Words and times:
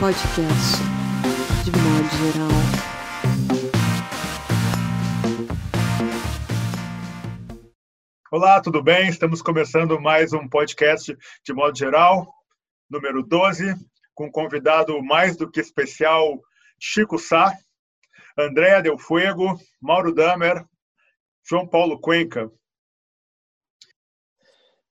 podcast 0.00 0.78
de 1.62 1.70
modo 1.72 2.08
geral. 2.32 2.48
Olá, 8.32 8.62
tudo 8.62 8.82
bem? 8.82 9.10
Estamos 9.10 9.42
começando 9.42 10.00
mais 10.00 10.32
um 10.32 10.48
podcast 10.48 11.14
de 11.44 11.52
modo 11.52 11.76
geral, 11.76 12.26
número 12.88 13.22
12, 13.22 13.74
com 14.14 14.28
um 14.28 14.30
convidado 14.30 15.02
mais 15.02 15.36
do 15.36 15.50
que 15.50 15.60
especial, 15.60 16.40
Chico 16.80 17.18
Sá, 17.18 17.54
Andréa 18.38 18.80
Del 18.80 18.98
Fuego, 18.98 19.60
Mauro 19.78 20.14
Damer, 20.14 20.64
João 21.46 21.68
Paulo 21.68 22.00
Cuenca. 22.00 22.50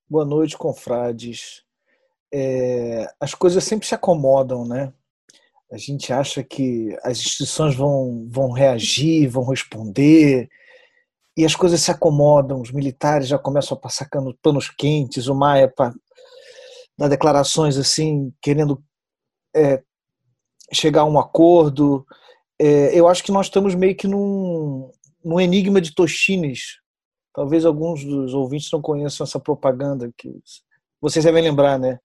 Boa 0.08 0.24
noite, 0.24 0.56
confrades. 0.56 1.66
É, 2.32 3.12
as 3.20 3.34
coisas 3.34 3.64
sempre 3.64 3.88
se 3.88 3.96
acomodam, 3.96 4.68
né? 4.68 4.94
A 5.72 5.78
gente 5.78 6.12
acha 6.12 6.44
que 6.44 6.98
as 7.04 7.20
instituições 7.20 7.76
vão, 7.76 8.28
vão 8.30 8.52
reagir, 8.52 9.28
vão 9.28 9.44
responder, 9.44 10.50
e 11.38 11.46
as 11.46 11.56
coisas 11.56 11.80
se 11.80 11.92
acomodam. 11.92 12.62
Os 12.62 12.72
militares 12.72 13.28
já 13.28 13.38
começam 13.38 13.78
a 13.78 13.80
passar 13.80 14.10
panos 14.42 14.70
quentes, 14.70 15.28
o 15.28 15.36
Maia 15.36 15.72
dá 16.98 17.08
declarações 17.08 17.78
assim, 17.78 18.34
querendo 18.42 18.84
é, 19.56 19.82
chegar 20.74 21.02
a 21.02 21.06
um 21.06 21.18
acordo. 21.18 22.06
É, 22.60 22.94
eu 22.94 23.08
acho 23.08 23.24
que 23.24 23.32
nós 23.32 23.46
estamos 23.46 23.74
meio 23.74 23.96
que 23.96 24.08
num, 24.08 24.92
num 25.24 25.40
enigma 25.40 25.80
de 25.80 25.94
Toshines. 25.94 26.80
Talvez 27.34 27.64
alguns 27.64 28.04
dos 28.04 28.34
ouvintes 28.34 28.70
não 28.72 28.82
conheçam 28.82 29.24
essa 29.24 29.40
propaganda 29.40 30.12
que 30.18 30.30
vocês 31.00 31.24
devem 31.24 31.44
lembrar, 31.44 31.80
né? 31.80 32.00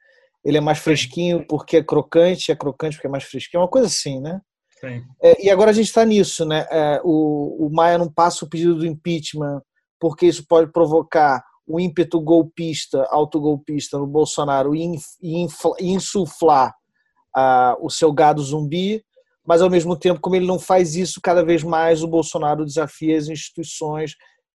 Ele 0.45 0.59
é 0.59 0.61
mais 0.61 0.79
fresquinho 0.79 1.47
porque 1.47 1.79
é 1.79 1.83
crocante, 1.83 2.53
é 2.53 2.57
crocante 2.57 2.97
porque 2.97 3.07
é 3.07 3.11
mais 3.11 3.25
fresquinho, 3.25 3.63
uma 3.63 3.69
coisa 3.69 3.87
assim, 3.87 4.21
né? 4.21 4.41
É, 5.23 5.47
e 5.47 5.51
agora 5.51 5.71
a 5.71 5.75
gente 5.75 5.87
está 5.87 6.05
nisso, 6.05 6.45
né? 6.45 6.67
É, 6.71 7.01
o, 7.03 7.67
o 7.67 7.71
Maia 7.73 7.97
não 7.97 8.13
passa 8.13 8.45
o 8.45 8.49
pedido 8.49 8.75
do 8.75 8.87
impeachment 8.87 9.63
porque 9.99 10.27
isso 10.27 10.45
pode 10.47 10.71
provocar 10.71 11.43
o 11.67 11.81
ímpeto 11.81 12.21
golpista, 12.21 13.07
autogolpista 13.11 13.99
no 13.99 14.07
Bolsonaro 14.07 14.75
e 14.75 15.47
insuflar 15.81 16.75
uh, 17.35 17.77
o 17.81 17.89
seu 17.89 18.13
gado 18.13 18.43
zumbi, 18.43 19.03
mas 19.47 19.63
ao 19.63 19.71
mesmo 19.71 19.97
tempo, 19.97 20.21
como 20.21 20.37
ele 20.37 20.47
não 20.47 20.59
faz 20.59 20.95
isso, 20.95 21.21
cada 21.23 21.43
vez 21.43 21.63
mais 21.63 22.03
o 22.03 22.09
Bolsonaro 22.09 22.65
desafia 22.65 23.17
as 23.17 23.29
instituições 23.29 24.15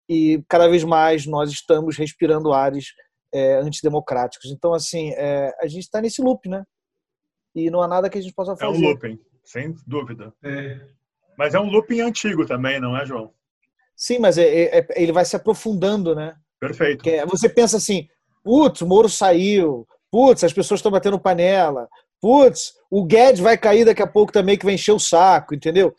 e 0.08 0.42
cada 0.48 0.68
vez 0.68 0.84
mais 0.84 1.26
nós 1.26 1.50
estamos 1.50 1.96
respirando 1.96 2.52
ares 2.52 2.86
é, 3.32 3.54
antidemocráticos. 3.56 4.50
Então, 4.50 4.72
assim, 4.72 5.12
é, 5.16 5.54
a 5.60 5.66
gente 5.66 5.82
está 5.82 6.00
nesse 6.00 6.22
loop, 6.22 6.48
né? 6.48 6.64
E 7.54 7.70
não 7.70 7.82
há 7.82 7.88
nada 7.88 8.08
que 8.08 8.18
a 8.18 8.20
gente 8.20 8.34
possa 8.34 8.56
fazer. 8.56 8.64
É 8.64 8.68
um 8.78 8.80
looping, 8.80 9.18
sem 9.44 9.74
dúvida. 9.86 10.32
É. 10.42 10.80
Mas 11.36 11.54
é 11.54 11.60
um 11.60 11.70
looping 11.70 12.00
antigo 12.00 12.46
também, 12.46 12.80
não 12.80 12.96
é, 12.96 13.06
João? 13.06 13.32
Sim, 13.96 14.18
mas 14.18 14.38
é, 14.38 14.44
é, 14.44 14.78
é 14.78 14.86
ele 14.96 15.12
vai 15.12 15.24
se 15.24 15.36
aprofundando, 15.36 16.14
né? 16.14 16.36
Perfeito. 16.60 17.04
você 17.28 17.48
pensa 17.48 17.76
assim, 17.76 18.08
putz, 18.42 18.80
o 18.80 18.86
Moro 18.86 19.08
saiu, 19.08 19.86
putz, 20.10 20.42
as 20.42 20.52
pessoas 20.52 20.78
estão 20.78 20.90
batendo 20.90 21.18
panela, 21.18 21.88
putz, 22.20 22.74
o 22.90 23.04
Guedes 23.04 23.40
vai 23.40 23.56
cair 23.56 23.84
daqui 23.84 24.02
a 24.02 24.06
pouco 24.06 24.32
também, 24.32 24.56
que 24.56 24.64
vai 24.64 24.74
encher 24.74 24.92
o 24.92 24.98
saco, 24.98 25.54
entendeu? 25.54 25.94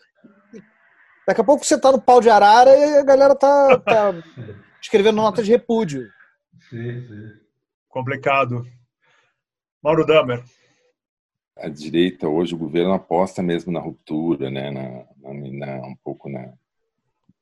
Daqui 1.27 1.41
a 1.41 1.43
pouco 1.43 1.63
você 1.63 1.79
tá 1.79 1.91
no 1.91 2.01
pau 2.01 2.19
de 2.19 2.29
arara 2.29 2.75
e 2.75 2.97
a 2.97 3.03
galera 3.03 3.35
tá, 3.35 3.79
tá 3.79 4.13
escrevendo 4.81 5.17
nota 5.17 5.43
de 5.43 5.51
repúdio. 5.51 6.09
Sim, 6.69 7.07
sim. 7.07 7.39
Complicado. 7.87 8.65
Mauro 9.81 10.05
Damer. 10.05 10.43
A 11.57 11.67
direita, 11.67 12.27
hoje, 12.27 12.55
o 12.55 12.57
governo 12.57 12.93
aposta 12.93 13.41
mesmo 13.41 13.71
na 13.71 13.79
ruptura, 13.79 14.49
né? 14.49 14.71
na, 14.71 15.05
na, 15.17 15.33
na 15.33 15.87
um 15.87 15.95
pouco 15.95 16.29
na, 16.29 16.53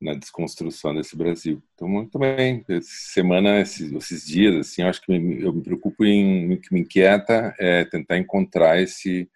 na 0.00 0.14
desconstrução 0.14 0.94
desse 0.94 1.16
Brasil. 1.16 1.62
Então, 1.74 1.88
muito 1.88 2.18
bem. 2.18 2.64
Semana, 2.82 3.60
esses, 3.60 3.92
esses 3.92 4.26
dias, 4.26 4.56
assim, 4.56 4.82
eu 4.82 4.88
acho 4.88 5.02
que 5.02 5.16
me, 5.16 5.42
eu 5.42 5.52
me 5.52 5.62
preocupo 5.62 6.04
em, 6.04 6.52
o 6.52 6.60
que 6.60 6.72
me 6.72 6.80
inquieta 6.80 7.54
é 7.58 7.84
tentar 7.84 8.18
encontrar 8.18 8.80
esse 8.80 9.30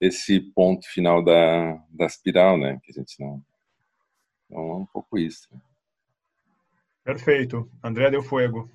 esse 0.00 0.40
ponto 0.40 0.86
final 0.88 1.24
da, 1.24 1.74
da 1.90 2.06
espiral, 2.06 2.56
né? 2.56 2.78
Que 2.82 2.92
a 2.92 2.94
gente 2.94 3.18
não. 3.20 3.42
Então, 4.46 4.70
é 4.70 4.74
um 4.76 4.86
pouco 4.86 5.18
isso. 5.18 5.48
Perfeito. 7.02 7.68
André 7.82 8.10
Del 8.10 8.22
Fuego. 8.22 8.70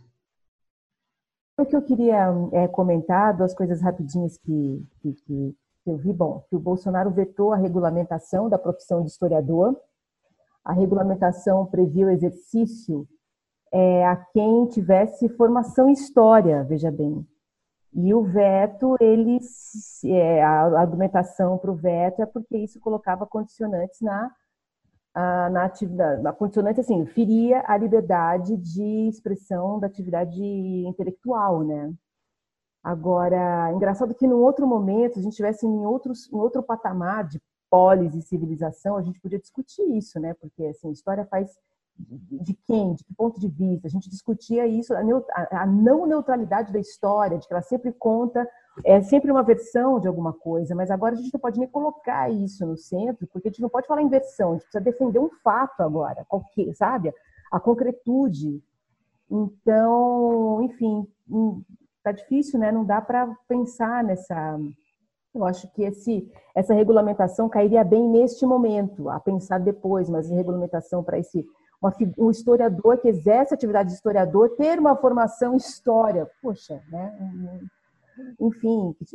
O 1.63 1.65
que 1.65 1.77
eu 1.77 1.81
queria 1.81 2.27
é, 2.51 2.67
comentar, 2.67 3.37
duas 3.37 3.53
coisas 3.53 3.81
rapidinhas 3.81 4.37
que, 4.37 4.85
que, 4.99 5.13
que 5.13 5.55
eu 5.85 5.95
vi. 5.95 6.11
Bom, 6.11 6.43
que 6.49 6.57
o 6.57 6.59
Bolsonaro 6.59 7.09
vetou 7.09 7.53
a 7.53 7.55
regulamentação 7.55 8.49
da 8.49 8.57
profissão 8.57 9.01
de 9.01 9.09
historiador. 9.09 9.73
A 10.61 10.73
regulamentação 10.73 11.65
previa 11.65 12.07
o 12.07 12.09
exercício 12.09 13.07
é, 13.71 14.05
a 14.05 14.17
quem 14.33 14.67
tivesse 14.67 15.29
formação 15.29 15.87
em 15.87 15.93
história, 15.93 16.65
veja 16.65 16.91
bem. 16.91 17.25
E 17.93 18.13
o 18.13 18.23
veto, 18.23 18.97
eles, 18.99 20.03
é, 20.03 20.43
a 20.43 20.81
argumentação 20.81 21.57
para 21.57 21.71
o 21.71 21.75
veto 21.75 22.21
é 22.21 22.25
porque 22.25 22.57
isso 22.57 22.77
colocava 22.81 23.25
condicionantes 23.25 24.01
na 24.01 24.29
na 25.15 25.65
atividade, 25.65 26.25
a 26.25 26.33
condicionante 26.33 26.79
assim, 26.79 27.05
feria 27.05 27.63
a 27.67 27.77
liberdade 27.77 28.57
de 28.57 29.07
expressão 29.07 29.79
da 29.79 29.87
atividade 29.87 30.41
intelectual, 30.41 31.63
né? 31.63 31.93
Agora, 32.83 33.71
engraçado 33.73 34.13
que 34.13 34.27
num 34.27 34.41
outro 34.41 34.67
momento, 34.67 35.13
se 35.13 35.19
a 35.19 35.23
gente 35.23 35.31
estivesse 35.31 35.65
em, 35.65 35.83
em 35.83 35.85
outro 35.85 36.63
patamar 36.63 37.27
de 37.27 37.39
polis 37.69 38.13
e 38.13 38.21
civilização, 38.21 38.97
a 38.97 39.01
gente 39.01 39.21
podia 39.21 39.39
discutir 39.39 39.83
isso, 39.95 40.19
né? 40.19 40.33
Porque, 40.33 40.65
assim, 40.65 40.91
história 40.91 41.25
faz 41.25 41.49
de 41.97 42.53
quem, 42.65 42.93
de 42.93 43.03
que 43.03 43.13
ponto 43.13 43.39
de 43.39 43.47
vista. 43.47 43.87
A 43.87 43.89
gente 43.89 44.09
discutia 44.09 44.65
isso, 44.67 44.93
a, 44.95 45.65
não 45.65 46.05
neutralidade 46.05 46.73
da 46.73 46.79
história, 46.79 47.37
de 47.37 47.47
que 47.47 47.53
ela 47.53 47.61
sempre 47.61 47.91
conta, 47.91 48.47
é 48.83 49.01
sempre 49.01 49.31
uma 49.31 49.43
versão 49.43 49.99
de 49.99 50.07
alguma 50.07 50.33
coisa, 50.33 50.73
mas 50.73 50.89
agora 50.89 51.13
a 51.13 51.17
gente 51.17 51.33
não 51.33 51.39
pode 51.39 51.59
nem 51.59 51.67
colocar 51.67 52.29
isso 52.31 52.65
no 52.65 52.75
centro, 52.75 53.27
porque 53.27 53.47
a 53.47 53.51
gente 53.51 53.61
não 53.61 53.69
pode 53.69 53.87
falar 53.87 54.01
em 54.01 54.09
versão, 54.09 54.49
a 54.49 54.53
gente 54.53 54.63
precisa 54.63 54.83
defender 54.83 55.19
um 55.19 55.29
fato 55.43 55.81
agora, 55.81 56.25
qualquer, 56.27 56.73
sabe? 56.73 57.13
A 57.51 57.59
concretude. 57.59 58.63
Então, 59.29 60.63
enfim, 60.63 61.07
hum, 61.29 61.61
tá 62.03 62.11
difícil, 62.11 62.59
né? 62.59 62.71
Não 62.71 62.83
dá 62.83 63.01
para 63.01 63.27
pensar 63.47 64.03
nessa. 64.03 64.59
Eu 65.33 65.45
acho 65.45 65.71
que 65.73 65.83
esse, 65.83 66.31
essa 66.55 66.73
regulamentação 66.73 67.49
cairia 67.49 67.83
bem 67.83 68.07
neste 68.07 68.45
momento, 68.45 69.09
a 69.09 69.19
pensar 69.19 69.59
depois, 69.59 70.09
mas 70.09 70.29
em 70.29 70.35
regulamentação 70.35 71.03
para 71.03 71.17
esse 71.17 71.45
uma, 71.81 71.93
um 72.17 72.31
historiador 72.31 72.97
que 72.99 73.09
exerce 73.09 73.53
a 73.53 73.55
atividade 73.55 73.89
de 73.89 73.95
historiador 73.95 74.55
ter 74.55 74.79
uma 74.79 74.95
formação 74.95 75.53
em 75.53 75.57
história. 75.57 76.29
Poxa, 76.41 76.81
né? 76.89 77.59
Enfim, 78.39 78.95
que 78.97 79.05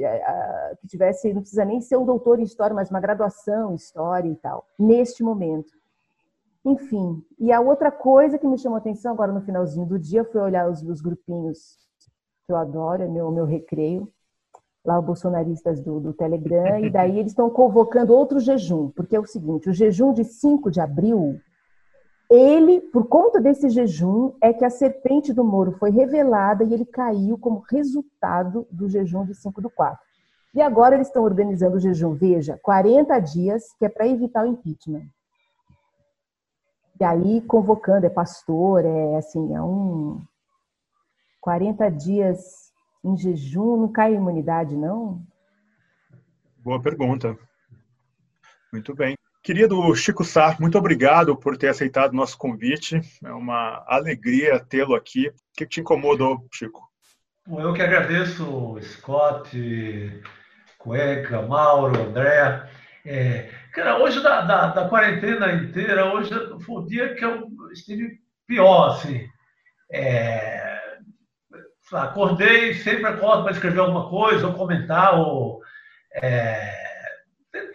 tivesse, 0.86 1.32
não 1.32 1.40
precisa 1.40 1.64
nem 1.64 1.80
ser 1.80 1.96
um 1.96 2.04
doutor 2.04 2.38
em 2.38 2.44
história, 2.44 2.74
mas 2.74 2.90
uma 2.90 3.00
graduação 3.00 3.72
em 3.72 3.76
história 3.76 4.28
e 4.28 4.36
tal, 4.36 4.66
neste 4.78 5.22
momento. 5.22 5.72
Enfim, 6.64 7.24
e 7.38 7.52
a 7.52 7.60
outra 7.60 7.90
coisa 7.90 8.38
que 8.38 8.46
me 8.46 8.58
chamou 8.58 8.76
a 8.76 8.80
atenção 8.80 9.12
agora 9.12 9.32
no 9.32 9.40
finalzinho 9.40 9.86
do 9.86 9.98
dia 9.98 10.24
foi 10.24 10.40
olhar 10.40 10.68
os, 10.68 10.82
os 10.82 11.00
grupinhos 11.00 11.78
que 12.46 12.52
eu 12.52 12.56
adoro, 12.56 13.02
é 13.02 13.08
meu, 13.08 13.30
meu 13.30 13.44
recreio, 13.44 14.10
lá 14.84 14.98
os 14.98 15.04
bolsonaristas 15.04 15.80
do, 15.80 16.00
do 16.00 16.12
Telegram, 16.12 16.78
e 16.78 16.90
daí 16.90 17.18
eles 17.18 17.32
estão 17.32 17.50
convocando 17.50 18.14
outro 18.14 18.40
jejum, 18.40 18.90
porque 18.90 19.14
é 19.14 19.20
o 19.20 19.26
seguinte, 19.26 19.68
o 19.68 19.72
jejum 19.72 20.12
de 20.12 20.24
5 20.24 20.70
de 20.70 20.80
abril 20.80 21.38
ele, 22.30 22.80
por 22.80 23.06
conta 23.08 23.40
desse 23.40 23.70
jejum, 23.70 24.34
é 24.40 24.52
que 24.52 24.64
a 24.64 24.70
serpente 24.70 25.32
do 25.32 25.42
Moro 25.42 25.72
foi 25.72 25.90
revelada 25.90 26.62
e 26.62 26.74
ele 26.74 26.84
caiu 26.84 27.38
como 27.38 27.64
resultado 27.70 28.66
do 28.70 28.88
jejum 28.88 29.24
de 29.24 29.34
5 29.34 29.62
do 29.62 29.70
4. 29.70 29.98
E 30.54 30.60
agora 30.60 30.94
eles 30.94 31.06
estão 31.06 31.22
organizando 31.24 31.76
o 31.76 31.80
jejum, 31.80 32.14
veja, 32.14 32.58
40 32.62 33.18
dias, 33.20 33.72
que 33.78 33.84
é 33.84 33.88
para 33.88 34.06
evitar 34.06 34.44
o 34.44 34.46
impeachment. 34.46 35.08
E 37.00 37.04
aí 37.04 37.40
convocando, 37.42 38.06
é 38.06 38.10
pastor, 38.10 38.84
é 38.84 39.16
assim, 39.16 39.54
é 39.54 39.62
um 39.62 40.20
40 41.40 41.88
dias 41.90 42.72
em 43.04 43.16
jejum, 43.16 43.76
não 43.76 43.88
cai 43.88 44.14
imunidade, 44.14 44.76
não? 44.76 45.22
Boa 46.58 46.82
pergunta. 46.82 47.38
Muito 48.72 48.94
bem. 48.94 49.17
Querido 49.48 49.94
Chico 49.94 50.24
Sá, 50.24 50.54
muito 50.60 50.76
obrigado 50.76 51.34
por 51.34 51.56
ter 51.56 51.68
aceitado 51.68 52.12
o 52.12 52.16
nosso 52.16 52.36
convite. 52.36 53.00
É 53.24 53.32
uma 53.32 53.82
alegria 53.88 54.60
tê-lo 54.60 54.94
aqui. 54.94 55.28
O 55.28 55.32
que 55.56 55.64
te 55.64 55.80
incomodou, 55.80 56.46
Chico? 56.52 56.86
Eu 57.48 57.72
que 57.72 57.80
agradeço, 57.80 58.78
Scott, 58.82 60.22
Cueca, 60.76 61.40
Mauro, 61.40 61.98
André. 61.98 62.68
É, 63.06 63.48
cara, 63.72 63.96
hoje 63.96 64.22
da, 64.22 64.42
da, 64.42 64.66
da, 64.66 64.86
quarentena 64.86 65.50
inteira, 65.50 66.12
hoje 66.12 66.28
foi 66.60 66.82
o 66.82 66.84
dia 66.84 67.14
que 67.14 67.24
eu 67.24 67.48
estive 67.72 68.20
pior, 68.46 68.90
assim. 68.90 69.26
É, 69.90 70.78
acordei, 71.90 72.74
sempre 72.74 73.06
acordo 73.06 73.44
para 73.44 73.52
escrever 73.52 73.80
alguma 73.80 74.10
coisa, 74.10 74.46
ou 74.46 74.52
comentar, 74.52 75.18
ou 75.18 75.62
é, 76.20 76.87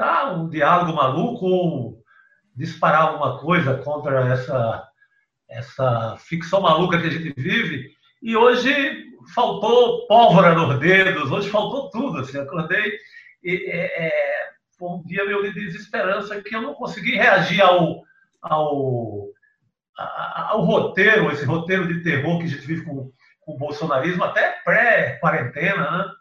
tentar 0.04 0.34
um 0.34 0.50
diálogo 0.50 0.94
maluco 0.94 1.46
ou 1.46 2.04
disparar 2.56 3.04
alguma 3.04 3.40
coisa 3.40 3.78
contra 3.78 4.28
essa, 4.28 4.88
essa 5.50 6.18
ficção 6.20 6.62
maluca 6.62 7.00
que 7.00 7.08
a 7.08 7.10
gente 7.10 7.34
vive. 7.36 7.92
E 8.22 8.36
hoje 8.36 9.06
faltou 9.34 10.06
pólvora 10.08 10.54
nos 10.54 10.80
dedos, 10.80 11.32
hoje 11.32 11.50
faltou 11.50 11.90
tudo. 11.90 12.20
Assim, 12.20 12.38
acordei 12.38 12.94
e 13.44 13.70
é, 13.70 14.08
é, 14.08 14.50
foi 14.78 14.90
um 14.90 15.04
dia 15.04 15.26
meu 15.26 15.42
de 15.42 15.54
desesperança 15.54 16.42
que 16.42 16.56
eu 16.56 16.62
não 16.62 16.74
consegui 16.74 17.16
reagir 17.16 17.62
ao, 17.62 18.04
ao, 18.42 19.28
ao 19.98 20.62
roteiro, 20.62 21.32
esse 21.32 21.46
roteiro 21.46 21.88
de 21.88 22.04
terror 22.04 22.40
que 22.40 22.46
a 22.46 22.48
gente 22.48 22.66
vive 22.66 22.86
com, 22.86 23.12
com 23.42 23.54
o 23.54 23.58
bolsonarismo, 23.58 24.24
até 24.24 24.52
pré-quarentena, 24.64 25.92
né? 25.92 26.12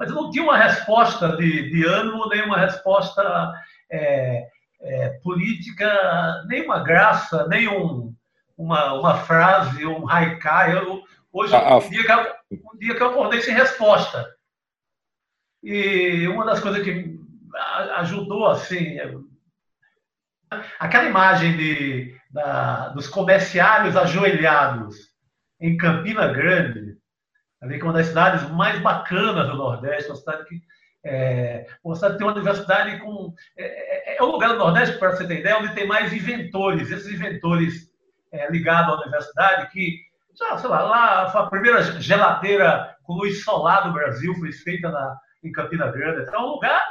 Mas 0.00 0.08
eu 0.08 0.14
não 0.14 0.30
tinha 0.30 0.42
uma 0.42 0.56
resposta 0.56 1.36
de, 1.36 1.68
de 1.68 1.84
ânimo, 1.84 2.26
nem 2.30 2.42
uma 2.42 2.56
resposta 2.56 3.52
é, 3.92 4.48
é, 4.80 5.08
política, 5.22 6.42
nem 6.46 6.64
uma 6.64 6.82
graça, 6.82 7.46
nem 7.48 7.68
um, 7.68 8.14
uma, 8.56 8.94
uma 8.94 9.18
frase, 9.18 9.84
um 9.84 10.08
haikai. 10.08 10.74
Eu, 10.74 11.02
hoje, 11.30 11.54
ah, 11.54 11.76
um, 11.76 11.90
dia 11.90 12.02
que 12.02 12.10
eu, 12.10 12.60
um 12.72 12.78
dia 12.78 12.94
que 12.94 13.02
eu 13.02 13.10
acordei 13.10 13.42
sem 13.42 13.54
resposta. 13.54 14.26
E 15.62 16.26
uma 16.28 16.46
das 16.46 16.60
coisas 16.60 16.82
que 16.82 17.20
ajudou, 17.98 18.46
assim, 18.46 18.96
aquela 20.78 21.10
imagem 21.10 21.58
de, 21.58 22.18
da, 22.30 22.88
dos 22.88 23.06
comerciários 23.06 23.98
ajoelhados 23.98 24.96
em 25.60 25.76
Campina 25.76 26.26
Grande, 26.28 26.89
ali 27.60 27.78
que 27.78 27.82
é 27.82 27.84
uma 27.84 27.92
das 27.92 28.06
cidades 28.06 28.48
mais 28.50 28.78
bacanas 28.80 29.48
do 29.48 29.56
Nordeste, 29.56 30.10
uma 30.10 30.16
cidade 30.16 30.44
que 30.46 30.62
é, 31.02 31.66
uma 31.82 31.94
cidade 31.94 32.18
tem 32.18 32.26
uma 32.26 32.34
universidade 32.34 32.98
com 32.98 33.34
é, 33.56 34.14
é, 34.14 34.16
é 34.18 34.22
o 34.22 34.26
lugar 34.26 34.50
do 34.50 34.58
Nordeste 34.58 34.98
para 34.98 35.12
você 35.12 35.26
ter 35.26 35.40
ideia 35.40 35.58
onde 35.58 35.74
tem 35.74 35.86
mais 35.86 36.12
inventores, 36.12 36.90
esses 36.90 37.12
inventores 37.12 37.90
é, 38.32 38.50
ligados 38.50 38.94
à 38.94 39.00
universidade 39.00 39.70
que 39.70 39.98
já, 40.38 40.56
sei 40.58 40.70
lá, 40.70 40.82
lá 40.82 41.22
a 41.24 41.46
primeira 41.46 41.82
geladeira 42.00 42.96
com 43.02 43.14
luz 43.14 43.42
solar 43.42 43.84
do 43.84 43.92
Brasil 43.92 44.34
foi 44.36 44.52
feita 44.52 44.90
na, 44.90 45.18
em 45.42 45.52
Campina 45.52 45.90
Grande. 45.90 46.22
Então, 46.22 46.40
é 46.40 46.44
um 46.44 46.52
lugar, 46.52 46.84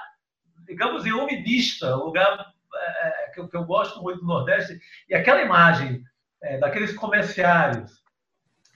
digamos, 0.68 1.06
iluminista, 1.06 1.96
um 1.96 2.06
lugar 2.06 2.54
é, 2.76 3.32
que, 3.34 3.40
eu, 3.40 3.48
que, 3.48 3.56
eu, 3.56 3.64
gosto 3.64 4.02
muito 4.02 4.20
do 4.20 4.28
Nordeste. 4.28 4.80
E 5.08 5.16
aquela 5.16 5.42
imagem 5.42 6.04
é, 6.42 6.58
daqueles 6.58 6.94
comerciários 6.94 8.04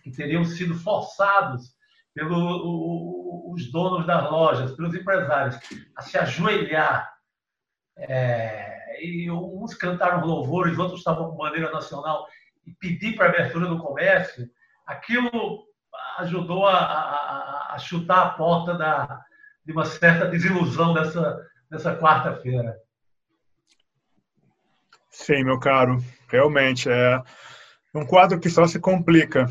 que 0.01 0.12
teriam 0.12 0.44
sido 0.44 0.75
forçados 0.75 1.75
pelos 2.13 3.71
donos 3.71 4.06
das 4.06 4.30
lojas, 4.30 4.71
pelos 4.75 4.94
empresários, 4.94 5.57
a 5.95 6.01
se 6.01 6.18
ajoelhar. 6.18 7.12
É, 7.98 9.04
e 9.04 9.30
uns 9.30 9.75
cantaram 9.75 10.25
louvores, 10.25 10.77
outros 10.77 11.00
estavam 11.00 11.30
com 11.30 11.38
bandeira 11.38 11.71
nacional 11.71 12.27
e 12.65 12.74
pedir 12.74 13.15
para 13.15 13.30
abertura 13.30 13.68
do 13.68 13.80
comércio. 13.80 14.50
Aquilo 14.86 15.65
ajudou 16.19 16.68
a, 16.68 16.77
a, 16.77 17.75
a 17.75 17.77
chutar 17.80 18.27
a 18.27 18.30
porta 18.31 18.75
da, 18.75 19.21
de 19.66 19.71
uma 19.71 19.86
certa 19.86 20.27
desilusão 20.27 20.94
dessa, 20.94 21.39
dessa 21.69 21.95
quarta-feira. 21.98 22.75
Sim, 25.09 25.44
meu 25.44 25.59
caro, 25.59 25.98
realmente 26.27 26.89
é 26.89 27.21
um 27.94 28.06
quadro 28.06 28.39
que 28.39 28.50
só 28.50 28.66
se 28.66 28.80
complica. 28.80 29.45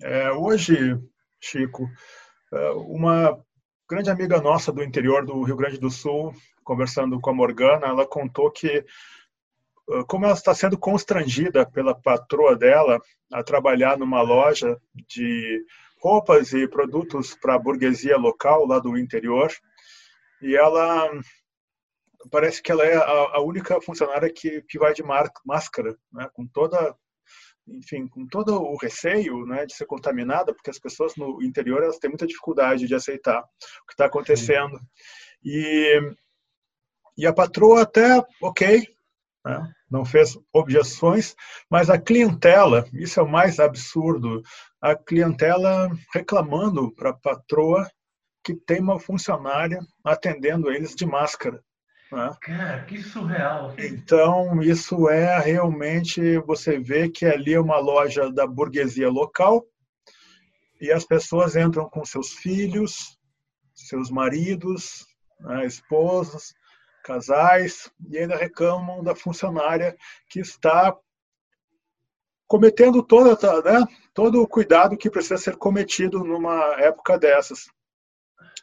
É, 0.00 0.32
hoje, 0.32 0.98
Chico, 1.42 1.88
é, 2.52 2.70
uma 2.70 3.38
grande 3.88 4.10
amiga 4.10 4.40
nossa 4.40 4.72
do 4.72 4.82
interior 4.82 5.26
do 5.26 5.42
Rio 5.42 5.56
Grande 5.56 5.78
do 5.78 5.90
Sul, 5.90 6.32
conversando 6.64 7.20
com 7.20 7.30
a 7.30 7.34
Morgana, 7.34 7.88
ela 7.88 8.06
contou 8.06 8.50
que 8.50 8.68
é, 8.68 8.84
como 10.06 10.24
ela 10.24 10.34
está 10.34 10.54
sendo 10.54 10.78
constrangida 10.78 11.68
pela 11.68 11.94
patroa 11.94 12.56
dela 12.56 13.00
a 13.32 13.42
trabalhar 13.42 13.98
numa 13.98 14.22
loja 14.22 14.80
de 15.08 15.64
roupas 16.00 16.52
e 16.52 16.68
produtos 16.68 17.34
para 17.34 17.54
a 17.54 17.58
burguesia 17.58 18.16
local 18.16 18.66
lá 18.66 18.78
do 18.78 18.96
interior. 18.96 19.50
E 20.40 20.56
ela 20.56 21.10
parece 22.30 22.62
que 22.62 22.70
ela 22.70 22.84
é 22.84 22.94
a, 22.96 23.40
única 23.40 23.80
funcionária 23.80 24.32
que, 24.32 24.62
que 24.62 24.78
vai 24.78 24.92
de 24.92 25.02
máscara, 25.44 25.96
né, 26.12 26.28
com 26.32 26.46
toda 26.46 26.94
enfim, 27.66 28.08
com 28.08 28.26
todo 28.26 28.60
o 28.60 28.76
receio 28.76 29.46
né, 29.46 29.64
de 29.66 29.74
ser 29.74 29.86
contaminada, 29.86 30.52
porque 30.52 30.70
as 30.70 30.78
pessoas 30.78 31.14
no 31.16 31.42
interior 31.42 31.82
elas 31.82 31.98
têm 31.98 32.10
muita 32.10 32.26
dificuldade 32.26 32.86
de 32.86 32.94
aceitar 32.94 33.40
o 33.40 33.86
que 33.86 33.92
está 33.92 34.06
acontecendo. 34.06 34.80
E, 35.44 36.00
e 37.16 37.26
a 37.26 37.32
patroa 37.32 37.82
até, 37.82 38.20
ok, 38.42 38.86
né, 39.44 39.72
não 39.90 40.04
fez 40.04 40.38
objeções, 40.52 41.34
mas 41.70 41.90
a 41.90 42.00
clientela, 42.00 42.86
isso 42.92 43.20
é 43.20 43.22
o 43.22 43.28
mais 43.28 43.60
absurdo, 43.60 44.42
a 44.80 44.96
clientela 44.96 45.90
reclamando 46.12 46.92
para 46.94 47.10
a 47.10 47.16
patroa 47.16 47.88
que 48.44 48.54
tem 48.54 48.80
uma 48.80 48.98
funcionária 48.98 49.80
atendendo 50.04 50.70
eles 50.70 50.94
de 50.94 51.06
máscara. 51.06 51.62
Né? 52.12 52.36
Cara, 52.42 52.84
que 52.84 53.02
surreal. 53.02 53.74
Então, 53.78 54.62
isso 54.62 55.08
é 55.08 55.38
realmente, 55.40 56.38
você 56.40 56.78
vê 56.78 57.08
que 57.08 57.24
ali 57.24 57.54
é 57.54 57.60
uma 57.60 57.78
loja 57.78 58.30
da 58.30 58.46
burguesia 58.46 59.08
local 59.08 59.64
e 60.78 60.92
as 60.92 61.06
pessoas 61.06 61.56
entram 61.56 61.88
com 61.88 62.04
seus 62.04 62.32
filhos, 62.32 63.18
seus 63.74 64.10
maridos, 64.10 65.06
né, 65.40 65.64
esposas, 65.64 66.52
casais, 67.02 67.90
e 68.10 68.18
ainda 68.18 68.36
reclamam 68.36 69.02
da 69.02 69.14
funcionária 69.14 69.96
que 70.28 70.40
está 70.40 70.94
cometendo 72.46 73.02
toda, 73.02 73.34
né, 73.62 73.86
todo 74.12 74.42
o 74.42 74.46
cuidado 74.46 74.98
que 74.98 75.08
precisa 75.08 75.38
ser 75.38 75.56
cometido 75.56 76.22
numa 76.22 76.78
época 76.78 77.18
dessas. 77.18 77.70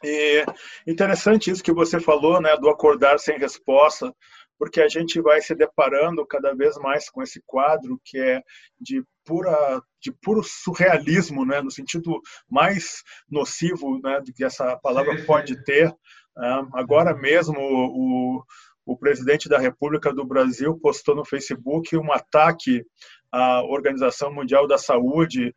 E 0.02 0.44
interessante 0.86 1.50
isso 1.50 1.62
que 1.62 1.72
você 1.72 2.00
falou, 2.00 2.40
né, 2.40 2.56
do 2.56 2.68
acordar 2.68 3.18
sem 3.18 3.38
resposta, 3.38 4.14
porque 4.58 4.80
a 4.80 4.88
gente 4.88 5.20
vai 5.20 5.40
se 5.40 5.54
deparando 5.54 6.26
cada 6.26 6.54
vez 6.54 6.76
mais 6.76 7.08
com 7.08 7.22
esse 7.22 7.42
quadro 7.46 8.00
que 8.04 8.18
é 8.18 8.42
de 8.78 9.02
pura 9.24 9.82
de 10.02 10.12
puro 10.12 10.42
surrealismo, 10.42 11.44
né, 11.44 11.60
no 11.60 11.70
sentido 11.70 12.20
mais 12.48 13.02
nocivo, 13.28 14.00
né, 14.02 14.22
que 14.34 14.44
essa 14.44 14.76
palavra 14.78 15.24
pode 15.24 15.62
ter. 15.64 15.94
Né. 16.36 16.68
Agora 16.74 17.14
mesmo 17.14 17.58
o, 17.58 18.42
o 18.86 18.96
presidente 18.96 19.48
da 19.48 19.58
República 19.58 20.12
do 20.12 20.24
Brasil 20.24 20.78
postou 20.78 21.14
no 21.14 21.24
Facebook 21.24 21.96
um 21.96 22.12
ataque 22.12 22.84
a 23.32 23.62
Organização 23.62 24.32
Mundial 24.32 24.66
da 24.66 24.76
Saúde. 24.76 25.54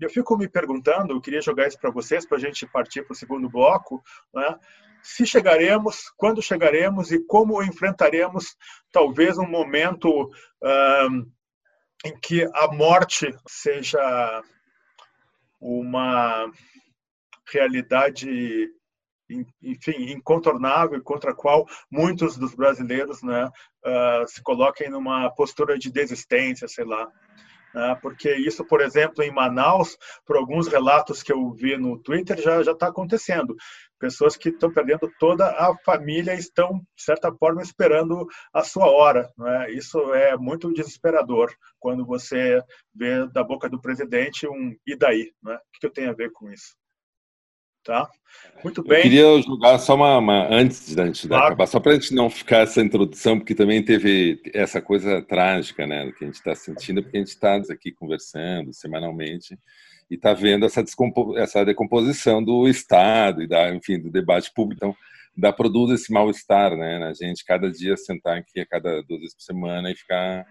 Eu 0.00 0.10
fico 0.10 0.36
me 0.36 0.48
perguntando, 0.48 1.12
eu 1.12 1.20
queria 1.20 1.40
jogar 1.40 1.68
isso 1.68 1.78
para 1.78 1.90
vocês, 1.90 2.26
para 2.26 2.38
a 2.38 2.40
gente 2.40 2.66
partir 2.66 3.02
para 3.02 3.12
o 3.12 3.16
segundo 3.16 3.48
bloco, 3.48 4.02
né? 4.32 4.58
se 5.02 5.26
chegaremos, 5.26 6.10
quando 6.16 6.40
chegaremos 6.40 7.10
e 7.10 7.18
como 7.26 7.62
enfrentaremos 7.62 8.56
talvez 8.92 9.36
um 9.36 9.48
momento 9.48 10.30
um, 10.62 11.30
em 12.04 12.16
que 12.20 12.48
a 12.54 12.68
morte 12.68 13.34
seja 13.46 14.42
uma 15.60 16.50
realidade 17.52 18.70
enfim, 19.62 20.12
incontornável 20.12 21.02
contra 21.02 21.30
a 21.30 21.34
qual 21.34 21.66
muitos 21.90 22.36
dos 22.36 22.54
brasileiros 22.54 23.22
né, 23.22 23.46
uh, 23.46 24.28
se 24.28 24.42
coloquem 24.42 24.90
numa 24.90 25.30
postura 25.30 25.78
de 25.78 25.90
desistência, 25.90 26.68
sei 26.68 26.84
lá. 26.84 27.10
Uh, 27.74 27.98
porque 28.00 28.34
isso, 28.34 28.64
por 28.64 28.80
exemplo, 28.80 29.22
em 29.22 29.32
Manaus, 29.32 29.96
por 30.26 30.36
alguns 30.36 30.68
relatos 30.68 31.22
que 31.22 31.32
eu 31.32 31.50
vi 31.52 31.76
no 31.76 31.98
Twitter, 31.98 32.40
já 32.40 32.60
está 32.60 32.88
acontecendo. 32.88 33.56
Pessoas 33.98 34.36
que 34.36 34.50
estão 34.50 34.72
perdendo 34.72 35.10
toda 35.18 35.46
a 35.46 35.74
família 35.84 36.34
estão, 36.34 36.80
de 36.94 37.02
certa 37.02 37.32
forma, 37.32 37.62
esperando 37.62 38.26
a 38.52 38.62
sua 38.62 38.90
hora. 38.90 39.30
Né? 39.38 39.70
Isso 39.70 40.12
é 40.12 40.36
muito 40.36 40.72
desesperador 40.72 41.52
quando 41.78 42.04
você 42.04 42.60
vê 42.94 43.26
da 43.28 43.42
boca 43.42 43.68
do 43.68 43.80
presidente 43.80 44.46
um 44.46 44.76
e 44.86 44.96
daí? 44.96 45.32
Né? 45.42 45.54
O 45.54 45.80
que 45.80 45.86
eu 45.86 45.92
tenho 45.92 46.10
a 46.10 46.14
ver 46.14 46.30
com 46.32 46.50
isso? 46.50 46.74
Tá? 47.84 48.08
Muito 48.62 48.82
bem. 48.82 48.98
Eu 48.98 49.02
queria 49.02 49.42
jogar 49.42 49.78
só 49.78 49.96
uma, 49.96 50.18
uma 50.18 50.46
antes 50.48 50.94
da 50.94 51.06
gente 51.06 51.26
claro. 51.26 51.46
acabar, 51.46 51.66
só 51.66 51.80
para 51.80 51.92
a 51.92 51.94
gente 51.94 52.14
não 52.14 52.30
ficar 52.30 52.58
essa 52.58 52.80
introdução, 52.80 53.38
porque 53.38 53.54
também 53.54 53.82
teve 53.82 54.40
essa 54.54 54.80
coisa 54.80 55.20
trágica, 55.20 55.86
né, 55.86 56.12
que 56.12 56.24
a 56.24 56.26
gente 56.26 56.36
está 56.36 56.54
sentindo, 56.54 57.02
porque 57.02 57.16
a 57.16 57.20
gente 57.20 57.30
está 57.30 57.56
aqui 57.56 57.90
conversando 57.90 58.72
semanalmente 58.72 59.58
e 60.08 60.14
está 60.14 60.32
vendo 60.32 60.64
essa, 60.64 60.84
essa 61.36 61.64
decomposição 61.64 62.42
do 62.42 62.68
Estado 62.68 63.42
e 63.42 63.48
da, 63.48 63.74
enfim, 63.74 63.98
do 63.98 64.10
debate 64.10 64.52
público. 64.54 64.84
Então, 64.84 64.96
dá 65.36 65.52
produz 65.52 66.00
esse 66.00 66.12
mal-estar, 66.12 66.76
né, 66.76 66.98
na 66.98 67.12
gente 67.12 67.44
cada 67.44 67.68
dia 67.68 67.96
sentar 67.96 68.38
aqui 68.38 68.60
a 68.60 68.66
cada 68.66 69.02
duas 69.02 69.20
vezes 69.20 69.34
por 69.34 69.42
semana 69.42 69.90
e 69.90 69.96
ficar, 69.96 70.46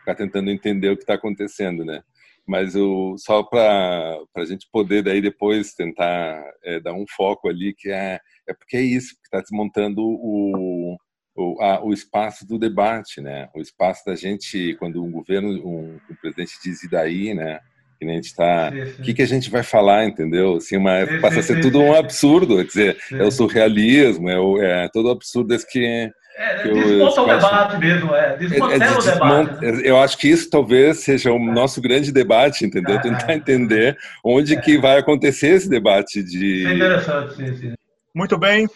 ficar 0.00 0.16
tentando 0.16 0.50
entender 0.50 0.90
o 0.90 0.96
que 0.96 1.04
está 1.04 1.14
acontecendo, 1.14 1.84
né 1.84 2.02
mas 2.46 2.74
o, 2.74 3.16
só 3.18 3.42
para 3.42 4.18
a 4.36 4.44
gente 4.44 4.68
poder 4.72 5.02
daí 5.02 5.20
depois 5.20 5.74
tentar 5.74 6.42
é, 6.64 6.80
dar 6.80 6.92
um 6.92 7.04
foco 7.16 7.48
ali 7.48 7.74
que 7.76 7.90
é 7.90 8.18
é 8.48 8.52
porque 8.52 8.76
é 8.76 8.82
isso 8.82 9.14
que 9.14 9.26
está 9.26 9.40
desmontando 9.40 10.02
o 10.02 10.96
o, 11.34 11.60
a, 11.62 11.84
o 11.84 11.92
espaço 11.92 12.46
do 12.46 12.58
debate, 12.58 13.20
né? 13.20 13.48
O 13.54 13.60
espaço 13.60 14.04
da 14.04 14.14
gente, 14.14 14.76
quando 14.78 15.02
um 15.02 15.10
governo, 15.10 15.48
um, 15.66 15.98
um 16.10 16.14
presidente 16.20 16.58
diz 16.62 16.82
e 16.82 16.90
daí, 16.90 17.34
né? 17.34 17.58
Que 17.98 18.06
a 18.06 18.12
gente 18.12 18.24
está. 18.24 18.72
O 18.98 19.02
que, 19.02 19.14
que 19.14 19.22
a 19.22 19.26
gente 19.26 19.50
vai 19.50 19.62
falar, 19.62 20.04
entendeu? 20.04 20.56
Assim, 20.56 20.76
uma, 20.76 21.06
sim, 21.06 21.20
passa 21.20 21.34
sim, 21.34 21.40
a 21.40 21.42
ser 21.42 21.54
sim, 21.56 21.60
tudo 21.62 21.80
um 21.80 21.94
absurdo, 21.94 22.56
quer 22.56 22.64
dizer, 22.64 22.98
é 23.12 23.22
o 23.22 23.30
surrealismo, 23.30 24.28
é, 24.28 24.38
o, 24.38 24.60
é 24.60 24.88
todo 24.88 25.10
absurdo 25.10 25.54
esse 25.54 25.66
que. 25.66 26.10
É, 26.36 26.62
desmonta 26.72 27.20
o 27.20 27.26
debate 27.26 27.78
mesmo, 27.78 28.14
é. 28.14 28.36
Desmantela 28.36 28.84
é, 28.84 28.88
é, 28.88 28.98
o 28.98 29.02
debate. 29.02 29.60
Né? 29.60 29.82
Eu 29.84 29.98
acho 29.98 30.16
que 30.16 30.28
isso 30.28 30.48
talvez 30.48 31.00
seja 31.00 31.30
o 31.30 31.38
nosso 31.38 31.80
grande 31.80 32.10
debate, 32.10 32.64
entendeu? 32.64 32.96
É, 32.96 33.02
Tentar 33.02 33.34
entender 33.34 33.98
onde 34.24 34.58
que 34.60 34.78
vai 34.78 34.98
acontecer 34.98 35.48
esse 35.48 35.68
debate 35.68 36.22
de. 36.22 36.66
É 36.66 36.74
interessante, 36.74 37.34
sim, 37.36 37.56
sim. 37.56 37.74
Muito 38.14 38.38
bem. 38.38 38.68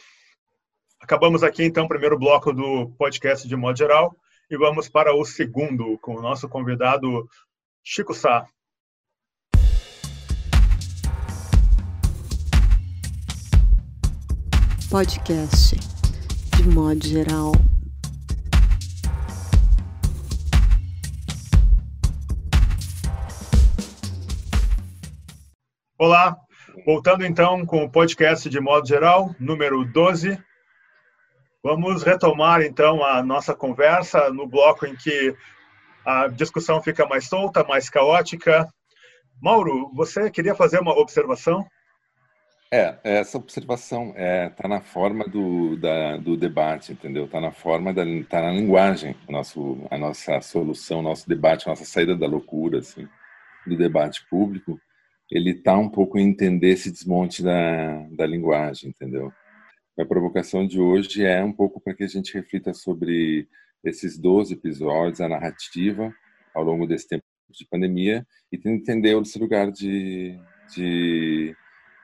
Acabamos 1.00 1.42
aqui 1.42 1.64
então 1.64 1.84
o 1.84 1.88
primeiro 1.88 2.18
bloco 2.18 2.52
do 2.52 2.88
podcast 2.98 3.46
de 3.46 3.56
modo 3.56 3.78
geral 3.78 4.14
e 4.50 4.56
vamos 4.56 4.88
para 4.88 5.14
o 5.14 5.24
segundo 5.24 5.98
com 5.98 6.16
o 6.16 6.22
nosso 6.22 6.48
convidado 6.48 7.28
Chico 7.82 8.12
Sá. 8.12 8.46
Podcast 14.90 15.95
modo 16.66 17.06
geral. 17.06 17.52
Olá, 25.98 26.36
voltando 26.84 27.24
então 27.24 27.64
com 27.64 27.84
o 27.84 27.90
podcast 27.90 28.50
de 28.50 28.60
modo 28.60 28.86
geral, 28.86 29.34
número 29.38 29.84
12. 29.84 30.38
Vamos 31.62 32.02
retomar 32.02 32.62
então 32.62 33.04
a 33.04 33.22
nossa 33.22 33.54
conversa 33.54 34.30
no 34.30 34.46
bloco 34.46 34.86
em 34.86 34.94
que 34.94 35.34
a 36.04 36.28
discussão 36.28 36.82
fica 36.82 37.06
mais 37.06 37.26
solta, 37.28 37.64
mais 37.64 37.88
caótica. 37.88 38.68
Mauro, 39.40 39.90
você 39.94 40.30
queria 40.30 40.54
fazer 40.54 40.80
uma 40.80 40.98
observação? 40.98 41.66
É, 42.72 42.98
essa 43.04 43.38
observação 43.38 44.08
está 44.08 44.20
é, 44.20 44.48
tá 44.50 44.68
na 44.68 44.80
forma 44.80 45.24
do, 45.24 45.76
da, 45.76 46.16
do 46.16 46.36
debate, 46.36 46.92
entendeu? 46.92 47.26
Está 47.26 47.40
na 47.40 47.52
forma, 47.52 47.94
da, 47.94 48.02
tá 48.28 48.42
na 48.42 48.50
linguagem, 48.50 49.14
nosso, 49.28 49.86
a 49.88 49.96
nossa 49.96 50.40
solução, 50.40 51.00
nosso 51.00 51.28
debate, 51.28 51.66
a 51.66 51.70
nossa 51.70 51.84
saída 51.84 52.16
da 52.16 52.26
loucura, 52.26 52.80
assim, 52.80 53.08
do 53.66 53.76
debate 53.76 54.26
público, 54.28 54.80
ele 55.30 55.50
está 55.50 55.76
um 55.76 55.88
pouco 55.88 56.18
em 56.18 56.28
entender 56.28 56.70
esse 56.70 56.90
desmonte 56.90 57.42
da, 57.42 58.06
da 58.16 58.26
linguagem, 58.26 58.90
entendeu? 58.90 59.32
A 59.98 60.04
provocação 60.04 60.66
de 60.66 60.80
hoje 60.80 61.24
é 61.24 61.42
um 61.42 61.52
pouco 61.52 61.80
para 61.80 61.94
que 61.94 62.04
a 62.04 62.08
gente 62.08 62.34
reflita 62.34 62.74
sobre 62.74 63.48
esses 63.82 64.18
12 64.18 64.54
episódios, 64.54 65.20
a 65.20 65.28
narrativa 65.28 66.12
ao 66.54 66.62
longo 66.62 66.86
desse 66.86 67.08
tempo 67.08 67.24
de 67.48 67.66
pandemia 67.66 68.26
e 68.52 68.60
entender 68.68 69.20
esse 69.20 69.38
lugar 69.38 69.70
de, 69.70 70.38
de, 70.74 71.56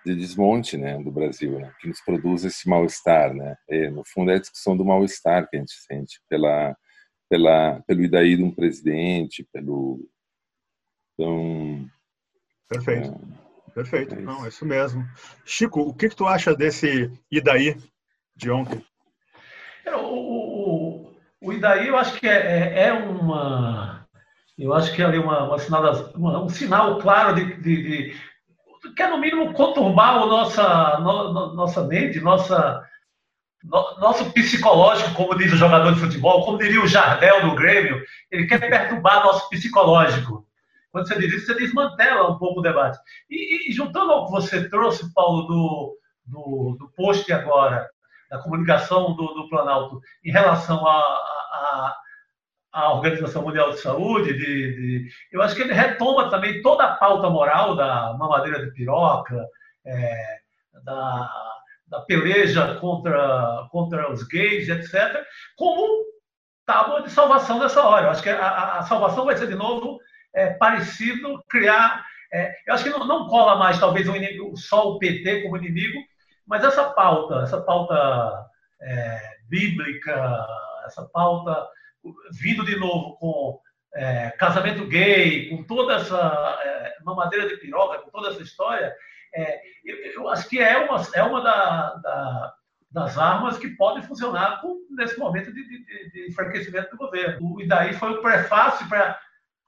de 0.04 0.14
desmonte 0.16 0.76
né, 0.76 0.98
do 1.02 1.10
Brasil, 1.10 1.58
né, 1.58 1.72
que 1.80 1.88
nos 1.88 2.00
produz 2.00 2.44
esse 2.44 2.68
mal-estar. 2.68 3.34
Né? 3.34 3.56
E, 3.68 3.88
no 3.90 4.02
fundo, 4.04 4.30
é 4.30 4.36
a 4.36 4.40
discussão 4.40 4.76
do 4.76 4.84
mal-estar 4.84 5.48
que 5.48 5.56
a 5.56 5.60
gente 5.60 5.72
sente 5.72 6.20
pela, 6.28 6.76
pela, 7.28 7.80
pelo 7.86 8.02
idaí 8.02 8.36
de 8.36 8.42
um 8.42 8.50
presidente, 8.50 9.46
pelo. 9.52 10.00
Então, 11.14 11.88
Perfeito. 12.68 13.08
É, 13.10 13.70
Perfeito, 13.74 14.14
é 14.14 14.18
isso. 14.18 14.26
não, 14.26 14.44
é 14.44 14.48
isso 14.48 14.66
mesmo. 14.66 15.06
Chico, 15.44 15.80
o 15.80 15.94
que, 15.94 16.08
que 16.08 16.16
tu 16.16 16.26
acha 16.26 16.54
desse 16.54 17.10
Idaí 17.30 17.76
de 18.34 18.50
ontem? 18.50 18.84
É, 19.84 19.96
o, 19.96 20.04
o, 20.04 21.14
o 21.40 21.52
Idaí, 21.52 21.88
eu 21.88 21.96
acho 21.96 22.18
que 22.18 22.28
é, 22.28 22.34
é, 22.34 22.88
é 22.88 22.92
uma. 22.92 24.06
Eu 24.58 24.72
acho 24.74 24.94
que 24.94 25.02
é 25.02 25.04
ali 25.04 25.18
uma, 25.18 25.44
uma, 25.44 25.58
sinal, 25.58 26.12
uma 26.14 26.44
um 26.44 26.48
sinal 26.48 26.98
claro 26.98 27.34
de, 27.34 27.56
de, 27.62 27.82
de, 27.82 28.16
que 28.94 29.02
é 29.02 29.08
no 29.08 29.18
mínimo 29.18 29.52
conturbar 29.52 30.26
nossa, 30.26 30.98
no, 30.98 31.54
nossa 31.54 31.82
mente, 31.84 32.20
nossa, 32.20 32.86
no, 33.62 33.98
nosso 33.98 34.32
psicológico, 34.32 35.14
como 35.14 35.36
diz 35.36 35.52
o 35.52 35.56
jogador 35.56 35.94
de 35.94 36.00
futebol, 36.00 36.44
como 36.44 36.58
diria 36.58 36.82
o 36.82 36.86
Jardel 36.86 37.48
do 37.48 37.54
Grêmio, 37.54 38.02
ele 38.30 38.46
quer 38.46 38.58
perturbar 38.60 39.24
nosso 39.24 39.48
psicológico. 39.48 40.46
Quando 40.90 41.08
você 41.08 41.18
diz 41.18 41.32
isso, 41.32 41.46
você 41.46 41.54
desmantela 41.54 42.30
um 42.30 42.38
pouco 42.38 42.60
o 42.60 42.62
debate. 42.62 42.98
E, 43.30 43.70
e 43.70 43.72
juntando 43.72 44.12
ao 44.12 44.26
que 44.26 44.32
você 44.32 44.68
trouxe, 44.68 45.12
Paulo, 45.14 45.42
do, 45.46 45.98
do, 46.26 46.76
do 46.78 46.92
post 46.94 47.32
agora, 47.32 47.88
da 48.30 48.38
comunicação 48.38 49.14
do, 49.14 49.26
do 49.34 49.48
Planalto 49.48 50.00
em 50.24 50.30
relação 50.30 50.86
à 52.72 52.94
Organização 52.94 53.42
Mundial 53.42 53.70
de 53.70 53.80
Saúde, 53.80 54.32
de, 54.32 54.38
de, 54.38 55.08
eu 55.30 55.42
acho 55.42 55.54
que 55.54 55.62
ele 55.62 55.74
retoma 55.74 56.30
também 56.30 56.62
toda 56.62 56.84
a 56.84 56.94
pauta 56.96 57.28
moral 57.28 57.76
da 57.76 58.14
mamadeira 58.18 58.64
de 58.64 58.72
piroca, 58.72 59.46
é, 59.84 60.38
da, 60.84 61.30
da 61.86 62.00
peleja 62.00 62.76
contra, 62.76 63.68
contra 63.70 64.10
os 64.10 64.22
gays, 64.26 64.68
etc., 64.68 65.22
como 65.56 66.04
tábua 66.64 67.02
de 67.02 67.10
salvação 67.10 67.58
dessa 67.58 67.82
hora. 67.82 68.06
Eu 68.06 68.10
acho 68.10 68.22
que 68.22 68.30
a, 68.30 68.78
a 68.78 68.82
salvação 68.82 69.26
vai 69.26 69.36
ser, 69.36 69.48
de 69.48 69.54
novo, 69.54 69.98
é, 70.34 70.54
parecido, 70.54 71.42
criar. 71.48 72.04
É, 72.32 72.54
eu 72.66 72.72
acho 72.72 72.84
que 72.84 72.90
não, 72.90 73.06
não 73.06 73.28
cola 73.28 73.56
mais, 73.56 73.78
talvez, 73.78 74.08
um 74.08 74.16
inimigo, 74.16 74.56
só 74.56 74.88
o 74.88 74.98
PT 74.98 75.42
como 75.42 75.58
inimigo, 75.58 75.98
mas 76.46 76.64
essa 76.64 76.84
pauta, 76.90 77.42
essa 77.42 77.60
pauta 77.60 78.46
é, 78.80 79.20
bíblica, 79.48 80.46
essa 80.86 81.06
pauta 81.12 81.68
vindo 82.32 82.64
de 82.64 82.76
novo 82.76 83.16
com 83.16 83.60
é, 83.94 84.30
casamento 84.30 84.86
gay, 84.86 85.48
com 85.50 85.62
toda 85.64 85.94
essa 85.94 86.58
é, 86.64 86.94
mamadeira 87.04 87.48
de 87.48 87.56
piroca, 87.56 87.98
com 87.98 88.10
toda 88.10 88.30
essa 88.30 88.42
história, 88.42 88.94
é, 89.34 89.60
eu, 89.84 89.96
eu, 90.12 90.28
acho 90.28 90.48
que 90.48 90.58
é 90.58 90.78
uma, 90.78 91.02
é 91.14 91.22
uma 91.22 91.40
da, 91.42 91.94
da, 91.96 92.54
das 92.90 93.18
armas 93.18 93.58
que 93.58 93.68
podem 93.68 94.02
funcionar 94.02 94.60
com, 94.60 94.86
nesse 94.90 95.18
momento 95.18 95.52
de, 95.52 95.66
de, 95.66 96.10
de 96.10 96.28
enfraquecimento 96.28 96.90
do 96.90 96.98
governo. 96.98 97.60
E 97.60 97.66
daí 97.66 97.94
foi 97.94 98.12
o 98.12 98.22
prefácio 98.22 98.88
para 98.88 99.18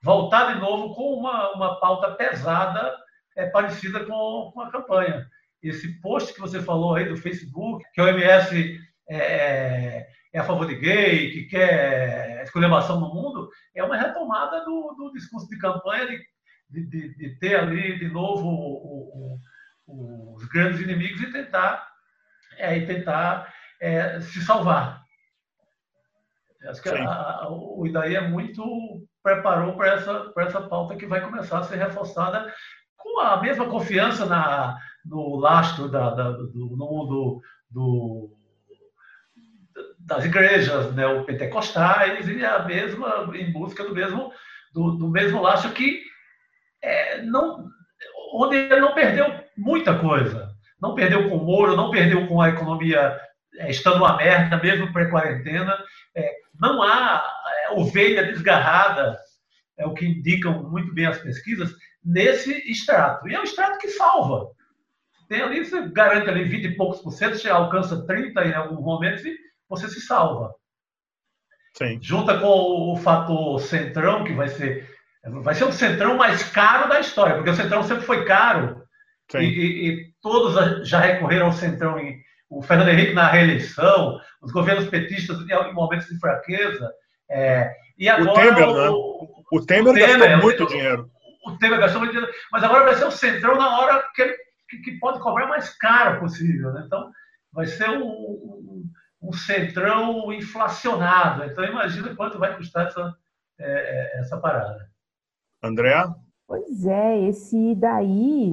voltar 0.02 0.52
de 0.52 0.60
novo 0.60 0.94
com 0.94 1.14
uma, 1.14 1.52
uma 1.52 1.80
pauta 1.80 2.12
pesada, 2.12 2.94
é, 3.36 3.46
parecida 3.46 4.04
com, 4.04 4.50
com 4.52 4.60
a 4.60 4.70
campanha. 4.70 5.26
Esse 5.62 5.98
post 6.00 6.34
que 6.34 6.40
você 6.40 6.60
falou 6.60 6.94
aí 6.94 7.08
do 7.08 7.16
Facebook, 7.16 7.84
que 7.94 8.00
o 8.00 8.08
MS 8.08 8.78
é, 9.08 10.06
é, 10.34 10.40
a 10.40 10.44
favor 10.44 10.66
de 10.66 10.74
gay, 10.74 11.30
que 11.30 11.44
quer 11.44 12.42
esculhambação 12.42 13.00
no 13.00 13.14
mundo, 13.14 13.48
é 13.74 13.84
uma 13.84 13.96
retomada 13.96 14.64
do, 14.64 14.94
do 14.98 15.12
discurso 15.12 15.48
de 15.48 15.56
campanha 15.58 16.06
de, 16.06 16.26
de, 16.68 17.14
de, 17.16 17.38
ter 17.38 17.54
ali 17.56 17.98
de 17.98 18.08
novo 18.08 18.48
o, 18.48 19.38
o, 19.86 20.34
os 20.34 20.44
grandes 20.46 20.80
inimigos 20.80 21.20
e 21.22 21.30
tentar, 21.30 21.88
é, 22.58 22.76
e 22.76 22.84
tentar 22.84 23.54
é, 23.80 24.20
se 24.20 24.42
salvar. 24.42 25.04
Acho 26.68 26.82
que 26.82 26.88
a, 26.88 27.04
a, 27.04 27.48
o 27.50 27.86
Idaí 27.86 28.16
é 28.16 28.26
muito 28.26 28.62
preparou 29.22 29.74
para 29.76 29.94
essa, 29.94 30.32
essa 30.36 30.62
pauta 30.62 30.96
que 30.96 31.06
vai 31.06 31.20
começar 31.20 31.58
a 31.58 31.62
ser 31.62 31.76
reforçada 31.76 32.52
com 32.96 33.20
a 33.20 33.40
mesma 33.40 33.68
confiança 33.68 34.26
na, 34.26 34.78
no 35.04 35.36
lastro 35.36 35.88
da, 35.88 36.10
da, 36.10 36.30
do, 36.30 36.48
do, 36.48 37.42
do, 37.70 38.36
das 40.04 40.24
igrejas 40.24 40.94
neopentecostais 40.94 42.28
e 42.28 42.44
a 42.44 42.62
mesma 42.64 43.30
em 43.34 43.50
busca 43.52 43.84
do 43.84 43.94
mesmo 43.94 44.32
do, 44.72 44.92
do 44.92 45.08
mesmo 45.08 45.40
lastro 45.40 45.72
que 45.72 46.02
é, 46.82 47.22
não 47.22 47.68
onde 48.34 48.56
ele 48.56 48.80
não 48.80 48.94
perdeu 48.94 49.26
muita 49.56 49.98
coisa 49.98 50.50
não 50.80 50.94
perdeu 50.94 51.28
com 51.28 51.36
o 51.36 51.44
Moro 51.44 51.76
não 51.76 51.90
perdeu 51.90 52.26
com 52.26 52.40
a 52.40 52.50
economia 52.50 53.18
é, 53.58 53.70
estando 53.70 53.96
uma 53.96 54.16
merda 54.16 54.56
mesmo 54.58 54.92
pré-quarentena 54.92 55.78
é, 56.14 56.34
não 56.60 56.82
há 56.82 57.24
é, 57.64 57.72
ovelha 57.72 58.24
desgarrada, 58.24 59.18
é 59.76 59.86
o 59.86 59.94
que 59.94 60.06
indicam 60.06 60.62
muito 60.70 60.94
bem 60.94 61.06
as 61.06 61.18
pesquisas, 61.18 61.74
nesse 62.04 62.52
extrato. 62.70 63.28
E 63.28 63.34
é 63.34 63.40
um 63.40 63.44
extrato 63.44 63.78
que 63.78 63.88
salva. 63.88 64.50
Tem 65.28 65.40
ali, 65.40 65.64
você 65.64 65.88
garante 65.88 66.28
ali 66.28 66.44
20 66.44 66.64
e 66.64 66.76
poucos 66.76 67.00
por 67.00 67.12
cento, 67.12 67.38
você 67.38 67.48
alcança 67.48 68.06
30 68.06 68.44
em 68.44 68.54
alguns 68.54 68.84
momentos 68.84 69.24
e 69.24 69.36
você 69.68 69.88
se 69.88 70.00
salva. 70.00 70.54
Sim. 71.76 71.98
Junta 72.00 72.38
com 72.38 72.92
o 72.92 72.96
fator 72.96 73.60
centrão, 73.60 74.24
que 74.24 74.32
vai 74.32 74.48
ser 74.48 74.92
vai 75.42 75.54
ser 75.54 75.64
o 75.64 75.72
centrão 75.72 76.16
mais 76.16 76.42
caro 76.50 76.88
da 76.88 77.00
história, 77.00 77.34
porque 77.34 77.50
o 77.50 77.54
centrão 77.54 77.82
sempre 77.82 78.04
foi 78.04 78.24
caro. 78.24 78.82
E, 79.34 79.38
e, 79.38 79.88
e, 79.88 80.14
todos 80.20 80.86
já 80.86 81.00
recorreram 81.00 81.46
ao 81.46 81.52
centrão 81.52 81.98
em, 81.98 82.20
o 82.50 82.62
Fernando 82.62 82.90
Henrique 82.90 83.14
na 83.14 83.26
reeleição, 83.26 84.20
os 84.42 84.52
governos 84.52 84.86
petistas 84.88 85.38
em 85.40 85.72
momentos 85.72 86.06
de 86.08 86.18
fraqueza. 86.18 86.92
É, 87.30 87.72
e 87.98 88.08
agora, 88.08 88.30
o 88.30 88.34
Temer, 88.34 88.68
o, 88.68 88.74
né? 88.74 88.88
O 89.50 89.60
Temer, 89.64 89.92
o 89.92 89.94
Temer 89.94 90.18
gastou 90.18 90.42
muito 90.42 90.64
o, 90.64 90.68
dinheiro. 90.68 91.10
O 91.46 91.58
Temer 91.58 91.78
gastou 91.80 92.00
muito 92.00 92.12
dinheiro, 92.12 92.32
mas 92.52 92.62
agora 92.62 92.84
vai 92.84 92.94
ser 92.94 93.06
o 93.06 93.10
Centrão 93.10 93.56
na 93.56 93.78
hora 93.80 94.04
que, 94.14 94.36
que, 94.68 94.78
que 94.78 94.98
pode 94.98 95.20
cobrar 95.20 95.46
mais 95.46 95.70
caro 95.78 96.20
possível. 96.20 96.70
Né? 96.72 96.82
Então, 96.86 97.10
vai 97.52 97.66
ser 97.66 97.88
um, 97.88 98.04
um, 98.04 98.84
um 99.24 99.32
centrão 99.32 100.32
inflacionado. 100.32 101.44
Então, 101.44 101.64
imagina 101.64 102.14
quanto 102.14 102.38
vai 102.38 102.56
custar 102.56 102.86
essa, 102.86 103.16
é, 103.58 104.16
é 104.16 104.20
essa 104.20 104.38
parada. 104.38 104.90
André? 105.62 105.94
Pois 106.46 106.86
é, 106.86 107.20
esse 107.22 107.74
daí. 107.74 108.52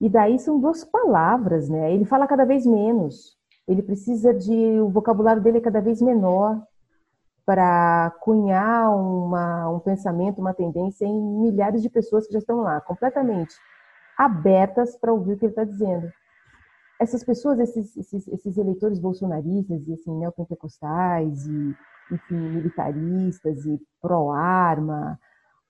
E 0.00 0.08
daí 0.08 0.38
são 0.38 0.58
duas 0.58 0.84
palavras, 0.84 1.68
né? 1.68 1.92
Ele 1.92 2.04
fala 2.04 2.26
cada 2.26 2.44
vez 2.44 2.66
menos. 2.66 3.36
Ele 3.68 3.82
precisa 3.82 4.32
de. 4.32 4.80
O 4.80 4.88
vocabulário 4.88 5.42
dele 5.42 5.58
é 5.58 5.60
cada 5.60 5.80
vez 5.80 6.00
menor 6.00 6.60
para 7.44 8.10
cunhar 8.20 8.90
uma, 8.90 9.68
um 9.68 9.78
pensamento, 9.78 10.40
uma 10.40 10.54
tendência 10.54 11.04
em 11.04 11.40
milhares 11.42 11.82
de 11.82 11.90
pessoas 11.90 12.26
que 12.26 12.32
já 12.32 12.38
estão 12.38 12.62
lá, 12.62 12.80
completamente 12.80 13.54
abertas 14.16 14.96
para 14.96 15.12
ouvir 15.12 15.34
o 15.34 15.38
que 15.38 15.44
ele 15.44 15.52
está 15.52 15.64
dizendo. 15.64 16.10
Essas 17.04 17.22
pessoas, 17.22 17.58
esses, 17.60 17.96
esses, 17.96 18.26
esses, 18.28 18.56
eleitores 18.56 18.98
bolsonaristas 18.98 19.86
e 19.86 19.92
assim, 19.92 20.18
neopentecostais 20.18 21.46
e 21.46 21.76
enfim, 22.10 22.36
militaristas 22.36 23.64
e 23.64 23.80
pró-arma, 24.00 25.18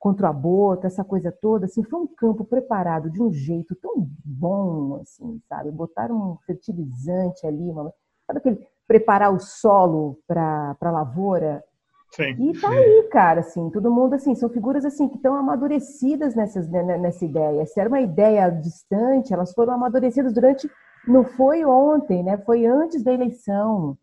contra 0.04 0.26
o 0.26 0.30
aborto, 0.30 0.86
essa 0.86 1.02
coisa 1.02 1.32
toda, 1.32 1.64
assim, 1.64 1.82
foi 1.82 2.00
um 2.00 2.06
campo 2.06 2.44
preparado 2.44 3.10
de 3.10 3.22
um 3.22 3.32
jeito 3.32 3.74
tão 3.76 4.06
bom, 4.22 5.00
assim, 5.00 5.40
sabe? 5.48 5.70
Botaram 5.70 6.14
um 6.14 6.36
fertilizante 6.46 7.46
ali, 7.46 7.62
uma, 7.70 7.90
sabe 8.26 8.38
aquele 8.38 8.66
preparar 8.86 9.32
o 9.32 9.40
solo 9.40 10.18
para 10.26 10.76
a 10.78 10.90
lavoura? 10.90 11.64
Sim, 12.10 12.50
e 12.50 12.60
tá 12.60 12.68
sim. 12.68 12.76
aí, 12.76 13.08
cara, 13.10 13.40
assim, 13.40 13.70
todo 13.70 13.90
mundo, 13.90 14.12
assim, 14.12 14.34
são 14.34 14.50
figuras, 14.50 14.84
assim, 14.84 15.08
que 15.08 15.16
estão 15.16 15.34
amadurecidas 15.34 16.34
nessas, 16.34 16.68
né, 16.68 16.98
nessa 16.98 17.24
ideia. 17.24 17.64
Se 17.64 17.80
era 17.80 17.88
uma 17.88 18.02
ideia 18.02 18.50
distante, 18.50 19.32
elas 19.32 19.54
foram 19.54 19.72
amadurecidas 19.72 20.34
durante, 20.34 20.70
não 21.06 21.24
foi 21.24 21.64
ontem, 21.64 22.22
né? 22.22 22.38
Foi 22.38 22.66
antes 22.66 23.02
da 23.02 23.12
eleição 23.12 23.96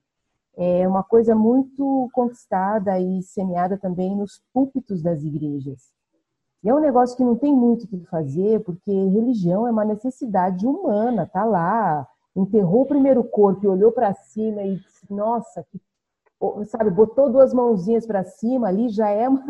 é 0.57 0.87
uma 0.87 1.03
coisa 1.03 1.33
muito 1.33 2.09
conquistada 2.13 2.99
e 2.99 3.21
semeada 3.23 3.77
também 3.77 4.15
nos 4.15 4.43
púlpitos 4.53 5.01
das 5.01 5.23
igrejas. 5.23 5.91
E 6.63 6.69
é 6.69 6.75
um 6.75 6.79
negócio 6.79 7.17
que 7.17 7.23
não 7.23 7.35
tem 7.35 7.55
muito 7.55 7.85
o 7.85 7.87
que 7.87 8.05
fazer, 8.05 8.59
porque 8.63 8.91
religião 8.91 9.67
é 9.67 9.71
uma 9.71 9.85
necessidade 9.85 10.67
humana, 10.67 11.25
tá 11.25 11.43
lá. 11.43 12.07
Enterrou 12.35 12.83
o 12.83 12.85
primeiro 12.85 13.23
corpo 13.23 13.65
e 13.65 13.67
olhou 13.67 13.91
para 13.91 14.13
cima 14.13 14.61
e 14.61 14.75
disse, 14.75 15.11
nossa, 15.11 15.65
que 15.71 15.81
sabe, 16.65 16.91
botou 16.91 17.31
duas 17.31 17.53
mãozinhas 17.53 18.05
para 18.05 18.23
cima 18.23 18.67
ali, 18.67 18.89
já 18.89 19.09
é 19.09 19.27
uma... 19.27 19.43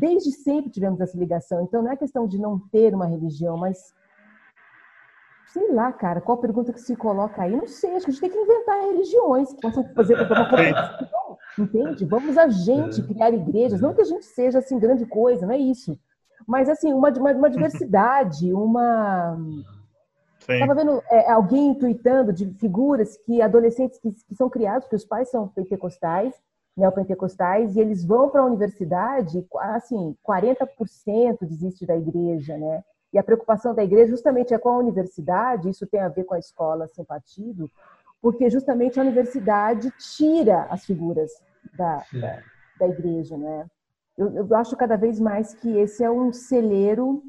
Desde 0.00 0.32
sempre 0.32 0.70
tivemos 0.70 1.00
essa 1.00 1.16
ligação. 1.18 1.60
Então 1.62 1.82
não 1.82 1.92
é 1.92 1.96
questão 1.96 2.26
de 2.26 2.38
não 2.38 2.58
ter 2.58 2.94
uma 2.94 3.06
religião, 3.06 3.56
mas 3.56 3.92
sei 5.56 5.72
lá, 5.72 5.90
cara, 5.90 6.20
qual 6.20 6.36
pergunta 6.36 6.70
que 6.70 6.80
se 6.80 6.94
coloca 6.94 7.42
aí? 7.42 7.56
Não 7.56 7.66
sei, 7.66 7.94
acho 7.94 8.04
que 8.04 8.10
a 8.10 8.12
gente 8.12 8.20
tem 8.20 8.30
que 8.30 8.38
inventar 8.38 8.78
religiões 8.82 9.54
que 9.54 9.62
possam 9.62 9.84
fazer 9.94 10.14
uma 10.14 10.50
competição, 10.50 11.38
entende? 11.58 12.04
Vamos 12.04 12.36
a 12.36 12.46
gente 12.48 13.00
é. 13.00 13.04
criar 13.04 13.32
igrejas, 13.32 13.80
não 13.80 13.94
que 13.94 14.02
a 14.02 14.04
gente 14.04 14.26
seja 14.26 14.58
assim 14.58 14.78
grande 14.78 15.06
coisa, 15.06 15.46
não 15.46 15.54
é 15.54 15.58
isso. 15.58 15.98
Mas 16.46 16.68
assim, 16.68 16.92
uma, 16.92 17.08
uma, 17.08 17.32
uma 17.32 17.50
diversidade, 17.50 18.52
uma. 18.52 19.38
Estava 20.46 20.74
vendo 20.74 21.02
é, 21.10 21.32
alguém 21.32 21.74
tweetando 21.74 22.34
de 22.34 22.46
figuras 22.54 23.16
que 23.16 23.40
adolescentes 23.40 23.98
que, 23.98 24.12
que 24.12 24.34
são 24.34 24.50
criados, 24.50 24.84
porque 24.84 24.96
os 24.96 25.06
pais 25.06 25.30
são 25.30 25.48
pentecostais, 25.48 26.34
neopentecostais, 26.76 27.74
e 27.74 27.80
eles 27.80 28.04
vão 28.04 28.28
para 28.28 28.42
a 28.42 28.46
universidade, 28.46 29.44
assim, 29.60 30.14
40% 30.22 31.38
desiste 31.40 31.86
da 31.86 31.96
igreja, 31.96 32.58
né? 32.58 32.84
E 33.12 33.18
a 33.18 33.22
preocupação 33.22 33.74
da 33.74 33.84
igreja 33.84 34.10
justamente 34.10 34.52
é 34.52 34.58
com 34.58 34.68
a 34.68 34.78
universidade, 34.78 35.70
isso 35.70 35.86
tem 35.86 36.00
a 36.00 36.08
ver 36.08 36.24
com 36.24 36.34
a 36.34 36.38
escola 36.38 36.88
sem 36.88 37.04
partido, 37.04 37.70
porque 38.20 38.50
justamente 38.50 38.98
a 38.98 39.02
universidade 39.02 39.90
tira 40.16 40.64
as 40.64 40.84
figuras 40.84 41.30
da, 41.76 42.02
da, 42.12 42.42
da, 42.78 42.88
igreja, 42.88 43.36
né? 43.36 43.66
Eu, 44.16 44.34
eu 44.34 44.56
acho 44.56 44.76
cada 44.76 44.96
vez 44.96 45.20
mais 45.20 45.54
que 45.54 45.68
esse 45.78 46.02
é 46.02 46.10
um 46.10 46.32
celeiro 46.32 47.22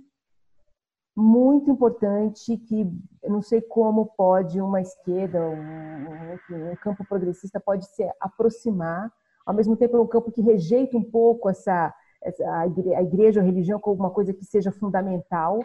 muito 1.15 1.71
importante 1.71 2.55
que 2.57 2.81
eu 3.23 3.31
não 3.31 3.41
sei 3.41 3.59
como 3.59 4.05
pode 4.05 4.61
uma 4.61 4.79
esquerda, 4.79 5.41
um, 5.41 6.71
um, 6.71 6.75
campo 6.75 7.03
progressista 7.05 7.59
pode 7.59 7.87
se 7.87 8.07
aproximar, 8.19 9.11
ao 9.43 9.53
mesmo 9.53 9.75
tempo 9.75 9.97
é 9.97 9.99
um 9.99 10.07
campo 10.07 10.31
que 10.31 10.41
rejeita 10.41 10.95
um 10.95 11.03
pouco 11.03 11.49
essa 11.49 11.91
a 12.23 13.01
igreja, 13.01 13.41
a 13.41 13.43
religião 13.43 13.79
como 13.79 13.99
uma 13.99 14.11
coisa 14.11 14.33
que 14.33 14.45
seja 14.45 14.71
fundamental, 14.71 15.59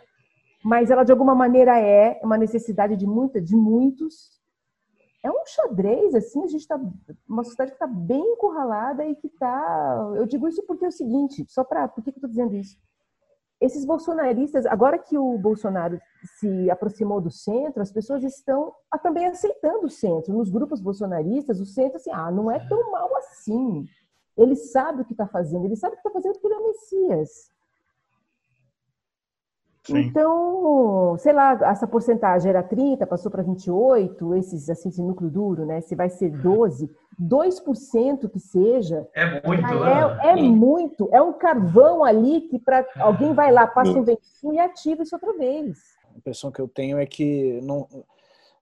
mas 0.64 0.90
ela 0.90 1.04
de 1.04 1.10
alguma 1.10 1.34
maneira 1.34 1.78
é 1.78 2.20
uma 2.22 2.38
necessidade 2.38 2.96
de 2.96 3.06
muita, 3.06 3.40
de 3.40 3.56
muitos. 3.56 4.40
É 5.24 5.30
um 5.30 5.44
xadrez, 5.46 6.14
assim, 6.14 6.42
a 6.42 6.46
gente 6.46 6.60
está 6.60 6.80
uma 7.28 7.44
sociedade 7.44 7.72
que 7.72 7.76
está 7.76 7.86
bem 7.86 8.20
encurralada 8.32 9.04
e 9.04 9.14
que 9.14 9.26
está. 9.26 10.12
Eu 10.16 10.26
digo 10.26 10.48
isso 10.48 10.62
porque 10.66 10.84
é 10.84 10.88
o 10.88 10.92
seguinte, 10.92 11.44
só 11.48 11.64
para. 11.64 11.88
Por 11.88 12.02
que, 12.02 12.10
eu 12.10 12.14
estou 12.14 12.30
dizendo 12.30 12.54
isso? 12.54 12.76
Esses 13.60 13.84
bolsonaristas, 13.84 14.66
agora 14.66 14.98
que 14.98 15.16
o 15.16 15.38
Bolsonaro 15.38 16.00
se 16.40 16.68
aproximou 16.68 17.20
do 17.20 17.30
centro, 17.30 17.80
as 17.80 17.92
pessoas 17.92 18.24
estão 18.24 18.72
também 19.00 19.26
aceitando 19.26 19.86
o 19.86 19.90
centro. 19.90 20.34
Nos 20.34 20.50
grupos 20.50 20.80
bolsonaristas, 20.80 21.60
o 21.60 21.66
centro, 21.66 21.96
assim, 21.96 22.10
ah, 22.10 22.30
não 22.30 22.50
é 22.50 22.58
tão 22.68 22.90
mal 22.90 23.16
assim. 23.18 23.86
Ele 24.36 24.56
sabe 24.56 25.02
o 25.02 25.04
que 25.04 25.12
está 25.12 25.26
fazendo, 25.26 25.64
ele 25.64 25.76
sabe 25.76 25.94
o 25.94 25.96
que 25.96 26.08
está 26.08 26.10
fazendo 26.10 26.32
porque 26.34 26.46
ele 26.46 26.54
é 26.54 26.58
o 26.58 26.66
Messias. 26.66 27.52
Sim. 29.84 29.98
Então, 29.98 31.16
sei 31.18 31.32
lá, 31.32 31.58
essa 31.62 31.88
porcentagem 31.88 32.48
era 32.48 32.62
30, 32.62 33.04
passou 33.04 33.32
para 33.32 33.42
28, 33.42 34.34
esses 34.36 34.70
assim, 34.70 34.90
esse 34.90 35.02
núcleo 35.02 35.28
duro, 35.28 35.66
né? 35.66 35.80
Se 35.80 35.96
vai 35.96 36.08
ser 36.08 36.30
12, 36.30 36.88
2% 37.20 38.30
que 38.30 38.38
seja. 38.38 39.08
É 39.12 39.44
muito, 39.44 39.66
é, 39.66 40.30
é 40.30 40.36
muito. 40.36 41.08
É 41.12 41.20
um 41.20 41.32
carvão 41.32 42.04
ali 42.04 42.42
que 42.42 42.60
para 42.60 42.86
alguém 43.00 43.34
vai 43.34 43.50
lá, 43.50 43.66
passa 43.66 43.90
um 43.90 44.04
ventinho 44.04 44.54
e 44.54 44.58
ativa 44.60 45.02
isso 45.02 45.16
outra 45.16 45.32
vez. 45.36 45.76
A 46.14 46.16
impressão 46.16 46.52
que 46.52 46.60
eu 46.60 46.68
tenho 46.68 46.98
é 46.98 47.06
que 47.06 47.60
não, 47.64 47.88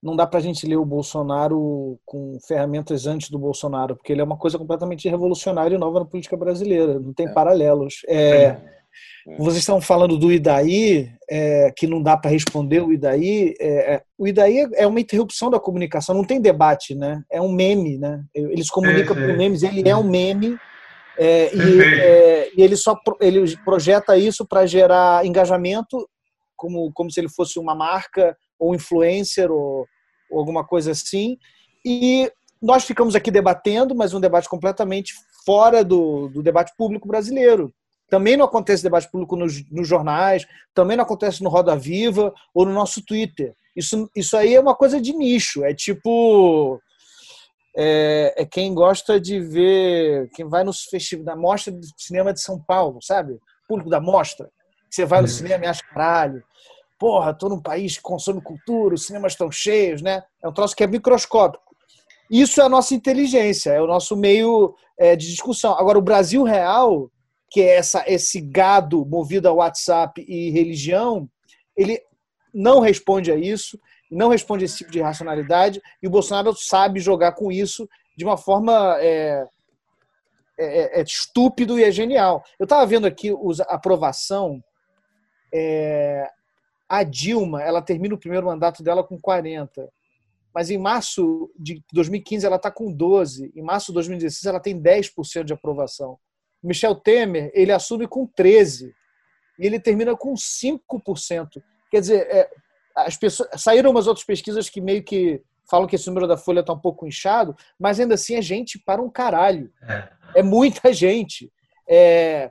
não 0.03 0.17
dá 0.17 0.27
para 0.27 0.39
a 0.39 0.43
gente 0.43 0.67
ler 0.67 0.77
o 0.77 0.85
Bolsonaro 0.85 1.99
com 2.07 2.39
ferramentas 2.47 3.07
antes 3.07 3.31
do 3.31 3.39
Bolsonaro, 3.39 3.97
porque 3.97 4.13
ele 4.13 4.21
é 4.21 4.25
uma 4.25 4.37
coisa 4.37 4.59
completamente 4.59 5.09
revolucionária 5.09 5.75
e 5.75 5.79
nova 5.79 6.01
na 6.01 6.07
política 6.07 6.37
brasileira, 6.37 6.99
não 6.99 7.13
tem 7.13 7.29
é. 7.29 7.33
paralelos. 7.33 8.03
É, 8.09 8.43
é 8.43 8.81
é. 9.29 9.37
Vocês 9.37 9.59
estão 9.59 9.81
falando 9.81 10.17
do 10.17 10.33
Idaí, 10.33 11.11
é, 11.29 11.73
que 11.77 11.87
não 11.87 12.03
dá 12.03 12.17
para 12.17 12.31
responder 12.31 12.81
o 12.81 12.93
Idaí. 12.93 13.55
É, 13.61 13.95
é, 13.95 14.03
o 14.19 14.27
Idaí 14.27 14.69
é 14.75 14.87
uma 14.87 15.01
interrupção 15.01 15.51
da 15.51 15.61
comunicação, 15.61 16.15
não 16.15 16.25
tem 16.25 16.41
debate, 16.41 16.95
né? 16.95 17.23
É 17.31 17.41
um 17.41 17.53
meme, 17.53 17.99
né? 17.99 18.23
Eles 18.35 18.71
comunicam 18.71 19.15
por 19.15 19.37
memes, 19.37 19.63
ele 19.63 19.89
é 19.89 19.97
um 19.97 20.05
meme. 20.05 20.59
E, 21.19 21.51
e, 22.57 22.63
ele 22.63 22.77
só 22.77 22.97
ele 23.21 23.57
projeta 23.59 24.17
isso 24.17 24.47
para 24.47 24.67
gerar 24.67 25.25
engajamento, 25.27 26.09
como, 26.57 26.91
como 26.93 27.11
se 27.11 27.21
ele 27.21 27.29
fosse 27.29 27.59
uma 27.59 27.75
marca 27.75 28.37
ou 28.61 28.75
influencer 28.75 29.51
ou, 29.51 29.87
ou 30.31 30.39
alguma 30.39 30.65
coisa 30.65 30.93
assim. 30.93 31.39
E 31.85 32.31
nós 32.61 32.85
ficamos 32.85 33.17
aqui 33.17 33.31
debatendo, 33.31 33.95
mas 33.95 34.13
um 34.13 34.21
debate 34.21 34.49
completamente 34.49 35.15
fora 35.45 35.83
do, 35.83 36.29
do 36.29 36.43
debate 36.43 36.73
público 36.77 37.09
brasileiro. 37.09 37.73
Também 38.11 38.37
não 38.37 38.45
acontece 38.45 38.83
debate 38.83 39.11
público 39.11 39.37
nos, 39.37 39.69
nos, 39.71 39.89
jornais, 39.89 40.47
também 40.75 40.97
não 40.97 41.05
acontece 41.05 41.43
no 41.43 41.49
Roda 41.49 41.77
Viva 41.77 42.35
ou 42.53 42.67
no 42.67 42.73
nosso 42.73 43.05
Twitter. 43.05 43.55
Isso, 43.75 44.11
isso 44.15 44.37
aí 44.37 44.55
é 44.55 44.61
uma 44.61 44.75
coisa 44.75 45.01
de 45.01 45.13
nicho. 45.13 45.65
É 45.65 45.73
tipo. 45.73 46.81
É, 47.77 48.35
é 48.37 48.45
quem 48.45 48.75
gosta 48.75 49.21
de 49.21 49.39
ver. 49.39 50.29
Quem 50.35 50.49
vai 50.49 50.65
nos 50.65 50.83
festivais 50.83 51.25
da 51.25 51.37
Mostra 51.37 51.73
de 51.73 51.87
Cinema 51.97 52.33
de 52.33 52.43
São 52.43 52.61
Paulo, 52.61 52.99
sabe? 53.01 53.39
Público 53.69 53.89
da 53.89 54.01
Mostra. 54.01 54.51
Você 54.91 55.05
vai 55.07 55.21
no 55.21 55.29
uhum. 55.29 55.33
cinema 55.33 55.65
e 55.65 55.69
acha 55.69 55.83
caralho. 55.85 56.43
Porra, 57.01 57.33
tô 57.33 57.49
num 57.49 57.63
país 57.63 57.97
que 57.97 58.03
consome 58.03 58.43
cultura, 58.43 58.95
os 58.95 59.07
cinemas 59.07 59.33
estão 59.33 59.51
cheios, 59.51 60.03
né? 60.03 60.23
É 60.45 60.47
um 60.47 60.53
troço 60.53 60.77
que 60.77 60.85
é 60.85 60.87
microscópico. 60.87 61.75
Isso 62.31 62.61
é 62.61 62.65
a 62.65 62.69
nossa 62.69 62.95
inteligência, 62.95 63.71
é 63.71 63.81
o 63.81 63.87
nosso 63.87 64.15
meio 64.15 64.75
é, 64.99 65.17
de 65.17 65.27
discussão. 65.27 65.73
Agora, 65.73 65.99
o 65.99 66.03
Brasil 66.03 66.43
real 66.45 67.11
que 67.51 67.61
é 67.63 67.77
essa, 67.77 68.05
esse 68.07 68.41
gado 68.41 69.05
movido 69.05 69.49
a 69.49 69.53
WhatsApp 69.53 70.25
e 70.29 70.51
religião, 70.51 71.29
ele 71.77 72.01
não 72.55 72.81
responde 72.81 73.33
a 73.33 73.37
isso, 73.37 73.81
não 74.11 74.29
responde 74.29 74.65
a 74.65 74.67
esse 74.67 74.79
tipo 74.79 74.93
de 74.93 75.01
racionalidade, 75.01 75.83
e 76.01 76.07
o 76.07 76.11
Bolsonaro 76.11 76.55
sabe 76.55 77.01
jogar 77.01 77.33
com 77.33 77.51
isso 77.51 77.89
de 78.17 78.25
uma 78.25 78.37
forma 78.37 78.97
é, 79.01 79.45
é, 80.59 80.99
é, 80.99 81.01
é 81.01 81.03
estúpido 81.03 81.79
e 81.79 81.83
é 81.83 81.91
genial. 81.91 82.45
Eu 82.59 82.65
estava 82.65 82.87
vendo 82.87 83.07
aqui 83.07 83.31
a 83.67 83.75
aprovação. 83.75 84.63
É, 85.53 86.29
a 86.91 87.05
Dilma, 87.05 87.63
ela 87.63 87.81
termina 87.81 88.17
o 88.17 88.19
primeiro 88.19 88.47
mandato 88.47 88.83
dela 88.83 89.05
com 89.05 89.17
40. 89.17 89.89
Mas 90.53 90.71
em 90.71 90.77
março 90.77 91.49
de 91.57 91.81
2015 91.93 92.45
ela 92.45 92.57
está 92.57 92.69
com 92.69 92.93
12. 92.93 93.53
Em 93.55 93.63
março 93.63 93.93
de 93.93 93.95
2016 93.95 94.45
ela 94.47 94.59
tem 94.59 94.77
10% 94.77 95.45
de 95.45 95.53
aprovação. 95.53 96.19
Michel 96.61 96.97
Temer, 96.97 97.53
ele 97.55 97.71
assume 97.71 98.09
com 98.09 98.27
13% 98.27 98.93
e 99.57 99.67
ele 99.67 99.79
termina 99.79 100.17
com 100.17 100.35
5%. 100.35 101.63
Quer 101.93 102.01
dizer, 102.01 102.27
é, 102.29 102.51
as 102.97 103.17
pessoas 103.17 103.49
saíram 103.63 103.93
umas 103.93 104.09
outras 104.09 104.27
pesquisas 104.27 104.69
que 104.69 104.81
meio 104.81 105.05
que 105.05 105.41
falam 105.71 105.87
que 105.87 105.95
esse 105.95 106.09
número 106.09 106.27
da 106.27 106.37
Folha 106.37 106.59
está 106.59 106.73
um 106.73 106.79
pouco 106.79 107.07
inchado, 107.07 107.57
mas 107.79 108.01
ainda 108.01 108.15
assim 108.15 108.35
é 108.35 108.43
gente 108.43 108.81
para 108.81 109.01
um 109.01 109.09
caralho. 109.09 109.73
É, 109.83 110.09
é 110.41 110.43
muita 110.43 110.91
gente. 110.93 111.53
É, 111.89 112.51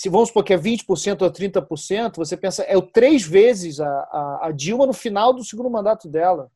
se 0.00 0.08
vamos 0.08 0.28
supor 0.28 0.42
que 0.42 0.54
é 0.54 0.56
20% 0.56 1.20
ou 1.20 1.30
30%, 1.30 2.16
você 2.16 2.34
pensa, 2.34 2.62
é 2.62 2.74
o 2.74 2.80
três 2.80 3.22
vezes 3.22 3.80
a, 3.80 3.86
a, 3.86 4.46
a 4.46 4.50
Dilma 4.50 4.86
no 4.86 4.94
final 4.94 5.30
do 5.30 5.44
segundo 5.44 5.68
mandato 5.68 6.08
dela. 6.08 6.50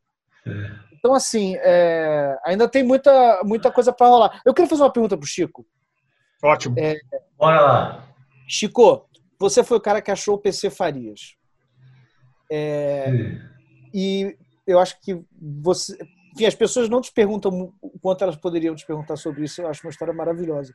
É. 0.47 0.51
Então, 0.95 1.13
assim, 1.13 1.55
é, 1.57 2.39
ainda 2.43 2.67
tem 2.67 2.83
muita, 2.83 3.43
muita 3.45 3.71
coisa 3.71 3.93
para 3.93 4.09
rolar. 4.09 4.41
Eu 4.47 4.55
queria 4.55 4.67
fazer 4.67 4.83
uma 4.83 4.91
pergunta 4.91 5.15
para 5.15 5.25
o 5.25 5.29
Chico. 5.29 5.67
Ótimo. 6.43 6.75
É, 6.79 6.99
Bora 7.37 7.61
lá. 7.61 8.09
Chico, 8.49 9.07
você 9.39 9.63
foi 9.63 9.77
o 9.77 9.83
cara 9.83 10.01
que 10.01 10.11
achou 10.11 10.37
o 10.37 10.41
PC 10.41 10.71
Farias. 10.71 11.37
É, 12.51 13.13
e 13.93 14.39
eu 14.67 14.79
acho 14.79 14.99
que 15.03 15.23
você. 15.39 15.99
Enfim, 16.33 16.47
as 16.47 16.55
pessoas 16.55 16.89
não 16.89 17.03
te 17.03 17.13
perguntam 17.13 17.75
o 17.83 17.99
quanto 18.01 18.25
elas 18.25 18.37
poderiam 18.37 18.75
te 18.75 18.87
perguntar 18.87 19.17
sobre 19.17 19.45
isso. 19.45 19.61
Eu 19.61 19.69
acho 19.69 19.87
uma 19.87 19.91
história 19.91 20.15
maravilhosa. 20.15 20.73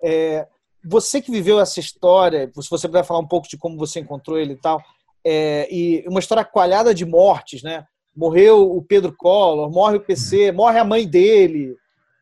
É, 0.00 0.46
você 0.84 1.20
que 1.20 1.30
viveu 1.30 1.58
essa 1.60 1.80
história, 1.80 2.50
se 2.60 2.70
você 2.70 2.86
puder 2.86 3.04
falar 3.04 3.20
um 3.20 3.26
pouco 3.26 3.48
de 3.48 3.56
como 3.56 3.76
você 3.76 4.00
encontrou 4.00 4.38
ele 4.38 4.54
e 4.54 4.60
tal, 4.60 4.82
é, 5.24 5.66
e 5.70 6.04
uma 6.06 6.20
história 6.20 6.44
coalhada 6.44 6.94
de 6.94 7.04
mortes, 7.04 7.62
né? 7.62 7.86
Morreu 8.14 8.70
o 8.70 8.82
Pedro 8.82 9.14
Collor, 9.16 9.70
morre 9.70 9.96
o 9.96 10.04
PC, 10.04 10.52
morre 10.52 10.78
a 10.78 10.84
mãe 10.84 11.08
dele, 11.08 11.74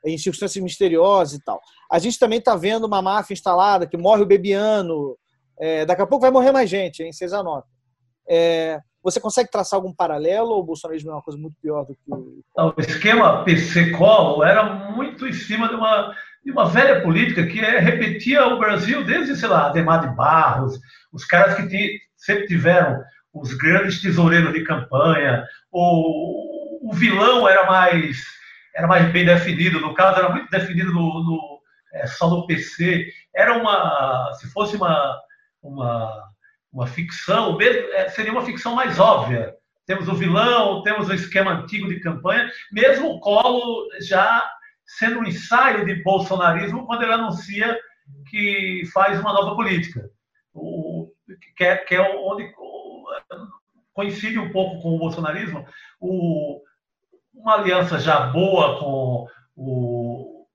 em 0.04 0.16
circunstâncias 0.16 0.62
misteriosas 0.62 1.38
e 1.38 1.44
tal. 1.44 1.60
A 1.90 1.98
gente 1.98 2.18
também 2.18 2.38
está 2.38 2.56
vendo 2.56 2.84
uma 2.84 3.02
máfia 3.02 3.34
instalada, 3.34 3.86
que 3.86 3.96
morre 3.96 4.22
o 4.22 4.26
Bebiano, 4.26 5.16
é, 5.58 5.84
daqui 5.84 6.02
a 6.02 6.06
pouco 6.06 6.22
vai 6.22 6.30
morrer 6.30 6.52
mais 6.52 6.70
gente, 6.70 7.02
hein? 7.02 7.12
Vocês 7.12 7.32
anotam. 7.32 7.70
É, 8.28 8.80
você 9.02 9.20
consegue 9.20 9.50
traçar 9.50 9.78
algum 9.78 9.92
paralelo 9.92 10.50
ou 10.50 10.60
o 10.60 10.64
bolsonarismo 10.64 11.10
é 11.10 11.14
uma 11.14 11.22
coisa 11.22 11.38
muito 11.38 11.56
pior 11.60 11.84
do 11.84 11.94
que 11.94 12.00
o. 12.08 12.40
O 12.56 12.80
esquema 12.80 13.44
PC-Collor 13.44 14.46
era 14.46 14.92
muito 14.92 15.26
em 15.26 15.32
cima 15.32 15.68
de 15.68 15.74
uma, 15.74 16.14
de 16.44 16.50
uma 16.50 16.68
velha 16.68 17.00
política 17.02 17.46
que 17.46 17.60
é, 17.60 17.78
repetia 17.78 18.46
o 18.46 18.58
Brasil 18.58 19.04
desde, 19.04 19.36
sei 19.36 19.48
lá, 19.48 19.66
Ademar 19.66 20.00
de 20.00 20.14
Barros, 20.16 20.78
os 21.12 21.24
caras 21.24 21.54
que 21.54 22.00
sempre 22.16 22.46
tiveram 22.46 23.00
os 23.32 23.54
grandes 23.54 24.00
tesoureiros 24.00 24.52
de 24.52 24.64
campanha, 24.64 25.44
o, 25.70 26.90
o 26.90 26.92
vilão 26.92 27.48
era 27.48 27.66
mais, 27.66 28.24
era 28.74 28.86
mais 28.86 29.10
bem 29.12 29.24
definido, 29.24 29.80
no 29.80 29.94
caso, 29.94 30.18
era 30.18 30.28
muito 30.28 30.50
definido 30.50 30.92
no, 30.92 31.22
no 31.22 31.60
é, 31.94 32.06
só 32.06 32.28
no 32.28 32.46
PC. 32.46 33.06
Era 33.34 33.56
uma. 33.58 34.32
Se 34.34 34.50
fosse 34.50 34.76
uma. 34.76 35.18
uma 35.62 36.32
uma 36.72 36.86
ficção, 36.86 37.56
mesmo, 37.56 37.86
é, 37.92 38.08
seria 38.08 38.32
uma 38.32 38.44
ficção 38.44 38.74
mais 38.74 38.98
óbvia. 38.98 39.54
Temos 39.86 40.08
o 40.08 40.14
vilão, 40.14 40.82
temos 40.82 41.08
o 41.08 41.12
esquema 41.12 41.52
antigo 41.52 41.88
de 41.88 42.00
campanha, 42.00 42.50
mesmo 42.72 43.10
o 43.10 43.20
Colo 43.20 43.88
já 44.00 44.42
sendo 44.98 45.20
um 45.20 45.24
ensaio 45.24 45.84
de 45.84 46.02
bolsonarismo 46.02 46.86
quando 46.86 47.02
ele 47.02 47.12
anuncia 47.12 47.78
que 48.28 48.82
faz 48.92 49.20
uma 49.20 49.32
nova 49.32 49.54
política. 49.54 50.08
O, 50.52 51.10
que, 51.56 51.64
é, 51.64 51.76
que 51.76 51.94
é 51.94 52.00
onde 52.00 52.52
coincide 53.92 54.38
um 54.38 54.50
pouco 54.50 54.82
com 54.82 54.96
o 54.96 54.98
bolsonarismo, 54.98 55.66
o, 56.00 56.60
uma 57.34 57.54
aliança 57.54 57.98
já 57.98 58.20
boa 58.20 58.78
com 58.78 59.26
o, 59.56 60.46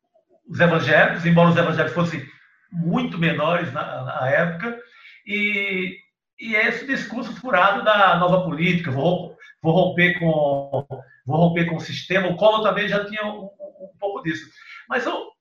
os 0.48 0.60
evangélicos, 0.60 1.26
embora 1.26 1.50
os 1.50 1.58
evangélicos 1.58 1.94
fossem 1.94 2.26
muito 2.72 3.18
menores 3.18 3.72
na, 3.74 4.04
na 4.04 4.30
época, 4.30 4.80
e 5.26 5.98
e 6.40 6.56
é 6.56 6.68
esse 6.68 6.86
discurso 6.86 7.36
furado 7.36 7.84
da 7.84 8.18
nova 8.18 8.44
política, 8.44 8.92
vou, 8.92 9.36
vou 9.68 9.74
romper 9.74 10.18
com 10.18 10.86
vou 11.26 11.38
romper 11.38 11.66
com 11.66 11.76
o 11.76 11.82
sistema. 11.82 12.30
O 12.30 12.38
Collor 12.38 12.64
também 12.64 12.88
já 12.88 13.04
tinha 13.06 13.26
um, 13.26 13.46
um, 13.46 13.90
pouco 14.00 14.24
disso. 14.24 14.50
Mas 14.88 15.06
o, 15.06 15.32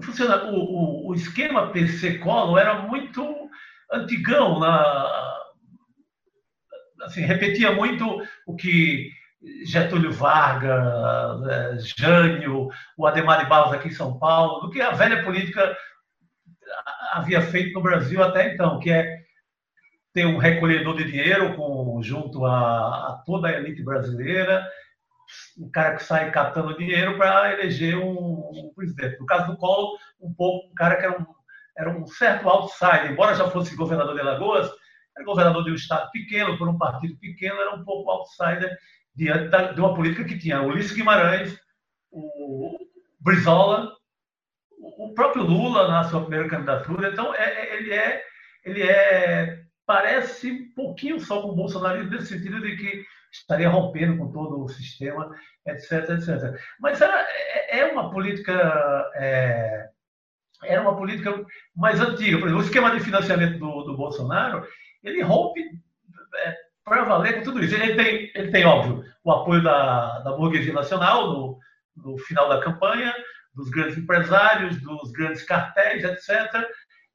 funciona, 0.00 0.44
o, 0.44 1.08
o, 1.08 1.14
esquema 1.14 1.72
PC-Collor 1.72 2.58
era 2.58 2.82
muito 2.82 3.50
antigão, 3.92 4.60
na, 4.60 5.40
assim, 7.02 7.22
repetia 7.22 7.72
muito 7.72 8.22
o 8.46 8.54
que 8.54 9.10
Getúlio 9.66 10.12
Vargas, 10.12 11.40
né, 11.40 11.76
Jânio, 11.98 12.68
o 12.96 13.06
Ademar 13.06 13.40
de 13.40 13.46
Barros 13.46 13.72
aqui 13.74 13.88
em 13.88 13.92
São 13.92 14.18
Paulo, 14.18 14.60
do 14.60 14.70
que 14.70 14.80
a 14.80 14.92
velha 14.92 15.24
política 15.24 15.76
havia 17.12 17.42
feito 17.42 17.74
no 17.74 17.82
Brasil 17.82 18.22
até 18.22 18.54
então, 18.54 18.78
que 18.78 18.90
é 18.90 19.23
tem 20.14 20.24
um 20.24 20.38
recolhedor 20.38 20.96
de 20.96 21.10
dinheiro 21.10 21.56
com, 21.56 22.00
junto 22.00 22.46
a, 22.46 23.10
a 23.10 23.22
toda 23.26 23.48
a 23.48 23.52
elite 23.52 23.82
brasileira, 23.82 24.64
um 25.58 25.68
cara 25.68 25.96
que 25.96 26.04
sai 26.04 26.30
catando 26.30 26.78
dinheiro 26.78 27.18
para 27.18 27.52
eleger 27.52 27.96
um, 27.98 28.12
um, 28.12 28.72
presidente. 28.76 29.18
No 29.18 29.26
caso 29.26 29.50
do 29.50 29.56
Collor, 29.58 29.98
um 30.20 30.32
pouco 30.32 30.70
um 30.70 30.74
cara 30.74 30.96
que 30.96 31.04
era 31.04 31.20
um, 31.20 31.26
era 31.76 31.90
um 31.90 32.06
certo 32.06 32.48
outsider, 32.48 33.10
embora 33.10 33.34
já 33.34 33.50
fosse 33.50 33.74
governador 33.74 34.14
de 34.14 34.20
Alagoas, 34.20 34.70
era 35.16 35.26
governador 35.26 35.64
de 35.64 35.72
um 35.72 35.74
estado 35.74 36.08
pequeno, 36.12 36.56
por 36.56 36.68
um 36.68 36.78
partido 36.78 37.18
pequeno, 37.18 37.60
era 37.60 37.74
um 37.74 37.84
pouco 37.84 38.08
outsider 38.08 38.78
diante 39.16 39.48
da, 39.48 39.72
de 39.72 39.80
uma 39.80 39.94
política 39.94 40.24
que 40.24 40.38
tinha 40.38 40.62
Ulisses 40.62 40.92
Guimarães, 40.92 41.58
o 42.12 42.78
Brizola, 43.18 43.92
o 44.78 45.12
próprio 45.12 45.42
Lula 45.42 45.88
na 45.88 46.04
sua 46.04 46.20
primeira 46.20 46.48
candidatura. 46.48 47.08
Então, 47.08 47.34
é, 47.34 47.42
é 47.42 47.76
ele 47.76 47.92
é, 47.92 48.22
ele 48.64 48.82
é 48.82 49.63
parece 49.86 50.50
um 50.50 50.74
pouquinho 50.74 51.20
só 51.20 51.42
com 51.42 51.48
o 51.48 51.56
bolsonarismo, 51.56 52.10
nesse 52.10 52.28
sentido 52.28 52.60
de 52.60 52.76
que 52.76 53.04
estaria 53.32 53.68
rompendo 53.68 54.16
com 54.16 54.32
todo 54.32 54.64
o 54.64 54.68
sistema, 54.68 55.34
etc, 55.66 56.10
etc. 56.10 56.60
Mas 56.78 57.00
era, 57.00 57.26
é, 57.30 57.80
é 57.80 57.92
uma 57.92 58.10
política. 58.10 58.52
É, 59.14 59.88
era 60.62 60.80
uma 60.80 60.96
política 60.96 61.44
mais 61.76 62.00
antiga. 62.00 62.38
Por 62.38 62.46
exemplo, 62.46 62.62
o 62.62 62.64
esquema 62.64 62.90
de 62.90 63.00
financiamento 63.00 63.58
do, 63.58 63.82
do 63.82 63.96
Bolsonaro, 63.96 64.66
ele 65.02 65.20
rompe 65.22 65.60
é, 66.36 66.56
para 66.84 67.04
valer 67.04 67.36
com 67.36 67.42
tudo 67.42 67.62
isso. 67.62 67.74
Ele 67.74 67.94
tem, 67.94 68.30
ele 68.34 68.50
tem, 68.50 68.64
óbvio, 68.64 69.04
o 69.22 69.32
apoio 69.32 69.62
da, 69.62 70.20
da 70.20 70.32
burguesia 70.32 70.72
nacional 70.72 71.32
no, 71.32 71.58
no 71.96 72.18
final 72.18 72.48
da 72.48 72.60
campanha, 72.60 73.14
dos 73.54 73.68
grandes 73.70 73.98
empresários, 73.98 74.80
dos 74.80 75.12
grandes 75.12 75.42
cartéis, 75.42 76.02
etc. 76.02 76.66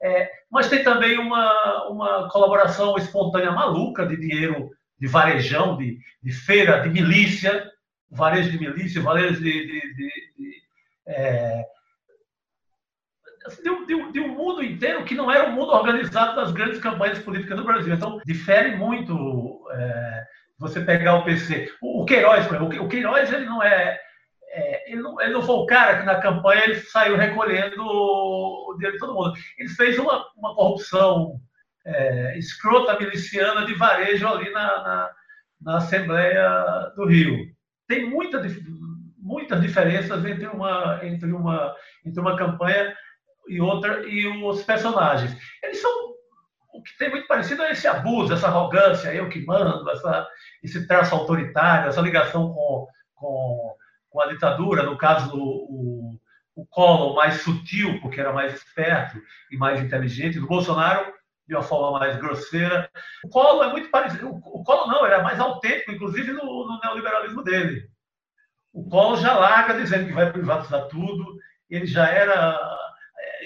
É, 0.02 0.30
mas 0.50 0.68
tem 0.68 0.82
também 0.82 1.18
uma, 1.18 1.88
uma 1.88 2.28
colaboração 2.30 2.96
espontânea 2.96 3.52
maluca 3.52 4.06
de 4.06 4.16
dinheiro 4.16 4.70
de 4.98 5.06
varejão, 5.06 5.76
de, 5.76 5.98
de 6.22 6.32
feira, 6.32 6.80
de 6.80 6.88
milícia, 6.88 7.70
varejo 8.10 8.50
de 8.50 8.58
milícia, 8.58 9.02
varejo 9.02 9.40
de. 9.42 9.52
de, 9.66 9.94
de, 9.94 10.10
de 10.36 10.62
é, 11.06 11.64
assim, 13.46 13.62
de, 13.62 13.94
um, 13.94 14.12
de, 14.12 14.20
um 14.20 14.28
mundo 14.28 14.62
inteiro 14.62 15.04
que 15.04 15.14
não 15.14 15.30
era 15.30 15.48
o 15.48 15.52
mundo 15.52 15.72
organizado 15.72 16.36
das 16.36 16.52
grandes 16.52 16.78
campanhas 16.78 17.18
políticas 17.18 17.56
do 17.56 17.64
Brasil. 17.64 17.94
Então, 17.94 18.20
difere 18.24 18.76
muito 18.76 19.66
é, 19.72 20.24
você 20.58 20.80
pegar 20.80 21.16
o 21.16 21.24
PC. 21.24 21.72
O, 21.80 22.02
o 22.02 22.04
Queiroz, 22.04 22.46
o 22.80 22.88
Queiroz 22.88 23.32
ele 23.32 23.46
não 23.46 23.62
é 23.62 23.98
é, 24.52 24.92
ele, 24.92 25.00
não, 25.00 25.20
ele, 25.20 25.32
não, 25.32 25.42
foi 25.42 25.54
o 25.54 25.66
cara 25.66 25.98
que 25.98 26.04
na 26.04 26.20
campanha 26.20 26.64
ele 26.64 26.80
saiu 26.80 27.16
recolhendo 27.16 27.82
o 27.84 28.74
dinheiro 28.74 28.94
de 28.94 28.98
todo 28.98 29.14
mundo. 29.14 29.32
Ele 29.56 29.68
fez 29.68 29.98
uma, 29.98 30.26
uma 30.36 30.54
corrupção 30.54 31.40
é, 31.86 32.36
escrota 32.36 32.98
miliciana 32.98 33.64
de 33.64 33.74
varejo 33.74 34.26
ali 34.26 34.50
na, 34.50 34.82
na, 34.82 35.10
na, 35.60 35.76
Assembleia 35.76 36.92
do 36.96 37.06
Rio. 37.06 37.46
Tem 37.86 38.08
muita, 38.10 38.42
muitas 39.18 39.60
diferenças 39.60 40.24
entre 40.24 40.46
uma, 40.46 41.00
entre, 41.02 41.32
uma, 41.32 41.74
entre 42.04 42.20
uma 42.20 42.36
campanha 42.36 42.94
e 43.48 43.60
outra 43.60 44.04
e 44.06 44.26
os 44.26 44.62
personagens. 44.64 45.36
Eles 45.62 45.80
são. 45.80 46.10
O 46.72 46.82
que 46.82 46.96
tem 46.96 47.10
muito 47.10 47.26
parecido 47.26 47.62
é 47.62 47.72
esse 47.72 47.86
abuso, 47.86 48.32
essa 48.32 48.46
arrogância, 48.46 49.12
eu 49.12 49.28
que 49.28 49.44
mando, 49.44 49.90
essa, 49.90 50.26
esse 50.62 50.86
traço 50.86 51.14
autoritário, 51.14 51.88
essa 51.88 52.00
ligação 52.00 52.54
com, 52.54 52.86
com 53.16 53.74
com 54.10 54.20
a 54.20 54.26
ditadura, 54.26 54.82
no 54.82 54.98
caso 54.98 55.34
o, 55.34 56.18
o 56.54 56.66
Collor 56.66 57.14
mais 57.14 57.42
sutil, 57.42 58.00
porque 58.00 58.20
era 58.20 58.32
mais 58.32 58.54
esperto 58.54 59.18
e 59.50 59.56
mais 59.56 59.80
inteligente, 59.80 60.40
do 60.40 60.46
Bolsonaro 60.46 61.12
de 61.46 61.54
uma 61.54 61.62
forma 61.62 61.98
mais 61.98 62.16
grosseira. 62.16 62.88
O 63.24 63.28
Collor 63.28 63.64
é 63.64 63.72
muito 63.72 63.90
parecido, 63.90 64.28
o 64.28 64.62
Collor 64.62 64.88
não, 64.88 65.06
era 65.06 65.22
mais 65.22 65.40
autêntico, 65.40 65.92
inclusive 65.92 66.32
no, 66.32 66.44
no 66.44 66.80
neoliberalismo 66.82 67.42
dele. 67.42 67.88
O 68.72 68.88
Collor 68.88 69.18
já 69.18 69.36
larga 69.36 69.74
dizendo 69.74 70.06
que 70.06 70.12
vai 70.12 70.30
privatizar 70.30 70.86
tudo, 70.86 71.38
ele 71.68 71.86
já 71.86 72.08
era 72.08 72.58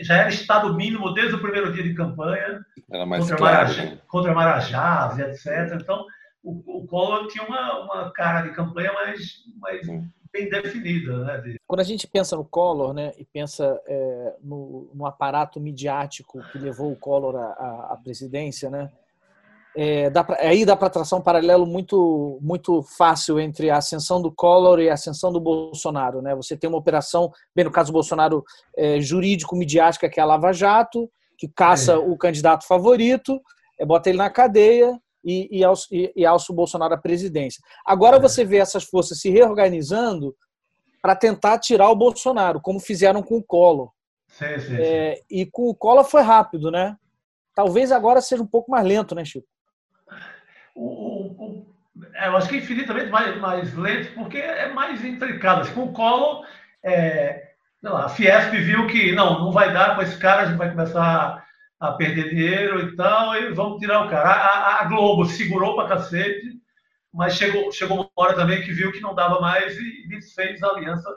já 0.01 0.17
era 0.17 0.29
Estado 0.29 0.75
mínimo 0.75 1.13
desde 1.13 1.37
o 1.37 1.41
primeiro 1.41 1.73
dia 1.73 1.83
de 1.83 1.95
campanha 1.95 2.65
contra, 2.89 3.37
claro, 3.37 3.57
Marajá, 3.57 3.83
né? 3.83 3.99
contra 4.09 4.35
Marajás, 4.35 5.19
etc. 5.19 5.81
Então, 5.81 6.05
o, 6.45 6.83
o 6.83 6.87
Collor 6.87 7.27
tinha 7.29 7.45
uma, 7.45 7.85
uma 7.85 8.13
cara 8.13 8.43
de 8.43 8.55
campanha 8.55 8.93
mais, 8.93 9.43
mais 9.57 9.87
bem 10.31 10.49
definida. 10.49 11.25
Né? 11.25 11.57
Quando 11.67 11.81
a 11.81 11.85
gente 11.85 12.07
pensa 12.07 12.37
no 12.37 12.45
Collor 12.45 12.93
né, 12.93 13.13
e 13.17 13.25
pensa 13.25 13.81
é, 13.87 14.35
no, 14.43 14.91
no, 14.93 15.07
aparato 15.07 15.59
midiático 15.59 16.43
que 16.53 16.59
levou 16.59 16.93
o 16.93 16.97
Collor 16.97 17.35
à, 17.37 17.47
à, 17.47 17.93
à 17.95 17.97
presidência, 17.97 18.69
né, 18.69 18.93
é, 19.75 20.11
dá 20.11 20.23
pra, 20.23 20.37
aí 20.39 20.65
dá 20.65 20.77
para 20.77 20.91
traçar 20.91 21.19
um 21.19 21.23
paralelo 21.23 21.67
muito, 21.67 22.39
muito 22.43 22.83
fácil 22.83 23.41
entre 23.41 23.71
a 23.71 23.79
ascensão 23.79 24.21
do 24.21 24.31
Collor 24.31 24.79
e 24.81 24.91
a 24.91 24.95
ascensão 24.95 25.33
do 25.33 25.41
Bolsonaro. 25.41 26.21
Né? 26.21 26.35
Você 26.35 26.57
tem 26.57 26.69
uma 26.69 26.79
operação, 26.79 27.33
bem 27.57 27.65
no 27.65 27.73
caso 27.73 27.91
do 27.91 27.95
Bolsonaro, 27.95 28.45
é, 28.77 29.01
jurídico-midiática, 29.01 30.11
que 30.11 30.21
é 30.21 30.23
a 30.23 30.27
Lava 30.27 30.53
Jato, 30.53 31.11
que 31.39 31.49
caça 31.49 31.93
é. 31.93 31.97
o 31.97 32.17
candidato 32.17 32.67
favorito, 32.67 33.41
é, 33.81 33.85
bota 33.85 34.11
ele 34.11 34.19
na 34.19 34.31
cadeia 34.31 34.97
e, 35.25 35.49
e, 35.51 35.65
e, 35.91 36.13
e 36.15 36.27
alça 36.27 36.53
o 36.53 36.55
Bolsonaro 36.55 36.95
à 36.95 36.99
presidência. 36.99 37.63
Agora 37.85 38.17
é. 38.17 38.21
você 38.21 38.45
vê 38.45 38.59
essas 38.59 38.85
forças 38.85 39.21
se 39.21 39.31
reorganizando 39.31 40.37
para 41.01 41.17
tentar 41.17 41.59
tirar 41.59 41.89
o 41.91 41.97
Bolsonaro, 41.97 42.61
como 42.61 42.81
fizeram 42.81 43.23
com 43.23 43.37
o 43.37 43.43
Collor. 43.43 43.91
Sim, 44.29 44.59
sim, 44.59 44.77
é, 44.77 45.17
sim. 45.17 45.23
E 45.31 45.47
com 45.47 45.69
o 45.69 45.75
Collor 45.75 46.05
foi 46.05 46.23
rápido, 46.23 46.71
né? 46.71 46.97
Talvez 47.55 47.93
agora 47.93 48.21
seja 48.21 48.43
um 48.43 48.47
pouco 48.47 48.71
mais 48.71 48.87
lento, 48.87 49.15
né, 49.15 49.25
Chico? 49.25 49.47
O, 50.75 50.87
o, 50.87 51.27
o, 51.45 51.67
é, 52.15 52.27
eu 52.27 52.37
acho 52.37 52.49
que 52.49 52.57
é 52.57 52.59
infinitamente 52.59 53.11
mais, 53.11 53.41
mais 53.41 53.75
lento, 53.75 54.13
porque 54.15 54.39
é 54.39 54.73
mais 54.73 55.05
intricado. 55.05 55.61
Assim, 55.61 55.75
com 55.75 55.85
o 55.85 55.93
Collor, 55.93 56.45
é, 56.83 57.51
lá, 57.83 58.07
a 58.07 58.09
Fiesp 58.09 58.51
viu 58.53 58.87
que 58.87 59.13
não, 59.13 59.45
não 59.45 59.53
vai 59.53 59.73
dar 59.73 59.95
com 59.95 60.03
esse 60.03 60.19
cara, 60.19 60.43
a 60.43 60.47
gente 60.47 60.59
vai 60.59 60.71
começar 60.71 61.47
a 61.81 61.93
perder 61.93 62.31
dinheiro 62.31 62.81
e 62.81 62.97
tal, 62.97 63.35
e 63.37 63.53
vamos 63.53 63.79
tirar 63.79 64.07
o 64.07 64.09
cara. 64.09 64.31
A, 64.31 64.81
a 64.83 64.85
Globo 64.85 65.25
segurou 65.27 65.77
para 65.77 65.89
cacete, 65.89 66.61
mas 67.13 67.35
chegou, 67.35 67.71
chegou 67.73 67.99
uma 67.99 68.11
hora 68.17 68.35
também 68.35 68.63
que 68.63 68.73
viu 68.73 68.93
que 68.93 69.01
não 69.01 69.15
dava 69.15 69.41
mais 69.41 69.77
e 69.77 70.09
desfez 70.09 70.63
a 70.63 70.69
aliança 70.69 71.09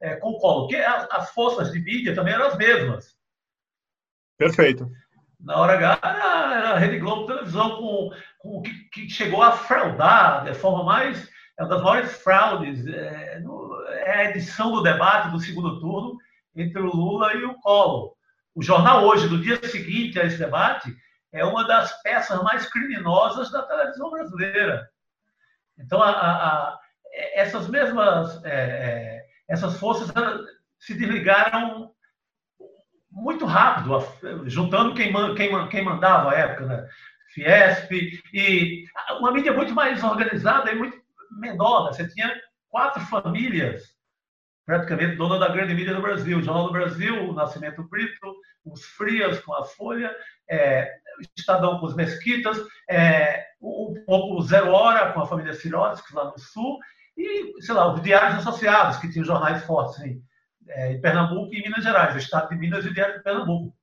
é, 0.00 0.16
com 0.16 0.30
o 0.30 0.38
Collor. 0.38 0.62
Porque 0.62 0.76
as, 0.76 1.08
as 1.10 1.30
forças 1.30 1.72
de 1.72 1.80
mídia 1.80 2.14
também 2.14 2.34
eram 2.34 2.46
as 2.46 2.56
mesmas. 2.56 3.16
Perfeito. 4.38 4.90
Na 5.40 5.56
hora 5.56 5.74
H 5.74 5.98
era, 6.02 6.54
era 6.56 6.70
a 6.70 6.78
Rede 6.78 6.98
Globo 6.98 7.26
televisão 7.26 7.76
com, 7.76 8.10
com 8.38 8.62
que, 8.62 8.72
que, 8.90 9.10
chegou 9.10 9.42
a 9.42 9.52
fraudar 9.52 10.44
de 10.44 10.54
forma 10.54 10.84
mais. 10.84 11.28
É 11.58 11.62
uma 11.62 11.68
das 11.68 11.82
maiores 11.82 12.12
fraudes. 12.22 12.86
É, 12.86 13.40
no, 13.40 13.84
é 13.88 14.10
a 14.10 14.30
edição 14.30 14.72
do 14.72 14.82
debate 14.82 15.30
do 15.30 15.40
segundo 15.40 15.80
turno 15.80 16.16
entre 16.54 16.80
o 16.80 16.86
Lula 16.86 17.34
e 17.34 17.44
o 17.44 17.54
Collor. 17.54 18.14
O 18.54 18.62
jornal 18.62 19.04
hoje, 19.04 19.28
do 19.28 19.40
dia 19.40 19.56
seguinte 19.68 20.20
a 20.20 20.24
esse 20.24 20.38
debate, 20.38 20.94
é 21.32 21.44
uma 21.44 21.66
das 21.66 22.02
peças 22.02 22.42
mais 22.42 22.68
criminosas 22.68 23.50
da 23.50 23.62
televisão 23.62 24.10
brasileira. 24.10 24.88
Então, 25.78 26.02
a, 26.02 26.10
a, 26.10 26.48
a, 26.48 26.80
essas 27.34 27.68
mesmas 27.68 28.44
é, 28.44 28.50
é 28.50 29.26
essas 29.48 29.78
forças 29.78 30.10
se 30.78 30.94
desligaram 30.94 31.92
muito 33.10 33.44
rápido, 33.44 33.98
juntando 34.46 34.94
quem, 34.94 35.12
quem, 35.34 35.68
quem 35.68 35.84
mandava 35.84 36.30
à 36.30 36.34
época, 36.34 36.66
né? 36.66 36.88
Fiesp, 37.34 38.20
e 38.32 38.84
uma 39.18 39.32
mídia 39.32 39.52
muito 39.52 39.74
mais 39.74 40.02
organizada 40.02 40.70
e 40.70 40.74
muito 40.74 41.00
menor. 41.30 41.84
Né? 41.84 41.92
Você 41.92 42.08
tinha 42.08 42.34
quatro 42.68 43.00
famílias 43.06 43.82
praticamente 44.64 45.16
dona 45.16 45.38
da 45.38 45.48
grande 45.48 45.74
mídia 45.74 45.94
do 45.94 46.02
Brasil. 46.02 46.38
O 46.38 46.42
Jornal 46.42 46.66
do 46.66 46.72
Brasil, 46.72 47.28
o 47.28 47.32
Nascimento 47.32 47.82
Brito, 47.84 48.34
os 48.64 48.84
Frias 48.84 49.40
com 49.40 49.54
a 49.54 49.64
Folha, 49.64 50.14
é, 50.48 50.90
o 51.18 51.22
Estadão 51.36 51.78
com 51.78 51.86
os 51.86 51.96
Mesquitas, 51.96 52.58
é, 52.88 53.44
o, 53.60 53.94
o, 54.06 54.38
o, 54.38 54.42
Zero 54.42 54.72
Hora 54.72 55.12
com 55.12 55.20
a 55.20 55.26
família 55.26 55.54
Sirotsky 55.54 56.14
lá 56.14 56.24
no 56.24 56.38
Sul, 56.38 56.78
e, 57.16 57.62
sei 57.62 57.74
lá, 57.74 57.92
os 57.92 58.02
Diários 58.02 58.38
Associados, 58.38 58.98
que 58.98 59.10
tinham 59.10 59.24
jornais 59.24 59.64
fortes 59.64 60.00
assim, 60.00 60.22
é, 60.68 60.92
em 60.92 61.00
Pernambuco 61.00 61.52
e 61.52 61.58
em 61.58 61.62
Minas 61.62 61.82
Gerais, 61.82 62.14
o 62.14 62.18
Estado 62.18 62.48
de 62.48 62.56
Minas 62.56 62.84
e 62.84 62.88
o 62.88 62.94
Diário 62.94 63.16
de 63.16 63.22
Pernambuco. 63.22 63.76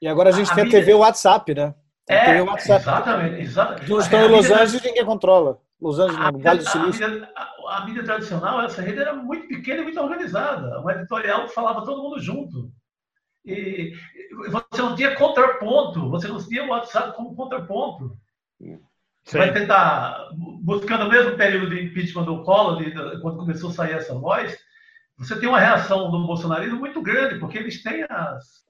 E 0.00 0.08
agora 0.08 0.30
a 0.30 0.32
gente 0.32 0.50
a 0.50 0.54
tem 0.54 0.66
a 0.66 0.70
TV 0.70 0.94
WhatsApp, 0.94 1.54
né? 1.54 1.74
é, 2.08 2.24
TV 2.24 2.40
WhatsApp. 2.42 2.80
exatamente. 2.80 3.40
exatamente. 3.42 3.90
Não 3.90 3.98
estão 3.98 4.20
em 4.20 4.28
Los 4.28 4.50
Angeles 4.50 4.82
ninguém 4.82 5.04
controla. 5.04 5.60
Los 5.80 5.98
Angeles, 5.98 6.32
não, 6.32 6.40
Vale 6.40 6.58
do 6.58 6.68
Silício. 6.68 7.06
A 7.06 7.08
mídia, 7.08 7.32
a, 7.36 7.76
a 7.76 7.86
mídia 7.86 8.04
tradicional, 8.04 8.62
essa 8.62 8.82
rede 8.82 8.98
era 8.98 9.14
muito 9.14 9.46
pequena 9.46 9.80
e 9.80 9.84
muito 9.84 10.00
organizada. 10.00 10.80
Uma 10.80 10.92
editorial 10.92 11.46
que 11.46 11.54
falava 11.54 11.84
todo 11.84 12.02
mundo 12.02 12.20
junto. 12.20 12.72
E 13.44 13.94
você 14.50 14.82
não 14.82 14.94
tinha 14.94 15.14
contraponto, 15.14 16.10
você 16.10 16.28
não 16.28 16.42
tinha 16.42 16.64
o 16.64 16.68
WhatsApp 16.68 17.16
como 17.16 17.34
contraponto. 17.34 18.16
Você 19.24 19.38
vai 19.38 19.52
tentar, 19.52 20.28
buscando 20.62 21.04
o 21.04 21.08
mesmo 21.08 21.36
período 21.36 21.70
de 21.70 21.82
impeachment 21.82 22.24
do 22.24 22.42
Collor, 22.42 22.82
de, 22.82 23.20
quando 23.20 23.38
começou 23.38 23.70
a 23.70 23.72
sair 23.72 23.92
essa 23.92 24.14
voz, 24.14 24.58
você 25.16 25.38
tem 25.38 25.48
uma 25.48 25.60
reação 25.60 26.10
do 26.10 26.26
bolsonarismo 26.26 26.78
muito 26.78 27.02
grande, 27.02 27.38
porque 27.38 27.58
eles 27.58 27.82
têm 27.82 28.04
as, 28.08 28.64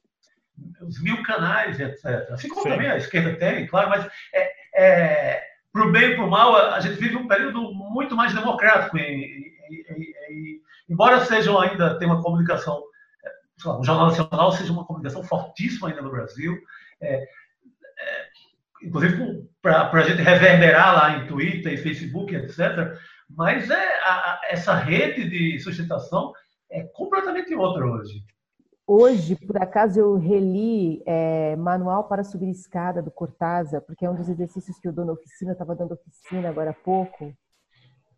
os 0.80 1.00
mil 1.00 1.22
canais, 1.22 1.78
etc. 1.78 2.30
Assim 2.30 2.48
como 2.48 2.62
Sim. 2.62 2.70
também 2.70 2.90
a 2.90 2.96
esquerda 2.96 3.36
tem, 3.36 3.66
claro, 3.66 3.90
mas 3.90 4.08
é, 4.34 4.52
é, 4.74 5.47
para 5.72 5.86
o 5.86 5.92
bem 5.92 6.12
e 6.12 6.14
para 6.16 6.24
o 6.24 6.30
mal, 6.30 6.56
a 6.56 6.80
gente 6.80 7.00
vive 7.00 7.16
um 7.16 7.28
período 7.28 7.72
muito 7.72 8.16
mais 8.16 8.34
democrático. 8.34 8.96
E, 8.98 9.02
e, 9.02 10.14
e, 10.30 10.60
embora 10.88 11.24
sejam 11.24 11.58
ainda, 11.60 11.98
tenha 11.98 12.12
uma 12.12 12.22
comunicação, 12.22 12.82
lá, 13.64 13.78
o 13.78 13.84
Jornal 13.84 14.06
Nacional 14.08 14.52
seja 14.52 14.72
uma 14.72 14.86
comunicação 14.86 15.22
fortíssima 15.22 15.88
ainda 15.88 16.02
no 16.02 16.10
Brasil, 16.10 16.56
é, 17.00 17.14
é 17.14 17.26
inclusive 18.82 19.48
para 19.60 19.90
a 19.90 20.02
gente 20.02 20.22
reverberar 20.22 20.94
lá 20.94 21.18
em 21.18 21.26
Twitter 21.26 21.72
e 21.72 21.76
Facebook, 21.76 22.34
etc. 22.34 22.96
Mas 23.28 23.68
é, 23.70 23.98
a, 24.04 24.40
essa 24.44 24.74
rede 24.74 25.28
de 25.28 25.58
sustentação 25.60 26.32
é 26.70 26.82
completamente 26.94 27.54
outra 27.54 27.84
hoje. 27.84 28.22
Hoje, 28.90 29.36
por 29.36 29.62
acaso, 29.62 30.00
eu 30.00 30.16
reli 30.16 31.02
é, 31.04 31.54
Manual 31.56 32.04
para 32.04 32.24
Subir 32.24 32.48
Escada, 32.48 33.02
do 33.02 33.10
Cortázar, 33.10 33.82
porque 33.82 34.06
é 34.06 34.08
um 34.08 34.14
dos 34.14 34.30
exercícios 34.30 34.78
que 34.80 34.88
eu 34.88 34.92
dou 34.94 35.04
na 35.04 35.12
oficina, 35.12 35.52
estava 35.52 35.74
dando 35.74 35.92
oficina 35.92 36.48
agora 36.48 36.70
há 36.70 36.72
pouco. 36.72 37.30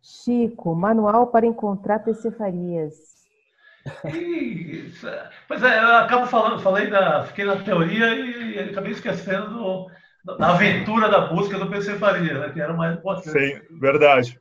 Chico, 0.01 0.73
Manual 0.73 1.27
para 1.27 1.45
Encontrar 1.45 1.99
Percefarias. 1.99 2.93
Isso. 4.05 5.07
Pois 5.45 5.61
é, 5.61 5.77
eu 5.77 5.95
acabo 5.97 6.25
falando, 6.27 6.61
falei 6.61 6.89
da, 6.89 7.25
fiquei 7.25 7.43
na 7.43 7.61
teoria 7.61 8.15
e, 8.15 8.55
e 8.55 8.59
acabei 8.59 8.93
esquecendo 8.93 9.49
do, 9.49 10.37
da 10.37 10.51
aventura 10.51 11.09
da 11.09 11.27
busca 11.27 11.59
do 11.59 11.69
Percefaria, 11.69 12.39
né, 12.39 12.49
que 12.49 12.61
era 12.61 12.71
mais 12.73 12.97
importante. 12.97 13.29
Sim, 13.29 13.77
verdade. 13.77 14.39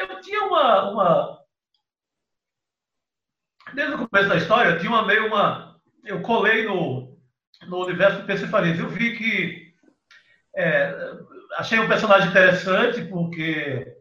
Eu 0.00 0.18
tinha 0.22 0.44
uma, 0.44 0.90
uma 0.92 1.39
Desde 3.74 3.94
o 3.94 4.08
começo 4.08 4.28
da 4.28 4.36
história, 4.36 4.78
tinha 4.78 4.90
uma 4.90 5.06
meio 5.06 5.26
uma. 5.26 5.76
Eu 6.04 6.20
colei 6.22 6.64
no, 6.64 7.16
no 7.66 7.84
universo 7.84 8.20
do 8.20 8.26
PC 8.26 8.46
Farias. 8.48 8.78
Eu 8.78 8.88
vi 8.88 9.16
que. 9.16 9.70
É, 10.56 11.12
achei 11.56 11.78
um 11.78 11.88
personagem 11.88 12.28
interessante, 12.28 13.02
porque 13.02 13.96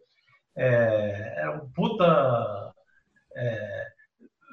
é, 0.56 1.34
era 1.38 1.52
um 1.52 1.70
puta 1.72 2.74
é, 3.36 3.88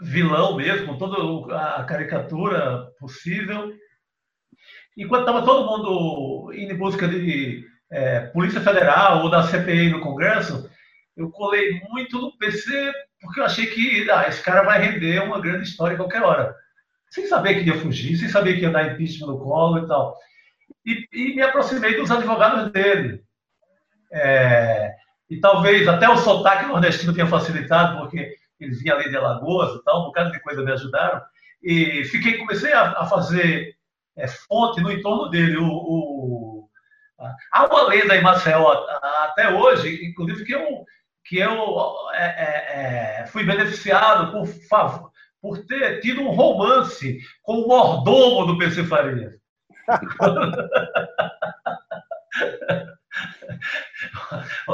vilão 0.02 0.56
mesmo, 0.56 0.86
com 0.86 0.98
toda 0.98 1.56
a 1.56 1.84
caricatura 1.84 2.86
possível. 2.98 3.72
Enquanto 4.96 5.20
estava 5.20 5.44
todo 5.44 5.66
mundo 5.66 6.52
indo 6.52 6.72
em 6.72 6.76
busca 6.76 7.08
de 7.08 7.66
é, 7.90 8.20
Polícia 8.26 8.60
Federal 8.60 9.22
ou 9.22 9.30
da 9.30 9.42
CPI 9.42 9.90
no 9.90 10.00
Congresso, 10.00 10.70
eu 11.16 11.30
colei 11.30 11.80
muito 11.88 12.20
no 12.20 12.36
PC 12.36 12.92
porque 13.26 13.40
eu 13.40 13.44
achei 13.44 13.66
que 13.66 14.08
ah, 14.10 14.28
esse 14.28 14.42
cara 14.42 14.62
vai 14.62 14.80
render 14.80 15.22
uma 15.22 15.40
grande 15.40 15.68
história 15.68 15.94
a 15.94 15.98
qualquer 15.98 16.22
hora. 16.22 16.54
Sem 17.10 17.26
saber 17.26 17.54
que 17.54 17.68
ia 17.68 17.78
fugir, 17.78 18.16
sem 18.16 18.28
saber 18.28 18.54
que 18.54 18.62
ia 18.62 18.70
dar 18.70 18.92
impeachment 18.92 19.26
no 19.26 19.38
colo 19.38 19.78
e 19.78 19.86
tal. 19.86 20.16
E, 20.84 21.08
e 21.12 21.34
me 21.34 21.42
aproximei 21.42 21.96
dos 21.96 22.10
advogados 22.10 22.72
dele. 22.72 23.22
É, 24.12 24.94
e 25.28 25.38
talvez 25.40 25.86
até 25.88 26.08
o 26.08 26.16
sotaque 26.16 26.66
nordestino 26.66 27.12
tenha 27.12 27.26
facilitado, 27.26 27.98
porque 27.98 28.36
eles 28.60 28.80
vinham 28.80 28.96
ali 28.96 29.10
de 29.10 29.16
Alagoas 29.16 29.74
e 29.74 29.84
tal, 29.84 30.02
um 30.02 30.04
bocado 30.06 30.30
de 30.30 30.40
coisa 30.40 30.62
me 30.62 30.72
ajudaram. 30.72 31.20
E 31.62 32.04
fiquei, 32.04 32.38
comecei 32.38 32.72
a, 32.72 32.92
a 32.92 33.06
fazer 33.06 33.76
é, 34.16 34.28
fonte 34.28 34.80
no 34.80 34.90
entorno 34.90 35.28
dele. 35.28 35.56
O, 35.56 35.66
o, 35.66 36.68
há 37.52 37.66
uma 37.66 37.88
lenda 37.88 38.16
em 38.16 38.22
Maceió 38.22 38.72
até 39.24 39.50
hoje, 39.50 40.06
inclusive, 40.06 40.44
que 40.44 40.54
eu 40.54 40.84
que 41.28 41.38
eu 41.38 41.94
é, 42.14 42.24
é, 42.24 43.22
é, 43.22 43.26
fui 43.26 43.44
beneficiado 43.44 44.32
por, 44.32 44.48
por 45.40 45.64
ter 45.66 46.00
tido 46.00 46.22
um 46.22 46.30
romance 46.30 47.20
com 47.42 47.60
o 47.60 47.68
mordomo 47.68 48.46
do 48.46 48.58
PC 48.58 48.84
Farias. 48.84 49.34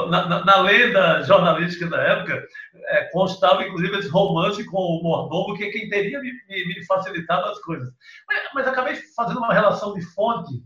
na, 0.09 0.27
na, 0.27 0.45
na, 0.45 0.61
lenda 0.61 1.23
jornalística 1.23 1.87
da 1.87 2.01
época, 2.01 2.45
é, 2.87 3.05
constava 3.05 3.63
inclusive 3.63 3.97
esse 3.97 4.09
romance 4.09 4.63
com 4.65 4.77
o 4.77 5.03
mordomo, 5.03 5.55
que 5.55 5.65
é 5.65 5.71
quem 5.71 5.89
teria 5.89 6.19
me, 6.19 6.31
me, 6.49 6.67
me 6.67 6.85
facilitado 6.85 7.47
as 7.47 7.59
coisas. 7.59 7.89
Mas, 8.27 8.43
mas, 8.53 8.67
acabei 8.67 8.95
fazendo 9.15 9.37
uma 9.37 9.53
relação 9.53 9.93
de 9.93 10.01
fonte 10.01 10.63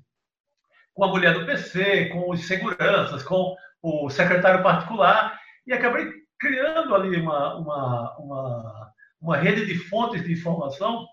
com 0.94 1.06
a 1.06 1.08
mulher 1.08 1.34
do 1.34 1.46
PC, 1.46 2.06
com 2.06 2.32
os 2.32 2.48
seguranças, 2.48 3.24
com 3.24 3.56
o 3.82 4.10
secretário 4.10 4.64
particular, 4.64 5.40
e 5.68 5.74
acabei 5.74 6.10
criando 6.40 6.96
ali 6.96 7.20
uma, 7.20 7.58
uma, 7.58 8.18
uma, 8.18 8.92
uma 9.22 9.38
rede 9.38 9.66
de 9.66 9.78
fontes 9.78 10.24
de 10.24 10.34
informação 10.34 11.06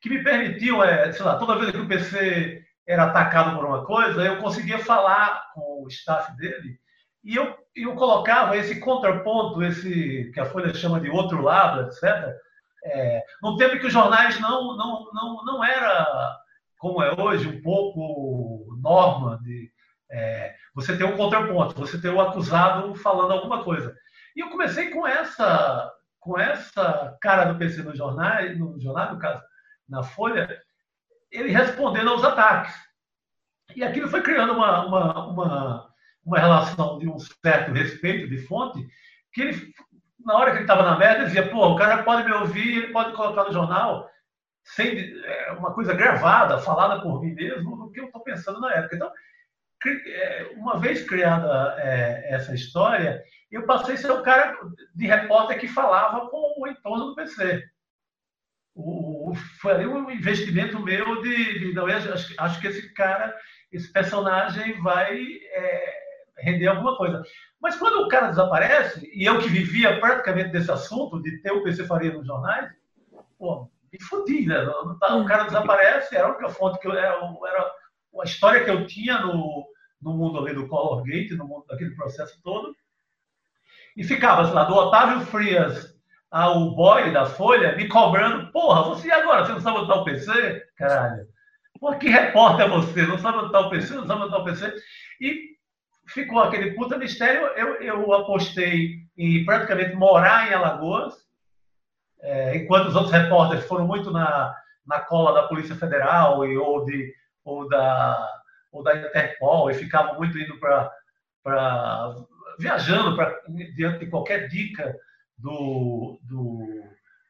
que 0.00 0.10
me 0.10 0.22
permitiam, 0.22 0.82
é, 0.82 1.12
sei 1.12 1.24
lá, 1.24 1.38
toda 1.38 1.58
vez 1.58 1.70
que 1.70 1.78
o 1.78 1.88
PC 1.88 2.62
era 2.86 3.04
atacado 3.04 3.56
por 3.56 3.64
uma 3.64 3.84
coisa, 3.84 4.22
eu 4.22 4.38
conseguia 4.38 4.78
falar 4.78 5.42
com 5.54 5.84
o 5.84 5.88
staff 5.88 6.36
dele 6.36 6.78
e 7.24 7.36
eu, 7.36 7.54
eu 7.74 7.94
colocava 7.94 8.56
esse 8.56 8.80
contraponto, 8.80 9.62
esse 9.62 10.30
que 10.32 10.40
a 10.40 10.46
Folha 10.46 10.72
chama 10.74 11.00
de 11.00 11.10
outro 11.10 11.42
lado, 11.42 11.82
etc., 11.82 12.34
é, 12.84 13.22
num 13.42 13.56
tempo 13.56 13.74
em 13.74 13.80
que 13.80 13.86
os 13.86 13.92
jornais 13.92 14.38
não, 14.40 14.76
não, 14.76 15.10
não, 15.12 15.44
não 15.44 15.64
era 15.64 16.36
como 16.78 17.02
é 17.02 17.12
hoje, 17.20 17.48
um 17.48 17.60
pouco 17.60 18.64
norma 18.80 19.38
de 19.42 19.70
é, 20.10 20.54
você 20.78 20.96
ter 20.96 21.02
um 21.02 21.16
contraponto, 21.16 21.74
você 21.74 22.00
ter 22.00 22.08
o 22.08 22.20
acusado 22.20 22.94
falando 22.94 23.32
alguma 23.32 23.64
coisa. 23.64 23.96
E 24.36 24.40
eu 24.40 24.48
comecei 24.48 24.90
com 24.90 25.04
essa 25.04 25.92
com 26.20 26.38
essa 26.38 27.16
cara 27.20 27.46
do 27.46 27.58
PC 27.58 27.82
no 27.82 27.96
jornal, 27.96 28.42
no 28.56 28.80
jornal, 28.80 29.14
no 29.14 29.18
caso, 29.18 29.42
na 29.88 30.04
Folha, 30.04 30.60
ele 31.32 31.50
respondendo 31.50 32.10
aos 32.10 32.22
ataques. 32.22 32.74
E 33.74 33.82
aquilo 33.82 34.08
foi 34.08 34.22
criando 34.22 34.52
uma, 34.52 34.86
uma, 34.86 35.26
uma, 35.28 35.88
uma 36.24 36.38
relação 36.38 36.98
de 36.98 37.08
um 37.08 37.18
certo 37.18 37.72
respeito 37.72 38.28
de 38.28 38.38
fonte, 38.46 38.86
que 39.32 39.42
ele, 39.42 39.72
na 40.24 40.36
hora 40.36 40.50
que 40.50 40.58
ele 40.58 40.64
estava 40.64 40.82
na 40.82 40.98
merda, 40.98 41.24
dizia, 41.24 41.48
pô, 41.48 41.68
o 41.68 41.76
cara 41.76 42.02
pode 42.02 42.24
me 42.24 42.32
ouvir, 42.32 42.78
ele 42.78 42.92
pode 42.92 43.14
colocar 43.14 43.44
no 43.44 43.52
jornal, 43.52 44.08
sem 44.62 44.98
é, 45.24 45.52
uma 45.52 45.72
coisa 45.72 45.94
gravada, 45.94 46.58
falada 46.58 47.00
por 47.00 47.20
mim 47.20 47.32
mesmo, 47.32 47.76
do 47.76 47.90
que 47.90 48.00
eu 48.00 48.06
estou 48.06 48.22
pensando 48.22 48.60
na 48.60 48.72
época. 48.74 48.96
Então, 48.96 49.10
uma 50.56 50.78
vez 50.78 51.06
criada 51.06 51.76
é, 51.78 52.34
essa 52.34 52.54
história, 52.54 53.22
eu 53.50 53.64
passei 53.64 53.94
a 53.94 53.98
ser 53.98 54.10
o 54.10 54.22
cara 54.22 54.58
de 54.94 55.06
repórter 55.06 55.58
que 55.58 55.68
falava 55.68 56.28
com 56.28 56.54
o 56.60 56.66
entorno 56.66 57.06
do 57.06 57.14
PC. 57.14 57.64
O, 58.74 59.32
foi 59.60 59.72
ali 59.72 59.86
um 59.86 60.10
investimento 60.10 60.78
meu 60.80 61.22
de, 61.22 61.58
de 61.58 61.72
não, 61.72 61.86
acho, 61.86 62.34
acho, 62.38 62.60
que 62.60 62.66
esse 62.66 62.94
cara, 62.94 63.34
esse 63.72 63.92
personagem 63.92 64.80
vai 64.80 65.18
é, 65.18 65.94
render 66.38 66.68
alguma 66.68 66.96
coisa. 66.96 67.22
Mas 67.60 67.76
quando 67.76 68.04
o 68.04 68.08
cara 68.08 68.28
desaparece, 68.28 69.10
e 69.12 69.24
eu 69.24 69.38
que 69.40 69.48
vivia 69.48 69.98
praticamente 69.98 70.50
desse 70.50 70.70
assunto, 70.70 71.20
de 71.22 71.38
ter 71.38 71.50
o 71.50 71.62
PC 71.62 71.86
Faria 71.86 72.12
nos 72.12 72.26
jornais, 72.26 72.70
pô, 73.38 73.68
me 73.92 74.02
fudi, 74.02 74.46
né? 74.46 74.60
O 74.62 75.24
cara 75.24 75.44
desaparece, 75.44 76.14
era 76.14 76.26
a 76.28 76.30
única 76.30 76.48
fonte 76.50 76.78
que 76.78 76.86
eu, 76.86 76.92
era, 76.92 77.16
era 77.16 77.72
a 78.20 78.24
história 78.24 78.64
que 78.64 78.70
eu 78.70 78.86
tinha 78.86 79.20
no, 79.20 79.66
no 80.00 80.12
mundo 80.14 80.38
ali 80.38 80.54
do 80.54 80.68
Color 80.68 81.02
Gate, 81.04 81.32
no 81.32 81.46
mundo 81.46 81.64
daquele 81.68 81.94
processo 81.94 82.40
todo. 82.42 82.74
E 83.96 84.04
ficava, 84.04 84.44
sei 84.44 84.54
lá, 84.54 84.64
do 84.64 84.74
Otávio 84.74 85.26
Frias 85.26 85.96
ao 86.30 86.74
boy 86.74 87.10
da 87.10 87.26
Folha 87.26 87.74
me 87.74 87.88
cobrando, 87.88 88.52
porra, 88.52 88.82
você 88.82 89.10
agora, 89.10 89.44
você 89.44 89.52
não 89.52 89.60
sabe 89.60 89.78
botar 89.78 89.96
o 89.96 90.04
PC? 90.04 90.66
Caralho. 90.76 91.26
Porra, 91.80 91.98
que 91.98 92.08
repórter 92.08 92.66
é 92.66 92.68
você? 92.68 93.02
Não 93.06 93.18
sabe 93.18 93.38
botar 93.38 93.60
o 93.60 93.70
PC? 93.70 93.94
Não 93.94 94.06
sabe 94.06 94.20
botar 94.22 94.38
o 94.38 94.44
PC? 94.44 94.74
E 95.20 95.56
ficou 96.08 96.40
aquele 96.40 96.72
puta 96.72 96.98
mistério. 96.98 97.46
Eu, 97.48 97.80
eu 97.80 98.12
apostei 98.12 98.96
em 99.16 99.44
praticamente 99.44 99.94
morar 99.94 100.50
em 100.50 100.54
Alagoas, 100.54 101.14
é, 102.20 102.56
enquanto 102.56 102.88
os 102.88 102.96
outros 102.96 103.12
repórteres 103.12 103.64
foram 103.66 103.86
muito 103.86 104.10
na, 104.10 104.54
na 104.86 105.00
cola 105.00 105.32
da 105.32 105.48
Polícia 105.48 105.76
Federal 105.76 106.44
e, 106.44 106.56
ou, 106.56 106.84
de, 106.84 107.12
ou, 107.48 107.68
da, 107.68 108.40
ou 108.70 108.82
da 108.82 108.96
Interpol 108.96 109.70
e 109.70 109.74
ficavam 109.74 110.16
muito 110.16 110.38
indo 110.38 110.58
para. 110.58 110.90
viajando 112.58 113.16
pra, 113.16 113.40
diante 113.74 114.00
de 114.00 114.10
qualquer 114.10 114.48
dica 114.48 114.94
do, 115.36 116.18
do, 116.22 116.84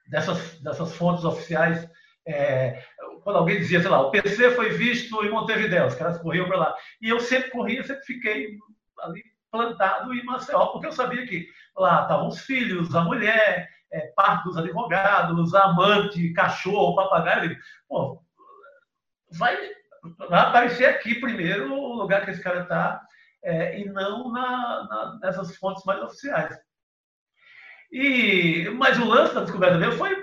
dessas, 0.08 0.60
dessas 0.60 0.94
fontes 0.94 1.24
oficiais. 1.24 1.88
É, 2.26 2.82
quando 3.22 3.36
alguém 3.36 3.58
dizia, 3.58 3.80
sei 3.80 3.88
lá, 3.88 4.00
o 4.00 4.10
PC 4.10 4.50
foi 4.50 4.70
visto 4.70 5.24
em 5.24 5.30
Montevideo, 5.30 5.86
os 5.86 5.94
caras 5.94 6.18
corriam 6.18 6.46
para 6.46 6.58
lá. 6.58 6.76
E 7.00 7.08
eu 7.08 7.20
sempre 7.20 7.50
corria, 7.50 7.82
sempre 7.84 8.04
fiquei 8.04 8.58
ali 9.00 9.22
plantado 9.50 10.12
em 10.12 10.22
Maceió, 10.24 10.66
porque 10.66 10.86
eu 10.86 10.92
sabia 10.92 11.26
que 11.26 11.48
lá 11.76 12.02
estavam 12.02 12.28
os 12.28 12.40
filhos, 12.40 12.94
a 12.94 13.02
mulher, 13.02 13.66
é, 13.90 14.00
parte 14.14 14.44
dos 14.44 14.58
advogados, 14.58 15.54
amante, 15.54 16.32
cachorro, 16.34 16.96
papagaio. 16.96 17.56
Pô, 17.88 18.22
vai, 19.32 19.56
vai 20.28 20.40
aparecer 20.40 20.86
aqui 20.86 21.14
primeiro 21.14 21.72
o 21.72 21.94
lugar 21.94 22.24
que 22.24 22.30
esse 22.30 22.42
cara 22.42 22.62
está 22.62 23.00
é, 23.42 23.80
e 23.80 23.84
não 23.86 24.30
na, 24.32 24.86
na, 24.88 25.18
nessas 25.22 25.56
fontes 25.56 25.84
mais 25.84 26.02
oficiais. 26.02 26.56
E, 27.90 28.68
mas 28.76 28.98
o 28.98 29.04
lance 29.06 29.34
da 29.34 29.42
descoberta 29.42 29.78
dele 29.78 29.92
foi, 29.92 30.14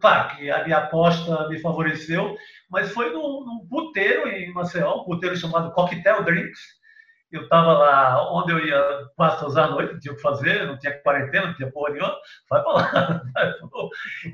claro, 0.00 0.36
que 0.36 0.50
a 0.50 0.64
minha 0.64 0.78
aposta 0.78 1.48
me 1.48 1.60
favoreceu, 1.60 2.36
mas 2.70 2.90
foi 2.92 3.12
num, 3.12 3.44
num 3.44 3.66
puteiro 3.68 4.28
em 4.28 4.52
Maceió, 4.52 5.02
um 5.02 5.04
puteiro 5.04 5.36
chamado 5.36 5.72
Cocktail 5.72 6.24
Drinks, 6.24 6.60
eu 7.34 7.42
estava 7.42 7.72
lá 7.72 8.32
onde 8.32 8.52
eu 8.52 8.64
ia 8.64 9.08
quase 9.16 9.58
à 9.58 9.66
noite, 9.66 9.92
não 9.92 10.00
tinha 10.00 10.12
o 10.12 10.16
que 10.16 10.22
fazer, 10.22 10.66
não 10.66 10.78
tinha 10.78 11.00
quarentena, 11.00 11.48
não 11.48 11.54
tinha 11.54 11.70
porra 11.70 11.92
nenhuma, 11.92 12.16
vai 12.48 12.62
para 12.62 12.72
lá. 12.72 13.22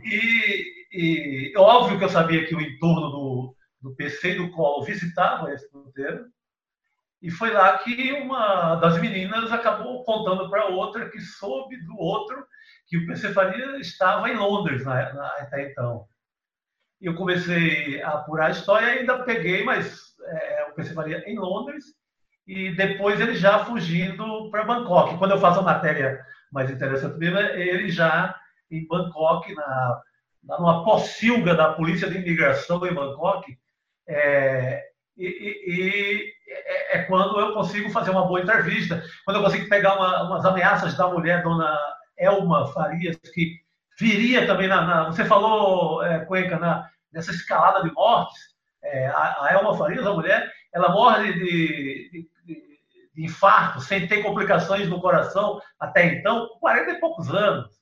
E, 0.05 1.53
e, 1.53 1.53
óbvio 1.57 1.99
que 1.99 2.05
eu 2.05 2.09
sabia 2.09 2.45
que 2.47 2.55
o 2.55 2.61
entorno 2.61 3.11
do, 3.11 3.57
do 3.81 3.95
PC 3.95 4.35
do 4.35 4.51
Colo 4.51 4.85
visitava 4.85 5.53
esse 5.53 5.71
puteiro, 5.71 6.27
e 7.23 7.31
foi 7.31 7.51
lá 7.51 7.77
que 7.79 8.13
uma 8.13 8.77
das 8.77 8.99
meninas 8.99 9.53
acabou 9.53 10.05
contando 10.05 10.49
para 10.49 10.67
outra 10.67 11.11
que 11.11 11.21
soube 11.21 11.77
do 11.85 11.99
outro 11.99 12.47
que 12.87 12.97
o 12.97 13.07
PC 13.07 13.33
Faria 13.33 13.77
estava 13.79 14.31
em 14.31 14.37
Londres 14.37 14.85
na, 14.85 15.13
na, 15.13 15.27
até 15.39 15.71
então. 15.71 16.07
E 17.01 17.07
eu 17.07 17.15
comecei 17.15 18.03
a 18.03 18.11
apurar 18.11 18.47
a 18.47 18.51
história 18.51 18.87
e 18.87 18.99
ainda 19.01 19.23
peguei, 19.23 19.63
mas 19.65 20.15
é, 20.23 20.67
o 20.71 20.75
PC 20.75 20.95
Faria 20.95 21.23
em 21.29 21.39
Londres 21.39 21.85
e 22.47 22.75
depois 22.75 23.21
ele 23.21 23.35
já 23.35 23.65
fugindo 23.65 24.51
para 24.51 24.65
Bangkok. 24.65 25.19
Quando 25.19 25.33
eu 25.33 25.39
faço 25.39 25.61
a 25.61 25.65
matéria 25.65 26.25
mais 26.51 26.71
interessante 26.71 27.19
mesmo, 27.19 27.39
é 27.39 27.61
ele 27.61 27.91
já 27.91 28.35
em 28.71 28.87
Bangkok, 28.87 29.55
na, 29.55 30.03
numa 30.43 30.85
pocilga 30.85 31.55
da 31.55 31.75
Polícia 31.75 32.09
de 32.11 32.17
Imigração 32.17 32.85
em 32.87 32.95
Bangkok, 32.95 33.59
é, 34.11 34.85
e, 35.17 35.27
e 35.27 36.33
é, 36.49 36.99
é, 36.99 37.03
quando 37.05 37.39
eu 37.39 37.53
consigo 37.53 37.91
fazer 37.91 38.11
uma 38.11 38.27
boa 38.27 38.41
entrevista, 38.41 39.03
quando 39.25 39.37
eu 39.37 39.43
consigo 39.45 39.69
pegar 39.69 39.95
uma, 39.95 40.25
umas 40.25 40.45
ameaças 40.45 40.97
da 40.97 41.09
mulher, 41.09 41.43
dona 41.43 41.79
Elma 42.19 42.67
Farias, 42.73 43.17
que 43.33 43.61
viria 43.99 44.47
também 44.47 44.67
na. 44.67 44.83
na 44.83 45.05
você 45.05 45.25
falou, 45.25 46.03
é, 46.03 46.25
Cuenca, 46.25 46.59
na, 46.59 46.89
nessa 47.13 47.31
escalada 47.31 47.83
de 47.83 47.95
mortes, 47.95 48.37
é, 48.83 49.07
a, 49.07 49.45
a 49.45 49.53
Elma 49.53 49.77
Farias, 49.77 50.05
a 50.05 50.13
mulher, 50.13 50.51
ela 50.73 50.89
morre 50.89 51.33
de, 51.35 52.11
de, 52.11 52.31
de 53.15 53.25
infarto, 53.25 53.81
sem 53.81 54.09
ter 54.09 54.23
complicações 54.23 54.89
no 54.89 55.01
coração 55.01 55.61
até 55.79 56.07
então, 56.07 56.49
40 56.61 56.91
e 56.91 57.01
poucos 57.01 57.33
anos. 57.33 57.80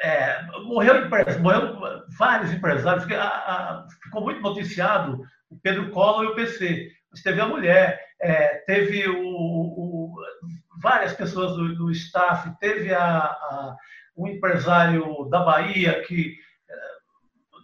É, 0.00 0.42
morreu, 0.64 1.08
morreu 1.40 1.78
vários 2.18 2.52
empresários, 2.52 3.10
a, 3.12 3.24
a, 3.24 3.86
ficou 4.02 4.22
muito 4.22 4.40
noticiado 4.40 5.22
o 5.50 5.58
Pedro 5.58 5.90
Collor 5.90 6.24
e 6.24 6.26
o 6.28 6.34
PC. 6.34 6.90
Mas 7.10 7.22
teve 7.22 7.40
a 7.40 7.46
mulher, 7.46 8.00
é, 8.20 8.56
teve 8.66 9.08
o, 9.08 9.22
o, 9.22 10.14
várias 10.82 11.12
pessoas 11.12 11.56
do, 11.56 11.74
do 11.74 11.90
staff, 11.90 12.50
teve 12.60 12.94
a, 12.94 13.74
um 14.16 14.26
empresário 14.26 15.28
da 15.30 15.40
Bahia 15.40 16.02
que 16.02 16.36
é, 16.68 16.74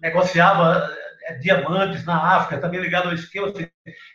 negociava 0.03 0.88
é, 1.25 1.35
diamantes 1.35 2.05
na 2.05 2.37
África, 2.37 2.61
também 2.61 2.81
ligado 2.81 3.09
ao 3.09 3.14
esquema. 3.14 3.49
Assim, 3.49 3.68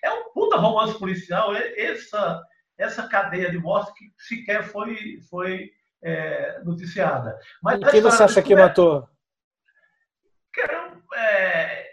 é 0.03 0.11
um 0.11 0.31
puta 0.33 0.57
romance 0.57 0.97
policial, 0.97 1.53
essa, 1.55 2.41
essa 2.77 3.07
cadeia 3.07 3.51
de 3.51 3.57
mortes 3.57 3.93
que 3.93 4.11
sequer 4.17 4.63
foi, 4.63 5.19
foi 5.29 5.71
é, 6.03 6.61
noticiada. 6.63 7.37
Mas 7.61 7.79
quem 7.89 8.01
você 8.01 8.23
acha 8.23 8.41
que 8.41 8.55
matou? 8.55 9.07
É, 11.15 11.85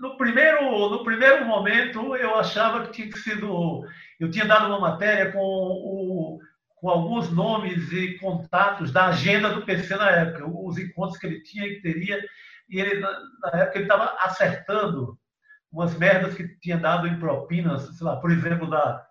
no, 0.00 0.16
primeiro, 0.16 0.90
no 0.90 1.04
primeiro 1.04 1.44
momento, 1.44 2.16
eu 2.16 2.36
achava 2.36 2.86
que 2.86 2.92
tinha 2.92 3.16
sido. 3.16 3.84
Eu 4.18 4.30
tinha 4.30 4.46
dado 4.46 4.66
uma 4.66 4.80
matéria 4.80 5.30
com, 5.32 5.38
o, 5.38 6.38
com 6.76 6.88
alguns 6.88 7.30
nomes 7.30 7.92
e 7.92 8.18
contatos 8.18 8.90
da 8.90 9.06
agenda 9.06 9.50
do 9.50 9.64
PC 9.64 9.96
na 9.96 10.10
época, 10.10 10.44
os 10.46 10.78
encontros 10.78 11.18
que 11.18 11.26
ele 11.26 11.42
tinha 11.42 11.66
e 11.66 11.76
que 11.76 11.82
teria 11.82 12.20
e 12.68 12.80
ele, 12.80 13.00
na, 13.00 13.50
época, 13.54 13.78
ele 13.78 13.84
estava 13.84 14.16
acertando 14.20 15.18
umas 15.72 15.96
merdas 15.96 16.34
que 16.34 16.48
tinha 16.60 16.76
dado 16.76 17.06
em 17.06 17.18
propinas, 17.18 17.96
sei 17.96 18.06
lá, 18.06 18.16
por 18.16 18.30
exemplo, 18.30 18.68
da, 18.68 19.06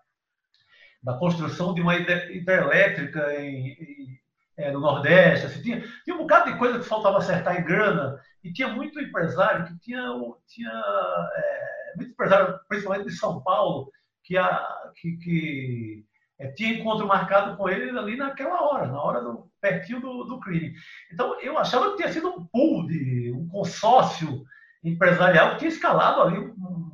da 1.02 1.14
construção 1.14 1.74
de 1.74 1.80
uma 1.80 1.96
hidrelétrica 1.96 3.34
em, 3.40 3.68
em, 3.68 4.20
é, 4.56 4.70
no 4.72 4.80
Nordeste. 4.80 5.46
Assim, 5.46 5.62
tinha, 5.62 5.84
tinha 6.04 6.16
um 6.16 6.20
bocado 6.20 6.52
de 6.52 6.58
coisa 6.58 6.78
que 6.78 6.84
faltava 6.84 7.18
acertar 7.18 7.58
em 7.58 7.64
grana, 7.64 8.20
e 8.42 8.52
tinha 8.52 8.68
muito 8.68 9.00
empresário 9.00 9.66
que 9.66 9.78
tinha, 9.78 10.02
tinha 10.46 10.70
é, 10.70 11.92
muito 11.96 12.12
empresário, 12.12 12.58
principalmente 12.68 13.06
de 13.06 13.16
São 13.16 13.40
Paulo, 13.42 13.90
que, 14.22 14.36
a, 14.36 14.90
que, 14.96 15.16
que 15.16 16.04
é, 16.38 16.48
tinha 16.48 16.78
encontro 16.78 17.06
marcado 17.06 17.56
com 17.56 17.68
ele 17.68 17.96
ali 17.98 18.16
naquela 18.16 18.62
hora, 18.62 18.86
na 18.86 19.02
hora 19.02 19.20
do 19.20 19.50
pertinho 19.60 20.00
do, 20.00 20.24
do 20.24 20.40
crime. 20.40 20.74
Então 21.12 21.40
eu 21.40 21.58
achava 21.58 21.90
que 21.90 21.96
tinha 21.96 22.12
sido 22.12 22.28
um 22.28 22.44
pool 22.46 22.86
de 22.86 23.32
um 23.32 23.48
consórcio 23.48 24.44
empresarial 24.84 25.52
que 25.52 25.58
tinha 25.58 25.70
escalado 25.70 26.22
ali 26.22 26.38
um, 26.38 26.52
um 26.52 26.90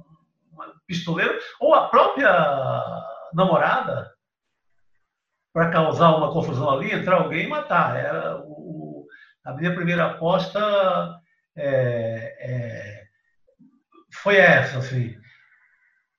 pistoleiro, 0.86 1.38
ou 1.60 1.74
a 1.74 1.88
própria 1.88 2.30
namorada, 3.34 4.12
para 5.52 5.70
causar 5.70 6.16
uma 6.16 6.32
confusão 6.32 6.70
ali, 6.70 6.92
entrar 6.92 7.16
alguém 7.16 7.44
e 7.44 7.48
matar. 7.48 7.96
Era 7.96 8.42
o, 8.44 9.06
a 9.44 9.52
minha 9.52 9.74
primeira 9.74 10.06
aposta 10.06 10.60
é, 11.56 12.36
é, 12.40 13.04
foi 14.12 14.36
essa, 14.36 14.78
assim. 14.78 15.16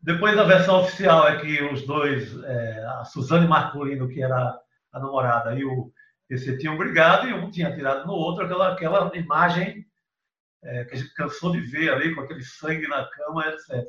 Depois 0.01 0.37
a 0.37 0.43
versão 0.43 0.81
oficial 0.81 1.27
é 1.27 1.39
que 1.39 1.63
os 1.63 1.85
dois, 1.85 2.31
é, 2.43 2.85
a 2.99 3.05
Suzane 3.05 3.47
Marcolino, 3.47 4.07
que 4.07 4.21
era 4.21 4.57
a 4.93 4.99
namorada, 4.99 5.55
e 5.55 5.65
o 5.65 5.91
PC 6.27 6.57
tinham 6.57 6.77
brigado 6.77 7.27
e 7.27 7.33
um 7.33 7.49
tinha 7.49 7.69
atirado 7.69 8.05
no 8.05 8.13
outro, 8.13 8.45
aquela, 8.45 8.73
aquela 8.73 9.17
imagem 9.17 9.85
é, 10.63 10.85
que 10.85 10.93
a 10.95 10.97
gente 10.97 11.13
cansou 11.13 11.51
de 11.51 11.61
ver 11.61 11.91
ali, 11.91 12.13
com 12.13 12.21
aquele 12.21 12.43
sangue 12.43 12.87
na 12.87 13.05
cama, 13.05 13.47
etc. 13.47 13.83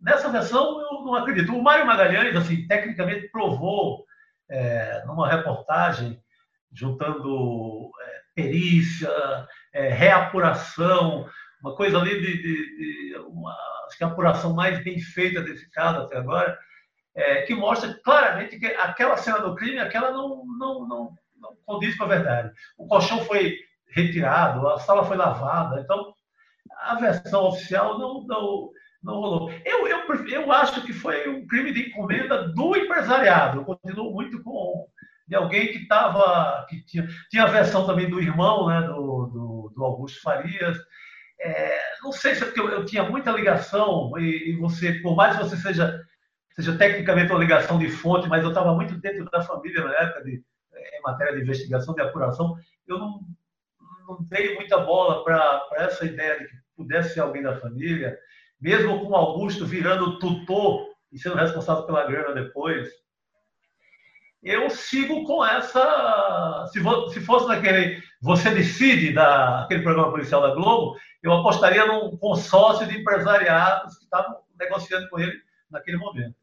Nessa 0.00 0.28
versão, 0.28 0.80
eu 0.80 1.02
não 1.04 1.14
acredito. 1.14 1.54
O 1.54 1.62
Mário 1.62 1.86
Magalhães, 1.86 2.36
assim, 2.36 2.66
tecnicamente 2.66 3.28
provou, 3.28 4.04
é, 4.48 5.02
numa 5.06 5.28
reportagem, 5.28 6.20
juntando 6.72 7.90
é, 8.00 8.20
perícia, 8.34 9.10
é, 9.72 9.88
reapuração, 9.88 11.28
uma 11.60 11.74
coisa 11.74 11.98
ali 11.98 12.20
de, 12.20 12.42
de, 12.42 12.76
de 12.76 13.16
uma, 13.18 13.56
acho 13.86 13.96
que 13.96 14.04
a 14.04 14.08
apuração 14.08 14.52
mais 14.52 14.82
bem 14.82 14.98
feita 15.00 15.40
desse 15.40 15.70
caso 15.70 16.00
até 16.00 16.18
agora, 16.18 16.58
é, 17.14 17.42
que 17.42 17.54
mostra 17.54 17.94
claramente 18.04 18.58
que 18.58 18.66
aquela 18.66 19.16
cena 19.16 19.38
do 19.38 19.54
crime, 19.54 19.78
aquela 19.78 20.10
não, 20.10 20.44
não, 20.58 20.86
não, 20.86 21.18
não 21.36 21.56
condiz 21.64 21.96
com 21.96 22.04
a 22.04 22.08
verdade. 22.08 22.52
O 22.76 22.86
colchão 22.86 23.24
foi 23.24 23.56
retirado, 23.88 24.66
a 24.68 24.78
sala 24.80 25.04
foi 25.04 25.16
lavada, 25.16 25.80
então 25.80 26.14
a 26.80 26.96
versão 26.96 27.44
oficial 27.44 27.98
não, 27.98 28.26
não, 28.26 28.70
não 29.04 29.14
rolou. 29.16 29.52
Eu, 29.64 29.86
eu, 29.86 29.98
eu 30.28 30.50
acho 30.50 30.82
que 30.84 30.92
foi 30.92 31.28
um 31.28 31.46
crime 31.46 31.72
de 31.72 31.88
encomenda 31.88 32.48
do 32.48 32.74
empresariado. 32.74 33.58
Eu 33.60 33.64
continuo 33.64 34.12
muito 34.12 34.42
com 34.42 34.88
de 35.28 35.34
alguém 35.34 35.68
que 35.68 35.78
estava. 35.78 36.66
que 36.68 36.84
tinha, 36.84 37.06
tinha 37.30 37.44
a 37.44 37.50
versão 37.50 37.86
também 37.86 38.08
do 38.08 38.20
irmão, 38.20 38.68
né, 38.68 38.82
do, 38.82 39.26
do, 39.26 39.72
do 39.74 39.84
Augusto 39.84 40.20
Farias. 40.22 40.78
É, 41.40 41.78
não 42.02 42.12
sei 42.12 42.34
se 42.34 42.42
é 42.42 42.46
porque 42.46 42.60
eu, 42.60 42.68
eu 42.70 42.84
tinha 42.84 43.02
muita 43.02 43.30
ligação, 43.30 44.12
e, 44.18 44.50
e, 44.50 44.56
você, 44.56 44.94
por 45.00 45.14
mais 45.14 45.36
que 45.36 45.42
você 45.42 45.56
seja, 45.56 46.02
seja 46.52 46.76
tecnicamente 46.78 47.30
uma 47.32 47.40
ligação 47.40 47.78
de 47.78 47.90
fonte, 47.90 48.28
mas 48.28 48.42
eu 48.42 48.48
estava 48.48 48.74
muito 48.74 48.96
dentro 48.98 49.24
da 49.30 49.42
família 49.42 49.84
na 49.84 49.94
época, 49.94 50.24
de, 50.24 50.32
em 50.32 51.02
matéria 51.02 51.34
de 51.34 51.42
investigação, 51.42 51.94
de 51.94 52.00
apuração, 52.00 52.56
eu 52.86 52.98
não, 52.98 53.20
não 54.08 54.18
dei 54.22 54.54
muita 54.54 54.78
bola 54.78 55.24
para 55.24 55.68
essa 55.72 56.04
ideia 56.06 56.38
de 56.38 56.46
que 56.46 56.56
pudesse 56.76 57.14
ser 57.14 57.20
alguém 57.20 57.42
da 57.42 57.60
família, 57.60 58.18
mesmo 58.64 59.06
com 59.06 59.14
Augusto 59.14 59.66
virando 59.66 60.18
tutor 60.18 60.86
e 61.12 61.18
sendo 61.18 61.36
responsável 61.36 61.84
pela 61.84 62.06
grana 62.06 62.32
depois 62.32 62.88
eu 64.42 64.68
sigo 64.68 65.24
com 65.24 65.44
essa. 65.44 66.68
Se, 66.70 66.78
se 67.14 67.20
fosse 67.20 67.48
naquele 67.48 68.02
Você 68.20 68.50
Decide, 68.50 69.14
daquele 69.14 69.82
programa 69.82 70.10
policial 70.10 70.42
da 70.42 70.54
Globo, 70.54 70.98
eu 71.22 71.32
apostaria 71.32 71.86
num 71.86 72.14
consórcio 72.18 72.86
de 72.86 72.98
empresariados 72.98 73.96
que 73.96 74.04
estavam 74.04 74.36
negociando 74.58 75.08
com 75.08 75.18
ele 75.18 75.32
naquele 75.70 75.96
momento. 75.96 76.34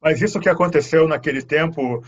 Mas 0.00 0.22
isso 0.22 0.38
que 0.38 0.48
aconteceu 0.48 1.08
naquele 1.08 1.42
tempo, 1.42 2.04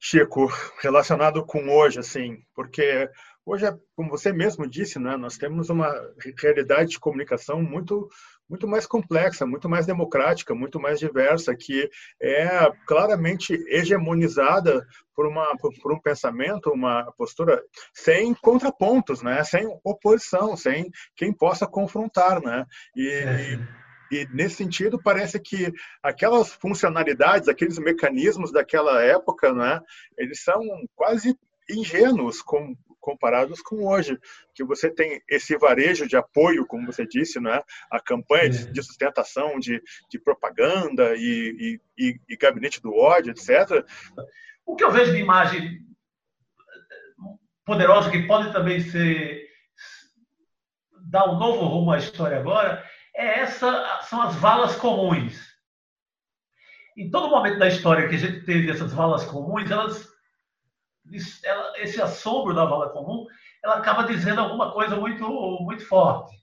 Chico, 0.00 0.50
relacionado 0.80 1.44
com 1.44 1.68
hoje, 1.68 1.98
assim, 1.98 2.42
porque 2.54 3.10
hoje, 3.44 3.66
é, 3.66 3.76
como 3.94 4.08
você 4.08 4.32
mesmo 4.32 4.66
disse, 4.66 4.98
né, 4.98 5.14
nós 5.18 5.36
temos 5.36 5.68
uma 5.68 5.92
realidade 6.40 6.92
de 6.92 7.00
comunicação 7.00 7.62
muito 7.62 8.08
muito 8.48 8.66
mais 8.66 8.86
complexa, 8.86 9.44
muito 9.44 9.68
mais 9.68 9.86
democrática, 9.86 10.54
muito 10.54 10.80
mais 10.80 10.98
diversa, 10.98 11.54
que 11.54 11.88
é 12.20 12.70
claramente 12.86 13.52
hegemonizada 13.68 14.86
por, 15.14 15.26
uma, 15.26 15.56
por 15.56 15.92
um 15.92 16.00
pensamento, 16.00 16.70
uma 16.70 17.12
postura 17.16 17.62
sem 17.92 18.34
contrapontos, 18.34 19.22
né? 19.22 19.44
sem 19.44 19.66
oposição, 19.84 20.56
sem 20.56 20.90
quem 21.16 21.32
possa 21.32 21.66
confrontar. 21.66 22.40
Né? 22.40 22.64
E, 22.96 23.08
é. 23.08 23.58
E 24.10 24.26
nesse 24.32 24.56
sentido, 24.56 25.00
parece 25.02 25.38
que 25.38 25.70
aquelas 26.02 26.52
funcionalidades, 26.54 27.48
aqueles 27.48 27.78
mecanismos 27.78 28.50
daquela 28.50 29.02
época, 29.02 29.52
né, 29.52 29.80
eles 30.16 30.42
são 30.42 30.62
quase 30.96 31.36
ingênuos 31.68 32.40
com, 32.40 32.74
comparados 33.08 33.62
com 33.62 33.86
hoje, 33.86 34.18
que 34.54 34.62
você 34.62 34.90
tem 34.90 35.22
esse 35.26 35.56
varejo 35.56 36.06
de 36.06 36.14
apoio, 36.14 36.66
como 36.66 36.84
você 36.84 37.06
disse, 37.06 37.40
né? 37.40 37.62
a 37.90 37.98
campanha 37.98 38.50
de, 38.50 38.70
de 38.70 38.82
sustentação 38.82 39.58
de, 39.58 39.82
de 40.10 40.18
propaganda 40.18 41.14
e, 41.16 41.80
e, 41.96 42.20
e, 42.28 42.36
gabinete 42.36 42.82
do 42.82 42.94
ódio, 42.94 43.30
etc. 43.30 43.82
O 44.66 44.76
que 44.76 44.84
eu 44.84 44.90
vejo 44.90 45.12
de 45.12 45.20
imagem 45.20 45.80
poderosa, 47.64 48.10
que 48.10 48.26
pode 48.26 48.52
também 48.52 48.80
ser 48.80 49.48
dar 51.10 51.30
um 51.30 51.38
novo 51.38 51.64
rumo 51.64 51.92
à 51.92 51.96
história 51.96 52.38
agora, 52.38 52.84
é 53.16 53.40
essa, 53.40 54.02
são 54.02 54.20
as 54.20 54.36
valas 54.36 54.76
comuns. 54.76 55.48
Em 56.94 57.10
todo 57.10 57.30
momento 57.30 57.58
da 57.58 57.68
história 57.68 58.06
que 58.06 58.16
a 58.16 58.18
gente 58.18 58.44
teve 58.44 58.70
essas 58.70 58.92
valas 58.92 59.24
comuns, 59.24 59.70
elas 59.70 60.06
ela, 61.44 61.72
esse 61.78 62.00
assombro 62.00 62.54
da 62.54 62.64
vala 62.64 62.90
comum, 62.90 63.26
ela 63.62 63.76
acaba 63.76 64.04
dizendo 64.04 64.40
alguma 64.40 64.72
coisa 64.72 64.96
muito, 64.96 65.26
muito 65.60 65.86
forte. 65.86 66.36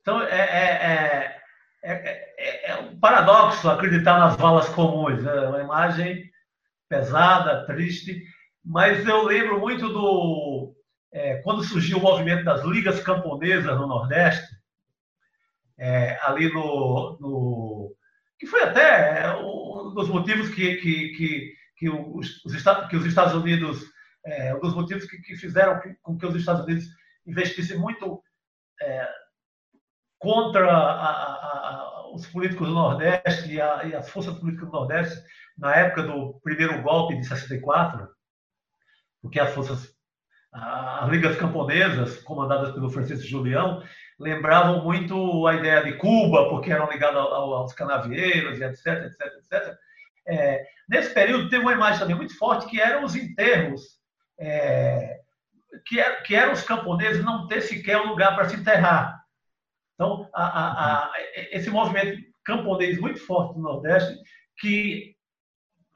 Então, 0.00 0.22
é, 0.22 0.40
é, 0.40 1.40
é, 1.82 2.70
é, 2.70 2.76
um 2.76 2.98
paradoxo 2.98 3.68
acreditar 3.68 4.18
nas 4.18 4.36
valas 4.36 4.68
comuns. 4.70 5.24
É 5.24 5.48
uma 5.48 5.60
imagem 5.60 6.30
pesada, 6.88 7.66
triste, 7.66 8.22
mas 8.64 9.06
eu 9.06 9.24
lembro 9.24 9.60
muito 9.60 9.88
do. 9.88 10.74
quando 11.44 11.62
surgiu 11.62 11.98
o 11.98 12.02
movimento 12.02 12.44
das 12.44 12.64
ligas 12.64 13.00
camponesas 13.02 13.76
no 13.78 13.86
Nordeste, 13.86 14.48
ali 16.22 16.52
no, 16.52 17.16
no, 17.20 17.94
que 18.38 18.46
foi 18.46 18.62
até 18.62 19.36
um 19.36 19.92
dos 19.94 20.08
motivos 20.08 20.48
que, 20.48 20.76
que, 20.76 21.08
que 21.10 21.59
que 21.80 21.88
os, 21.88 22.42
que 22.90 22.96
os 22.96 23.06
Estados 23.06 23.32
Unidos, 23.32 23.80
é, 24.26 24.54
um 24.54 24.60
dos 24.60 24.74
motivos 24.74 25.06
que, 25.06 25.16
que 25.22 25.34
fizeram 25.34 25.80
com 26.02 26.18
que 26.18 26.26
os 26.26 26.36
Estados 26.36 26.62
Unidos 26.66 26.84
investissem 27.26 27.78
muito 27.78 28.22
é, 28.82 29.08
contra 30.18 30.70
a, 30.70 30.90
a, 30.90 31.68
a, 31.70 32.14
os 32.14 32.26
políticos 32.26 32.68
do 32.68 32.74
Nordeste 32.74 33.50
e, 33.50 33.56
e, 33.56 33.94
as 33.94 34.10
forças 34.10 34.38
políticas 34.38 34.68
do 34.68 34.72
Nordeste 34.72 35.24
na 35.56 35.74
época 35.74 36.02
do 36.02 36.38
primeiro 36.44 36.82
golpe 36.82 37.16
de 37.16 37.26
64, 37.26 38.06
porque 39.22 39.40
as 39.40 39.54
forças, 39.54 39.94
as 40.52 41.08
ligas 41.08 41.38
camponesas, 41.38 42.18
comandadas 42.22 42.74
pelo 42.74 42.90
Francisco 42.90 43.26
Julião, 43.26 43.82
lembravam 44.18 44.84
muito 44.84 45.46
a 45.46 45.54
ideia 45.54 45.82
de 45.82 45.94
Cuba, 45.94 46.50
porque 46.50 46.70
eram 46.70 46.90
ligadas 46.90 47.16
aos 47.16 47.72
canavieiros 47.72 48.60
etc, 48.60 49.06
etc, 49.06 49.20
etc. 49.38 49.78
É, 50.30 50.64
nesse 50.88 51.12
período, 51.12 51.48
teve 51.48 51.62
uma 51.62 51.72
imagem 51.72 51.98
também 51.98 52.16
muito 52.16 52.36
forte 52.38 52.66
que 52.66 52.80
eram 52.80 53.04
os 53.04 53.16
enterros, 53.16 53.82
é, 54.38 55.18
que, 55.86 55.98
era, 55.98 56.14
é, 56.14 56.20
que 56.22 56.34
eram 56.34 56.52
os 56.52 56.62
camponeses 56.62 57.24
não 57.24 57.46
ter 57.48 57.60
sequer 57.62 58.00
um 58.00 58.10
lugar 58.10 58.34
para 58.34 58.48
se 58.48 58.56
enterrar. 58.56 59.20
Então, 59.94 60.30
a, 60.32 60.44
a, 60.44 61.04
a, 61.04 61.12
esse 61.52 61.68
movimento 61.68 62.22
camponês 62.44 62.98
muito 62.98 63.20
forte 63.26 63.56
no 63.56 63.62
Nordeste, 63.62 64.16
que 64.58 65.14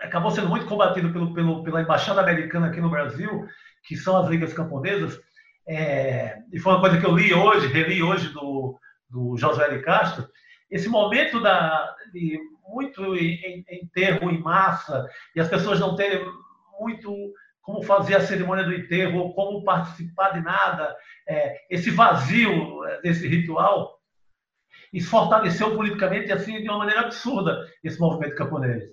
acabou 0.00 0.30
sendo 0.30 0.48
muito 0.48 0.66
combatido 0.66 1.12
pelo, 1.12 1.32
pelo, 1.32 1.62
pela 1.62 1.82
Embaixada 1.82 2.20
Americana 2.20 2.66
aqui 2.66 2.80
no 2.80 2.90
Brasil, 2.90 3.46
que 3.86 3.96
são 3.96 4.16
as 4.16 4.28
ligas 4.28 4.52
camponesas, 4.52 5.18
é, 5.66 6.38
e 6.52 6.58
foi 6.58 6.72
uma 6.72 6.80
coisa 6.80 7.00
que 7.00 7.06
eu 7.06 7.16
li 7.16 7.32
hoje, 7.32 7.68
reli 7.68 8.02
hoje 8.02 8.28
do, 8.30 8.78
do 9.08 9.36
Josué 9.38 9.70
de 9.70 9.82
Castro, 9.82 10.28
esse 10.70 10.88
momento 10.88 11.40
da, 11.40 11.94
de 12.12 12.38
muito 12.66 13.16
enterro 13.16 14.30
em 14.30 14.40
massa 14.40 15.08
e 15.34 15.40
as 15.40 15.48
pessoas 15.48 15.80
não 15.80 15.96
terem 15.96 16.24
muito 16.78 17.12
como 17.64 17.82
fazer 17.82 18.16
a 18.16 18.20
cerimônia 18.20 18.64
do 18.64 18.74
enterro 18.74 19.18
ou 19.18 19.34
como 19.34 19.64
participar 19.64 20.30
de 20.30 20.40
nada, 20.40 20.94
é, 21.26 21.56
esse 21.70 21.90
vazio 21.90 22.84
é, 22.84 23.00
desse 23.00 23.26
ritual, 23.26 23.98
isso 24.92 25.08
fortaleceu 25.08 25.74
politicamente 25.74 26.30
assim 26.30 26.62
de 26.62 26.68
uma 26.68 26.78
maneira 26.78 27.00
absurda 27.00 27.66
esse 27.82 27.98
movimento 27.98 28.36
camponês. 28.36 28.84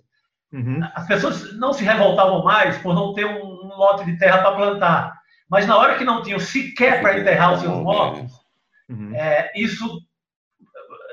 Uhum. 0.54 0.80
As 0.96 1.06
pessoas 1.06 1.58
não 1.58 1.74
se 1.74 1.84
revoltavam 1.84 2.44
mais 2.44 2.78
por 2.78 2.94
não 2.94 3.14
ter 3.14 3.26
um, 3.26 3.44
um 3.44 3.76
lote 3.76 4.06
de 4.06 4.18
terra 4.18 4.40
para 4.40 4.56
plantar, 4.56 5.22
mas 5.50 5.68
na 5.68 5.78
hora 5.78 5.98
que 5.98 6.06
não 6.06 6.24
tinham 6.24 6.40
sequer 6.40 7.02
para 7.02 7.20
enterrar 7.20 7.54
os 7.54 7.62
seus 7.62 7.78
mortos, 7.78 8.32
uhum. 8.90 9.14
é, 9.14 9.52
isso 9.56 10.02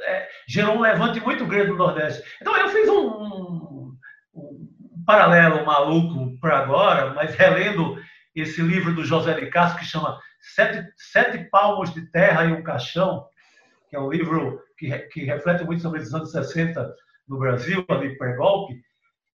é, 0.08 0.28
gerou 0.46 0.76
um 0.76 0.80
levante 0.80 1.20
muito 1.20 1.46
grande 1.46 1.70
no 1.70 1.76
Nordeste. 1.76 2.22
Então 2.40 2.56
eu 2.56 2.68
fiz 2.68 2.88
um, 2.88 3.08
um, 3.08 3.96
um 4.34 5.04
paralelo 5.06 5.64
maluco 5.66 6.38
para 6.40 6.58
agora, 6.58 7.12
mas 7.14 7.34
relendo 7.34 8.00
esse 8.34 8.62
livro 8.62 8.94
do 8.94 9.04
José 9.04 9.34
de 9.34 9.46
Castro 9.46 9.80
que 9.80 9.84
chama 9.84 10.18
Sete, 10.54 10.86
Sete 10.96 11.38
Palmos 11.50 11.92
de 11.92 12.10
Terra 12.10 12.44
e 12.44 12.52
um 12.52 12.62
Caixão, 12.62 13.26
que 13.90 13.96
é 13.96 14.00
um 14.00 14.10
livro 14.10 14.60
que, 14.78 14.96
que 15.08 15.24
reflete 15.24 15.64
muito 15.64 15.82
sobre 15.82 16.00
os 16.00 16.14
anos 16.14 16.30
60 16.30 16.94
no 17.28 17.38
Brasil, 17.38 17.84
ali 17.88 18.16
pré-golpe, 18.16 18.80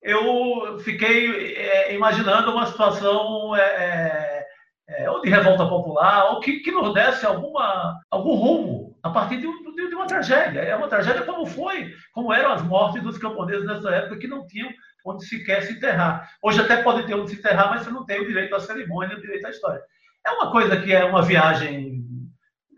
eu 0.05 0.79
fiquei 0.81 1.57
é, 1.57 1.95
imaginando 1.95 2.53
uma 2.53 2.67
situação 2.67 3.57
é, 3.57 4.45
é, 4.87 5.11
ou 5.11 5.23
de 5.23 5.31
revolta 5.31 5.67
popular, 5.67 6.33
ou 6.33 6.41
que, 6.41 6.61
que 6.61 6.71
nos 6.71 6.93
desse 6.93 7.25
alguma, 7.25 7.99
algum 8.11 8.35
rumo 8.35 8.99
a 9.03 9.11
partir 9.11 9.39
de, 9.39 9.47
de, 9.47 9.64
de, 9.95 9.97
uma 9.97 10.07
tragédia. 10.07 10.61
É 10.61 10.75
uma 10.75 10.89
tragédia 10.89 11.23
como 11.23 11.47
foi, 11.47 11.95
como 12.13 12.33
eram 12.33 12.53
as 12.53 12.63
mortes 12.63 13.03
dos 13.03 13.17
camponeses 13.17 13.65
nessa 13.67 13.91
época, 13.91 14.19
que 14.19 14.27
não 14.27 14.47
tinham 14.47 14.71
onde 15.07 15.25
sequer 15.25 15.63
se 15.63 15.75
enterrar. 15.75 16.31
Hoje 16.43 16.61
até 16.61 16.83
pode 16.83 17.07
ter 17.07 17.15
onde 17.15 17.31
se 17.31 17.39
enterrar, 17.39 17.71
mas 17.71 17.83
você 17.83 17.91
não 17.91 18.05
tem 18.05 18.21
o 18.21 18.27
direito 18.27 18.55
à 18.55 18.61
cerimônia, 18.61 19.17
o 19.17 19.21
direito 19.21 19.47
à 19.47 19.51
história. 19.51 19.81
É 20.27 20.31
uma 20.31 20.51
coisa 20.51 20.81
que 20.81 20.93
é 20.93 21.05
uma 21.05 21.23
viagem 21.23 22.03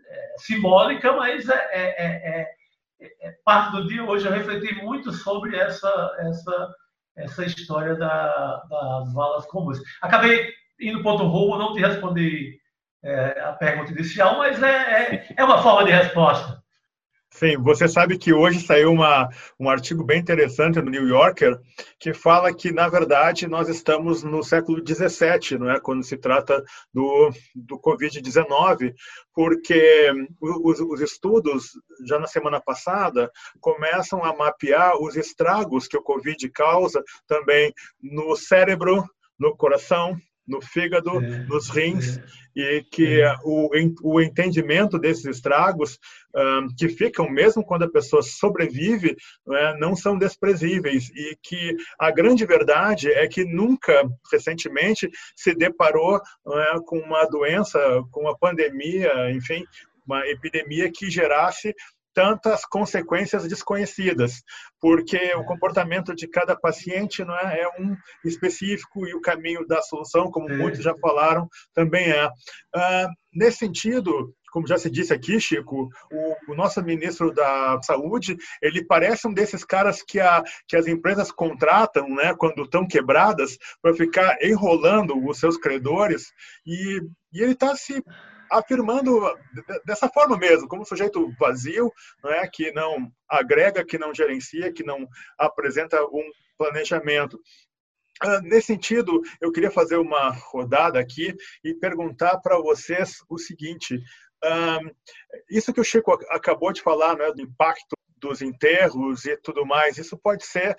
é, 0.05 0.35
simbólica, 0.37 1.13
mas 1.13 1.47
é, 1.49 1.55
é, 1.71 2.41
é, 2.99 3.07
é, 3.21 3.35
parte 3.45 3.71
do 3.71 3.87
dia 3.87 4.03
hoje 4.03 4.25
eu 4.25 4.31
refleti 4.31 4.75
muito 4.75 5.11
sobre 5.13 5.57
essa, 5.57 6.15
essa, 6.19 6.75
essa 7.15 7.45
história 7.45 7.95
da, 7.95 8.63
das 8.69 9.13
valas 9.13 9.45
comuns. 9.45 9.79
Acabei 10.01 10.53
indo 10.79 11.07
outro 11.07 11.25
rumo, 11.27 11.57
não 11.57 11.73
te 11.73 11.79
respondi 11.79 12.59
a 13.41 13.53
pergunta 13.53 13.91
inicial, 13.91 14.37
mas 14.37 14.61
é, 14.61 15.25
é 15.37 15.43
uma 15.43 15.63
forma 15.63 15.85
de 15.85 15.91
resposta. 15.91 16.61
Sim, 17.29 17.57
você 17.57 17.87
sabe 17.87 18.17
que 18.17 18.33
hoje 18.33 18.59
saiu 18.61 18.91
uma, 18.91 19.29
um 19.59 19.69
artigo 19.69 20.03
bem 20.03 20.19
interessante 20.19 20.81
no 20.81 20.89
New 20.89 21.07
Yorker 21.07 21.59
que 21.99 22.13
fala 22.13 22.53
que, 22.53 22.71
na 22.71 22.87
verdade, 22.87 23.47
nós 23.47 23.69
estamos 23.69 24.23
no 24.23 24.41
século 24.41 24.79
XVII, 24.79 25.59
não 25.59 25.69
é? 25.69 25.79
quando 25.79 26.03
se 26.03 26.17
trata 26.17 26.63
do, 26.91 27.29
do 27.53 27.79
Covid-19, 27.79 28.93
porque 29.33 30.11
os, 30.41 30.79
os 30.79 31.01
estudos, 31.01 31.71
já 32.07 32.17
na 32.17 32.27
semana 32.27 32.61
passada, 32.61 33.29
começam 33.59 34.23
a 34.23 34.35
mapear 34.35 34.97
os 34.99 35.15
estragos 35.15 35.87
que 35.87 35.97
o 35.97 36.03
Covid 36.03 36.49
causa 36.49 37.03
também 37.27 37.71
no 38.01 38.35
cérebro, 38.35 39.03
no 39.37 39.55
coração, 39.55 40.17
no 40.47 40.61
fígado, 40.61 41.21
é, 41.23 41.45
nos 41.45 41.69
rins, 41.69 42.17
é, 42.17 42.77
e 42.77 42.83
que 42.83 43.21
é. 43.21 43.35
o, 43.43 43.69
o 44.03 44.21
entendimento 44.21 44.97
desses 44.97 45.25
estragos, 45.25 45.99
um, 46.35 46.67
que 46.75 46.87
ficam 46.87 47.29
mesmo 47.29 47.63
quando 47.63 47.83
a 47.83 47.91
pessoa 47.91 48.21
sobrevive, 48.21 49.15
não, 49.45 49.57
é, 49.57 49.77
não 49.77 49.95
são 49.95 50.17
desprezíveis, 50.17 51.09
e 51.09 51.37
que 51.43 51.75
a 51.99 52.09
grande 52.11 52.45
verdade 52.45 53.11
é 53.11 53.27
que 53.27 53.43
nunca, 53.43 54.07
recentemente, 54.31 55.09
se 55.35 55.53
deparou 55.53 56.17
é, 56.17 56.21
com 56.85 56.99
uma 56.99 57.25
doença, 57.25 57.79
com 58.11 58.21
uma 58.21 58.37
pandemia, 58.37 59.31
enfim, 59.31 59.65
uma 60.05 60.25
epidemia 60.25 60.89
que 60.89 61.11
gerasse 61.11 61.75
tantas 62.17 62.65
consequências 62.65 63.47
desconhecidas, 63.47 64.41
porque 64.81 65.35
o 65.35 65.45
comportamento 65.45 66.15
de 66.15 66.27
cada 66.27 66.55
paciente 66.55 67.23
não 67.23 67.37
é, 67.37 67.61
é 67.61 67.69
um 67.79 67.95
específico 68.25 69.05
e 69.05 69.13
o 69.13 69.21
caminho 69.21 69.67
da 69.67 69.83
solução, 69.83 70.31
como 70.31 70.49
muitos 70.49 70.81
já 70.81 70.95
falaram, 70.97 71.47
também 71.75 72.09
é. 72.09 72.25
Uh, 72.25 73.07
nesse 73.31 73.59
sentido, 73.59 74.33
como 74.51 74.65
já 74.65 74.79
se 74.79 74.89
disse 74.89 75.13
aqui, 75.13 75.39
Chico, 75.39 75.89
o, 76.11 76.51
o, 76.51 76.55
nosso 76.55 76.81
ministro 76.81 77.31
da 77.31 77.79
Saúde, 77.83 78.35
ele 78.63 78.83
parece 78.83 79.27
um 79.27 79.33
desses 79.33 79.63
caras 79.63 80.01
que, 80.01 80.19
a, 80.19 80.41
que 80.67 80.75
as 80.75 80.87
empresas 80.87 81.31
contratam, 81.31 82.09
né, 82.09 82.33
quando 82.35 82.63
estão 82.63 82.87
quebradas, 82.87 83.59
para 83.79 83.93
ficar 83.93 84.37
enrolando 84.41 85.23
os 85.23 85.37
seus 85.37 85.55
credores, 85.55 86.31
e, 86.65 86.99
e 87.31 87.43
ele 87.43 87.51
está 87.51 87.75
se 87.75 88.03
afirmando 88.51 89.21
dessa 89.85 90.09
forma 90.09 90.37
mesmo, 90.37 90.67
como 90.67 90.81
um 90.81 90.85
sujeito 90.85 91.31
vazio, 91.39 91.91
não 92.23 92.31
é, 92.31 92.47
que 92.47 92.71
não 92.71 93.11
agrega, 93.29 93.85
que 93.85 93.97
não 93.97 94.13
gerencia, 94.13 94.71
que 94.71 94.83
não 94.83 95.07
apresenta 95.37 96.03
um 96.05 96.29
planejamento. 96.57 97.39
Ah, 98.21 98.41
nesse 98.41 98.67
sentido, 98.67 99.21
eu 99.39 99.51
queria 99.51 99.69
fazer 99.69 99.97
uma 99.97 100.31
rodada 100.31 100.99
aqui 100.99 101.35
e 101.63 101.73
perguntar 101.73 102.39
para 102.39 102.57
vocês 102.57 103.17
o 103.29 103.37
seguinte: 103.37 104.01
ah, 104.43 104.79
isso 105.49 105.73
que 105.73 105.81
o 105.81 105.83
Chico 105.83 106.11
acabou 106.29 106.73
de 106.73 106.81
falar, 106.81 107.15
né, 107.15 107.31
do 107.31 107.41
impacto 107.41 107.95
dos 108.19 108.41
enterros 108.41 109.25
e 109.25 109.37
tudo 109.37 109.65
mais, 109.65 109.97
isso 109.97 110.17
pode 110.17 110.43
ser 110.45 110.75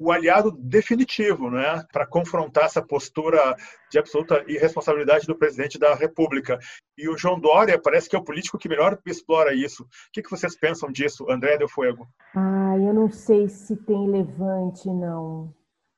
o 0.00 0.10
aliado 0.10 0.50
definitivo 0.52 1.50
né, 1.50 1.84
para 1.92 2.06
confrontar 2.06 2.64
essa 2.64 2.80
postura 2.80 3.54
de 3.92 3.98
absoluta 3.98 4.42
irresponsabilidade 4.48 5.26
do 5.26 5.36
presidente 5.36 5.78
da 5.78 5.94
República. 5.94 6.58
E 6.96 7.06
o 7.06 7.18
João 7.18 7.38
Dória 7.38 7.78
parece 7.78 8.08
que 8.08 8.16
é 8.16 8.18
o 8.18 8.24
político 8.24 8.56
que 8.56 8.68
melhor 8.68 8.98
explora 9.04 9.54
isso. 9.54 9.82
O 9.82 9.86
que, 10.10 10.22
que 10.22 10.30
vocês 10.30 10.58
pensam 10.58 10.90
disso, 10.90 11.30
André 11.30 11.58
Del 11.58 11.68
Fuego? 11.68 12.08
Ah, 12.34 12.78
eu 12.78 12.94
não 12.94 13.10
sei 13.10 13.46
se 13.50 13.76
tem 13.76 14.08
levante, 14.08 14.88
não. 14.88 15.52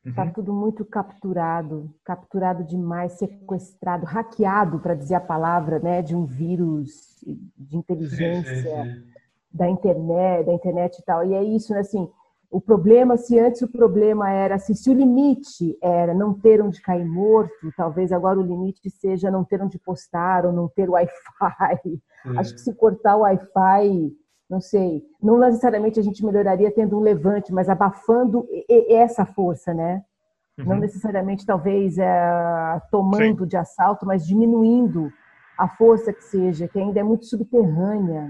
Está 0.05 0.25
uhum. 0.25 0.33
tudo 0.33 0.53
muito 0.53 0.85
capturado, 0.85 1.95
capturado 2.05 2.65
demais, 2.65 3.13
sequestrado, 3.13 4.05
hackeado, 4.05 4.81
para 4.81 4.97
dizer 4.97 5.15
a 5.15 5.21
palavra, 5.21 5.79
né, 5.79 6.03
de 6.03 6.17
um 6.17 6.27
vírus 6.27 7.23
de 7.57 7.77
inteligência 7.77 8.57
sim, 8.57 8.65
sim, 8.65 8.95
sim. 8.97 9.07
da 9.53 9.69
internet, 9.69 10.47
da 10.47 10.53
internet 10.53 10.99
e 10.99 11.05
tal. 11.05 11.25
E 11.25 11.35
é 11.35 11.45
isso, 11.45 11.73
né, 11.73 11.79
assim, 11.79 12.11
o 12.53 12.61
problema, 12.61 13.17
se 13.17 13.39
antes 13.39 13.63
o 13.63 13.69
problema 13.69 14.31
era 14.31 14.57
assim, 14.57 14.75
se 14.75 14.91
o 14.91 14.93
limite 14.93 15.79
era 15.83 16.13
não 16.13 16.35
ter 16.35 16.61
onde 16.61 16.83
cair 16.83 17.07
morto, 17.07 17.73
talvez 17.75 18.13
agora 18.13 18.39
o 18.39 18.43
limite 18.43 18.91
seja 18.91 19.31
não 19.31 19.43
ter 19.43 19.63
onde 19.63 19.79
postar 19.79 20.45
ou 20.45 20.53
não 20.53 20.69
ter 20.69 20.91
Wi-Fi. 20.91 22.03
Acho 22.37 22.55
que 22.55 22.61
se 22.61 22.75
cortar 22.75 23.17
o 23.17 23.21
Wi-Fi, 23.21 24.13
não 24.51 24.61
sei, 24.61 25.03
não 25.21 25.39
necessariamente 25.39 25.99
a 25.99 26.03
gente 26.03 26.23
melhoraria 26.23 26.71
tendo 26.71 26.99
um 26.99 27.01
levante, 27.01 27.51
mas 27.55 27.71
abafando 27.71 28.47
essa 28.69 29.25
força, 29.25 29.73
né? 29.73 30.05
Uhum. 30.59 30.67
Não 30.67 30.77
necessariamente, 30.77 31.47
talvez, 31.47 31.97
é, 31.97 32.83
tomando 32.91 33.45
Sim. 33.45 33.49
de 33.49 33.57
assalto, 33.57 34.05
mas 34.05 34.27
diminuindo 34.27 35.11
a 35.57 35.67
força 35.69 36.13
que 36.13 36.23
seja, 36.23 36.69
que 36.69 36.79
ainda 36.79 37.01
é 37.01 37.03
muito 37.03 37.25
subterrânea. 37.25 38.29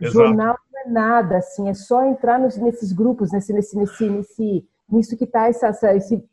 Exato. 0.00 0.18
Jornal 0.18 0.56
nada, 0.86 1.38
assim, 1.38 1.68
é 1.68 1.74
só 1.74 2.04
entrar 2.04 2.38
nos, 2.38 2.56
nesses 2.56 2.92
grupos, 2.92 3.32
nesse, 3.32 3.52
nesse, 3.52 3.76
nesse, 3.76 4.08
nesse, 4.08 4.68
nisso 4.88 5.16
que 5.16 5.24
está 5.24 5.48
esse, 5.48 6.24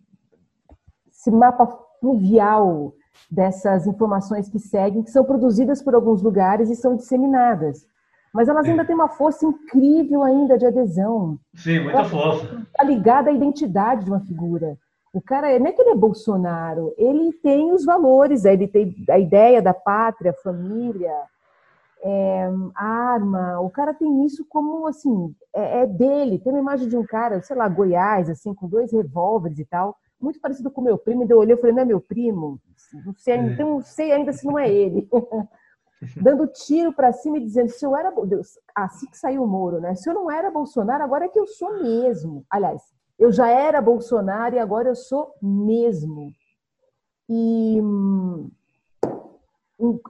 esse 1.10 1.32
mapa 1.32 1.68
fluvial 2.00 2.94
dessas 3.30 3.88
informações 3.88 4.50
que 4.50 4.60
seguem, 4.60 5.04
que 5.04 5.12
são 5.12 5.24
produzidas 5.24 5.82
por 5.82 5.96
alguns 5.96 6.22
lugares 6.22 6.70
e 6.70 6.76
são 6.76 6.96
disseminadas. 6.96 7.86
Mas 8.34 8.48
elas 8.48 8.66
ainda 8.66 8.86
têm 8.86 8.96
uma 8.96 9.10
força 9.10 9.46
incrível 9.46 10.24
ainda 10.24 10.58
de 10.58 10.66
adesão. 10.66 11.38
Sim, 11.54 11.82
muita 11.82 12.00
Ela 12.00 12.10
força. 12.10 12.46
Está 12.46 12.84
ligada 12.84 13.30
à 13.30 13.34
identidade 13.34 14.06
de 14.06 14.12
uma 14.12 14.22
figura. 14.22 14.78
O 15.14 15.22
cara, 15.22 15.60
não 15.60 15.68
é 15.68 15.72
que 15.74 15.82
ele 15.82 15.90
é 15.90 15.96
Bolsonaro, 15.96 16.94
ele 16.98 17.34
tem 17.34 17.74
os 17.74 17.84
valores, 17.84 18.46
ele 18.46 18.68
tem 18.68 18.96
a 19.10 19.20
ideia 19.20 19.62
da 19.62 19.74
pátria, 19.74 20.34
família, 20.42 21.14
é, 22.04 22.50
arma, 22.76 23.60
o 23.60 23.70
cara 23.70 23.94
tem 23.94 24.26
isso 24.26 24.46
como 24.50 24.88
assim, 24.88 25.36
é, 25.54 25.82
é, 25.82 25.88
dele. 25.88 26.40
Tem 26.40 26.52
uma 26.52 26.62
imagem 26.62 26.88
de 26.88 26.98
um 26.98 27.06
cara, 27.06 27.42
sei 27.42 27.56
lá, 27.56 27.68
Goiás, 27.68 28.30
assim, 28.30 28.54
com 28.54 28.68
dois 28.68 28.92
revólveres 28.92 29.60
e 29.60 29.66
tal, 29.66 29.96
muito 30.20 30.40
parecido 30.40 30.72
com 30.72 30.82
meu 30.82 30.98
primo. 30.98 31.24
E 31.24 31.30
eu 31.30 31.38
olhei 31.38 31.56
e 31.56 31.60
falei, 31.60 31.74
não 31.74 31.82
é 31.82 31.86
meu 31.86 32.02
primo? 32.02 32.60
Não 33.06 33.14
sei, 33.16 33.36
é. 33.36 33.38
então 33.38 33.70
não 33.70 33.82
sei 33.82 34.12
ainda 34.12 34.34
se 34.34 34.46
não 34.46 34.58
é 34.58 34.70
ele. 34.70 35.08
Dando 36.20 36.48
tiro 36.48 36.92
para 36.92 37.14
cima 37.14 37.38
e 37.38 37.42
dizendo, 37.42 37.70
se 37.70 37.86
eu 37.86 37.96
era. 37.96 38.12
Deus, 38.26 38.58
assim 38.76 39.06
que 39.06 39.18
saiu 39.18 39.44
o 39.44 39.48
Moro, 39.48 39.80
né? 39.80 39.94
Se 39.94 40.10
eu 40.10 40.16
não 40.16 40.32
era 40.32 40.50
Bolsonaro, 40.50 41.04
agora 41.04 41.26
é 41.26 41.30
que 41.30 41.40
eu 41.40 41.46
sou 41.46 41.80
mesmo. 41.84 42.44
Aliás, 42.50 42.82
eu 43.20 43.32
já 43.32 43.48
era 43.48 43.80
Bolsonaro 43.80 44.56
e 44.56 44.60
agora 44.60 44.90
eu 44.90 44.96
sou 44.96 45.36
mesmo. 45.40 46.32
E 47.30 47.80
hum, 47.80 48.50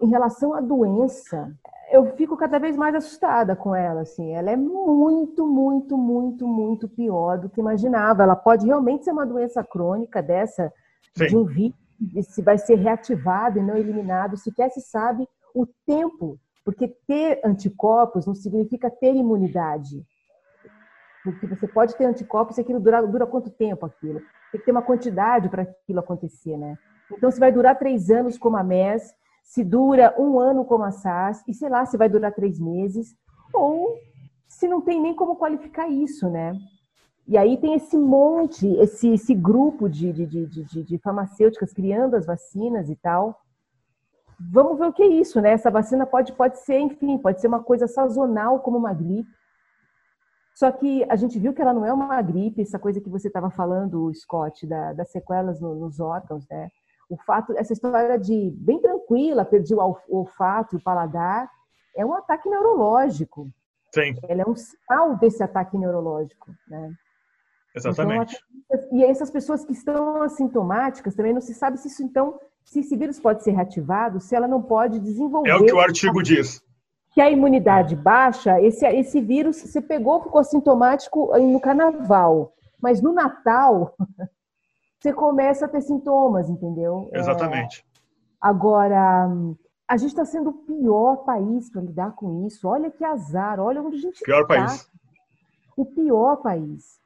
em 0.02 0.08
relação 0.10 0.54
à 0.54 0.62
doença, 0.62 1.54
eu 1.92 2.16
fico 2.16 2.38
cada 2.38 2.58
vez 2.58 2.76
mais 2.78 2.96
assustada 2.96 3.56
com 3.56 3.76
ela, 3.76 4.02
assim. 4.02 4.32
Ela 4.34 4.52
é 4.52 4.56
muito, 4.56 5.46
muito, 5.46 5.98
muito, 5.98 6.48
muito 6.48 6.88
pior 6.88 7.38
do 7.38 7.50
que 7.50 7.60
imaginava. 7.60 8.24
Ela 8.24 8.36
pode 8.36 8.66
realmente 8.66 9.04
ser 9.04 9.12
uma 9.12 9.26
doença 9.26 9.64
crônica 9.64 10.22
dessa, 10.22 10.72
Sim. 11.18 11.28
de 11.28 11.38
um 11.38 11.44
vírus, 11.44 11.76
se 12.24 12.42
vai 12.42 12.58
ser 12.58 12.76
reativado 12.76 13.60
e 13.60 13.62
não 13.62 13.76
eliminado. 13.76 14.38
Sequer 14.38 14.72
se 14.72 14.82
sabe 14.82 15.28
o 15.54 15.68
tempo, 15.86 16.40
porque 16.64 16.88
ter 17.06 17.42
anticorpos 17.44 18.26
não 18.26 18.34
significa 18.34 18.90
ter 18.90 19.14
imunidade. 19.14 20.04
Porque 21.24 21.46
você 21.46 21.68
pode 21.68 21.96
ter 21.96 22.06
anticorpos 22.06 22.58
e 22.58 22.62
aquilo 22.62 22.80
dura, 22.80 23.06
dura 23.06 23.28
quanto 23.28 23.50
tempo 23.50 23.86
aquilo? 23.86 24.22
Tem 24.52 24.60
que 24.60 24.66
ter 24.66 24.72
uma 24.72 24.82
quantidade 24.82 25.50
para 25.50 25.64
aquilo 25.64 26.00
acontecer, 26.00 26.58
né? 26.58 26.78
Então, 27.12 27.30
se 27.30 27.40
vai 27.40 27.52
durar 27.52 27.78
três 27.78 28.10
anos 28.10 28.38
como 28.38 28.58
a 28.58 28.64
MES, 28.64 29.14
se 29.42 29.64
dura 29.64 30.16
um 30.18 30.40
ano 30.40 30.64
como 30.64 30.84
a 30.84 30.92
SARS, 30.92 31.44
e 31.48 31.54
sei 31.54 31.70
lá 31.70 31.86
se 31.86 31.98
vai 31.98 32.08
durar 32.08 32.34
três 32.34 32.60
meses, 32.60 33.16
ou 33.54 33.98
se 34.48 34.68
não 34.68 34.82
tem 34.82 35.02
nem 35.02 35.16
como 35.16 35.36
qualificar 35.36 35.90
isso, 35.90 36.30
né? 36.30 36.54
E 37.28 37.38
aí 37.38 37.58
tem 37.58 37.74
esse 37.74 37.98
monte, 37.98 38.68
esse, 38.76 39.10
esse 39.10 39.34
grupo 39.34 39.88
de, 39.88 40.12
de, 40.12 40.26
de, 40.48 40.84
de, 40.84 40.98
farmacêuticas 40.98 41.72
criando 41.72 42.16
as 42.16 42.26
vacinas 42.26 42.90
e 42.90 42.96
tal. 42.96 43.40
vamos 44.40 44.78
ver 44.78 44.88
o 44.88 44.94
que 44.94 45.04
é 45.04 45.08
isso, 45.08 45.40
né? 45.40 45.52
Essa 45.52 45.72
vacina 45.72 46.06
pode, 46.06 46.34
pode 46.34 46.60
ser, 46.60 46.80
enfim, 46.80 47.18
pode 47.18 47.40
ser 47.40 47.48
uma 47.48 47.64
coisa 47.64 47.88
sazonal 47.88 48.60
como 48.60 48.78
uma 48.78 48.94
gripe. 48.94 49.30
Só 50.54 50.72
que 50.72 51.06
a 51.10 51.16
gente 51.16 51.40
viu 51.40 51.54
que 51.54 51.62
ela 51.62 51.74
não 51.74 51.86
é 51.86 51.94
uma 51.94 52.22
gripe, 52.22 52.62
essa 52.62 52.78
coisa 52.78 53.00
que 53.00 53.10
você 53.10 53.28
estava 53.28 53.50
falando, 53.50 54.14
Scott, 54.14 54.68
da, 54.68 54.94
das 54.94 55.10
sequelas 55.10 55.62
no, 55.62 55.76
nos 55.76 56.00
órgãos, 56.00 56.46
né? 56.50 56.70
O 57.12 57.18
fato, 57.18 57.54
essa 57.58 57.74
história 57.74 58.18
de 58.18 58.54
bem 58.56 58.80
tranquila, 58.80 59.44
perdi 59.44 59.76
o 59.76 59.98
olfato 60.08 60.76
e 60.76 60.78
o 60.78 60.82
paladar, 60.82 61.52
é 61.94 62.06
um 62.06 62.14
ataque 62.14 62.50
neurológico. 62.50 63.50
Sim. 63.94 64.16
Ela 64.30 64.44
é 64.44 64.50
um 64.50 64.56
sinal 64.56 65.18
desse 65.18 65.44
ataque 65.44 65.78
neurológico, 65.78 66.56
né? 66.70 66.94
Exatamente. 67.76 68.40
Então, 68.66 68.98
e 68.98 69.04
essas 69.04 69.30
pessoas 69.30 69.66
que 69.66 69.74
estão 69.74 70.22
assintomáticas 70.22 71.14
também 71.14 71.34
não 71.34 71.42
se 71.42 71.54
sabe 71.54 71.78
se 71.78 71.90
isso 71.90 72.02
então, 72.02 72.40
se 72.64 72.80
esse 72.80 72.96
vírus 72.96 73.20
pode 73.20 73.44
ser 73.44 73.52
reativado, 73.52 74.22
se 74.22 74.34
ela 74.34 74.48
não 74.48 74.62
pode 74.62 74.98
desenvolver. 74.98 75.50
É 75.50 75.56
o 75.56 75.66
que 75.66 75.74
o 75.74 75.82
artigo 75.82 76.24
diz. 76.24 76.64
Que 77.14 77.20
a 77.20 77.30
imunidade 77.30 77.94
baixa, 77.94 78.62
esse, 78.62 78.88
esse 78.88 79.20
vírus 79.20 79.58
você 79.58 79.82
pegou, 79.82 80.24
ficou 80.24 80.40
assintomático 80.40 81.38
no 81.38 81.60
carnaval, 81.60 82.54
mas 82.82 83.02
no 83.02 83.12
Natal 83.12 83.98
você 85.02 85.12
começa 85.12 85.66
a 85.66 85.68
ter 85.68 85.82
sintomas, 85.82 86.50
entendeu? 86.50 87.10
É, 87.12 87.20
Exatamente. 87.20 87.82
É, 87.82 88.02
agora, 88.40 89.28
a 89.88 89.98
gente 89.98 90.10
está 90.10 90.24
sendo 90.24 90.52
o 90.52 90.54
pior 90.54 91.18
país 91.26 91.70
para 91.72 91.82
lidar 91.82 92.12
com 92.16 92.46
isso. 92.46 92.68
Olha 92.68 92.92
que 92.92 93.04
azar, 93.04 93.60
olha 93.60 93.82
onde 93.82 93.98
a 93.98 94.00
gente 94.00 94.24
Pior 94.24 94.46
tá. 94.46 94.48
país. 94.48 94.90
O 95.76 95.86
pior 95.86 96.38
país. 96.38 97.02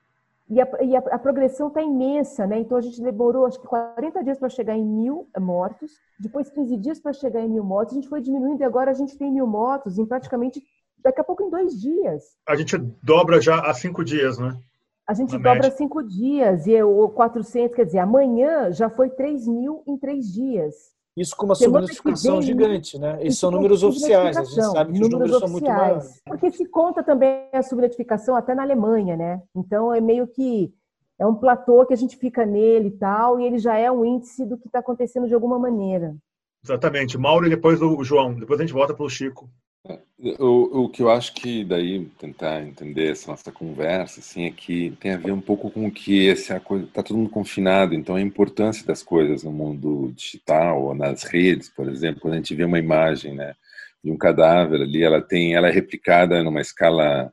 E 0.49 0.61
a, 0.61 0.67
e 0.83 0.95
a, 0.95 0.99
a 0.99 1.17
progressão 1.17 1.69
está 1.69 1.81
imensa, 1.81 2.45
né? 2.45 2.59
Então 2.59 2.77
a 2.77 2.81
gente 2.81 3.01
demorou 3.01 3.45
acho 3.45 3.59
que 3.59 3.67
40 3.67 4.23
dias 4.23 4.37
para 4.37 4.49
chegar 4.49 4.75
em 4.75 4.85
mil 4.85 5.27
mortos, 5.39 5.91
depois 6.19 6.51
15 6.51 6.77
dias 6.77 6.99
para 6.99 7.13
chegar 7.13 7.41
em 7.41 7.49
mil 7.49 7.63
mortos, 7.63 7.93
a 7.93 7.95
gente 7.95 8.09
foi 8.09 8.21
diminuindo 8.21 8.61
e 8.61 8.63
agora 8.63 8.91
a 8.91 8.93
gente 8.93 9.17
tem 9.17 9.31
mil 9.31 9.47
mortos 9.47 9.97
em 9.97 10.05
praticamente 10.05 10.61
daqui 10.99 11.21
a 11.21 11.23
pouco 11.23 11.43
em 11.43 11.49
dois 11.49 11.79
dias. 11.79 12.37
A 12.47 12.55
gente 12.55 12.77
dobra 13.01 13.41
já 13.41 13.59
há 13.59 13.73
cinco 13.73 14.03
dias, 14.03 14.37
né? 14.37 14.55
A 15.07 15.13
gente 15.13 15.33
Na 15.33 15.37
dobra 15.37 15.53
média. 15.53 15.71
cinco 15.71 16.01
dias 16.01 16.65
e 16.65 16.81
o 16.81 17.09
400, 17.09 17.75
quer 17.75 17.85
dizer, 17.85 17.99
amanhã 17.99 18.71
já 18.71 18.89
foi 18.89 19.09
3 19.09 19.47
mil 19.47 19.83
em 19.87 19.97
três 19.97 20.31
dias. 20.33 20.95
Isso 21.15 21.35
com 21.37 21.45
uma 21.45 21.55
subnotificação 21.55 22.41
gigante, 22.41 22.99
né? 22.99 23.17
Esses 23.21 23.39
são 23.39 23.49
números 23.49 23.83
oficiais, 23.83 24.35
a 24.35 24.43
gente 24.43 24.61
sabe 24.63 24.91
que 24.93 24.99
números 24.99 25.07
os 25.07 25.11
números 25.11 25.35
oficiais, 25.35 25.41
são 25.41 25.49
muito 25.49 25.69
maiores. 25.69 26.21
Porque 26.25 26.51
se 26.51 26.65
conta 26.65 27.01
também 27.03 27.47
a 27.53 27.63
subnotificação 27.63 28.35
até 28.35 28.53
na 28.53 28.63
Alemanha, 28.63 29.15
né? 29.15 29.41
Então 29.55 29.93
é 29.93 30.01
meio 30.01 30.27
que 30.27 30.73
é 31.17 31.25
um 31.25 31.35
platô 31.35 31.85
que 31.85 31.93
a 31.93 31.97
gente 31.97 32.17
fica 32.17 32.45
nele 32.45 32.89
e 32.89 32.97
tal, 32.97 33.39
e 33.39 33.45
ele 33.45 33.57
já 33.57 33.77
é 33.77 33.89
um 33.89 34.03
índice 34.03 34.45
do 34.45 34.57
que 34.57 34.67
está 34.67 34.79
acontecendo 34.79 35.27
de 35.27 35.33
alguma 35.33 35.57
maneira. 35.57 36.17
Exatamente. 36.61 37.17
Mauro 37.17 37.45
e 37.45 37.49
depois 37.49 37.81
o 37.81 38.03
João. 38.03 38.33
Depois 38.33 38.59
a 38.59 38.63
gente 38.63 38.73
volta 38.73 38.93
para 38.93 39.05
o 39.05 39.09
Chico. 39.09 39.49
O, 40.39 40.85
o 40.85 40.89
que 40.89 41.03
eu 41.03 41.11
acho 41.11 41.33
que 41.33 41.63
daí 41.63 42.05
tentar 42.17 42.61
entender 42.63 43.11
essa 43.11 43.29
nossa 43.29 43.51
conversa 43.51 44.19
assim 44.19 44.45
é 44.45 44.51
que 44.51 44.91
tem 44.99 45.11
a 45.11 45.17
ver 45.17 45.31
um 45.31 45.41
pouco 45.41 45.69
com 45.69 45.91
que 45.91 46.29
essa 46.29 46.59
coisa 46.59 46.87
tá 46.91 47.03
todo 47.03 47.17
mundo 47.17 47.29
confinado, 47.29 47.93
então 47.93 48.15
a 48.15 48.21
importância 48.21 48.85
das 48.87 49.03
coisas 49.03 49.43
no 49.43 49.51
mundo 49.51 50.11
digital 50.15 50.81
ou 50.81 50.95
nas 50.95 51.23
redes, 51.23 51.69
por 51.69 51.87
exemplo, 51.87 52.21
quando 52.21 52.33
a 52.33 52.37
gente 52.37 52.55
vê 52.55 52.63
uma 52.63 52.79
imagem, 52.79 53.35
né, 53.35 53.53
de 54.03 54.09
um 54.09 54.17
cadáver 54.17 54.81
ali, 54.81 55.03
ela 55.03 55.21
tem, 55.21 55.53
ela 55.53 55.67
é 55.67 55.71
replicada 55.71 56.41
numa 56.43 56.61
escala 56.61 57.31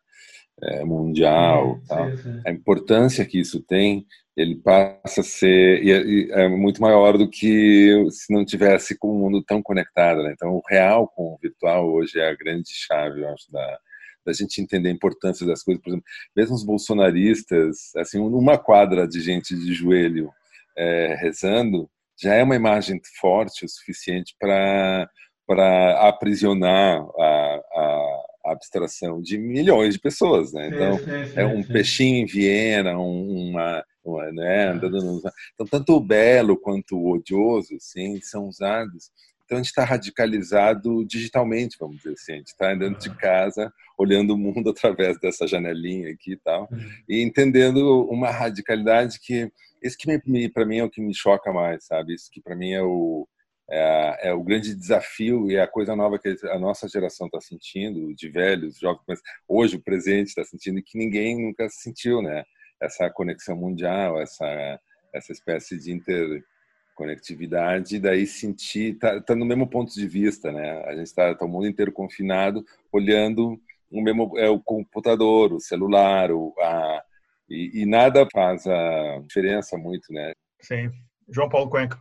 é, 0.61 0.84
mundial, 0.84 1.76
sim, 1.76 1.86
tal. 1.88 2.11
Sim, 2.11 2.16
sim. 2.16 2.40
a 2.46 2.50
importância 2.50 3.24
que 3.24 3.40
isso 3.40 3.61
tem 3.61 4.07
ele 4.36 4.57
passa 4.57 5.20
a 5.20 5.24
ser 5.24 5.86
é, 5.86 6.44
é, 6.44 6.48
muito 6.48 6.80
maior 6.80 7.18
do 7.18 7.28
que 7.28 7.94
se 8.11 8.32
não 8.32 8.44
tivesse 8.44 8.96
com 8.96 9.09
o 9.09 9.18
mundo 9.18 9.42
tão 9.42 9.62
conectado. 9.62 10.22
Né? 10.22 10.32
Então, 10.32 10.55
o 10.55 10.62
real 10.68 11.07
com 11.09 11.34
o 11.34 11.38
virtual 11.40 11.90
hoje 11.90 12.18
é 12.18 12.28
a 12.28 12.34
grande 12.34 12.70
chave, 12.70 13.20
eu 13.20 13.28
acho, 13.28 13.50
da, 13.53 13.78
da 14.24 14.32
gente 14.32 14.61
entender 14.61 14.88
a 14.88 14.92
importância 14.92 15.46
das 15.46 15.62
coisas. 15.62 15.82
Por 15.82 15.90
exemplo, 15.90 16.07
mesmo 16.34 16.55
os 16.55 16.64
bolsonaristas, 16.64 17.94
assim, 17.96 18.18
uma 18.18 18.57
quadra 18.57 19.07
de 19.07 19.20
gente 19.20 19.55
de 19.55 19.74
joelho 19.74 20.30
é, 20.76 21.14
rezando 21.20 21.90
já 22.20 22.34
é 22.34 22.42
uma 22.42 22.57
imagem 22.57 23.00
forte 23.20 23.64
o 23.64 23.68
suficiente 23.68 24.34
para 24.38 25.09
para 25.44 26.09
aprisionar 26.09 27.05
a 27.18 27.61
a 27.74 28.11
abstração 28.53 29.20
de 29.20 29.38
milhões 29.38 29.94
de 29.94 30.00
pessoas, 30.00 30.53
né? 30.53 30.68
Então 30.68 30.98
sim, 30.98 31.32
é 31.34 31.44
um 31.44 31.62
peixinho 31.62 32.22
em 32.22 32.26
Viena, 32.26 32.98
uma, 32.98 33.84
uma 34.05 34.32
né? 34.32 34.68
Andando 34.68 34.98
no... 34.98 35.22
então 35.55 35.66
tanto 35.66 35.94
o 35.94 36.00
belo 36.00 36.57
quanto 36.57 36.96
o 36.96 37.12
odioso, 37.12 37.76
sim, 37.80 38.20
são 38.22 38.46
usados. 38.46 39.11
Então 39.44 39.59
a 39.59 39.62
gente 39.62 39.70
está 39.70 39.84
radicalizado 39.84 41.05
digitalmente, 41.05 41.76
vamos 41.78 41.96
dizer 41.98 42.12
assim. 42.12 42.32
A 42.32 42.36
gente 42.36 42.46
está 42.48 42.72
andando 42.72 42.98
de 42.98 43.11
casa, 43.16 43.72
olhando 43.98 44.34
o 44.34 44.38
mundo 44.38 44.70
através 44.70 45.18
dessa 45.20 45.46
janelinha 45.46 46.11
aqui 46.11 46.32
e 46.32 46.38
tal, 46.38 46.68
uhum. 46.70 46.90
e 47.09 47.22
entendendo 47.22 48.07
uma 48.09 48.30
radicalidade 48.30 49.18
que 49.20 49.50
isso 49.82 49.96
que 49.98 50.48
para 50.48 50.64
mim 50.64 50.78
é 50.78 50.84
o 50.84 50.90
que 50.90 51.00
me 51.00 51.14
choca 51.14 51.53
mais, 51.53 51.84
sabe? 51.84 52.14
Isso 52.14 52.30
que 52.30 52.40
para 52.40 52.55
mim 52.55 52.70
é 52.70 52.82
o 52.82 53.26
é, 53.74 54.28
é, 54.28 54.34
o 54.34 54.42
grande 54.42 54.74
desafio 54.74 55.50
e 55.50 55.56
é 55.56 55.62
a 55.62 55.66
coisa 55.66 55.96
nova 55.96 56.18
que 56.18 56.36
a 56.44 56.58
nossa 56.58 56.86
geração 56.86 57.26
está 57.26 57.40
sentindo, 57.40 58.14
de 58.14 58.28
velhos, 58.28 58.78
jovens, 58.78 59.00
mas 59.08 59.18
hoje 59.48 59.76
o 59.76 59.82
presente 59.82 60.28
está 60.28 60.44
sentindo 60.44 60.78
e 60.78 60.82
que 60.82 60.98
ninguém 60.98 61.40
nunca 61.40 61.66
sentiu, 61.70 62.20
né? 62.20 62.44
Essa 62.80 63.08
conexão 63.08 63.56
mundial, 63.56 64.20
essa 64.20 64.78
essa 65.14 65.32
espécie 65.32 65.78
de 65.78 65.92
interconectividade, 65.92 67.98
daí 67.98 68.26
sentir, 68.26 68.98
tá, 68.98 69.20
tá, 69.20 69.34
no 69.34 69.44
mesmo 69.44 69.66
ponto 69.66 69.92
de 69.92 70.08
vista, 70.08 70.50
né? 70.50 70.82
A 70.86 70.94
gente 70.94 71.06
está 71.06 71.34
tá 71.34 71.44
o 71.44 71.48
mundo 71.48 71.66
inteiro 71.66 71.92
confinado, 71.92 72.64
olhando 72.90 73.60
o 73.90 74.02
mesmo 74.02 74.38
é 74.38 74.48
o 74.48 74.60
computador, 74.60 75.52
o 75.52 75.60
celular, 75.60 76.30
o, 76.30 76.54
a, 76.58 77.02
e, 77.48 77.82
e 77.82 77.86
nada 77.86 78.26
faz 78.32 78.66
a 78.66 79.18
diferença 79.26 79.76
muito, 79.76 80.12
né? 80.12 80.32
Sim. 80.60 80.90
João 81.28 81.48
Paulo 81.48 81.70
Cuenca. 81.70 81.98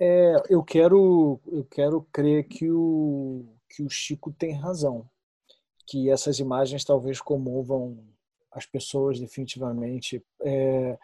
É, 0.00 0.42
eu 0.48 0.62
quero, 0.62 1.40
eu 1.46 1.64
quero 1.64 2.06
crer 2.12 2.44
que 2.44 2.70
o, 2.70 3.44
que 3.68 3.82
o 3.82 3.90
Chico 3.90 4.32
tem 4.32 4.52
razão, 4.52 5.04
que 5.86 6.08
essas 6.10 6.38
imagens 6.38 6.84
talvez 6.84 7.20
comovam 7.20 7.98
as 8.52 8.64
pessoas 8.64 9.18
definitivamente. 9.18 10.22
É, 10.42 10.96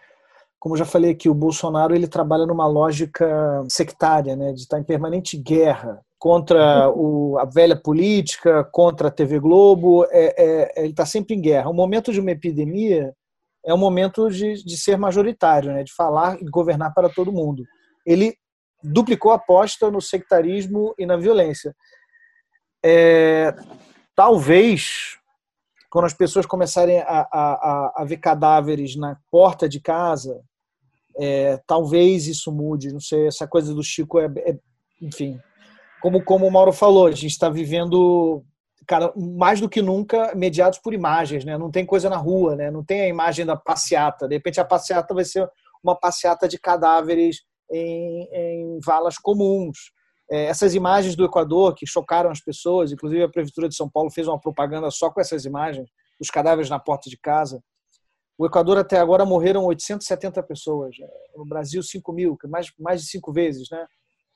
como 0.59 0.77
já 0.77 0.85
falei 0.85 1.11
aqui, 1.11 1.29
o 1.29 1.35
Bolsonaro 1.35 1.95
ele 1.95 2.07
trabalha 2.07 2.47
numa 2.47 2.67
lógica 2.67 3.65
sectária, 3.69 4.37
né, 4.37 4.53
de 4.53 4.61
estar 4.61 4.79
em 4.79 4.85
permanente 4.85 5.37
guerra 5.37 6.01
contra 6.19 6.89
o, 6.95 7.37
a 7.39 7.45
velha 7.45 7.77
política, 7.77 8.65
contra 8.65 9.09
a 9.09 9.11
TV 9.11 9.41
Globo. 9.41 10.07
É, 10.11 10.35
é, 10.37 10.83
ele 10.83 10.91
está 10.91 11.05
sempre 11.05 11.35
em 11.35 11.41
guerra. 11.41 11.69
O 11.69 11.75
momento 11.75 12.13
de 12.13 12.21
uma 12.21 12.31
epidemia 12.31 13.13
é 13.67 13.75
um 13.75 13.79
momento 13.79 14.31
de, 14.31 14.65
de 14.65 14.77
ser 14.77 14.97
majoritário, 14.97 15.73
né, 15.73 15.83
de 15.83 15.93
falar 15.93 16.41
e 16.41 16.45
governar 16.45 16.95
para 16.95 17.09
todo 17.09 17.33
mundo. 17.33 17.65
Ele 18.07 18.37
duplicou 18.85 19.33
a 19.33 19.37
aposta 19.37 19.91
no 19.91 20.01
sectarismo 20.01 20.95
e 20.99 21.07
na 21.07 21.17
violência. 21.17 21.75
É, 22.85 23.55
talvez, 24.15 25.19
quando 25.89 26.05
as 26.05 26.13
pessoas 26.13 26.45
começarem 26.45 27.01
a, 27.01 27.27
a, 27.33 27.93
a 27.97 28.05
ver 28.05 28.19
cadáveres 28.19 28.95
na 28.95 29.17
porta 29.31 29.67
de 29.67 29.81
casa, 29.81 30.43
é, 31.17 31.59
talvez 31.67 32.27
isso 32.27 32.53
mude. 32.53 32.93
Não 32.93 33.01
sei, 33.01 33.27
essa 33.27 33.47
coisa 33.47 33.73
do 33.73 33.83
Chico 33.83 34.21
é, 34.21 34.27
é 34.39 34.59
enfim. 35.01 35.41
Como, 36.03 36.23
como 36.23 36.47
o 36.47 36.51
Mauro 36.51 36.73
falou, 36.73 37.07
a 37.07 37.13
gente 37.13 37.29
está 37.29 37.49
vivendo 37.49 38.45
cara, 38.87 39.13
mais 39.17 39.61
do 39.61 39.69
que 39.69 39.81
nunca 39.81 40.35
mediados 40.35 40.79
por 40.79 40.93
imagens, 40.93 41.45
né? 41.45 41.57
Não 41.57 41.71
tem 41.71 41.87
coisa 41.87 42.11
na 42.11 42.17
rua, 42.17 42.55
né? 42.55 42.71
Não 42.71 42.85
tem 42.85 43.01
a 43.01 43.09
imagem 43.09 43.47
da 43.47 43.57
passeata. 43.57 44.29
De 44.29 44.35
repente 44.35 44.61
a 44.61 44.65
passeata 44.65 45.15
vai 45.15 45.25
ser 45.25 45.49
uma 45.83 45.97
passeata 45.97 46.47
de 46.47 46.59
cadáveres 46.59 47.43
em, 47.71 48.29
em 48.33 48.79
valas 48.85 49.19
comuns. 49.19 49.93
É, 50.31 50.47
essas 50.47 50.75
imagens 50.75 51.15
do 51.15 51.25
Equador 51.25 51.75
que 51.75 51.87
chocaram 51.87 52.31
as 52.31 52.41
pessoas, 52.41 52.93
inclusive 52.93 53.23
a 53.23 53.29
Prefeitura 53.29 53.69
de 53.69 53.77
São 53.77 53.89
Paulo 53.89 54.11
fez 54.11 54.27
uma 54.27 54.41
propaganda 54.41 54.91
só 54.91 55.11
com 55.11 55.21
essas 55.21 55.45
imagens, 55.45 55.89
os 56.21 56.31
cadáveres 56.31 56.71
na 56.71 56.79
porta 56.79 57.11
de 57.11 57.19
casa. 57.19 57.63
O 58.39 58.47
Equador 58.47 58.79
até 58.79 58.99
agora 58.99 59.25
morreram 59.25 59.65
870 59.65 60.43
pessoas, 60.43 60.97
é, 61.01 61.39
no 61.39 61.45
Brasil 61.45 61.83
5 61.83 62.13
mil, 62.13 62.37
mais, 62.49 62.73
mais 62.79 63.03
de 63.03 63.09
cinco 63.09 63.33
vezes, 63.33 63.69
né? 63.71 63.87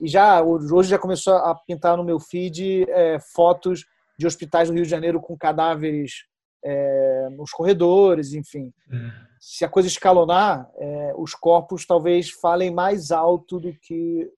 E 0.01 0.07
já 0.07 0.41
hoje 0.41 0.91
já 0.91 0.99
começou 0.99 1.35
a 1.35 1.55
pintar 1.67 1.97
no 1.97 2.05
meu 2.05 2.21
feed 2.21 2.89
é, 2.89 3.19
fotos 3.35 3.85
de 4.17 4.27
hospitais 4.27 4.69
do 4.69 4.75
Rio 4.75 4.85
de 4.85 4.91
Janeiro 4.91 5.21
com 5.21 5.37
cadáveres 5.37 6.25
é, 6.65 7.29
nos 7.31 7.51
corredores, 7.51 8.33
enfim. 8.33 8.73
É 8.91 9.29
se 9.41 9.65
a 9.65 9.69
coisa 9.69 9.89
escalonar, 9.89 10.69
é, 10.77 11.13
os 11.17 11.35
corpos 11.35 11.87
talvez 11.87 12.31
falem 12.31 12.73
mais 12.73 13.11
alto 13.11 13.61
do 13.61 13.73
que. 13.73 14.29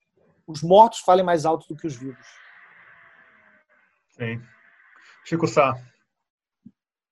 Os 0.47 0.63
mortos 0.63 1.01
falem 1.01 1.25
mais 1.25 1.47
alto 1.47 1.67
do 1.69 1.77
que 1.77 1.87
os 1.87 1.97
vivos. 1.97 2.27
Sim. 4.11 4.43
Chico 5.25 5.47
Sá. 5.47 5.79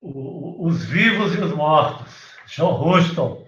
O, 0.01 0.67
os 0.67 0.85
vivos 0.85 1.35
e 1.35 1.41
os 1.41 1.53
mortos. 1.53 2.13
John 2.47 2.83
Huston. 2.83 3.47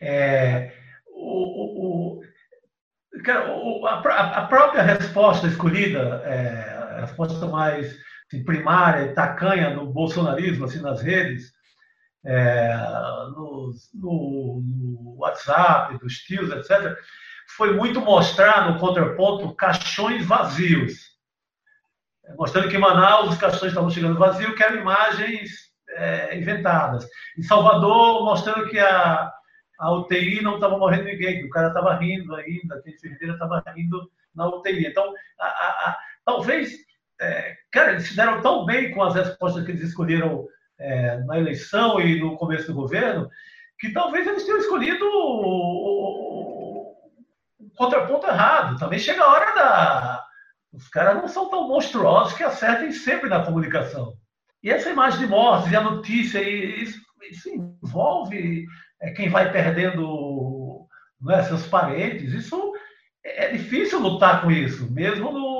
É, 0.00 0.72
o, 1.08 2.20
o, 2.20 3.86
a, 3.86 4.46
própria 4.46 4.82
resposta 4.82 5.46
escolhida, 5.46 6.22
é, 6.24 6.98
a 6.98 7.00
resposta 7.00 7.46
mais 7.46 7.96
assim, 8.34 8.44
primária 8.44 9.06
e 9.06 9.14
tacanha 9.14 9.74
do 9.74 9.86
bolsonarismo 9.86 10.64
assim, 10.64 10.80
nas 10.80 11.00
redes, 11.00 11.52
é, 12.24 12.74
no, 13.30 13.70
no, 13.94 14.62
no, 14.62 15.16
WhatsApp, 15.18 15.98
dos 15.98 16.14
tios, 16.18 16.50
etc., 16.50 16.96
foi 17.56 17.74
muito 17.74 18.00
mostrar 18.00 18.70
no 18.70 18.80
contraponto 18.80 19.54
caixões 19.54 20.26
vazios. 20.26 21.14
Mostrando 22.36 22.68
que 22.68 22.76
em 22.76 22.80
Manaus 22.80 23.32
os 23.32 23.38
caixões 23.38 23.70
estavam 23.70 23.90
chegando 23.90 24.18
vazios, 24.18 24.54
que 24.54 24.62
eram 24.62 24.80
imagens 24.80 25.50
é, 25.90 26.38
inventadas. 26.38 27.06
Em 27.38 27.42
Salvador, 27.42 28.24
mostrando 28.24 28.68
que 28.70 28.78
a, 28.78 29.30
a 29.78 29.92
UTI 29.92 30.42
não 30.42 30.54
estava 30.54 30.78
morrendo 30.78 31.04
ninguém, 31.04 31.40
que 31.40 31.46
o 31.46 31.50
cara 31.50 31.68
estava 31.68 31.94
rindo 31.96 32.34
ainda, 32.34 32.80
que 32.82 32.90
a 32.90 32.94
enfermeira 32.94 33.34
estava 33.34 33.62
rindo 33.76 34.10
na 34.34 34.48
UTI. 34.48 34.86
Então, 34.86 35.12
a, 35.38 35.46
a, 35.46 35.68
a, 35.90 35.98
talvez, 36.24 36.72
é, 37.24 37.56
cara, 37.72 37.92
eles 37.92 38.08
se 38.08 38.16
deram 38.16 38.40
tão 38.40 38.64
bem 38.64 38.90
com 38.90 39.02
as 39.02 39.14
respostas 39.14 39.64
que 39.64 39.72
eles 39.72 39.82
escolheram 39.82 40.46
é, 40.78 41.18
na 41.20 41.38
eleição 41.38 42.00
e 42.00 42.20
no 42.20 42.36
começo 42.36 42.66
do 42.66 42.74
governo, 42.74 43.28
que 43.78 43.92
talvez 43.92 44.26
eles 44.26 44.44
tenham 44.44 44.58
escolhido 44.58 45.04
o, 45.04 45.36
o, 45.86 46.96
o 47.60 47.70
contraponto 47.76 48.26
errado. 48.26 48.78
Também 48.78 48.98
chega 48.98 49.22
a 49.22 49.32
hora 49.32 49.54
da. 49.54 50.24
Os 50.72 50.88
caras 50.88 51.16
não 51.16 51.28
são 51.28 51.48
tão 51.48 51.68
monstruosos 51.68 52.34
que 52.34 52.42
acertem 52.42 52.90
sempre 52.90 53.28
na 53.28 53.44
comunicação. 53.44 54.14
E 54.62 54.70
essa 54.70 54.90
imagem 54.90 55.20
de 55.20 55.26
mortes 55.26 55.70
e 55.70 55.76
a 55.76 55.80
notícia, 55.80 56.40
isso, 56.42 57.00
isso 57.30 57.48
envolve 57.48 58.66
é 59.00 59.10
quem 59.10 59.28
vai 59.28 59.52
perdendo 59.52 60.86
né, 61.20 61.42
seus 61.44 61.66
parentes. 61.66 62.32
Isso 62.32 62.72
é 63.22 63.52
difícil 63.52 64.00
lutar 64.00 64.42
com 64.42 64.50
isso, 64.50 64.90
mesmo, 64.92 65.30
no, 65.30 65.53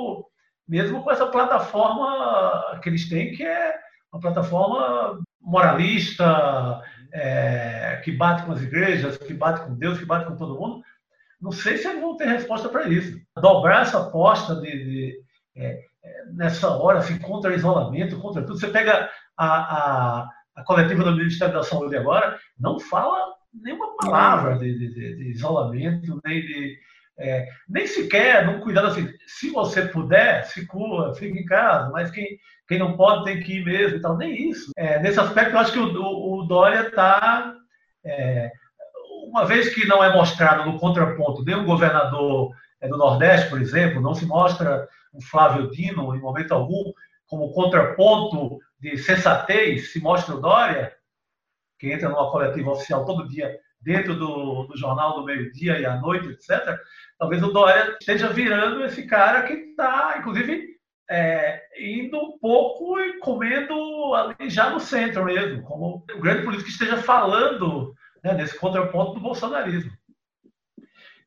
mesmo 0.67 1.03
com 1.03 1.11
essa 1.11 1.27
plataforma 1.27 2.79
que 2.81 2.89
eles 2.89 3.07
têm, 3.07 3.33
que 3.33 3.43
é 3.43 3.75
uma 4.11 4.19
plataforma 4.19 5.19
moralista, 5.41 6.81
é, 7.13 8.01
que 8.03 8.11
bate 8.11 8.43
com 8.43 8.51
as 8.51 8.61
igrejas, 8.61 9.17
que 9.17 9.33
bate 9.33 9.61
com 9.61 9.75
Deus, 9.75 9.97
que 9.97 10.05
bate 10.05 10.25
com 10.25 10.35
todo 10.35 10.59
mundo. 10.59 10.83
Não 11.41 11.51
sei 11.51 11.77
se 11.77 11.87
eles 11.87 12.01
vão 12.01 12.17
ter 12.17 12.27
resposta 12.27 12.67
para 12.69 12.87
isso. 12.87 13.19
Dobrar 13.39 13.83
essa 13.83 13.99
aposta 13.99 14.55
de, 14.55 14.71
de 14.71 15.19
é, 15.55 15.79
é 16.03 16.25
nessa 16.33 16.69
hora, 16.69 16.99
assim, 16.99 17.19
contra 17.19 17.53
isolamento, 17.55 18.19
contra 18.19 18.41
tudo. 18.41 18.59
Você 18.59 18.67
pega 18.67 19.09
a, 19.37 19.47
a, 19.47 20.29
a 20.55 20.63
coletiva 20.63 21.03
do 21.03 21.15
Ministério 21.15 21.53
da 21.53 21.63
Saúde 21.63 21.95
agora, 21.95 22.39
não 22.59 22.79
fala 22.79 23.35
nenhuma 23.53 23.95
palavra 23.97 24.57
de, 24.57 24.77
de, 24.77 25.15
de 25.15 25.31
isolamento, 25.31 26.19
nem 26.25 26.41
de. 26.41 26.77
É, 27.17 27.47
nem 27.67 27.87
sequer 27.87 28.45
num 28.45 28.59
cuidado 28.59 28.87
assim. 28.87 29.07
Se 29.25 29.49
você 29.49 29.83
puder, 29.83 30.45
se 30.45 30.65
cura, 30.65 31.13
fique 31.15 31.39
em 31.39 31.45
casa, 31.45 31.89
mas 31.91 32.11
quem, 32.11 32.37
quem 32.67 32.77
não 32.77 32.97
pode 32.97 33.23
tem 33.23 33.41
que 33.41 33.59
ir 33.59 33.65
mesmo 33.65 33.97
e 33.97 34.01
tal. 34.01 34.17
Nem 34.17 34.49
isso. 34.49 34.71
É, 34.75 34.99
nesse 34.99 35.19
aspecto, 35.19 35.53
eu 35.53 35.59
acho 35.59 35.71
que 35.71 35.79
o, 35.79 36.01
o, 36.01 36.39
o 36.39 36.43
Dória 36.43 36.87
está. 36.87 37.53
É, 38.03 38.51
uma 39.27 39.45
vez 39.45 39.73
que 39.73 39.87
não 39.87 40.03
é 40.03 40.13
mostrado 40.13 40.69
no 40.69 40.79
contraponto 40.79 41.43
nenhum 41.43 41.65
governador 41.65 42.53
é, 42.79 42.87
do 42.87 42.97
Nordeste, 42.97 43.49
por 43.49 43.59
exemplo, 43.59 44.01
não 44.01 44.13
se 44.13 44.25
mostra 44.25 44.87
o 45.13 45.21
Flávio 45.21 45.69
Dino 45.71 46.15
em 46.15 46.19
momento 46.19 46.53
algum 46.53 46.93
como 47.27 47.51
contraponto 47.53 48.59
de 48.79 48.97
sensatez, 48.97 49.91
se 49.91 49.99
mostra 49.99 50.35
o 50.35 50.41
Dória, 50.41 50.93
que 51.79 51.91
entra 51.91 52.09
numa 52.09 52.29
coletiva 52.29 52.71
oficial 52.71 53.03
todo 53.03 53.27
dia 53.27 53.59
dentro 53.85 54.15
do, 54.15 54.63
do 54.63 54.75
jornal 54.75 55.13
do 55.15 55.23
meio-dia 55.23 55.79
e 55.79 55.85
à 55.85 55.95
noite, 55.95 56.27
etc., 56.27 56.77
talvez 57.19 57.41
o 57.43 57.51
Dória 57.51 57.95
esteja 57.99 58.27
virando 58.29 58.83
esse 58.83 59.05
cara 59.05 59.43
que 59.43 59.53
está, 59.53 60.15
inclusive, 60.17 60.75
é, 61.07 61.61
indo 61.79 62.17
um 62.17 62.39
pouco 62.39 62.99
e 62.99 63.19
comendo 63.19 63.75
ali 64.15 64.49
já 64.49 64.71
no 64.71 64.79
centro 64.79 65.25
mesmo, 65.25 65.61
como 65.61 66.03
o 66.15 66.19
grande 66.19 66.43
político 66.43 66.65
que 66.65 66.73
esteja 66.73 66.97
falando 66.97 67.93
né, 68.23 68.33
nesse 68.33 68.57
contraponto 68.57 69.13
do 69.13 69.19
bolsonarismo. 69.19 69.91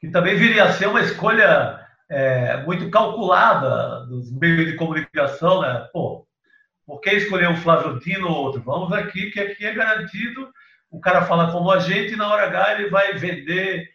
Que 0.00 0.10
também 0.10 0.36
viria 0.36 0.64
a 0.64 0.72
ser 0.72 0.88
uma 0.88 1.00
escolha 1.00 1.80
é, 2.10 2.56
muito 2.64 2.90
calculada 2.90 4.04
dos 4.06 4.32
meios 4.32 4.66
de 4.66 4.76
comunicação, 4.76 5.62
né? 5.62 5.88
Pô, 5.92 6.26
por 6.84 7.00
que 7.00 7.10
escolher 7.10 7.48
um 7.48 7.56
Flávio 7.56 8.00
Dino 8.00 8.28
ou 8.28 8.36
outro? 8.36 8.62
Vamos 8.62 8.92
aqui, 8.92 9.30
que 9.30 9.38
aqui 9.38 9.64
é 9.64 9.74
garantido. 9.74 10.50
O 10.90 11.00
cara 11.00 11.22
fala 11.22 11.52
como 11.52 11.70
a 11.70 11.78
gente 11.78 12.14
e 12.14 12.16
na 12.16 12.28
hora 12.32 12.46
H 12.46 12.74
ele 12.74 12.90
vai 12.90 13.12
vender 13.14 13.88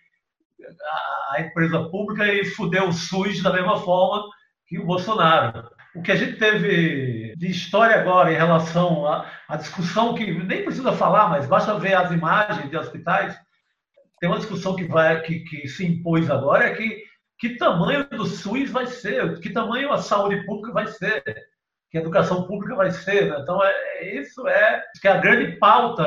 a, 0.81 1.35
a 1.35 1.41
empresa 1.41 1.89
pública 1.89 2.25
e 2.25 2.45
fuder 2.45 2.83
o 2.83 2.93
SUS 2.93 3.41
da 3.41 3.51
mesma 3.51 3.79
forma 3.79 4.27
que 4.67 4.79
o 4.79 4.85
Bolsonaro. 4.85 5.69
O 5.95 6.01
que 6.01 6.11
a 6.11 6.15
gente 6.15 6.37
teve 6.37 7.35
de 7.35 7.47
história 7.47 7.99
agora 7.99 8.31
em 8.31 8.37
relação 8.37 9.05
à, 9.07 9.55
discussão 9.57 10.15
que 10.15 10.31
nem 10.31 10.63
precisa 10.63 10.93
falar, 10.93 11.29
mas 11.29 11.45
basta 11.45 11.77
ver 11.77 11.93
as 11.93 12.11
imagens 12.11 12.69
de 12.69 12.77
hospitais. 12.77 13.35
Tem 14.19 14.29
uma 14.29 14.39
discussão 14.39 14.75
que 14.75 14.85
vai 14.85 15.21
que, 15.21 15.39
que 15.41 15.67
se 15.67 15.85
impôs 15.85 16.29
agora 16.29 16.65
é 16.65 16.75
que 16.75 17.03
que 17.39 17.57
tamanho 17.57 18.07
do 18.09 18.25
SUS 18.25 18.69
vai 18.69 18.87
ser, 18.87 19.37
que 19.41 19.49
tamanho 19.49 19.91
a 19.91 19.97
saúde 19.97 20.45
pública 20.45 20.71
vai 20.71 20.87
ser 20.87 21.21
que 21.93 21.99
a 21.99 22.01
educação 22.01 22.47
pública 22.47 22.73
vai 22.75 22.89
ser. 22.89 23.29
Né? 23.29 23.37
Então, 23.39 23.63
é, 23.63 23.71
é, 23.99 24.19
isso 24.19 24.47
é 24.47 24.83
que 24.99 25.07
a 25.07 25.17
grande 25.17 25.57
pauta, 25.57 26.03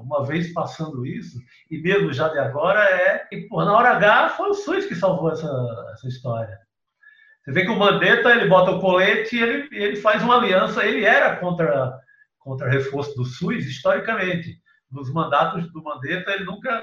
uma 0.00 0.26
vez 0.26 0.52
passando 0.52 1.06
isso, 1.06 1.38
e 1.70 1.78
mesmo 1.78 2.12
já 2.12 2.26
de 2.26 2.38
agora, 2.40 2.80
é 2.80 3.18
que 3.20 3.42
pô, 3.42 3.64
na 3.64 3.76
hora 3.76 3.90
H 3.90 4.30
foi 4.30 4.48
o 4.48 4.54
SUS 4.54 4.86
que 4.86 4.94
salvou 4.96 5.30
essa, 5.30 5.48
essa 5.92 6.08
história. 6.08 6.58
Você 7.44 7.52
vê 7.52 7.62
que 7.62 7.70
o 7.70 7.78
Mandetta 7.78 8.32
ele 8.32 8.48
bota 8.48 8.72
o 8.72 8.80
colete 8.80 9.36
e 9.36 9.40
ele, 9.40 9.68
ele 9.70 9.96
faz 9.96 10.20
uma 10.20 10.36
aliança. 10.36 10.84
Ele 10.84 11.04
era 11.04 11.36
contra, 11.36 11.96
contra 12.40 12.68
reforço 12.68 13.14
do 13.14 13.24
SUS, 13.24 13.66
historicamente. 13.66 14.58
Nos 14.90 15.12
mandatos 15.12 15.70
do 15.72 15.80
Mandetta, 15.80 16.32
ele 16.32 16.44
nunca 16.44 16.82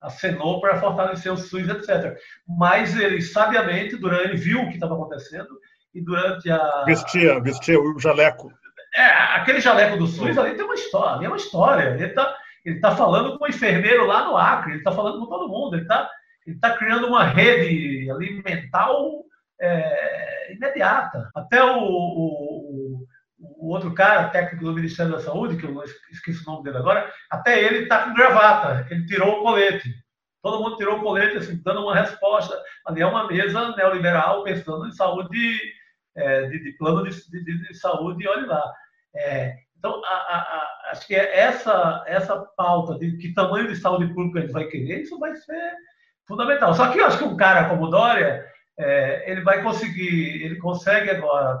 acenou 0.00 0.60
para 0.60 0.78
fortalecer 0.78 1.32
o 1.32 1.36
SUS, 1.36 1.68
etc. 1.68 2.16
Mas 2.46 2.96
ele, 2.96 3.20
sabiamente, 3.20 3.96
durante, 3.96 4.28
ele 4.28 4.36
viu 4.36 4.60
o 4.60 4.68
que 4.68 4.74
estava 4.74 4.94
acontecendo 4.94 5.48
e 5.94 6.00
durante 6.00 6.50
a. 6.50 6.84
Vestia, 6.84 7.40
vestia 7.40 7.80
o 7.80 7.98
jaleco. 7.98 8.52
É, 8.94 9.06
aquele 9.36 9.60
jaleco 9.60 9.96
do 9.96 10.06
SUS 10.06 10.36
ali 10.36 10.54
tem 10.54 10.64
uma 10.64 10.74
história, 10.74 11.16
ali 11.16 11.24
é 11.24 11.28
uma 11.28 11.36
história. 11.36 11.94
Ele 11.94 12.06
está 12.06 12.36
ele 12.64 12.80
tá 12.80 12.94
falando 12.94 13.38
com 13.38 13.44
o 13.44 13.48
enfermeiro 13.48 14.06
lá 14.06 14.24
no 14.24 14.36
Acre, 14.36 14.72
ele 14.72 14.78
está 14.78 14.92
falando 14.92 15.18
com 15.18 15.26
todo 15.26 15.48
mundo, 15.48 15.74
ele 15.74 15.82
está 15.82 16.08
ele 16.46 16.58
tá 16.58 16.76
criando 16.76 17.06
uma 17.06 17.24
rede 17.24 18.10
ali 18.10 18.42
mental 18.44 19.24
é, 19.60 20.52
imediata. 20.52 21.30
Até 21.34 21.62
o, 21.62 21.78
o, 21.78 23.06
o, 23.38 23.68
outro 23.68 23.94
cara, 23.94 24.28
técnico 24.28 24.64
do 24.64 24.72
Ministério 24.72 25.12
da 25.12 25.20
Saúde, 25.20 25.56
que 25.56 25.64
eu 25.64 25.82
esqueci 26.10 26.42
o 26.42 26.50
nome 26.50 26.64
dele 26.64 26.78
agora, 26.78 27.08
até 27.30 27.62
ele 27.62 27.84
está 27.84 28.04
com 28.04 28.14
gravata, 28.14 28.86
ele 28.90 29.06
tirou 29.06 29.38
o 29.38 29.42
colete. 29.42 29.88
Todo 30.42 30.60
mundo 30.60 30.76
tirou 30.76 30.98
o 30.98 31.02
colete, 31.02 31.36
assim, 31.36 31.60
dando 31.64 31.82
uma 31.82 31.94
resposta. 31.94 32.60
Ali 32.84 33.02
é 33.02 33.06
uma 33.06 33.28
mesa 33.28 33.76
neoliberal 33.76 34.42
pensando 34.42 34.88
em 34.88 34.92
saúde 34.92 35.60
é, 36.14 36.46
de, 36.46 36.62
de, 36.62 36.72
plano 36.72 37.08
de, 37.08 37.30
de, 37.30 37.68
de, 37.68 37.74
saúde 37.74 38.24
e 38.24 38.28
olhe 38.28 38.46
lá. 38.46 38.62
É, 39.14 39.56
então, 39.78 40.00
a, 40.04 40.08
a, 40.08 40.36
a, 40.36 40.90
acho 40.92 41.06
que 41.06 41.14
essa, 41.14 42.04
essa 42.06 42.38
pauta 42.56 42.98
de 42.98 43.16
que 43.16 43.34
tamanho 43.34 43.68
de 43.68 43.76
saúde 43.76 44.12
pública 44.14 44.38
a 44.38 44.42
gente 44.42 44.52
vai 44.52 44.66
querer, 44.66 45.02
isso 45.02 45.18
vai 45.18 45.34
ser 45.34 45.74
fundamental. 46.26 46.74
Só 46.74 46.90
que 46.90 46.98
eu 46.98 47.06
acho 47.06 47.18
que 47.18 47.24
um 47.24 47.36
cara 47.36 47.68
como 47.68 47.90
Dória, 47.90 48.46
é, 48.78 49.30
ele 49.30 49.42
vai 49.42 49.62
conseguir, 49.62 50.44
ele 50.44 50.56
consegue 50.56 51.10
agora, 51.10 51.60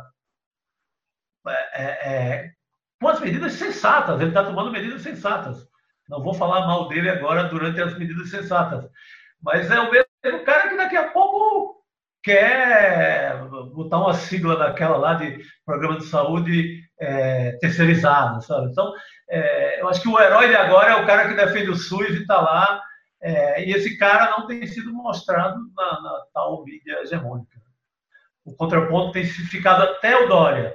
é, 1.74 2.10
é, 2.10 2.52
com 3.00 3.08
as 3.08 3.20
medidas 3.20 3.54
sensatas, 3.54 4.20
ele 4.20 4.30
está 4.30 4.44
tomando 4.44 4.70
medidas 4.70 5.02
sensatas. 5.02 5.66
Não 6.08 6.22
vou 6.22 6.34
falar 6.34 6.66
mal 6.66 6.88
dele 6.88 7.10
agora 7.10 7.44
durante 7.44 7.80
as 7.80 7.96
medidas 7.98 8.30
sensatas, 8.30 8.88
mas 9.40 9.70
é 9.70 9.80
o 9.80 9.90
mesmo 9.90 10.44
cara 10.44 10.68
que 10.68 10.76
daqui 10.76 10.96
a 10.96 11.10
pouco 11.10 11.81
quer 12.22 13.42
botar 13.74 13.98
uma 13.98 14.14
sigla 14.14 14.56
daquela 14.56 14.96
lá 14.96 15.14
de 15.14 15.40
programa 15.64 15.98
de 15.98 16.06
saúde 16.06 16.82
é, 17.00 17.52
terceirizado, 17.60 18.42
sabe? 18.42 18.68
Então, 18.70 18.92
é, 19.28 19.80
eu 19.80 19.88
acho 19.88 20.00
que 20.00 20.08
o 20.08 20.20
herói 20.20 20.48
de 20.48 20.54
agora 20.54 20.92
é 20.92 20.96
o 20.96 21.06
cara 21.06 21.28
que 21.28 21.34
defende 21.34 21.70
o 21.70 21.76
SUS 21.76 22.10
e 22.10 22.22
está 22.22 22.40
lá, 22.40 22.82
é, 23.20 23.64
e 23.64 23.72
esse 23.72 23.96
cara 23.98 24.30
não 24.30 24.46
tem 24.46 24.66
sido 24.66 24.92
mostrado 24.92 25.58
na, 25.76 26.00
na, 26.00 26.24
tal 26.32 26.64
mídia 26.64 27.00
hegemônica. 27.02 27.60
O 28.44 28.54
contraponto 28.54 29.12
tem 29.12 29.24
ficado 29.24 29.82
até 29.82 30.16
o 30.16 30.28
Dória. 30.28 30.74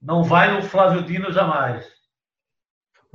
Não 0.00 0.22
vai 0.22 0.52
no 0.52 0.62
Flávio 0.62 1.02
Dino 1.02 1.32
jamais. 1.32 1.86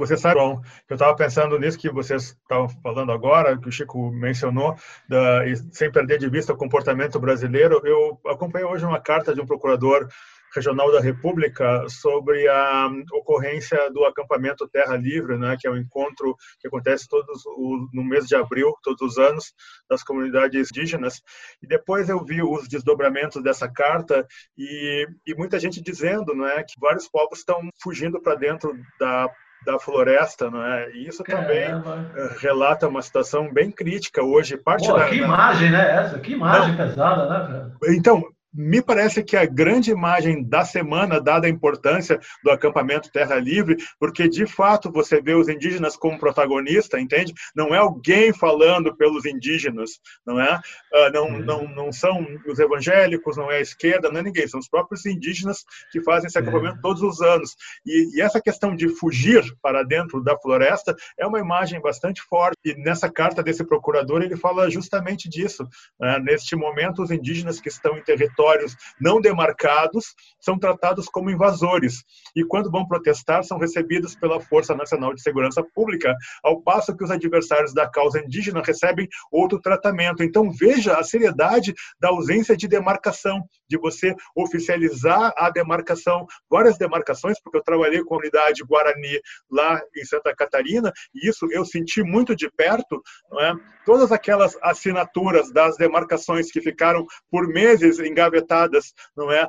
Você 0.02 0.18
sabe, 0.18 0.40
João, 0.40 0.60
que 0.88 0.94
eu 0.94 0.96
estava 0.96 1.16
pensando 1.16 1.60
nisso 1.60 1.78
que 1.78 1.88
vocês 1.92 2.36
estavam 2.42 2.68
falando 2.82 3.12
agora, 3.12 3.56
que 3.56 3.70
o 3.70 3.72
Chico 3.72 4.12
mencionou, 4.12 4.76
da, 5.08 5.44
sem 5.72 5.92
perder 5.92 6.18
de 6.18 6.28
vista 6.28 6.54
o 6.54 6.58
comportamento 6.58 7.20
brasileiro. 7.20 7.80
Eu 7.86 8.20
acompanhei 8.26 8.68
hoje 8.68 8.84
uma 8.84 9.00
carta 9.00 9.32
de 9.32 9.40
um 9.40 9.46
procurador 9.46 10.08
Regional 10.56 10.92
da 10.92 11.00
República 11.00 11.88
sobre 11.88 12.48
a 12.48 12.90
ocorrência 13.14 13.92
do 13.92 14.04
acampamento 14.04 14.68
Terra 14.70 14.98
Livre, 14.98 15.38
né, 15.38 15.56
que 15.58 15.68
é 15.68 15.72
um 15.72 15.78
encontro 15.78 16.36
que 16.60 16.68
acontece 16.68 17.08
todos 17.08 17.46
o, 17.46 17.88
no 17.94 18.04
mês 18.04 18.26
de 18.26 18.36
abril, 18.36 18.74
todos 18.82 19.02
os 19.02 19.20
anos, 19.20 19.54
das 19.88 20.04
comunidades 20.04 20.70
indígenas. 20.72 21.22
E 21.62 21.68
depois 21.68 22.10
eu 22.10 22.26
vi 22.26 22.42
os 22.42 22.68
desdobramentos 22.68 23.42
dessa 23.44 23.72
carta 23.72 24.26
e, 24.58 25.08
e 25.28 25.36
muita 25.36 25.60
gente 25.60 25.80
dizendo 25.80 26.34
né, 26.34 26.64
que 26.64 26.74
vários 26.82 27.08
povos 27.08 27.38
estão 27.38 27.70
fugindo 27.82 28.20
para 28.20 28.34
dentro 28.34 28.76
da 29.00 29.30
da 29.66 29.80
floresta, 29.80 30.50
não 30.50 30.64
é? 30.66 30.92
E 30.92 31.08
isso 31.08 31.24
Caramba. 31.24 31.48
também 31.48 32.12
eh, 32.16 32.36
relata 32.40 32.88
uma 32.88 33.02
situação 33.02 33.52
bem 33.54 33.72
crítica 33.72 34.24
hoje. 34.24 34.58
Parte 34.58 34.88
Pô, 34.88 34.98
da, 34.98 35.08
que 35.08 35.16
imagem, 35.16 35.72
né? 35.72 35.92
Essa, 35.92 36.20
que 36.20 36.34
imagem 36.34 36.76
Não. 36.76 36.78
pesada, 36.78 37.28
né? 37.28 37.72
Então, 37.90 38.24
me 38.54 38.82
parece 38.82 39.24
que 39.24 39.38
a 39.38 39.46
grande 39.46 39.92
imagem 39.92 40.44
da 40.44 40.66
semana, 40.66 41.22
dada 41.22 41.48
a 41.48 41.50
importância 41.50 42.20
do 42.44 42.52
acampamento 42.52 43.12
Terra 43.12 43.36
Livre, 43.36 43.78
porque 44.00 44.28
de 44.28 44.46
fato 44.46 44.92
você 44.92 45.22
vê 45.22 45.34
os 45.34 45.48
indígenas 45.48 45.96
como 45.96 46.20
protagonista, 46.20 47.00
entende? 47.00 47.34
Não 47.56 47.74
é 47.74 47.78
alguém 47.78 48.34
falando 48.34 48.96
pelos 48.96 49.26
indígenas, 49.26 50.00
não 50.26 50.40
é? 50.42 50.56
Uh, 50.94 51.12
não, 51.14 51.26
uhum. 51.28 51.40
não, 51.40 51.68
não 51.68 51.92
são 51.92 52.26
os 52.46 52.60
evangélicos, 52.60 53.38
não 53.38 53.50
é 53.50 53.58
a 53.58 53.62
esquerda, 53.62 54.10
não 54.10 54.20
é 54.20 54.24
ninguém, 54.24 54.48
são 54.48 54.60
os 54.60 54.68
próprios 54.68 55.06
indígenas 55.06 55.64
que 55.92 56.02
fazem 56.02 56.28
esse 56.28 56.38
acampamento 56.38 56.76
uhum. 56.76 56.82
todos 56.82 57.02
os 57.02 57.22
anos. 57.22 57.56
E, 57.86 58.18
e, 58.18 58.22
essa 58.22 58.42
questão 58.42 58.76
de 58.76 58.90
fugir 58.90 59.44
para 59.62 59.84
dentro 59.84 60.22
da 60.22 60.38
floresta 60.38 60.96
é 61.18 61.26
uma 61.26 61.40
imagem 61.40 61.82
bastante 61.82 62.22
forte. 62.22 62.58
E 62.66 62.76
nessa 62.76 63.10
carta 63.10 63.42
desse 63.42 63.64
procurador 63.64 64.22
ele 64.22 64.36
fala 64.36 64.70
justamente 64.70 65.30
disso. 65.30 65.68
Né? 66.00 66.20
Neste 66.20 66.56
momento, 66.56 67.02
os 67.02 67.12
indígenas 67.12 67.60
que 67.60 67.70
estão 67.70 67.98
em 67.98 68.04
território 68.04 68.41
territórios 68.42 68.76
não 69.00 69.22
demarcados 69.22 70.16
são 70.40 70.58
tratados 70.58 71.08
como 71.08 71.30
invasores 71.30 72.04
e, 72.36 72.44
quando 72.44 72.72
vão 72.72 72.88
protestar, 72.88 73.44
são 73.44 73.60
recebidos 73.60 74.16
pela 74.16 74.40
Força 74.40 74.74
Nacional 74.74 75.14
de 75.14 75.22
Segurança 75.22 75.64
Pública, 75.76 76.16
ao 76.44 76.62
passo 76.62 76.96
que 76.96 77.04
os 77.04 77.12
adversários 77.12 77.74
da 77.74 77.88
causa 77.88 78.20
indígena 78.20 78.62
recebem 78.66 79.08
outro 79.32 79.60
tratamento. 79.60 80.24
Então, 80.24 80.52
veja 80.52 80.96
a 80.96 81.04
seriedade 81.04 81.74
da 82.00 82.10
ausência 82.10 82.58
de 82.58 82.68
demarcação, 82.68 83.44
de 83.70 83.78
você 83.78 84.16
oficializar 84.36 85.32
a 85.38 85.50
demarcação, 85.50 86.26
várias 86.50 86.78
demarcações, 86.78 87.40
porque 87.42 87.58
eu 87.58 87.64
trabalhei 87.64 88.04
com 88.04 88.16
a 88.16 88.18
unidade 88.18 88.64
Guarani 88.64 89.20
lá 89.50 89.80
em 89.96 90.06
Santa 90.06 90.36
Catarina, 90.36 90.92
e 91.14 91.30
isso 91.30 91.48
eu 91.52 91.64
senti 91.64 92.02
muito 92.02 92.36
de 92.36 92.50
perto, 92.50 93.02
não 93.30 93.40
é? 93.40 93.54
todas 93.86 94.12
aquelas 94.12 94.58
assinaturas 94.62 95.52
das 95.52 95.78
demarcações 95.78 96.52
que 96.52 96.62
ficaram 96.62 97.06
por 97.30 97.48
meses 97.48 98.00
engavetadas, 98.32 98.94
não 99.16 99.32
é, 99.32 99.48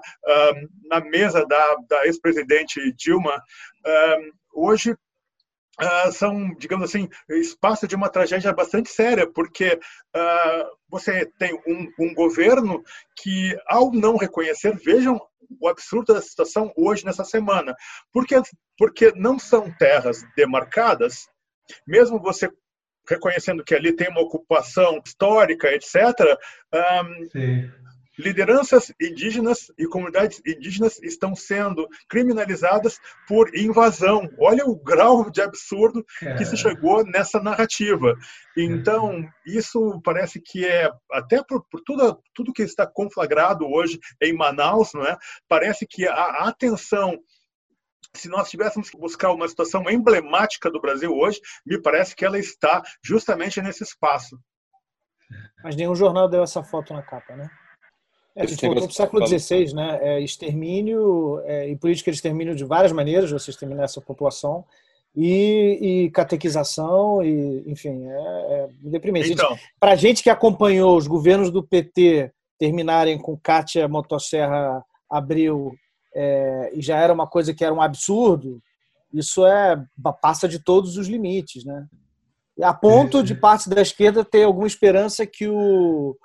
na 0.85 1.01
mesa 1.01 1.47
da, 1.47 1.77
da 1.89 2.07
ex-presidente 2.07 2.93
Dilma, 2.97 3.43
hoje 4.53 4.95
Uh, 5.81 6.13
são, 6.13 6.55
digamos 6.59 6.91
assim, 6.91 7.09
espaço 7.31 7.89
de 7.89 7.97
uma 7.97 8.11
tragédia 8.11 8.53
bastante 8.53 8.91
séria, 8.91 9.27
porque 9.27 9.81
uh, 10.15 10.77
você 10.87 11.25
tem 11.39 11.55
um, 11.67 11.91
um, 11.99 12.15
governo 12.15 12.85
que, 13.17 13.57
ao 13.67 13.91
não 13.91 14.19
reconhecer, 14.19 14.77
vejam 14.77 15.19
o 15.59 15.69
absurdo 15.69 16.13
da 16.13 16.21
situação 16.21 16.71
hoje, 16.77 17.07
nessa 17.07 17.25
semana, 17.25 17.75
porque, 18.13 18.35
porque 18.77 19.13
não 19.17 19.39
são 19.39 19.73
terras 19.79 20.23
demarcadas, 20.37 21.27
mesmo 21.87 22.21
você 22.21 22.51
reconhecendo 23.09 23.65
que 23.65 23.75
ali 23.75 23.95
tem 23.97 24.09
uma 24.09 24.21
ocupação 24.21 25.01
histórica, 25.05 25.73
etc., 25.73 25.95
um, 26.73 27.29
lideranças 28.19 28.93
indígenas 29.01 29.73
e 29.79 29.87
comunidades 29.87 30.41
indígenas 30.47 31.01
estão 31.03 31.35
sendo 31.35 31.87
criminalizadas 32.09 32.99
por 33.27 33.55
invasão. 33.57 34.29
Olha 34.39 34.65
o 34.67 34.77
grau 34.77 35.31
de 35.31 35.41
absurdo 35.41 36.05
que 36.37 36.45
se 36.45 36.57
chegou 36.57 37.05
nessa 37.05 37.41
narrativa. 37.41 38.15
Então, 38.57 39.25
isso 39.47 40.01
parece 40.05 40.41
que 40.41 40.67
é, 40.67 40.91
até 41.11 41.43
por, 41.43 41.65
por 41.71 41.81
tudo, 41.85 42.21
tudo 42.35 42.53
que 42.53 42.63
está 42.63 42.87
conflagrado 42.87 43.67
hoje 43.67 43.99
em 44.21 44.35
Manaus, 44.35 44.93
não 44.93 45.05
é? 45.05 45.17
parece 45.49 45.87
que 45.87 46.07
a 46.07 46.49
atenção 46.49 47.19
se 48.15 48.29
nós 48.29 48.51
tivéssemos 48.51 48.91
que 48.91 48.99
buscar 48.99 49.33
uma 49.33 49.49
situação 49.49 49.89
emblemática 49.89 50.71
do 50.71 50.81
Brasil 50.81 51.11
hoje, 51.11 51.41
me 51.65 51.81
parece 51.81 52.15
que 52.15 52.27
ela 52.27 52.39
está 52.39 52.83
justamente 53.03 53.63
nesse 53.63 53.83
espaço. 53.83 54.39
Mas 55.65 55.77
nenhum 55.77 55.95
jornal 55.95 56.29
deu 56.29 56.43
essa 56.43 56.63
foto 56.63 56.93
na 56.93 57.03
capa, 57.03 57.35
né? 57.35 57.49
É, 58.35 58.43
a 58.43 58.47
gente 58.47 58.65
voltou 58.65 58.85
para 58.85 58.91
o 58.91 58.95
século 58.95 59.27
XVI, 59.27 59.75
né? 59.75 59.99
É, 60.01 60.21
extermínio 60.21 61.41
é, 61.45 61.69
e 61.69 61.77
política 61.77 62.11
de 62.11 62.17
extermínio 62.17 62.55
de 62.55 62.65
várias 62.65 62.93
maneiras, 62.93 63.31
você 63.31 63.51
exterminar 63.51 63.85
essa 63.85 64.01
população 64.01 64.65
e, 65.15 66.05
e 66.07 66.11
catequização 66.11 67.23
e, 67.23 67.63
enfim, 67.67 68.07
é, 68.09 68.15
é 68.15 68.69
deprimente. 68.81 69.33
Então, 69.33 69.57
para 69.79 69.93
a 69.93 69.97
gente 69.97 70.23
que 70.23 70.31
acompanhou 70.31 70.97
os 70.97 71.07
governos 71.07 71.51
do 71.51 71.63
PT 71.63 72.33
terminarem 72.59 73.19
com 73.19 73.37
Kátia 73.37 73.87
Motosserra 73.87 74.83
Abril 75.11 75.75
é, 76.15 76.71
e 76.75 76.81
já 76.81 76.97
era 76.99 77.13
uma 77.13 77.27
coisa 77.27 77.53
que 77.53 77.65
era 77.65 77.75
um 77.75 77.83
absurdo, 77.83 78.63
isso 79.13 79.45
é 79.47 79.83
passa 80.23 80.49
de 80.49 80.59
todos 80.59 80.97
os 80.97 81.07
limites, 81.07 81.65
né? 81.65 81.87
A 82.63 82.73
ponto 82.73 83.23
de 83.23 83.35
parte 83.35 83.69
da 83.69 83.81
esquerda 83.81 84.25
ter 84.25 84.45
alguma 84.45 84.67
esperança 84.67 85.27
que 85.27 85.49
o, 85.49 86.17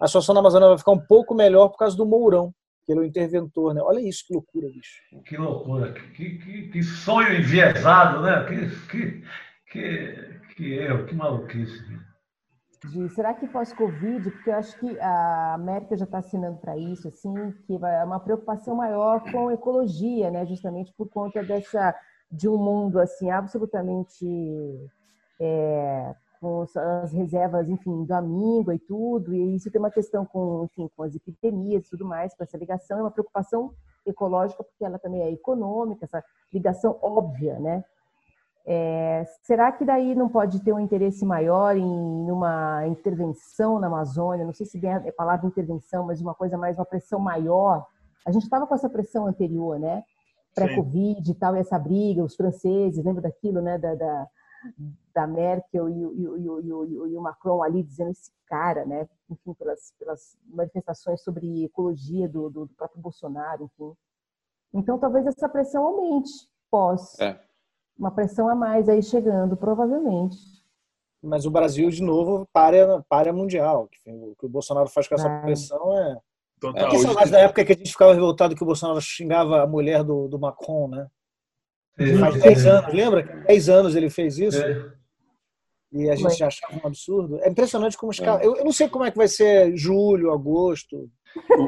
a 0.00 0.06
situação 0.06 0.34
na 0.34 0.40
Amazônia 0.40 0.68
vai 0.68 0.78
ficar 0.78 0.92
um 0.92 1.06
pouco 1.06 1.34
melhor 1.34 1.68
por 1.68 1.78
causa 1.78 1.96
do 1.96 2.06
Mourão, 2.06 2.52
que 2.84 2.92
ele 2.92 3.00
é 3.00 3.02
o 3.02 3.06
interventor, 3.06 3.74
né? 3.74 3.80
Olha 3.82 4.00
isso, 4.00 4.24
que 4.26 4.34
loucura, 4.34 4.68
bicho. 4.68 5.02
Que 5.24 5.36
loucura, 5.36 5.92
que, 5.92 6.38
que, 6.38 6.68
que 6.68 6.82
sonho 6.82 7.38
enviesado, 7.38 8.22
né? 8.22 8.44
Que, 8.44 8.88
que, 8.88 9.24
que, 9.70 10.54
que 10.54 10.74
erro, 10.74 11.06
que 11.06 11.14
maluquice 11.14 11.84
de 12.84 13.08
será 13.10 13.34
que 13.34 13.46
pós-Covid, 13.48 14.30
porque 14.30 14.50
eu 14.50 14.54
acho 14.54 14.78
que 14.78 14.98
a 15.00 15.54
América 15.54 15.96
já 15.96 16.04
está 16.04 16.18
assinando 16.18 16.58
para 16.58 16.76
isso, 16.76 17.08
assim, 17.08 17.34
que 17.66 17.74
é 17.74 18.04
uma 18.04 18.20
preocupação 18.20 18.76
maior 18.76 19.20
com 19.30 19.50
ecologia, 19.50 20.30
né, 20.30 20.46
justamente 20.46 20.92
por 20.96 21.08
conta 21.08 21.42
dessa 21.42 21.94
de 22.30 22.48
um 22.48 22.58
mundo 22.58 22.98
assim 22.98 23.30
absolutamente 23.30 24.26
é, 25.40 26.14
com 26.40 26.64
as 26.74 27.12
reservas, 27.12 27.68
enfim, 27.68 28.04
do 28.04 28.12
amíngua 28.12 28.74
e 28.74 28.78
tudo, 28.78 29.34
e 29.34 29.56
isso 29.56 29.70
tem 29.70 29.80
uma 29.80 29.90
questão 29.90 30.24
com, 30.24 30.64
enfim, 30.64 30.90
com 30.96 31.02
as 31.02 31.14
epidemias 31.14 31.86
e 31.86 31.90
tudo 31.90 32.04
mais, 32.04 32.34
com 32.34 32.42
essa 32.42 32.56
ligação, 32.56 32.98
é 32.98 33.02
uma 33.02 33.10
preocupação 33.10 33.72
ecológica, 34.04 34.62
porque 34.62 34.84
ela 34.84 34.98
também 34.98 35.22
é 35.22 35.30
econômica, 35.30 36.04
essa 36.04 36.22
ligação 36.52 36.98
óbvia, 37.02 37.58
né, 37.58 37.84
é, 38.68 39.24
será 39.44 39.70
que 39.70 39.84
daí 39.84 40.12
não 40.16 40.28
pode 40.28 40.60
ter 40.60 40.72
um 40.72 40.80
interesse 40.80 41.24
maior 41.24 41.76
em 41.76 41.84
uma 41.84 42.84
intervenção 42.88 43.78
na 43.78 43.86
Amazônia? 43.86 44.44
Não 44.44 44.52
sei 44.52 44.66
se 44.66 44.76
bem 44.76 44.92
a 44.92 45.12
palavra 45.12 45.46
intervenção, 45.46 46.04
mas 46.04 46.20
uma 46.20 46.34
coisa 46.34 46.58
mais, 46.58 46.76
uma 46.76 46.84
pressão 46.84 47.20
maior. 47.20 47.86
A 48.26 48.32
gente 48.32 48.42
estava 48.42 48.66
com 48.66 48.74
essa 48.74 48.90
pressão 48.90 49.24
anterior, 49.24 49.78
né? 49.78 50.02
Pré-Covid 50.52 51.30
e 51.30 51.34
tal, 51.34 51.54
e 51.54 51.60
essa 51.60 51.78
briga, 51.78 52.24
os 52.24 52.34
franceses, 52.34 53.04
lembra 53.04 53.22
daquilo, 53.22 53.60
né? 53.60 53.78
Da, 53.78 53.94
da, 53.94 54.26
da 55.14 55.26
Merkel 55.26 55.88
e, 55.88 55.92
e, 55.92 56.22
e, 56.22 57.12
e, 57.12 57.16
o 57.16 57.20
Macron 57.20 57.62
ali 57.62 57.82
dizendo 57.82 58.10
esse 58.10 58.30
cara, 58.46 58.84
né? 58.84 59.08
Enfim, 59.30 59.54
pelas, 59.54 59.92
pelas 59.98 60.38
manifestações 60.46 61.22
sobre 61.22 61.64
ecologia 61.64 62.28
do, 62.28 62.48
do, 62.50 62.66
do 62.66 62.74
próprio 62.74 63.00
Bolsonaro, 63.00 63.64
enfim. 63.64 63.92
Então, 64.74 64.98
talvez 64.98 65.26
essa 65.26 65.48
pressão 65.48 65.84
aumente 65.84 66.30
pós. 66.70 67.18
É 67.20 67.40
uma 67.98 68.10
pressão 68.10 68.48
a 68.48 68.54
mais 68.54 68.88
aí 68.88 69.02
chegando, 69.02 69.56
provavelmente. 69.56 70.36
Mas 71.22 71.46
o 71.46 71.50
Brasil, 71.50 71.88
de 71.90 72.02
novo, 72.02 72.46
para, 72.52 73.02
para 73.08 73.32
mundial. 73.32 73.88
O 74.06 74.36
que 74.36 74.46
o 74.46 74.48
Bolsonaro 74.48 74.88
faz 74.88 75.08
com 75.08 75.14
essa 75.14 75.40
pressão 75.40 75.96
é. 75.98 76.18
Total. 76.60 76.86
É 76.86 76.90
que 76.90 76.98
saudades 76.98 77.30
da 77.30 77.40
época 77.40 77.64
que 77.64 77.72
a 77.72 77.76
gente 77.76 77.90
ficava 77.90 78.14
revoltado 78.14 78.54
que 78.54 78.62
o 78.62 78.66
Bolsonaro 78.66 79.00
xingava 79.00 79.62
a 79.62 79.66
mulher 79.66 80.02
do, 80.02 80.26
do 80.28 80.38
Macron, 80.38 80.88
né? 80.88 81.06
É, 81.98 82.16
Faz 82.18 82.40
10 82.40 82.66
anos, 82.66 82.94
lembra? 82.94 83.22
10 83.46 83.68
anos 83.68 83.96
ele 83.96 84.10
fez 84.10 84.38
isso. 84.38 84.62
É. 84.62 84.96
E 85.92 86.10
a 86.10 86.14
gente 86.14 86.42
achava 86.42 86.74
um 86.74 86.86
absurdo. 86.86 87.40
É 87.42 87.48
impressionante 87.48 87.96
como 87.96 88.10
os 88.10 88.18
caras. 88.18 88.44
Eu, 88.44 88.56
eu 88.56 88.64
não 88.64 88.72
sei 88.72 88.88
como 88.88 89.04
é 89.04 89.10
que 89.10 89.16
vai 89.16 89.28
ser 89.28 89.74
julho, 89.76 90.32
agosto. 90.32 91.10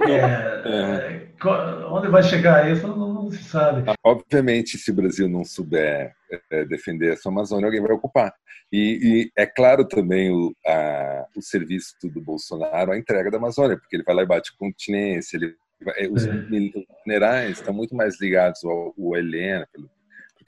É, 0.09 0.69
é. 0.69 1.29
Onde 1.91 2.09
vai 2.09 2.23
chegar 2.23 2.71
isso 2.71 2.87
não, 2.87 3.13
não, 3.13 3.31
se 3.31 3.43
sabe. 3.45 3.85
Obviamente, 4.05 4.77
se 4.77 4.91
o 4.91 4.95
Brasil 4.95 5.29
não 5.29 5.45
souber 5.45 6.15
é, 6.51 6.65
defender 6.65 7.13
a 7.13 7.17
sua 7.17 7.31
Amazônia, 7.33 7.67
alguém 7.67 7.81
vai 7.81 7.93
ocupar. 7.93 8.35
E, 8.73 8.99
e 9.03 9.41
é 9.41 9.47
claro 9.47 9.87
também 9.87 10.31
o, 10.31 10.55
a, 10.67 11.27
o 11.37 11.43
serviço 11.43 11.95
do 12.03 12.21
Bolsonaro, 12.21 12.93
a 12.93 12.99
entrega 12.99 13.31
da 13.31 13.39
Amazônia, 13.39 13.79
porque 13.79 13.97
ele 13.97 14.05
vai 14.05 14.15
lá 14.15 14.23
e 14.23 14.27
bate 14.27 14.57
continência, 14.57 15.37
ele 15.37 15.55
os 16.11 16.27
é. 16.27 16.33
minerais 17.07 17.59
estão 17.59 17.73
muito 17.73 17.95
mais 17.95 18.21
ligados 18.21 18.65
ao, 18.65 18.93
ao 18.99 19.17
Helena, 19.17 19.67
porque 19.73 19.89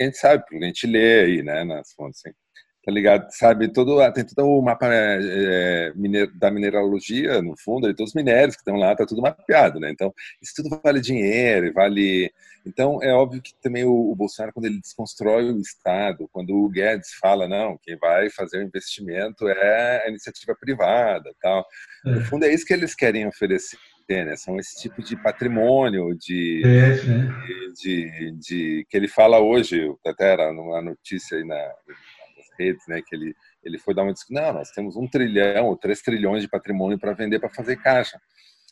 a 0.02 0.06
gente 0.06 0.18
sabe, 0.18 0.44
porque 0.44 0.64
a 0.64 0.66
gente 0.66 0.86
lê 0.86 1.20
aí, 1.20 1.42
né, 1.42 1.64
nas 1.64 1.92
fontes. 1.92 2.20
Assim 2.24 2.34
tá 2.84 2.90
ligado? 2.90 3.28
Sabe, 3.30 3.72
todo, 3.72 3.98
tem 4.12 4.24
todo 4.24 4.46
o 4.46 4.62
mapa 4.62 4.86
é, 4.90 5.92
da 6.34 6.50
mineralogia, 6.50 7.42
no 7.42 7.54
fundo, 7.56 7.88
e 7.88 7.94
todos 7.94 8.10
os 8.10 8.14
minérios 8.14 8.56
que 8.56 8.62
estão 8.62 8.76
lá, 8.76 8.96
tá 8.96 9.04
tudo 9.04 9.20
mapeado, 9.20 9.78
né? 9.78 9.90
Então, 9.90 10.12
isso 10.42 10.54
tudo 10.56 10.80
vale 10.82 11.00
dinheiro, 11.00 11.72
vale... 11.72 12.32
Então, 12.66 13.02
é 13.02 13.12
óbvio 13.12 13.40
que 13.40 13.54
também 13.62 13.84
o, 13.84 14.10
o 14.10 14.14
Bolsonaro, 14.14 14.52
quando 14.52 14.66
ele 14.66 14.80
desconstrói 14.80 15.50
o 15.50 15.60
Estado, 15.60 16.28
quando 16.32 16.54
o 16.54 16.68
Guedes 16.68 17.14
fala, 17.20 17.48
não, 17.48 17.78
quem 17.82 17.96
vai 17.96 18.28
fazer 18.30 18.58
o 18.58 18.62
investimento 18.62 19.48
é 19.48 20.06
a 20.06 20.08
iniciativa 20.08 20.54
privada, 20.58 21.32
tal. 21.40 21.66
No 22.04 22.20
é. 22.20 22.24
fundo, 22.24 22.44
é 22.44 22.52
isso 22.52 22.66
que 22.66 22.74
eles 22.74 22.94
querem 22.94 23.26
oferecer. 23.26 23.78
Né? 24.24 24.36
São 24.36 24.58
esse 24.58 24.80
tipo 24.80 25.02
de 25.02 25.16
patrimônio 25.16 26.14
de, 26.16 26.62
é, 26.64 26.92
de, 26.92 28.10
de, 28.10 28.30
de, 28.38 28.86
que 28.88 28.96
ele 28.96 29.08
fala 29.08 29.38
hoje, 29.38 29.92
até 30.04 30.32
era 30.32 30.52
numa 30.52 30.82
notícia 30.82 31.38
aí 31.38 31.44
na, 31.44 31.72
redes, 32.60 32.86
né? 32.86 33.00
Que 33.06 33.16
ele, 33.16 33.34
ele 33.64 33.78
foi 33.78 33.94
dar 33.94 34.02
uma 34.02 34.12
discussão. 34.12 34.42
Não, 34.42 34.52
nós 34.52 34.70
temos 34.70 34.96
um 34.96 35.08
trilhão 35.08 35.66
ou 35.66 35.76
três 35.76 36.02
trilhões 36.02 36.42
de 36.42 36.48
patrimônio 36.48 36.98
para 36.98 37.14
vender 37.14 37.38
para 37.38 37.48
fazer 37.48 37.76
caixa. 37.76 38.20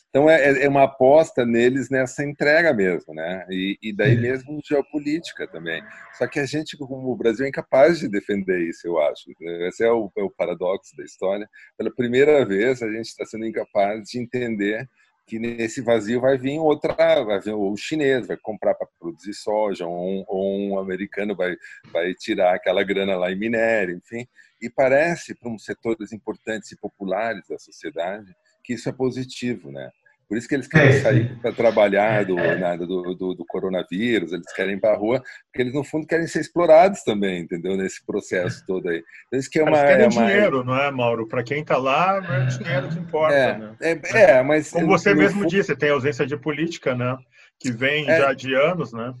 Então 0.09 0.27
é, 0.27 0.63
é, 0.63 0.67
uma 0.67 0.83
aposta 0.83 1.45
neles 1.45 1.89
nessa 1.89 2.23
entrega 2.23 2.73
mesmo, 2.73 3.13
né? 3.13 3.45
E, 3.49 3.77
e, 3.81 3.95
daí 3.95 4.17
mesmo 4.17 4.59
geopolítica 4.65 5.47
também. 5.47 5.83
Só 6.17 6.27
que 6.27 6.39
a 6.39 6.45
gente, 6.47 6.75
como 6.77 7.11
o 7.11 7.15
Brasil, 7.15 7.45
é 7.45 7.49
incapaz 7.49 7.99
de 7.99 8.07
defender 8.07 8.59
isso, 8.67 8.87
eu 8.87 8.99
acho. 8.99 9.25
Esse 9.67 9.83
é 9.83 9.91
o, 9.91 10.11
é 10.17 10.23
o 10.23 10.31
paradoxo 10.31 10.95
da 10.97 11.03
história. 11.03 11.47
Pela 11.77 11.93
primeira 11.93 12.43
vez, 12.43 12.81
a 12.81 12.91
gente 12.91 13.05
está 13.05 13.23
sendo 13.23 13.45
incapaz 13.45 14.09
de 14.09 14.19
entender 14.19 14.89
que 15.29 15.37
nesse 15.37 15.79
vazio 15.79 16.19
vai 16.19 16.39
vir 16.39 16.57
outra, 16.57 17.23
vai 17.23 17.39
vir 17.39 17.53
o 17.53 17.77
chinês, 17.77 18.25
vai 18.25 18.35
comprar 18.35 18.73
para 18.73 18.87
produzir 18.99 19.35
soja, 19.35 19.85
ou 19.85 19.95
um, 19.95 20.25
ou 20.27 20.59
um, 20.59 20.79
americano 20.79 21.35
vai, 21.35 21.55
vai 21.93 22.15
tirar 22.15 22.55
aquela 22.55 22.83
grana 22.83 23.15
lá 23.15 23.31
em 23.31 23.37
minério, 23.37 23.95
enfim. 23.95 24.27
E 24.59 24.71
parece, 24.71 25.35
para 25.35 25.49
uns 25.49 25.63
setores 25.63 26.11
importantes 26.11 26.71
e 26.71 26.75
populares 26.75 27.47
da 27.47 27.59
sociedade, 27.59 28.35
que 28.63 28.73
isso 28.73 28.89
é 28.89 28.91
positivo, 28.91 29.71
né? 29.71 29.91
Por 30.29 30.37
isso 30.37 30.47
que 30.47 30.53
eles 30.53 30.67
querem 30.67 30.89
é, 30.89 30.99
sair 31.01 31.39
para 31.41 31.51
trabalhar 31.51 32.23
do, 32.23 32.37
é. 32.37 32.55
nada, 32.55 32.85
do, 32.85 33.15
do, 33.15 33.33
do, 33.33 33.45
coronavírus, 33.47 34.31
eles 34.31 34.53
querem 34.53 34.75
ir 34.75 34.79
para 34.79 34.93
a 34.93 34.95
rua, 34.95 35.23
porque 35.45 35.63
eles, 35.63 35.73
no 35.73 35.83
fundo, 35.83 36.05
querem 36.05 36.27
ser 36.27 36.41
explorados 36.41 37.01
também, 37.01 37.41
entendeu? 37.41 37.75
Nesse 37.75 38.05
processo 38.05 38.63
todo 38.67 38.89
aí. 38.89 39.03
Então, 39.25 39.39
isso 39.39 39.49
que 39.49 39.57
é 39.57 39.63
uma, 39.63 39.71
eles 39.71 39.81
querem 39.81 40.05
é 40.05 40.07
uma... 40.07 40.27
dinheiro, 40.27 40.63
não 40.63 40.79
é, 40.79 40.91
Mauro? 40.91 41.27
Para 41.27 41.43
quem 41.43 41.61
está 41.61 41.77
lá, 41.77 42.21
não 42.21 42.31
é 42.31 42.45
dinheiro 42.45 42.89
que 42.89 42.99
importa, 42.99 43.33
é, 43.33 43.57
né? 43.57 43.75
É, 43.81 43.99
é, 44.21 44.43
mas... 44.43 44.69
Como 44.69 44.85
você 44.85 45.15
mesmo 45.15 45.41
fundo... 45.41 45.49
disse, 45.49 45.75
tem 45.75 45.89
ausência 45.89 46.27
de 46.27 46.37
política, 46.37 46.93
né? 46.93 47.17
Que 47.59 47.71
vem 47.71 48.07
é. 48.07 48.19
já 48.19 48.31
de 48.31 48.53
anos, 48.53 48.93
né? 48.93 49.11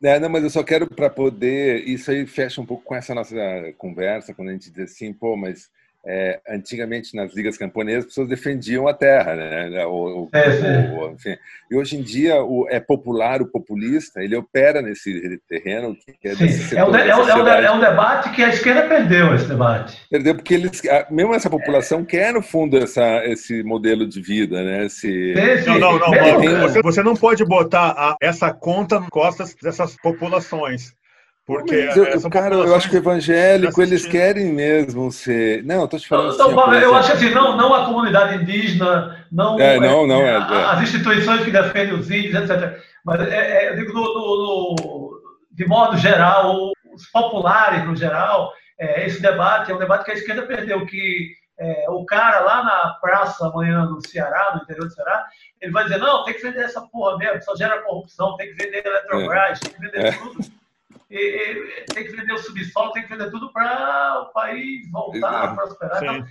É, 0.00 0.20
não, 0.20 0.28
mas 0.28 0.44
eu 0.44 0.50
só 0.50 0.62
quero 0.62 0.88
para 0.88 1.10
poder. 1.10 1.84
Isso 1.86 2.10
aí 2.10 2.24
fecha 2.24 2.60
um 2.60 2.66
pouco 2.66 2.84
com 2.84 2.94
essa 2.94 3.14
nossa 3.14 3.36
conversa, 3.76 4.32
quando 4.32 4.48
a 4.50 4.52
gente 4.52 4.70
diz 4.70 4.92
assim, 4.92 5.12
pô, 5.12 5.36
mas 5.36 5.68
é, 6.06 6.40
antigamente 6.48 7.14
nas 7.14 7.34
ligas 7.34 7.58
camponesas 7.58 8.04
as 8.04 8.06
pessoas 8.06 8.28
defendiam 8.28 8.88
a 8.88 8.94
terra, 8.94 9.34
né? 9.36 9.84
O, 9.86 10.24
o, 10.24 10.28
é, 10.32 10.90
o, 10.98 11.10
enfim. 11.10 11.36
E 11.70 11.76
hoje 11.76 11.96
em 11.96 12.02
dia 12.02 12.42
o, 12.42 12.66
é 12.68 12.80
popular, 12.80 13.42
o 13.42 13.46
populista, 13.46 14.22
ele 14.22 14.36
opera 14.36 14.80
nesse 14.80 15.40
terreno 15.48 15.94
que 15.94 16.28
é, 16.28 16.32
é, 16.32 16.84
um, 16.84 16.94
é, 16.94 17.16
um, 17.16 17.48
é, 17.48 17.72
um, 17.72 17.80
debate 17.80 18.30
que 18.30 18.42
a 18.42 18.48
esquerda 18.48 18.82
perdeu 18.88 19.34
esse 19.34 19.46
debate. 19.46 19.98
Perdeu 20.10 20.34
porque 20.34 20.54
eles, 20.54 20.80
mesmo 21.10 21.34
essa 21.34 21.50
população 21.50 22.04
quer 22.04 22.32
no 22.32 22.42
fundo 22.42 22.78
essa, 22.78 23.24
esse 23.26 23.62
modelo 23.62 24.08
de 24.08 24.20
vida, 24.20 24.62
né? 24.62 24.86
Esse, 24.86 25.34
não, 25.66 25.78
não, 25.78 25.98
não. 25.98 26.60
Você, 26.62 26.82
você 26.82 27.02
não 27.02 27.14
pode 27.14 27.44
botar 27.44 27.90
a, 27.90 28.16
essa 28.20 28.52
conta 28.52 28.98
nas 28.98 29.08
costas 29.10 29.54
dessas 29.62 29.96
populações. 29.96 30.94
Porque 31.50 31.74
eu, 31.74 32.30
cara, 32.30 32.54
eu 32.54 32.76
acho 32.76 32.88
que 32.88 32.96
evangélico 32.96 33.82
eles 33.82 34.06
querem 34.06 34.52
mesmo 34.52 35.10
ser. 35.10 35.64
Não, 35.64 35.80
eu 35.80 35.88
tô 35.88 35.98
te 35.98 36.06
falando. 36.06 36.38
Não, 36.38 36.60
assim, 36.60 36.78
eu 36.78 36.94
acho 36.94 37.12
assim, 37.12 37.30
não, 37.30 37.56
não 37.56 37.74
a 37.74 37.86
comunidade 37.86 38.40
indígena, 38.40 39.26
não, 39.32 39.58
é, 39.58 39.80
não, 39.80 40.06
não 40.06 40.22
é, 40.22 40.34
é, 40.34 40.36
as 40.36 40.82
instituições 40.82 41.42
que 41.42 41.50
defendem 41.50 41.94
os 41.94 42.08
índios, 42.08 42.36
etc. 42.36 42.80
Mas 43.04 43.20
é, 43.22 43.64
é, 43.64 43.70
eu 43.70 43.76
digo, 43.78 43.92
no, 43.92 44.00
no, 44.00 44.76
no, 44.78 45.20
de 45.50 45.66
modo 45.66 45.96
geral, 45.96 46.70
os 46.94 47.06
populares 47.10 47.84
no 47.84 47.96
geral, 47.96 48.52
é, 48.78 49.04
esse 49.04 49.20
debate 49.20 49.72
é 49.72 49.74
um 49.74 49.78
debate 49.78 50.04
que 50.04 50.12
a 50.12 50.14
esquerda 50.14 50.42
perdeu, 50.42 50.86
que 50.86 51.32
é, 51.58 51.90
o 51.90 52.04
cara 52.04 52.40
lá 52.40 52.62
na 52.62 52.94
praça 53.00 53.48
amanhã 53.48 53.86
no 53.86 54.00
Ceará, 54.06 54.52
no 54.54 54.62
interior 54.62 54.86
do 54.86 54.94
Ceará, 54.94 55.26
ele 55.60 55.72
vai 55.72 55.82
dizer, 55.82 55.98
não, 55.98 56.22
tem 56.22 56.34
que 56.34 56.42
vender 56.42 56.62
essa 56.62 56.80
porra 56.80 57.18
mesmo, 57.18 57.42
só 57.42 57.56
gera 57.56 57.82
corrupção, 57.82 58.36
tem 58.36 58.54
que 58.54 58.64
vender 58.64 58.86
Eletrobras, 58.86 59.58
tem 59.58 59.72
que 59.72 59.80
vender 59.80 60.16
tudo 60.16 60.59
tem 61.10 62.04
que 62.04 62.16
vender 62.16 62.32
o 62.32 62.38
subsolo, 62.38 62.92
tem 62.92 63.02
que 63.02 63.08
vender 63.08 63.30
tudo 63.30 63.52
para 63.52 64.20
o 64.22 64.32
país 64.32 64.88
voltar 64.90 65.44
a 65.44 65.54
prosperar. 65.54 66.02
Então, 66.02 66.24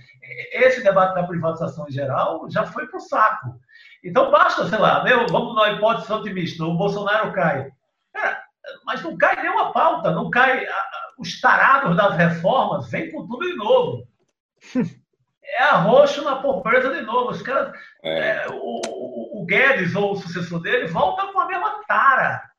esse 0.52 0.82
debate 0.82 1.14
da 1.14 1.26
privatização 1.26 1.86
em 1.86 1.92
geral 1.92 2.48
já 2.50 2.64
foi 2.64 2.86
para 2.86 2.96
o 2.96 3.02
saco. 3.02 3.60
Então, 4.02 4.30
basta, 4.30 4.66
sei 4.68 4.78
lá, 4.78 5.04
meu, 5.04 5.26
vamos 5.26 5.54
na 5.54 5.72
hipótese 5.72 6.10
otimista, 6.10 6.64
o 6.64 6.76
Bolsonaro 6.76 7.32
cai. 7.32 7.70
mas 8.86 9.02
não 9.02 9.18
cai 9.18 9.36
nenhuma 9.36 9.72
pauta, 9.72 10.10
não 10.10 10.30
cai. 10.30 10.66
Os 11.18 11.38
tarados 11.38 11.94
das 11.94 12.16
reformas 12.16 12.90
vêm 12.90 13.10
com 13.10 13.26
tudo 13.26 13.46
de 13.46 13.56
novo. 13.56 14.08
É 15.52 15.64
arroxo 15.64 16.22
na 16.22 16.36
pobreza 16.36 16.94
de 16.94 17.00
novo. 17.02 17.30
Os 17.30 17.42
caras, 17.42 17.76
é. 18.04 18.44
É, 18.44 18.46
o, 18.50 19.40
o, 19.40 19.44
Guedes 19.44 19.96
ou 19.96 20.12
o 20.12 20.16
sucessor 20.16 20.60
dele 20.60 20.86
volta 20.86 21.26
com 21.32 21.40
a 21.40 21.46
mesma 21.46 21.84
tara. 21.88 22.49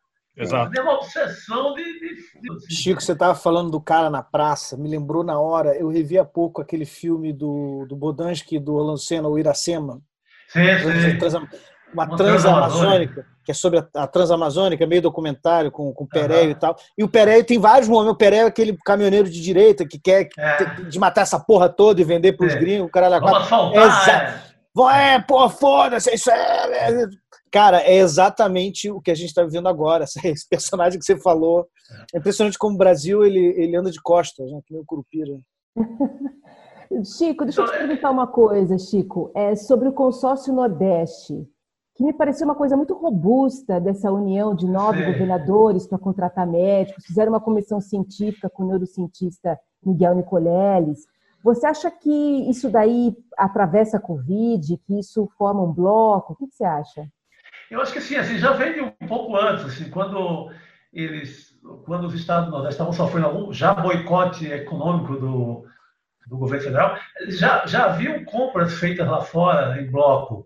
Exato. 0.42 0.72
É 0.78 0.82
uma 0.82 0.94
obsessão 0.94 1.74
de, 1.74 1.84
de... 1.84 2.74
Chico, 2.76 3.02
você 3.02 3.12
estava 3.12 3.36
falando 3.36 3.70
do 3.70 3.80
cara 3.80 4.10
na 4.10 4.24
praça, 4.24 4.76
me 4.76 4.90
lembrou 4.90 5.24
na 5.24 5.40
hora. 5.40 5.76
Eu 5.76 5.88
revi 5.88 6.18
há 6.18 6.26
pouco 6.26 6.62
aquele 6.62 6.86
filme 6.86 7.32
do, 7.32 7.86
do 7.88 7.96
Bodansky 7.96 8.60
do 8.60 8.76
Lancena, 8.78 9.28
o 9.28 9.38
Iracema. 9.38 10.02
Sim, 10.50 10.62
sim. 11.02 11.18
Trans, 11.18 11.34
uma, 11.36 11.48
uma 11.94 12.18
transamazônica, 12.18 13.26
que 13.46 13.52
é 13.52 13.54
sobre 13.54 13.80
a, 13.80 13.88
a 13.96 14.08
transamazônica, 14.08 14.86
meio 14.88 15.02
documentário 15.02 15.72
com, 15.72 15.94
com 15.94 16.04
o 16.04 16.08
Pereio 16.08 16.46
uhum. 16.46 16.52
e 16.52 16.56
tal. 16.56 16.76
E 16.98 17.04
o 17.04 17.08
Pereio 17.08 17.44
tem 17.44 17.60
vários 17.60 17.88
momentos. 17.88 18.16
O 18.16 18.18
Pereio 18.18 18.44
é 18.44 18.48
aquele 18.48 18.78
caminhoneiro 18.84 19.30
de 19.30 19.42
direita 19.42 19.86
que 19.86 20.00
quer 20.00 20.28
é. 20.38 20.64
de 20.90 21.00
matar 21.00 21.22
essa 21.22 21.40
porra 21.40 21.70
toda 21.70 22.02
e 22.02 22.06
vender 22.06 22.34
para 22.34 22.48
os 22.48 22.54
é. 22.54 22.60
gringos. 22.60 22.88
O 22.88 22.92
cara 22.92 23.08
lá. 23.08 23.20
Vamos 23.20 23.38
asfaltar, 23.44 24.44
é. 24.90 25.14
é, 25.14 25.20
pô, 25.20 25.50
foda-se, 25.50 26.14
isso 26.14 26.32
é, 26.32 26.36
é 26.36 27.08
Cara, 27.52 27.82
é 27.82 27.98
exatamente 27.98 28.90
o 28.90 29.02
que 29.02 29.12
a 29.12 29.16
gente 29.16 29.28
está 29.28 29.44
vivendo 29.44 29.68
agora. 29.68 30.06
Esse 30.24 30.48
personagem 30.48 30.98
que 30.98 31.06
você 31.06 31.18
falou. 31.18 31.68
É 32.14 32.18
impressionante 32.18 32.58
como 32.58 32.76
o 32.76 32.78
Brasil 32.78 33.26
ele, 33.26 33.54
ele 33.58 33.76
anda 33.76 33.92
de 33.92 34.02
costas, 34.02 34.50
né? 34.50 34.62
que 34.66 34.74
nem 34.74 34.82
o 34.82 34.86
Curupira. 34.86 35.38
Chico, 37.18 37.46
deixa 37.46 37.62
eu 37.62 37.66
te 37.66 37.78
perguntar 37.78 38.12
uma 38.12 38.28
coisa, 38.28 38.78
Chico. 38.78 39.32
É 39.36 39.56
sobre 39.56 39.88
o 39.88 39.94
consórcio 39.94 40.54
Nordeste, 40.54 41.48
que 41.96 42.04
me 42.04 42.14
pareceu 42.14 42.46
uma 42.46 42.56
coisa 42.56 42.76
muito 42.76 42.94
robusta 42.94 43.80
dessa 43.80 44.12
união 44.12 44.56
de 44.56 44.68
nove 44.68 45.00
Sim. 45.00 45.12
governadores 45.12 45.88
para 45.88 45.98
contratar 45.98 46.48
médicos. 46.48 47.06
Fizeram 47.06 47.32
uma 47.32 47.40
comissão 47.42 47.80
científica 47.80 48.50
com 48.50 48.64
o 48.64 48.68
neurocientista 48.68 49.58
Miguel 49.86 50.16
Nicoleles. 50.16 51.06
Você 51.44 51.66
acha 51.66 51.90
que 51.90 52.50
isso 52.50 52.70
daí 52.70 53.16
atravessa 53.38 53.98
a 53.98 54.02
Covid, 54.02 54.78
que 54.86 55.00
isso 55.00 55.30
forma 55.38 55.64
um 55.64 55.72
bloco? 55.72 56.34
O 56.34 56.36
que 56.36 56.54
você 56.54 56.64
acha? 56.64 57.10
Eu 57.72 57.82
acho 57.82 57.94
que 57.94 58.00
assim, 58.00 58.18
assim 58.18 58.38
já 58.38 58.52
vem 58.52 58.82
um 58.82 59.08
pouco 59.08 59.38
antes, 59.38 59.64
assim, 59.64 59.90
quando 59.90 60.52
eles, 60.92 61.58
quando 61.86 62.06
os 62.06 62.14
estados 62.14 62.48
do 62.48 62.52
Nordeste 62.52 62.74
estavam 62.74 62.92
sofrendo 62.92 63.28
algum 63.28 63.54
já 63.54 63.74
boicote 63.74 64.46
econômico 64.46 65.16
do, 65.16 65.66
do 66.28 66.38
governo 66.38 66.66
federal, 66.66 67.00
já, 67.30 67.66
já 67.66 67.86
haviam 67.86 68.26
compras 68.26 68.74
feitas 68.74 69.08
lá 69.08 69.22
fora 69.22 69.82
em 69.82 69.90
bloco, 69.90 70.46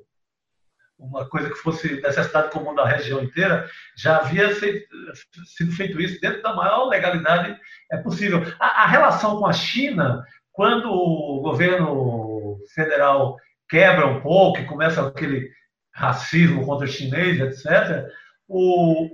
uma 0.99 1.27
coisa 1.27 1.49
que 1.49 1.55
fosse 1.55 1.99
necessidade 1.99 2.51
comum 2.51 2.75
da 2.75 2.85
região 2.85 3.23
inteira, 3.23 3.67
já 3.97 4.17
havia 4.17 4.53
sido 4.53 5.71
feito 5.75 5.99
isso 5.99 6.21
dentro 6.21 6.43
da 6.43 6.53
maior 6.53 6.87
legalidade 6.87 7.59
é 7.91 7.97
possível. 7.97 8.43
A, 8.59 8.83
a 8.83 8.87
relação 8.87 9.39
com 9.39 9.47
a 9.47 9.51
China, 9.51 10.23
quando 10.51 10.91
o 10.91 11.41
governo 11.41 12.59
federal 12.75 13.35
quebra 13.67 14.05
um 14.05 14.21
pouco 14.21 14.59
e 14.59 14.65
começa 14.65 15.05
aquele 15.05 15.49
racismo 15.95 16.65
contra 16.65 16.85
o 16.85 16.89
chinês, 16.89 17.39
etc., 17.39 18.05
o, 18.47 19.09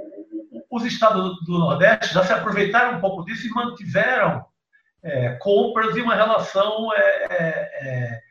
os 0.70 0.84
estados 0.84 1.40
do 1.46 1.60
Nordeste 1.60 2.14
já 2.14 2.24
se 2.24 2.34
aproveitaram 2.34 2.98
um 2.98 3.02
pouco 3.02 3.24
disso 3.24 3.48
e 3.48 3.52
mantiveram 3.52 4.44
é, 5.04 5.34
compras 5.36 5.96
e 5.96 6.02
uma 6.02 6.16
relação 6.16 6.92
é, 6.94 7.00
é, 7.00 7.88
é, 7.88 8.22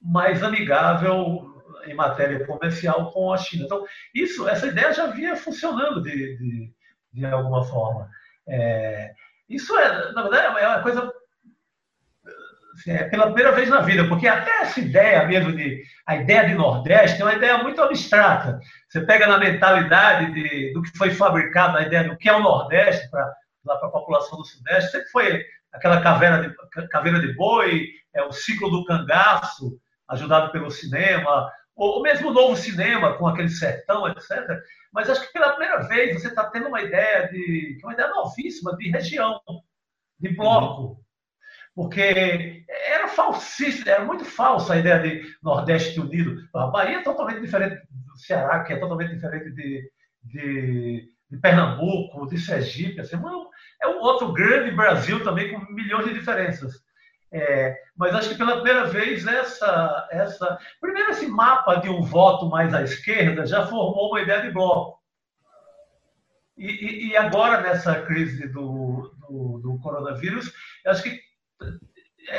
mais 0.00 0.42
amigável 0.42 1.50
em 1.84 1.94
matéria 1.94 2.46
comercial 2.46 3.10
com 3.12 3.32
a 3.32 3.36
China. 3.36 3.64
Então, 3.64 3.84
isso, 4.14 4.48
essa 4.48 4.68
ideia 4.68 4.92
já 4.92 5.06
vinha 5.06 5.36
funcionando 5.36 6.00
de, 6.00 6.38
de, 6.38 6.72
de 7.12 7.26
alguma 7.26 7.64
forma. 7.64 8.08
É, 8.48 9.12
isso 9.48 9.76
é, 9.76 10.12
na 10.12 10.22
verdade, 10.22 10.60
é 10.60 10.68
uma 10.68 10.82
coisa 10.82 11.12
é 12.86 13.04
pela 13.04 13.26
primeira 13.26 13.52
vez 13.52 13.68
na 13.68 13.80
vida, 13.80 14.06
porque 14.08 14.26
até 14.26 14.62
essa 14.62 14.80
ideia 14.80 15.26
mesmo 15.26 15.52
de 15.52 15.82
a 16.06 16.16
ideia 16.16 16.48
de 16.48 16.54
Nordeste 16.54 17.20
é 17.20 17.24
uma 17.24 17.34
ideia 17.34 17.58
muito 17.58 17.80
abstrata. 17.80 18.58
Você 18.88 19.00
pega 19.02 19.26
na 19.26 19.38
mentalidade 19.38 20.32
de, 20.32 20.72
do 20.72 20.82
que 20.82 20.96
foi 20.96 21.10
fabricado, 21.10 21.78
a 21.78 21.82
ideia 21.82 22.04
do 22.04 22.16
que 22.16 22.28
é 22.28 22.32
o 22.32 22.40
Nordeste 22.40 23.08
para 23.10 23.32
a 23.68 23.88
população 23.88 24.38
do 24.38 24.44
Sudeste, 24.44 24.90
sempre 24.90 25.08
foi 25.08 25.44
aquela 25.72 26.00
caveira 26.00 26.42
de, 26.42 26.88
caveira 26.88 27.20
de 27.20 27.34
boi, 27.34 27.88
é, 28.14 28.22
o 28.22 28.32
ciclo 28.32 28.70
do 28.70 28.84
cangaço, 28.84 29.78
ajudado 30.08 30.52
pelo 30.52 30.70
cinema, 30.70 31.50
ou 31.74 32.02
mesmo 32.02 32.28
o 32.28 32.34
novo 32.34 32.56
cinema, 32.56 33.14
com 33.14 33.26
aquele 33.26 33.48
sertão, 33.48 34.06
etc. 34.08 34.60
Mas 34.92 35.08
acho 35.08 35.26
que 35.26 35.32
pela 35.32 35.52
primeira 35.52 35.82
vez 35.88 36.20
você 36.20 36.28
está 36.28 36.44
tendo 36.44 36.68
uma 36.68 36.82
ideia 36.82 37.28
de, 37.28 37.78
uma 37.82 37.94
ideia 37.94 38.10
novíssima 38.10 38.76
de 38.76 38.90
região, 38.90 39.40
de 40.18 40.28
bloco. 40.36 41.01
Porque 41.74 42.64
era 42.68 43.08
falsíssimo, 43.08 43.88
era 43.88 44.04
muito 44.04 44.24
falsa 44.24 44.74
a 44.74 44.78
ideia 44.78 44.98
de 44.98 45.22
Nordeste 45.42 45.98
unido. 46.00 46.36
A 46.54 46.66
Bahia 46.66 46.98
é 46.98 47.02
totalmente 47.02 47.40
diferente 47.40 47.80
do 47.90 48.18
Ceará, 48.18 48.62
que 48.62 48.74
é 48.74 48.76
totalmente 48.76 49.14
diferente 49.14 49.50
de, 49.50 49.90
de, 50.22 51.08
de 51.30 51.38
Pernambuco, 51.38 52.28
de 52.28 52.38
Sergipe. 52.38 53.00
Assim, 53.00 53.16
é 53.82 53.88
um 53.88 54.00
outro 54.00 54.32
grande 54.32 54.74
Brasil 54.76 55.22
também 55.24 55.50
com 55.50 55.72
milhões 55.72 56.04
de 56.04 56.14
diferenças. 56.14 56.74
É, 57.34 57.74
mas 57.96 58.14
acho 58.14 58.28
que 58.28 58.34
pela 58.34 58.56
primeira 58.56 58.84
vez 58.84 59.26
essa, 59.26 60.08
essa. 60.10 60.58
Primeiro, 60.78 61.10
esse 61.10 61.26
mapa 61.26 61.76
de 61.76 61.88
um 61.88 62.02
voto 62.02 62.50
mais 62.50 62.74
à 62.74 62.82
esquerda 62.82 63.46
já 63.46 63.66
formou 63.66 64.10
uma 64.10 64.20
ideia 64.20 64.42
de 64.42 64.50
bloco. 64.50 65.00
E, 66.58 66.66
e, 66.66 67.08
e 67.08 67.16
agora, 67.16 67.62
nessa 67.62 68.02
crise 68.02 68.46
do, 68.48 69.14
do, 69.18 69.58
do 69.62 69.78
coronavírus, 69.80 70.52
acho 70.86 71.02
que 71.02 71.18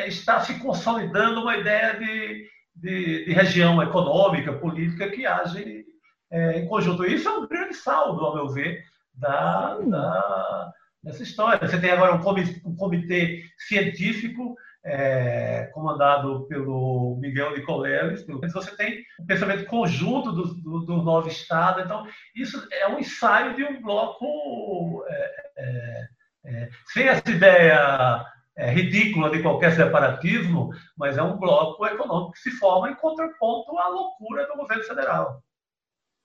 está 0.08 0.40
se 0.42 0.60
consolidando 0.60 1.42
uma 1.42 1.58
ideia 1.58 1.98
de, 1.98 2.48
de, 2.76 3.26
de 3.26 3.34
região 3.34 3.82
econômica, 3.82 4.54
política 4.54 5.10
que 5.10 5.26
age 5.26 5.86
é, 6.32 6.60
em 6.60 6.68
conjunto. 6.68 7.06
Isso 7.06 7.28
é 7.28 7.32
um 7.32 7.48
grande 7.48 7.76
saldo, 7.76 8.26
ao 8.26 8.36
meu 8.36 8.50
ver, 8.50 8.84
da, 9.14 9.78
da, 9.80 10.74
dessa 11.04 11.24
história. 11.24 11.68
Você 11.68 11.80
tem 11.80 11.92
agora 11.92 12.16
um 12.16 12.22
comitê, 12.22 12.62
um 12.66 12.76
comitê 12.76 13.44
científico 13.58 14.56
é, 14.86 15.70
comandado 15.74 16.46
pelo 16.48 17.18
Miguel 17.20 17.56
Nicoleles. 17.56 18.26
Você 18.26 18.76
tem 18.76 19.04
o 19.20 19.24
um 19.24 19.26
pensamento 19.26 19.66
conjunto 19.66 20.32
do, 20.32 20.54
do, 20.56 20.80
do, 20.82 20.98
novo 21.04 21.28
Estado. 21.28 21.82
Então, 21.82 22.06
isso 22.36 22.68
é 22.72 22.88
um 22.88 23.00
ensaio 23.00 23.56
de 23.56 23.64
um 23.64 23.82
bloco 23.82 25.04
é, 25.08 25.36
é, 25.58 26.08
é 26.46 26.70
sem 26.88 27.08
essa 27.08 27.30
ideia 27.30 28.26
é, 28.56 28.72
ridícula 28.72 29.30
de 29.30 29.42
qualquer 29.42 29.76
separatismo, 29.76 30.72
mas 30.98 31.18
é 31.18 31.24
um 31.24 31.38
bloco 31.38 31.86
econômico 31.86 32.34
que 32.34 32.40
se 32.40 32.52
forma 32.52 32.90
em 32.90 32.96
contraponto 32.96 33.78
à 33.78 33.88
loucura 33.88 34.48
do 34.48 34.56
governo 34.56 34.84
federal. 34.84 35.44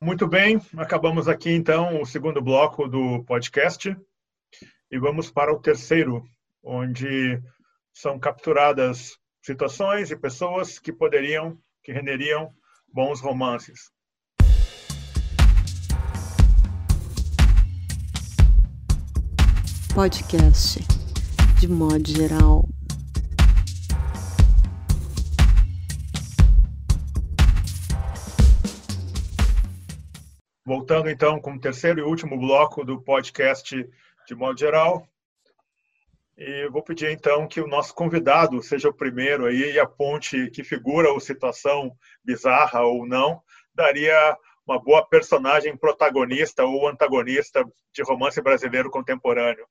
Muito 0.01 0.29
bem, 0.29 0.61
acabamos 0.77 1.27
aqui 1.27 1.51
então 1.51 2.01
o 2.01 2.07
segundo 2.07 2.41
bloco 2.41 2.87
do 2.87 3.25
podcast 3.25 3.97
e 4.91 4.99
vamos 4.99 5.31
para 5.31 5.53
o 5.53 5.61
terceiro, 5.61 6.25
onde 6.63 7.43
são 7.93 8.19
capturadas 8.19 9.19
situações 9.43 10.11
e 10.11 10.17
pessoas 10.17 10.79
que 10.79 10.93
poderiam, 10.93 11.59
que 11.83 11.93
renderiam 11.93 12.53
bons 12.93 13.21
romances. 13.21 13.91
Podcast, 19.95 20.98
de 21.59 21.67
modo 21.67 22.09
geral. 22.09 22.69
Voltando 30.65 31.11
então 31.11 31.41
com 31.41 31.55
o 31.55 31.61
terceiro 31.61 32.01
e 32.01 32.03
último 32.03 32.39
bloco 32.39 32.85
do 32.85 33.01
podcast 33.03 33.75
de 34.27 34.35
modo 34.35 34.59
geral, 34.59 35.09
e 36.37 36.69
vou 36.69 36.83
pedir 36.83 37.11
então 37.11 37.49
que 37.49 37.61
o 37.61 37.67
nosso 37.67 37.93
convidado 37.93 38.63
seja 38.63 38.89
o 38.89 38.95
primeiro 38.95 39.47
aí 39.47 39.73
e 39.73 39.81
aponte 39.81 40.51
que 40.51 40.63
figura 40.63 41.11
ou 41.11 41.19
situação 41.19 41.91
bizarra 42.25 42.83
ou 42.83 43.05
não 43.05 43.43
daria 43.75 44.37
uma 44.65 44.79
boa 44.79 45.05
personagem 45.05 45.77
protagonista 45.77 46.63
ou 46.65 46.87
antagonista 46.87 47.65
de 47.93 48.03
romance 48.03 48.41
brasileiro 48.41 48.91
contemporâneo. 48.91 49.67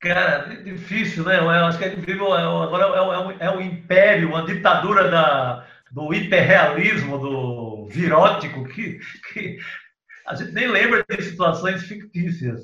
Cara, 0.00 0.62
difícil, 0.62 1.24
né? 1.24 1.38
Eu 1.38 1.48
acho 1.48 1.78
que 1.78 1.84
a 1.84 1.88
gente 1.88 2.04
vive 2.04 2.20
agora 2.20 2.84
é, 2.84 3.00
um, 3.00 3.30
é 3.32 3.50
um 3.50 3.60
império, 3.60 4.28
uma 4.28 4.44
ditadura 4.44 5.10
da, 5.10 5.66
do 5.90 6.12
hiperrealismo, 6.12 7.18
do 7.18 7.88
virótico, 7.88 8.68
que, 8.68 8.98
que 9.32 9.58
a 10.26 10.34
gente 10.34 10.52
nem 10.52 10.68
lembra 10.68 11.04
de 11.08 11.22
situações 11.22 11.84
fictícias. 11.84 12.60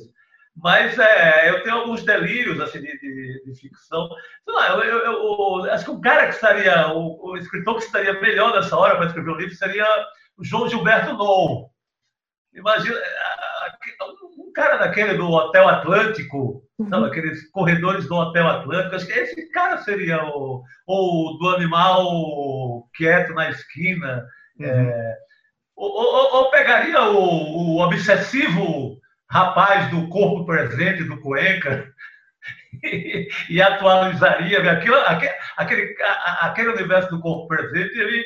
Mas 0.55 0.99
é, 0.99 1.49
eu 1.49 1.63
tenho 1.63 1.77
alguns 1.77 2.05
delírios 2.05 2.61
assim, 2.61 2.81
de, 2.81 2.99
de, 2.99 3.45
de 3.47 3.55
ficção. 3.59 4.09
Sei 4.45 4.55
lá, 4.55 4.69
eu, 4.69 4.83
eu, 4.83 5.01
eu, 5.01 5.73
acho 5.73 5.87
que 5.87 5.91
o 5.91 6.01
cara 6.01 6.27
que 6.27 6.35
estaria, 6.35 6.89
o, 6.89 7.31
o 7.31 7.37
escritor 7.39 7.79
que 7.79 7.85
estaria 7.85 8.21
melhor 8.21 8.55
nessa 8.55 8.77
hora 8.77 8.97
para 8.97 9.07
escrever 9.07 9.31
o 9.31 9.35
um 9.35 9.39
livro 9.39 9.55
seria 9.55 9.87
o 10.37 10.45
João 10.45 10.69
Gilberto 10.69 11.15
Nou. 11.15 11.71
Imagina, 12.53 13.01
cara 14.53 14.77
daquele 14.77 15.15
do 15.15 15.31
Hotel 15.31 15.69
Atlântico, 15.69 16.63
uhum. 16.79 16.89
sabe, 16.89 17.07
aqueles 17.07 17.51
corredores 17.51 18.07
do 18.07 18.15
Hotel 18.15 18.47
Atlântico, 18.47 18.97
acho 18.97 19.07
que 19.07 19.19
esse 19.19 19.51
cara 19.51 19.79
seria 19.79 20.23
o. 20.25 20.63
Ou 20.87 21.39
do 21.39 21.49
animal 21.51 22.89
quieto 22.95 23.33
na 23.35 23.51
esquina. 23.51 24.25
Uhum. 24.59 24.67
É, 24.67 25.17
ou, 25.77 25.91
ou, 25.91 26.35
ou, 26.37 26.51
pegaria 26.51 27.01
o, 27.03 27.77
o 27.77 27.79
obsessivo 27.81 29.01
rapaz 29.31 29.91
do 29.91 30.09
corpo 30.09 30.45
presente 30.45 31.05
do 31.05 31.19
Cuenca 31.21 31.91
e, 32.85 33.29
e 33.49 33.63
atualizaria 33.63 34.71
aquilo, 34.71 34.97
aquele, 34.97 35.33
aquele, 35.57 35.97
aquele 36.41 36.69
universo 36.69 37.11
do 37.11 37.21
corpo 37.21 37.49
presente, 37.49 37.99
ele 37.99 38.25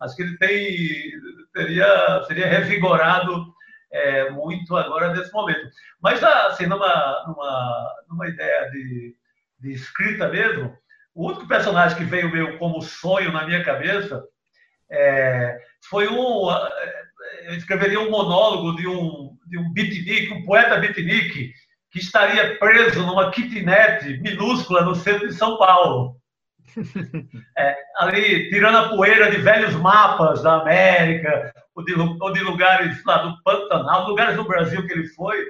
acho 0.00 0.14
que 0.14 0.22
ele 0.22 0.36
tem 0.36 1.12
teria 1.54 2.22
seria 2.26 2.46
revigorado 2.46 3.52
é, 3.92 4.30
muito 4.30 4.76
agora 4.76 5.12
nesse 5.12 5.32
momento. 5.32 5.70
Mas 6.00 6.22
assim, 6.22 6.66
numa, 6.66 7.24
numa, 7.26 7.94
numa 8.08 8.28
ideia 8.28 8.70
de, 8.70 9.14
de 9.60 9.72
escrita 9.72 10.28
mesmo, 10.28 10.76
o 11.14 11.28
único 11.28 11.46
personagem 11.46 11.96
que 11.98 12.04
veio 12.04 12.30
meio 12.30 12.58
como 12.58 12.80
sonho 12.80 13.32
na 13.32 13.44
minha 13.44 13.62
cabeça 13.62 14.24
é, 14.90 15.58
foi 15.88 16.08
um 16.08 16.48
eu 17.44 17.54
escreveria 17.54 18.00
um 18.00 18.10
monólogo 18.10 18.76
de 18.76 18.86
um, 18.86 19.36
de 19.46 19.58
um 19.58 19.72
beatnik, 19.72 20.32
um 20.32 20.44
poeta 20.44 20.78
beatnik, 20.78 21.52
que 21.90 21.98
estaria 21.98 22.58
preso 22.58 23.04
numa 23.04 23.30
kitnet 23.30 24.18
minúscula 24.20 24.82
no 24.82 24.94
centro 24.94 25.28
de 25.28 25.34
São 25.34 25.56
Paulo. 25.58 26.16
É, 27.58 27.76
ali, 27.98 28.48
tirando 28.48 28.78
a 28.78 28.88
poeira 28.88 29.30
de 29.30 29.36
velhos 29.36 29.74
mapas 29.74 30.42
da 30.42 30.60
América, 30.60 31.52
ou 31.74 31.84
de, 31.84 31.94
ou 31.94 32.32
de 32.32 32.40
lugares 32.40 33.04
lá 33.04 33.18
do 33.18 33.42
Pantanal, 33.42 34.08
lugares 34.08 34.36
do 34.36 34.44
Brasil 34.44 34.86
que 34.86 34.92
ele 34.92 35.08
foi. 35.08 35.46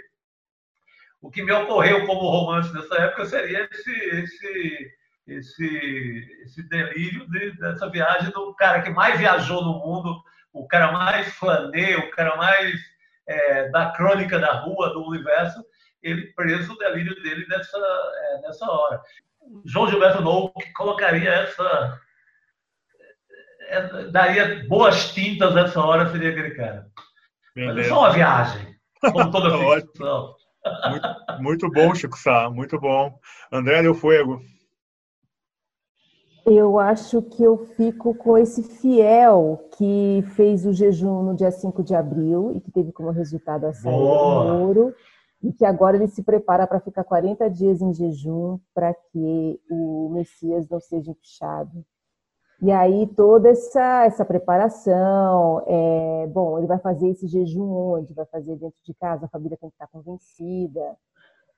O 1.20 1.30
que 1.30 1.42
me 1.42 1.52
ocorreu 1.52 2.04
como 2.06 2.28
romance 2.28 2.72
nessa 2.74 2.96
época 2.96 3.26
seria 3.26 3.68
esse, 3.70 3.92
esse, 3.92 4.90
esse, 5.26 6.42
esse 6.44 6.68
delírio 6.68 7.28
de, 7.30 7.52
dessa 7.58 7.88
viagem 7.88 8.30
do 8.30 8.54
cara 8.54 8.82
que 8.82 8.90
mais 8.90 9.18
viajou 9.18 9.62
no 9.62 9.78
mundo 9.78 10.22
o 10.52 10.66
cara 10.66 10.92
mais 10.92 11.32
flanê, 11.34 11.97
o 11.97 12.10
cara 12.10 12.36
mais 12.36 12.78
é, 13.26 13.68
da 13.70 13.90
crônica 13.92 14.38
da 14.38 14.52
rua, 14.52 14.92
do 14.92 15.06
universo, 15.06 15.64
ele 16.02 16.26
preso 16.34 16.72
o 16.72 16.78
delírio 16.78 17.14
dele 17.22 17.47
nessa, 17.48 17.78
é, 17.78 18.40
nessa 18.42 18.70
hora. 18.70 19.01
João 19.64 19.88
Gilberto 19.88 20.22
Novo 20.22 20.52
colocaria 20.74 21.30
essa. 21.30 22.01
É, 23.73 24.11
daria 24.11 24.69
boas 24.69 25.15
tintas 25.15 25.55
nessa 25.55 25.82
hora, 25.82 26.11
seria 26.12 26.28
aquele 26.28 26.51
cara. 26.51 26.86
Beleza. 27.55 27.74
Mas 27.74 27.86
é 27.86 27.89
só 27.89 27.99
uma 28.01 28.12
viagem, 28.12 28.77
como 29.01 29.31
toda 29.31 29.49
ficção. 29.81 30.35
muito, 30.90 31.09
muito 31.40 31.70
bom, 31.70 31.94
Chico 31.94 32.19
Sá, 32.19 32.51
muito 32.51 32.78
bom. 32.78 33.19
André 33.51 33.81
Del 33.81 33.94
Fuego. 33.94 34.43
Eu 36.44 36.78
acho 36.78 37.23
que 37.23 37.43
eu 37.43 37.57
fico 37.77 38.15
com 38.15 38.36
esse 38.36 38.62
fiel 38.62 39.66
que 39.78 40.23
fez 40.35 40.66
o 40.66 40.73
jejum 40.74 41.23
no 41.23 41.35
dia 41.35 41.51
5 41.51 41.82
de 41.82 41.94
abril 41.94 42.53
e 42.55 42.61
que 42.61 42.70
teve 42.70 42.93
como 42.93 43.11
resultado 43.11 43.65
a 43.65 43.73
saída 43.73 43.97
do 43.97 44.61
ouro 44.61 44.94
e 45.43 45.51
que 45.51 45.65
agora 45.65 45.97
ele 45.97 46.09
se 46.09 46.23
prepara 46.23 46.66
para 46.66 46.81
ficar 46.81 47.05
40 47.05 47.49
dias 47.49 47.81
em 47.81 47.94
jejum 47.94 48.59
para 48.74 48.93
que 48.93 49.61
o 49.70 50.11
Messias 50.12 50.69
não 50.69 50.78
seja 50.78 51.12
empichado. 51.12 51.86
E 52.62 52.70
aí 52.70 53.09
toda 53.09 53.48
essa, 53.48 54.05
essa 54.05 54.24
preparação, 54.24 55.64
é, 55.66 56.28
bom, 56.28 56.59
ele 56.59 56.68
vai 56.68 56.78
fazer 56.78 57.09
esse 57.09 57.26
jejum 57.26 57.68
onde? 57.68 58.14
Vai 58.14 58.24
fazer 58.26 58.55
dentro 58.55 58.78
de 58.84 58.94
casa, 58.94 59.26
a 59.26 59.28
família 59.28 59.56
tem 59.56 59.68
que 59.68 59.74
estar 59.74 59.89
convencida. 59.89 60.97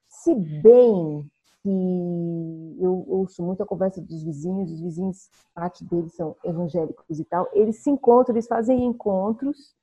Se 0.09 0.35
bem 0.35 1.31
que 1.63 2.77
eu 2.81 3.05
ouço 3.07 3.43
muito 3.43 3.63
a 3.63 3.67
conversa 3.67 4.01
dos 4.01 4.23
vizinhos, 4.23 4.73
os 4.73 4.81
vizinhos, 4.81 5.29
parte 5.55 5.85
deles 5.85 6.15
são 6.15 6.37
evangélicos 6.43 7.21
e 7.21 7.25
tal, 7.27 7.51
eles 7.53 7.83
se 7.83 7.91
encontram, 7.91 8.35
eles 8.35 8.47
fazem 8.47 8.83
encontros, 8.83 9.77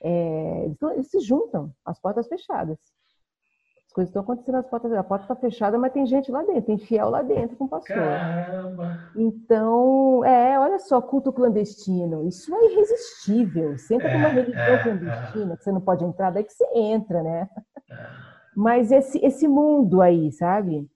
é, 0.00 0.64
eles, 0.64 0.78
eles, 0.80 1.10
se 1.10 1.20
juntam, 1.20 1.74
as 1.84 1.98
portas 1.98 2.26
fechadas. 2.26 2.78
Coisas 3.94 4.10
estão 4.10 4.22
acontecendo, 4.22 4.56
as 4.56 4.66
portas, 4.66 4.92
a 4.92 5.04
porta 5.04 5.24
está 5.24 5.36
fechada, 5.36 5.78
mas 5.78 5.92
tem 5.92 6.04
gente 6.04 6.30
lá 6.30 6.42
dentro, 6.42 6.62
tem 6.62 6.78
fiel 6.78 7.08
lá 7.08 7.22
dentro 7.22 7.56
com 7.56 7.64
o 7.64 7.68
pastor. 7.68 7.96
Caramba! 7.96 8.98
Então, 9.16 10.24
é, 10.24 10.58
olha 10.58 10.80
só, 10.80 11.00
culto 11.00 11.32
clandestino, 11.32 12.26
isso 12.26 12.52
é 12.54 12.72
irresistível. 12.72 13.78
Você 13.78 13.94
entra 13.94 14.08
É, 14.08 14.16
uma 14.16 14.28
religião 14.28 14.74
é, 14.74 14.82
clandestina, 14.82 15.56
que 15.56 15.62
você 15.62 15.72
não 15.72 15.80
pode 15.80 16.04
entrar, 16.04 16.32
daí 16.32 16.42
que 16.42 16.52
você 16.52 16.66
entra, 16.74 17.22
né? 17.22 17.48
Mas 18.54 18.90
esse, 18.90 19.24
esse 19.24 19.46
mundo 19.46 20.02
aí, 20.02 20.32
sabe? 20.32 20.88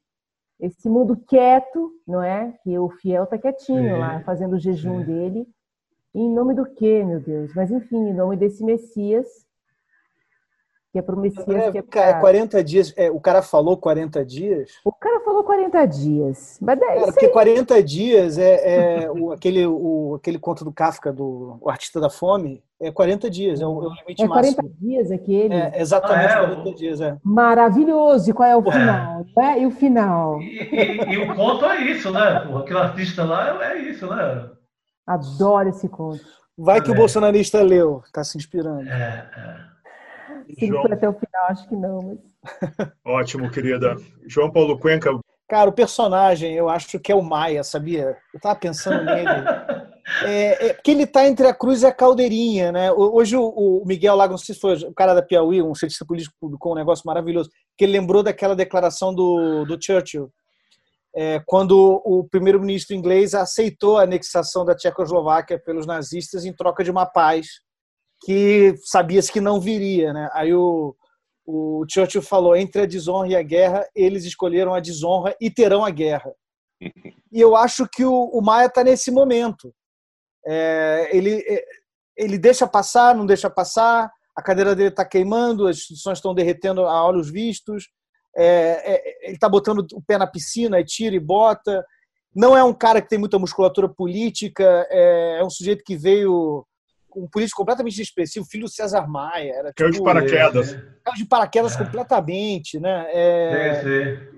Esse 0.60 0.90
mundo 0.90 1.16
quieto, 1.16 1.92
não 2.06 2.20
é? 2.20 2.52
Que 2.64 2.76
o 2.78 2.88
fiel 2.88 3.26
tá 3.26 3.38
quietinho 3.38 3.94
Sim, 3.94 3.98
lá, 4.00 4.20
fazendo 4.22 4.54
o 4.54 4.58
jejum 4.58 4.98
sim. 4.98 5.04
dele. 5.04 5.48
Em 6.12 6.28
nome 6.34 6.52
do 6.52 6.66
quê, 6.66 7.04
meu 7.04 7.20
Deus? 7.20 7.54
Mas 7.54 7.70
enfim, 7.70 8.08
em 8.08 8.14
nome 8.14 8.36
desse 8.36 8.64
Messias, 8.64 9.26
que 10.98 11.00
é 11.00 11.02
pro 11.02 11.16
Messias 11.16 11.44
que 11.70 11.78
é 11.78 11.80
É, 11.80 11.82
pra... 12.12 12.20
40 12.20 12.64
dias. 12.64 12.92
é, 12.96 13.10
o 13.10 13.20
cara 13.20 13.40
falou 13.42 13.76
40 13.76 14.24
dias. 14.24 14.70
O 14.84 14.92
cara 14.92 15.20
falou 15.20 15.44
40 15.44 15.86
dias. 15.86 16.58
Mas 16.60 16.78
daí, 16.78 16.88
Cara, 16.88 17.00
isso 17.02 17.12
porque 17.12 17.26
aí- 17.26 17.32
40 17.32 17.82
dias 17.82 18.36
é, 18.38 19.02
é 19.04 19.10
o, 19.10 19.32
aquele, 19.32 19.66
o, 19.66 20.14
aquele 20.16 20.38
conto 20.38 20.64
do 20.64 20.72
Kafka, 20.72 21.12
do 21.12 21.56
o 21.60 21.70
Artista 21.70 22.00
da 22.00 22.10
Fome, 22.10 22.62
é 22.80 22.90
40 22.92 23.28
dias, 23.30 23.60
é 23.60 23.66
o, 23.66 23.82
é 23.82 23.86
o 23.86 23.92
limite 23.94 24.22
é 24.24 24.28
40 24.28 24.62
máximo. 24.62 24.76
dias 24.80 25.10
aquele. 25.10 25.54
É, 25.54 25.80
exatamente 25.80 26.32
Ah, 26.34 26.38
é, 26.42 26.46
40 26.46 26.68
o- 26.68 26.74
dias, 26.74 27.00
é. 27.00 27.16
Maravilhoso. 27.24 28.30
E 28.30 28.32
qual 28.32 28.48
é 28.48 28.56
o 28.56 28.68
É. 28.68 28.72
final? 28.72 29.24
né? 29.36 29.60
E 29.60 29.66
o 29.66 29.70
final? 29.70 30.40
E, 30.40 30.44
e- 30.44 31.12
e 31.14 31.18
o 31.18 31.34
conto 31.34 31.64
é 31.64 31.80
isso, 31.82 32.10
né? 32.10 32.20
Aquele 32.56 32.78
artista 32.78 33.24
lá 33.24 33.62
é, 33.64 33.72
é 33.78 33.78
isso, 33.90 34.06
né? 34.06 34.50
Adoro 35.06 35.68
esse 35.68 35.88
conto. 35.88 36.20
Vai 36.56 36.80
que 36.82 36.90
o 36.90 36.94
É. 36.94 36.96
bolsonarista 36.96 37.62
leu, 37.62 38.02
tá 38.12 38.22
se 38.24 38.36
inspirando. 38.36 38.88
É, 38.88 39.26
é. 39.36 39.77
João, 40.56 40.84
até 40.84 41.08
o 41.08 41.12
final, 41.12 41.44
acho 41.48 41.68
que 41.68 41.76
não. 41.76 42.00
Mas... 42.02 42.18
ótimo, 43.04 43.50
querida. 43.50 43.96
João 44.26 44.50
Paulo 44.50 44.78
Cuenca, 44.78 45.10
Cara, 45.48 45.70
o 45.70 45.72
personagem, 45.72 46.54
eu 46.54 46.68
acho 46.68 47.00
que 47.00 47.10
é 47.10 47.14
o 47.14 47.22
Maia, 47.22 47.64
sabia? 47.64 48.18
Eu 48.34 48.40
tava 48.40 48.58
pensando 48.58 49.04
nele. 49.04 49.28
É, 50.24 50.68
é 50.68 50.72
porque 50.72 50.90
ele 50.90 51.06
tá 51.06 51.28
entre 51.28 51.46
a 51.46 51.52
cruz 51.52 51.82
e 51.82 51.86
a 51.86 51.92
caldeirinha, 51.92 52.72
né? 52.72 52.90
Hoje 52.90 53.36
o, 53.36 53.46
o 53.46 53.84
Miguel 53.84 54.16
Lago, 54.16 54.30
não 54.30 54.38
sei 54.38 54.54
se 54.54 54.60
foi 54.60 54.74
o 54.76 54.94
cara 54.94 55.12
da 55.12 55.20
Piauí, 55.20 55.60
um 55.60 55.74
cientista 55.74 56.02
político, 56.02 56.34
publicou 56.40 56.72
um 56.72 56.74
negócio 56.74 57.02
maravilhoso, 57.04 57.50
que 57.76 57.84
ele 57.84 57.92
lembrou 57.92 58.22
daquela 58.22 58.56
declaração 58.56 59.14
do, 59.14 59.66
do 59.66 59.78
Churchill, 59.78 60.32
é, 61.14 61.42
quando 61.44 62.00
o 62.06 62.24
primeiro-ministro 62.24 62.96
inglês 62.96 63.34
aceitou 63.34 63.98
a 63.98 64.04
anexação 64.04 64.64
da 64.64 64.74
Tchecoslováquia 64.74 65.58
pelos 65.58 65.86
nazistas 65.86 66.46
em 66.46 66.54
troca 66.54 66.82
de 66.82 66.90
uma 66.90 67.04
paz 67.04 67.60
que 68.20 68.74
sabia-se 68.82 69.32
que 69.32 69.40
não 69.40 69.60
viria, 69.60 70.12
né? 70.12 70.28
Aí 70.32 70.52
o, 70.52 70.94
o 71.46 71.84
Churchill 71.88 72.22
falou: 72.22 72.56
entre 72.56 72.82
a 72.82 72.86
desonra 72.86 73.28
e 73.28 73.36
a 73.36 73.42
guerra, 73.42 73.86
eles 73.94 74.24
escolheram 74.24 74.74
a 74.74 74.80
desonra 74.80 75.34
e 75.40 75.50
terão 75.50 75.84
a 75.84 75.90
guerra. 75.90 76.32
E 77.30 77.38
eu 77.38 77.54
acho 77.54 77.86
que 77.86 78.06
o, 78.06 78.30
o 78.32 78.40
Maia 78.40 78.68
está 78.68 78.82
nesse 78.82 79.10
momento. 79.10 79.70
É, 80.46 81.10
ele, 81.12 81.44
é, 81.46 81.62
ele 82.16 82.38
deixa 82.38 82.66
passar, 82.66 83.14
não 83.14 83.26
deixa 83.26 83.50
passar, 83.50 84.10
a 84.34 84.42
cadeira 84.42 84.74
dele 84.74 84.88
está 84.88 85.04
queimando, 85.04 85.66
as 85.66 85.76
instituições 85.76 86.16
estão 86.16 86.34
derretendo 86.34 86.86
a 86.86 87.04
olhos 87.04 87.30
vistos, 87.30 87.90
é, 88.36 88.94
é, 88.94 89.26
ele 89.26 89.34
está 89.34 89.48
botando 89.48 89.84
o 89.92 90.00
pé 90.00 90.16
na 90.16 90.26
piscina, 90.26 90.80
e 90.80 90.84
tira 90.84 91.16
e 91.16 91.20
bota. 91.20 91.84
Não 92.34 92.56
é 92.56 92.62
um 92.62 92.72
cara 92.72 93.02
que 93.02 93.08
tem 93.08 93.18
muita 93.18 93.38
musculatura 93.38 93.88
política, 93.88 94.86
é, 94.90 95.40
é 95.40 95.44
um 95.44 95.50
sujeito 95.50 95.82
que 95.84 95.96
veio 95.96 96.64
um 97.24 97.28
político 97.28 97.58
completamente 97.58 98.00
expressivo, 98.00 98.46
filho 98.50 98.64
do 98.64 98.70
César 98.70 99.06
Maia. 99.06 99.52
Era, 99.52 99.72
caiu 99.74 99.90
de 99.90 99.96
tipo, 99.96 100.04
paraquedas. 100.04 100.72
caiu 101.04 101.16
de 101.16 101.24
paraquedas 101.26 101.74
É. 101.74 101.84
completamente, 101.84 102.78
né? 102.80 103.06
É, 103.10 103.74
Sim, 103.74 103.82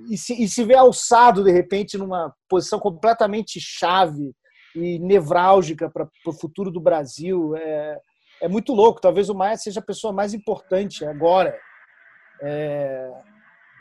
sim. 0.07 0.13
e, 0.15 0.19
se, 0.19 0.43
e 0.45 0.49
se 0.49 0.65
vê 0.65 0.75
alçado 0.75 1.45
de 1.45 1.51
repente 1.53 1.97
numa 1.99 2.35
posição 2.49 2.79
completamente 2.79 3.59
chave 3.61 4.33
e 4.75 4.99
nevrálgica 4.99 5.91
para 5.91 6.09
o 6.27 6.33
futuro 6.33 6.71
do 6.71 6.81
Brasil 6.81 7.57
é, 7.57 7.99
é 8.43 8.49
muito 8.49 8.73
louco. 8.73 9.01
Talvez 9.01 9.29
o 9.29 9.35
Maia 9.35 9.57
seja 9.57 9.81
a 9.81 9.85
pessoa 9.85 10.13
mais 10.13 10.33
importante 10.35 11.05
agora. 11.05 11.59
É, 12.43 13.11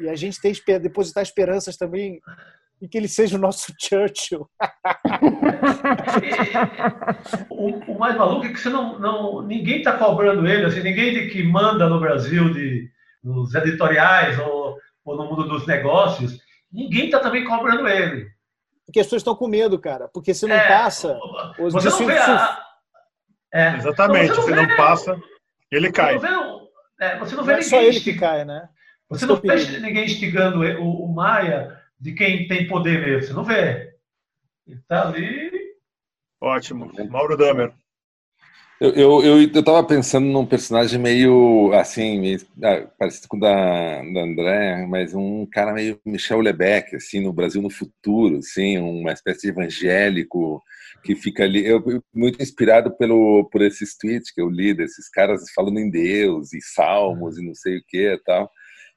e 0.01 0.09
a 0.09 0.15
gente 0.15 0.41
tem 0.41 0.53
que 0.53 0.79
depositar 0.79 1.23
esperanças 1.23 1.77
também 1.77 2.19
e 2.81 2.87
que 2.87 2.97
ele 2.97 3.07
seja 3.07 3.37
o 3.37 3.39
nosso 3.41 3.73
Churchill. 3.79 4.49
O, 7.49 7.93
o 7.93 7.99
mais 7.99 8.15
maluco 8.15 8.45
é 8.45 8.49
que 8.49 8.59
você 8.59 8.69
não, 8.69 8.97
não 8.99 9.41
ninguém 9.41 9.79
está 9.79 9.93
cobrando 9.93 10.47
ele, 10.47 10.65
assim, 10.65 10.81
ninguém 10.81 11.13
de 11.13 11.27
que 11.29 11.43
manda 11.43 11.87
no 11.89 11.99
Brasil 11.99 12.51
de, 12.53 12.89
nos 13.23 13.53
editoriais 13.53 14.37
ou, 14.39 14.77
ou 15.03 15.17
no 15.17 15.25
mundo 15.25 15.47
dos 15.47 15.67
negócios, 15.67 16.39
ninguém 16.71 17.05
está 17.05 17.19
também 17.19 17.43
cobrando 17.43 17.87
ele. 17.87 18.27
Porque 18.85 18.99
as 18.99 19.05
pessoas 19.05 19.19
estão 19.21 19.35
com 19.35 19.47
medo, 19.47 19.77
cara. 19.79 20.07
Porque 20.07 20.33
se 20.33 20.47
não 20.47 20.55
É, 20.55 20.67
passa. 20.67 21.17
os 21.59 21.73
Você 21.73 21.89
não 21.89 22.07
vê 22.07 22.17
a, 22.17 22.59
é, 23.53 23.75
Exatamente, 23.75 24.29
Não, 24.29 24.35
se 24.35 24.41
você 24.41 24.55
não 24.55 24.67
vê- 24.67 24.75
passa, 24.75 25.19
ele 25.71 25.87
você 25.87 25.93
cai. 25.93 26.13
não 26.15 26.19
vê, 26.21 26.67
é, 27.01 27.17
você 27.19 27.35
não 27.35 27.41
Não 27.41 27.43
vê 27.43 27.53
é 27.53 27.61
só 27.61 27.75
ninguém 27.75 27.89
ele 27.89 27.99
que 28.01 28.13
cai, 28.15 28.45
né? 28.45 28.67
Você 29.09 29.25
não 29.25 29.35
o 29.35 29.41
vê 29.41 29.79
ninguém 29.79 30.05
instigando 30.05 30.59
o, 30.81 31.05
o 31.05 31.13
Maia 31.13 31.78
de 31.99 32.13
quem 32.13 32.47
tem 32.47 32.67
poder 32.67 33.01
mesmo. 33.05 33.27
Você 33.27 33.33
não 33.33 33.43
vê. 33.43 33.93
Ele 34.67 34.77
está 34.79 35.07
ali. 35.07 35.51
Ótimo. 36.41 36.91
Mauro 37.09 37.35
Damer. 37.35 37.73
Eu, 38.79 38.93
eu, 38.93 39.21
eu, 39.25 39.41
eu 39.53 39.63
tava 39.63 39.85
pensando 39.85 40.25
num 40.27 40.45
personagem 40.45 40.97
meio, 40.97 41.69
assim, 41.73 42.17
meio, 42.17 42.39
ah, 42.63 42.87
parecido 42.97 43.27
com 43.27 43.35
o 43.35 43.39
da, 43.39 44.01
da 44.01 44.21
André, 44.21 44.85
mas 44.87 45.13
um 45.13 45.45
cara 45.45 45.73
meio 45.73 45.99
Michel 46.05 46.39
Lebeck, 46.39 46.95
assim, 46.95 47.19
no 47.19 47.33
Brasil 47.33 47.61
no 47.61 47.69
futuro, 47.69 48.37
assim, 48.37 48.77
uma 48.77 49.11
espécie 49.11 49.41
de 49.41 49.49
evangélico 49.49 50.63
que 51.03 51.13
fica 51.13 51.43
ali, 51.43 51.65
eu, 51.65 51.83
eu- 51.87 52.01
muito 52.13 52.41
inspirado 52.41 52.95
pelo, 52.95 53.49
por 53.51 53.61
esses 53.61 53.97
tweets 53.97 54.31
que 54.31 54.39
eu 54.41 54.49
li, 54.49 54.73
desses 54.73 55.09
caras 55.09 55.43
falando 55.53 55.77
em 55.77 55.89
Deus 55.89 56.53
e 56.53 56.61
salmos 56.61 57.37
e 57.37 57.45
não 57.45 57.53
sei 57.53 57.79
o 57.79 57.83
que 57.85 58.13
e 58.13 58.17
tal. 58.23 58.49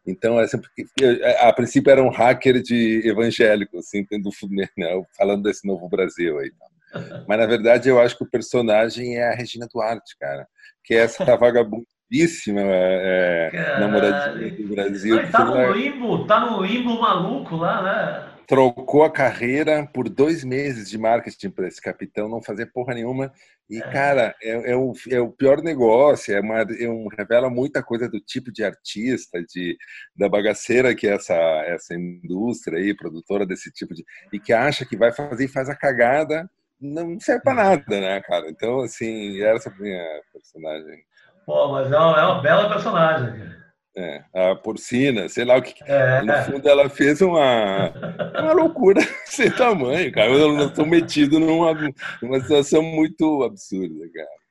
Então, 0.06 0.40
é 0.40 0.46
sempre, 0.48 0.68
eu, 1.00 1.48
a 1.48 1.52
princípio 1.52 1.90
era 1.90 2.02
um 2.02 2.10
hacker 2.10 2.60
de 2.60 3.02
evangélico, 3.04 3.78
assim, 3.78 4.04
tendo, 4.04 4.30
né, 4.76 5.02
falando 5.16 5.42
desse 5.42 5.66
novo 5.66 5.88
Brasil 5.88 6.38
aí. 6.38 6.50
Mas 7.26 7.38
na 7.38 7.46
verdade 7.46 7.88
eu 7.88 8.00
acho 8.00 8.16
que 8.16 8.24
o 8.24 8.30
personagem 8.30 9.16
é 9.16 9.28
a 9.28 9.34
Regina 9.34 9.66
Duarte, 9.72 10.14
cara, 10.20 10.46
que 10.84 10.94
é 10.94 10.98
essa 10.98 11.24
vagabundíssima 11.36 12.60
é, 12.60 13.50
Caralho. 13.50 13.80
namoradinha 13.80 14.50
do 14.50 14.68
Brasil. 14.68 15.20
Que 15.22 15.32
tá 15.32 15.44
no 15.44 15.72
limbo, 15.72 16.26
tá 16.26 16.40
no 16.40 16.62
limbo 16.62 17.00
maluco 17.00 17.56
lá, 17.56 17.82
né? 17.82 18.31
Trocou 18.52 19.02
a 19.02 19.10
carreira 19.10 19.88
por 19.94 20.10
dois 20.10 20.44
meses 20.44 20.90
de 20.90 20.98
marketing 20.98 21.48
para 21.48 21.66
esse 21.66 21.80
capitão 21.80 22.28
não 22.28 22.42
fazer 22.42 22.66
porra 22.66 22.92
nenhuma. 22.92 23.32
E, 23.70 23.80
cara, 23.80 24.34
é, 24.42 24.72
é 24.72 24.76
o, 24.76 24.92
é 25.08 25.18
o 25.18 25.30
pior 25.30 25.62
negócio, 25.62 26.36
é 26.36 26.40
uma, 26.40 26.60
é 26.60 26.86
um, 26.86 27.08
revela 27.08 27.48
muita 27.48 27.82
coisa 27.82 28.10
do 28.10 28.20
tipo 28.20 28.52
de 28.52 28.62
artista, 28.62 29.42
de, 29.42 29.74
da 30.14 30.28
bagaceira 30.28 30.94
que 30.94 31.08
é 31.08 31.14
essa, 31.14 31.34
essa 31.34 31.94
indústria 31.94 32.76
aí, 32.76 32.94
produtora 32.94 33.46
desse 33.46 33.72
tipo 33.72 33.94
de. 33.94 34.04
e 34.30 34.38
que 34.38 34.52
acha 34.52 34.84
que 34.84 34.98
vai 34.98 35.12
fazer 35.12 35.46
e 35.46 35.48
faz 35.48 35.70
a 35.70 35.74
cagada 35.74 36.46
não 36.78 37.18
serve 37.18 37.42
para 37.42 37.54
nada, 37.54 38.00
né, 38.00 38.20
cara? 38.20 38.50
Então, 38.50 38.80
assim, 38.80 39.40
essa 39.40 39.70
é 39.70 39.72
a 39.72 39.76
minha 39.76 40.20
personagem. 40.30 40.98
Pô, 41.46 41.68
mas 41.68 41.90
é 41.90 41.96
uma, 41.96 42.20
é 42.20 42.24
uma 42.24 42.42
bela 42.42 42.68
personagem. 42.68 43.32
cara. 43.32 43.61
É, 43.94 44.24
a 44.34 44.56
porcina, 44.56 45.28
sei 45.28 45.44
lá 45.44 45.58
o 45.58 45.62
que. 45.62 45.74
É, 45.84 46.22
No 46.22 46.32
fundo, 46.44 46.66
ela 46.66 46.88
fez 46.88 47.20
uma, 47.20 47.92
uma 48.40 48.52
loucura 48.52 49.00
sem 49.26 49.50
tamanho, 49.50 50.10
cara. 50.10 50.30
Eu 50.30 50.52
não 50.54 50.68
estou 50.68 50.86
metido 50.86 51.38
numa, 51.38 51.74
numa 52.22 52.40
situação 52.40 52.82
muito 52.82 53.42
absurda, 53.42 54.08
cara. 54.14 54.42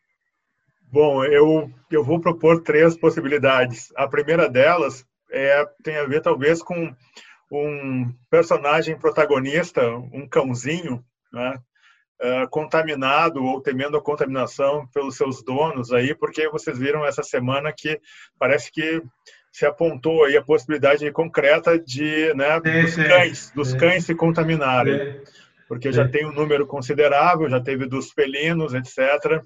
Bom, 0.91 1.23
eu, 1.26 1.72
eu 1.89 2.03
vou 2.03 2.19
propor 2.19 2.61
três 2.61 2.95
possibilidades. 2.95 3.91
A 3.95 4.07
primeira 4.07 4.47
delas 4.47 5.05
é, 5.31 5.65
tem 5.84 5.95
a 5.95 6.05
ver, 6.05 6.22
talvez, 6.22 6.61
com 6.61 6.93
um 7.51 8.13
personagem 8.30 8.97
protagonista, 8.97 9.81
um 10.13 10.27
cãozinho, 10.27 11.03
né, 11.34 11.59
uh, 12.22 12.49
contaminado 12.49 13.43
ou 13.43 13.61
temendo 13.61 13.98
a 13.98 14.02
contaminação 14.02 14.88
pelos 14.93 15.15
seus 15.18 15.43
donos 15.43 15.91
aí, 15.91 16.14
porque 16.15 16.48
vocês 16.49 16.77
viram 16.77 17.06
essa 17.06 17.23
semana 17.23 17.73
que 17.76 17.99
parece 18.39 18.72
que 18.72 19.02
se 19.52 19.65
apontou 19.65 20.23
aí 20.23 20.38
a 20.38 20.43
possibilidade 20.43 21.11
concreta 21.11 21.77
de, 21.77 22.34
né, 22.35 22.60
Sim, 22.64 22.81
dos 22.81 22.93
sim, 22.93 23.03
cães, 23.03 23.52
dos 23.53 23.69
sim. 23.72 23.77
cães 23.77 24.06
se 24.06 24.15
contaminarem, 24.15 25.22
porque 25.68 25.91
já 25.91 26.07
tem 26.07 26.26
um 26.26 26.31
número 26.31 26.65
considerável, 26.65 27.49
já 27.49 27.60
teve 27.60 27.85
dos 27.85 28.11
felinos, 28.11 28.73
etc. 28.73 29.41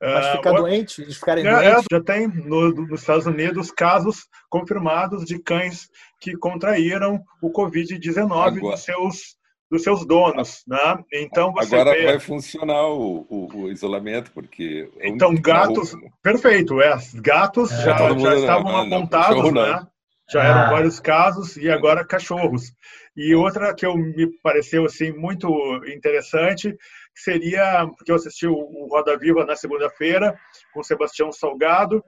Mas 0.00 0.26
Ah, 0.26 0.32
ficar 0.36 0.50
outra- 0.50 0.62
doente, 0.68 1.00
eles 1.02 1.16
ficarem 1.16 1.46
é, 1.46 1.48
é, 1.50 1.70
doentes. 1.72 1.84
já 1.90 2.00
tem 2.02 2.26
no- 2.26 2.70
nos 2.72 3.00
Estados 3.00 3.26
Unidos 3.26 3.70
casos 3.70 4.26
confirmados 4.50 5.24
de 5.24 5.38
cães 5.38 5.88
que 6.20 6.34
contraíram 6.36 7.22
o 7.42 7.50
Covid-19 7.50 8.22
Agora- 8.58 8.60
dos 8.76 8.82
seus, 8.82 9.36
dos 9.70 9.82
seus 9.82 10.06
donos. 10.06 10.62
Né? 10.66 10.78
Então, 11.12 11.52
você 11.52 11.74
Agora 11.74 11.96
vê... 11.96 12.04
vai 12.04 12.20
funcionar 12.20 12.86
o, 12.88 13.26
o- 13.28 13.56
o 13.62 13.70
isolamento, 13.70 14.30
porque. 14.32 14.88
Então, 15.00 15.30
o- 15.30 15.40
gatos- 15.40 15.94
Perfeito, 16.22 16.80
é. 16.80 16.96
Gatos 17.14 17.72
É, 17.72 17.82
já, 17.84 18.08
mundo 18.08 18.20
já 18.22 18.30
não- 18.30 18.38
estavam 18.38 18.72
não, 18.86 18.96
apontados, 18.98 19.42
não. 19.44 19.52
né? 19.52 19.86
Já 20.30 20.42
ah. 20.42 20.46
eram 20.46 20.70
vários 20.70 21.00
casos 21.00 21.56
e 21.56 21.70
agora 21.70 22.04
cachorros. 22.06 22.72
E 23.16 23.34
outra 23.34 23.74
que 23.74 23.84
eu, 23.86 23.96
me 23.96 24.26
pareceu 24.42 24.84
assim 24.86 25.12
muito 25.12 25.48
interessante 25.86 26.74
seria 27.14 27.86
porque 27.96 28.10
eu 28.10 28.16
assisti 28.16 28.46
o 28.46 28.88
Roda 28.90 29.16
Viva 29.18 29.44
na 29.44 29.54
segunda-feira 29.54 30.36
com 30.72 30.80
o 30.80 30.84
Sebastião 30.84 31.30
Salgado 31.30 32.02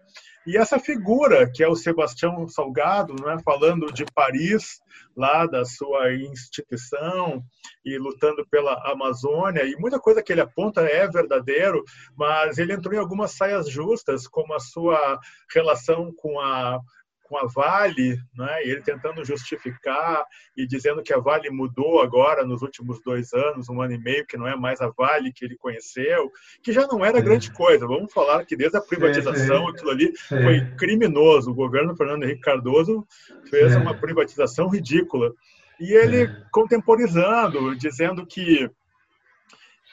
e 0.47 0.56
essa 0.56 0.78
figura 0.78 1.51
que 1.51 1.62
é 1.62 1.68
o 1.68 1.74
Sebastião 1.74 2.47
Salgado, 2.48 3.14
né, 3.14 3.36
falando 3.44 3.93
de 3.93 4.05
Paris, 4.14 4.81
lá 5.16 5.47
da 5.47 5.64
sua 5.64 6.12
instituição 6.14 7.43
e 7.85 7.98
lutando 7.98 8.47
pela 8.48 8.74
Amazônia, 8.90 9.64
e 9.64 9.74
muita 9.77 9.98
coisa 9.98 10.23
que 10.23 10.32
ele 10.32 10.40
aponta 10.40 10.82
é 10.82 11.09
verdadeiro, 11.09 11.82
mas 12.16 12.59
ele 12.59 12.73
entrou 12.73 12.94
em 12.94 12.98
algumas 12.98 13.32
saias 13.32 13.68
justas, 13.68 14.28
como 14.28 14.55
a 14.55 14.60
sua 14.60 15.18
relação 15.52 16.12
com 16.16 16.39
a 16.39 16.78
com 17.28 17.36
a 17.36 17.46
Vale, 17.46 18.18
né? 18.36 18.62
ele 18.62 18.80
tentando 18.82 19.24
justificar 19.24 20.24
e 20.56 20.66
dizendo 20.66 21.02
que 21.02 21.12
a 21.12 21.18
Vale 21.18 21.50
mudou 21.50 22.00
agora 22.00 22.44
nos 22.44 22.62
últimos 22.62 23.00
dois 23.02 23.32
anos, 23.32 23.68
um 23.68 23.80
ano 23.80 23.94
e 23.94 23.98
meio, 23.98 24.26
que 24.26 24.36
não 24.36 24.46
é 24.46 24.56
mais 24.56 24.80
a 24.80 24.88
Vale 24.88 25.32
que 25.32 25.44
ele 25.44 25.56
conheceu, 25.56 26.30
que 26.62 26.72
já 26.72 26.86
não 26.86 27.04
era 27.04 27.20
grande 27.20 27.52
coisa. 27.52 27.86
Vamos 27.86 28.12
falar 28.12 28.44
que 28.44 28.56
desde 28.56 28.76
a 28.76 28.80
privatização, 28.80 29.68
aquilo 29.68 29.90
ali 29.90 30.16
foi 30.16 30.64
criminoso. 30.76 31.50
O 31.50 31.54
governo 31.54 31.96
Fernando 31.96 32.24
Henrique 32.24 32.40
Cardoso 32.40 33.06
fez 33.50 33.74
uma 33.76 33.94
privatização 33.94 34.68
ridícula. 34.68 35.32
E 35.78 35.92
ele 35.92 36.28
contemporizando, 36.50 37.76
dizendo 37.76 38.26
que 38.26 38.70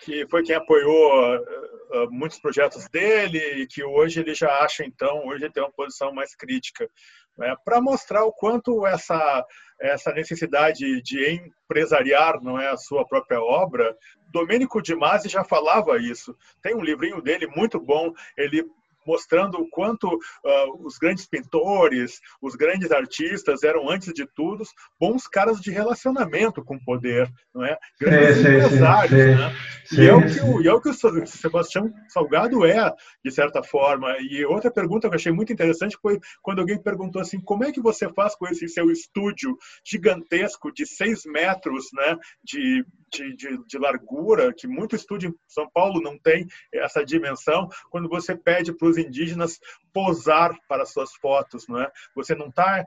que 0.03 0.27
foi 0.27 0.43
quem 0.43 0.55
apoiou 0.55 1.37
uh, 1.37 2.11
muitos 2.11 2.39
projetos 2.39 2.87
dele 2.89 3.39
e 3.61 3.67
que 3.67 3.83
hoje 3.83 4.19
ele 4.19 4.33
já 4.33 4.49
acha 4.59 4.83
então 4.83 5.25
hoje 5.27 5.45
ele 5.45 5.53
tem 5.53 5.63
uma 5.63 5.71
posição 5.71 6.13
mais 6.13 6.35
crítica 6.35 6.89
né, 7.37 7.55
para 7.63 7.81
mostrar 7.81 8.23
o 8.25 8.31
quanto 8.31 8.85
essa, 8.85 9.45
essa 9.79 10.11
necessidade 10.13 11.01
de 11.01 11.41
empresariar 11.67 12.41
não 12.41 12.59
é 12.59 12.69
a 12.69 12.77
sua 12.77 13.05
própria 13.05 13.41
obra. 13.41 13.95
Domênico 14.31 14.81
Di 14.81 14.95
Masi 14.95 15.29
já 15.29 15.43
falava 15.43 15.97
isso. 15.97 16.35
Tem 16.61 16.75
um 16.75 16.83
livrinho 16.83 17.21
dele 17.21 17.47
muito 17.47 17.79
bom. 17.79 18.11
Ele 18.37 18.65
mostrando 19.05 19.59
o 19.59 19.69
quanto 19.69 20.07
uh, 20.07 20.85
os 20.85 20.97
grandes 20.97 21.27
pintores, 21.27 22.19
os 22.41 22.55
grandes 22.55 22.91
artistas 22.91 23.63
eram, 23.63 23.89
antes 23.89 24.13
de 24.13 24.25
tudo, 24.35 24.63
bons 24.99 25.27
caras 25.27 25.59
de 25.59 25.71
relacionamento 25.71 26.63
com 26.63 26.75
o 26.75 26.83
poder, 26.83 27.29
não 27.53 27.65
é? 27.65 27.77
Grandes 27.99 28.37
sim, 28.37 28.41
empresários, 28.41 29.21
sim, 29.21 29.35
né? 29.35 29.55
Sim, 29.85 30.01
e, 30.01 30.07
é 30.07 30.13
o 30.13 30.21
que 30.21 30.41
o, 30.41 30.61
e 30.61 30.67
é 30.67 30.73
o 30.73 30.81
que 30.81 30.89
o 30.89 31.27
Sebastião 31.27 31.91
Salgado 32.09 32.65
é, 32.65 32.91
de 33.23 33.31
certa 33.31 33.63
forma. 33.63 34.15
E 34.19 34.45
outra 34.45 34.71
pergunta 34.71 35.07
que 35.07 35.13
eu 35.13 35.19
achei 35.19 35.31
muito 35.31 35.53
interessante 35.53 35.97
foi 36.01 36.19
quando 36.41 36.59
alguém 36.59 36.81
perguntou 36.81 37.21
assim, 37.21 37.39
como 37.39 37.63
é 37.63 37.71
que 37.71 37.81
você 37.81 38.11
faz 38.13 38.35
com 38.35 38.47
esse 38.47 38.67
seu 38.67 38.89
estúdio 38.91 39.57
gigantesco 39.85 40.71
de 40.71 40.85
seis 40.85 41.23
metros, 41.25 41.85
né, 41.93 42.17
de, 42.43 42.85
de, 43.13 43.35
de, 43.35 43.57
de 43.65 43.77
largura, 43.77 44.53
que 44.53 44.67
muito 44.67 44.95
estúdio 44.95 45.29
em 45.29 45.35
São 45.47 45.69
Paulo 45.69 46.01
não 46.01 46.17
tem 46.17 46.47
essa 46.73 47.05
dimensão, 47.05 47.69
quando 47.89 48.09
você 48.09 48.35
pede 48.35 48.73
para 48.73 48.87
os 48.87 48.97
indígenas 48.97 49.59
posar 49.93 50.57
para 50.67 50.85
suas 50.85 51.13
fotos, 51.13 51.67
não 51.67 51.79
é? 51.79 51.91
Você 52.15 52.33
não 52.33 52.47
está 52.47 52.83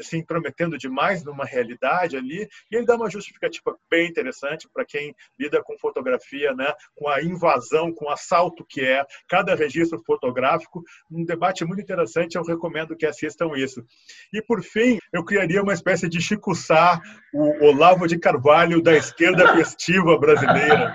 se 0.00 0.16
intrometendo 0.16 0.76
demais 0.76 1.24
numa 1.24 1.44
realidade 1.44 2.16
ali, 2.16 2.48
e 2.70 2.76
ele 2.76 2.86
dá 2.86 2.96
uma 2.96 3.08
justificativa 3.08 3.76
bem 3.88 4.08
interessante 4.08 4.68
para 4.72 4.84
quem 4.84 5.14
lida 5.38 5.62
com 5.62 5.78
fotografia, 5.78 6.52
né? 6.54 6.72
Com 6.96 7.08
a 7.08 7.22
invasão, 7.22 7.92
com 7.92 8.06
o 8.06 8.10
assalto 8.10 8.64
que 8.64 8.80
é 8.80 9.04
cada 9.28 9.54
registro 9.54 10.02
fotográfico, 10.04 10.82
um 11.10 11.24
debate 11.24 11.64
muito 11.64 11.80
interessante, 11.80 12.36
eu 12.36 12.42
recomendo 12.42 12.96
que 12.96 13.06
assistam 13.06 13.50
isso. 13.56 13.84
E 14.32 14.42
por 14.42 14.62
fim, 14.62 14.98
eu 15.12 15.24
criaria 15.24 15.62
uma 15.62 15.72
espécie 15.72 16.08
de 16.08 16.20
Chico 16.20 16.54
Sá, 16.54 17.00
o 17.32 17.66
Olavo 17.66 18.06
de 18.06 18.18
Carvalho 18.18 18.82
da 18.82 18.96
esquerda 18.96 19.43
festiva 19.52 20.18
brasileira. 20.18 20.92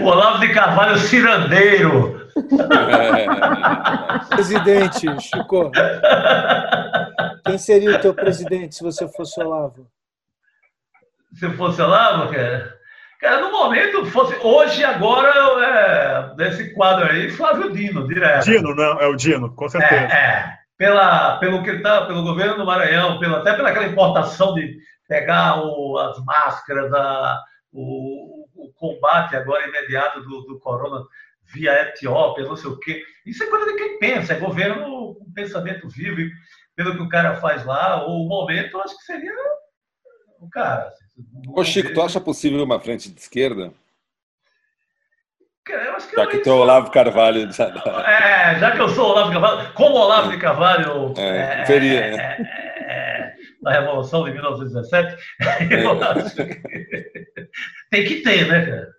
o 0.00 0.04
Olavo 0.04 0.40
de 0.40 0.52
Carvalho 0.52 0.98
cirandeiro. 0.98 2.24
presidente, 4.30 5.06
Chico. 5.20 5.70
Quem 7.44 7.58
seria 7.58 7.96
o 7.96 8.00
teu 8.00 8.14
presidente 8.14 8.74
se 8.74 8.82
você 8.82 9.06
fosse 9.08 9.40
Olavo? 9.40 9.86
Se 11.34 11.48
fosse 11.50 11.80
Olavo, 11.80 12.32
cara? 12.32 12.74
Cara, 13.20 13.40
no 13.40 13.50
momento, 13.50 14.04
fosse 14.06 14.36
hoje, 14.42 14.84
agora, 14.84 15.30
é, 15.64 16.34
nesse 16.36 16.74
quadro 16.74 17.10
aí, 17.10 17.30
Flávio 17.30 17.72
Dino, 17.72 18.06
direto. 18.06 18.44
Dino, 18.44 18.74
não, 18.74 19.00
é 19.00 19.06
o 19.06 19.16
Dino, 19.16 19.50
com 19.54 19.68
certeza. 19.68 20.12
É, 20.12 20.16
é. 20.16 20.54
Pela, 20.76 21.38
pelo 21.38 21.62
que 21.62 21.78
tá, 21.78 22.04
pelo 22.04 22.22
governo 22.22 22.56
do 22.56 22.66
Maranhão, 22.66 23.18
pela, 23.18 23.38
até 23.38 23.54
pelaquela 23.54 23.86
importação 23.86 24.54
de 24.54 24.76
pegar 25.08 25.62
o, 25.62 25.98
as 25.98 26.22
máscaras, 26.24 26.92
a, 26.92 27.42
o, 27.72 28.46
o, 28.54 28.72
combate 28.74 29.36
agora 29.36 29.68
imediato 29.68 30.20
do, 30.22 30.42
do 30.42 30.58
corona 30.58 31.04
via 31.42 31.82
Etiópia, 31.82 32.44
não 32.44 32.56
sei 32.56 32.70
o 32.70 32.78
quê. 32.78 33.02
Isso 33.26 33.42
é 33.42 33.46
coisa 33.46 33.66
de 33.66 33.76
quem 33.76 33.98
pensa, 33.98 34.32
é 34.32 34.38
governo 34.38 35.14
com 35.14 35.32
pensamento 35.32 35.88
vivo, 35.88 36.20
e 36.20 36.32
pelo 36.74 36.96
que 36.96 37.02
o 37.02 37.08
cara 37.08 37.36
faz 37.36 37.64
lá, 37.64 38.04
ou 38.04 38.24
o 38.24 38.28
momento, 38.28 38.80
acho 38.80 38.96
que 38.96 39.04
seria 39.04 39.32
o 40.40 40.48
cara. 40.48 40.92
Ô 41.48 41.64
Chico, 41.64 41.92
tu 41.92 42.02
acha 42.02 42.20
possível 42.20 42.62
uma 42.62 42.80
frente 42.80 43.10
de 43.10 43.20
esquerda? 43.20 43.72
Eu 45.66 45.96
acho 45.96 46.08
que 46.08 46.16
já 46.16 46.26
que 46.26 46.38
tu 46.38 46.50
é 46.50 46.52
o 46.52 46.56
Olavo 46.56 46.90
Carvalho. 46.90 47.48
É, 47.48 48.58
já 48.58 48.72
que 48.72 48.80
eu 48.80 48.88
sou 48.90 49.06
o 49.06 49.10
Olavo 49.12 49.32
Carvalho, 49.32 49.72
como 49.72 49.94
Olavo 49.94 50.30
de 50.30 50.36
Carvalho. 50.36 51.14
É, 51.16 51.62
é, 51.62 51.64
seria, 51.64 52.00
é, 52.00 52.10
né? 52.10 52.36
É, 52.40 52.63
na 53.64 53.72
Revolução 53.72 54.24
de 54.24 54.32
1917, 54.32 55.16
eu 55.70 56.02
acho 56.02 56.36
que 56.36 57.50
tem 57.90 58.04
que 58.04 58.22
ter, 58.22 58.46
né, 58.46 58.66
cara? 58.66 58.94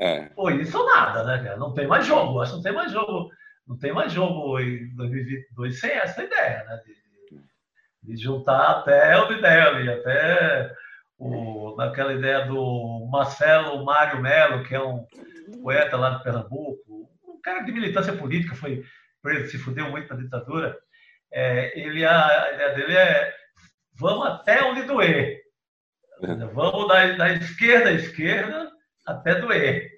É. 0.00 0.22
Pô, 0.30 0.50
isso 0.50 0.84
nada, 0.84 1.24
né, 1.24 1.42
cara? 1.42 1.56
Não 1.56 1.72
tem 1.72 1.86
mais 1.86 2.04
jogo. 2.04 2.40
Acho 2.40 2.52
que 2.52 2.56
não 2.56 2.62
tem 2.62 2.72
mais 2.72 2.92
jogo. 2.92 3.30
Não 3.66 3.78
tem 3.78 3.92
mais 3.92 4.12
jogo 4.12 4.58
em 4.58 4.94
2022 4.96 5.78
sem 5.78 5.90
essa 5.92 6.22
ideia, 6.22 6.64
né? 6.64 6.80
De, 6.84 8.14
de 8.14 8.22
juntar 8.22 8.70
até 8.70 9.20
o 9.22 9.32
ideia 9.32 9.68
ali, 9.68 9.88
até 9.90 10.72
o, 11.16 11.76
naquela 11.76 12.12
ideia 12.12 12.46
do 12.46 13.08
Marcelo 13.10 13.84
Mário 13.84 14.20
Melo, 14.20 14.64
que 14.64 14.74
é 14.74 14.82
um 14.82 15.06
poeta 15.62 15.96
lá 15.96 16.10
de 16.10 16.22
Pernambuco, 16.24 17.08
um 17.24 17.40
cara 17.40 17.60
de 17.60 17.72
militância 17.72 18.12
política, 18.12 18.54
foi 18.54 18.82
preso, 19.22 19.50
se 19.50 19.58
fudeu 19.58 19.90
muito 19.90 20.12
na 20.12 20.20
ditadura. 20.20 20.76
É, 21.30 21.78
ele, 21.78 22.04
a, 22.04 22.44
a 22.44 22.52
ideia 22.54 22.74
dele 22.74 22.96
é 22.96 23.34
vamos 23.98 24.26
até 24.26 24.64
onde 24.64 24.82
doer. 24.82 25.42
É. 26.22 26.34
Vamos 26.46 26.88
da, 26.88 27.16
da 27.16 27.32
esquerda 27.34 27.90
à 27.90 27.92
esquerda 27.92 28.70
até 29.06 29.34
doer. 29.36 29.90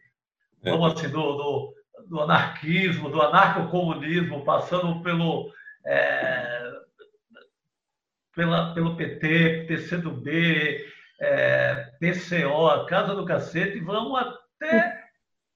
É. 0.64 0.70
Vamos 0.70 0.94
assim, 0.94 1.08
do, 1.08 1.36
do, 1.36 1.74
do 2.08 2.20
anarquismo, 2.20 3.08
do 3.08 3.20
anarcocomunismo, 3.22 4.44
passando 4.44 5.02
pelo, 5.02 5.52
é, 5.86 6.72
pela, 8.34 8.74
pelo 8.74 8.96
PT, 8.96 9.64
PCdoB, 9.66 10.84
é, 11.20 11.74
PCO, 11.98 12.86
Casa 12.86 13.14
do 13.14 13.24
Cacete, 13.24 13.78
e 13.78 13.80
vamos 13.80 14.18
até. 14.18 15.00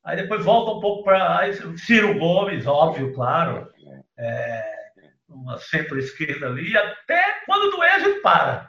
Aí 0.05 0.17
depois 0.17 0.45
volta 0.45 0.73
um 0.73 0.81
pouco 0.81 1.03
para 1.03 1.51
Ciro 1.79 2.19
Gomes, 2.19 2.67
óbvio, 2.67 3.15
claro. 3.15 3.73
É, 4.19 4.74
uma 5.35 5.59
centro-esquerda 5.59 6.47
ali, 6.47 6.77
até 6.77 7.43
quando 7.47 7.71
doer 7.71 7.95
a 7.95 7.99
gente 7.99 8.21
para. 8.21 8.69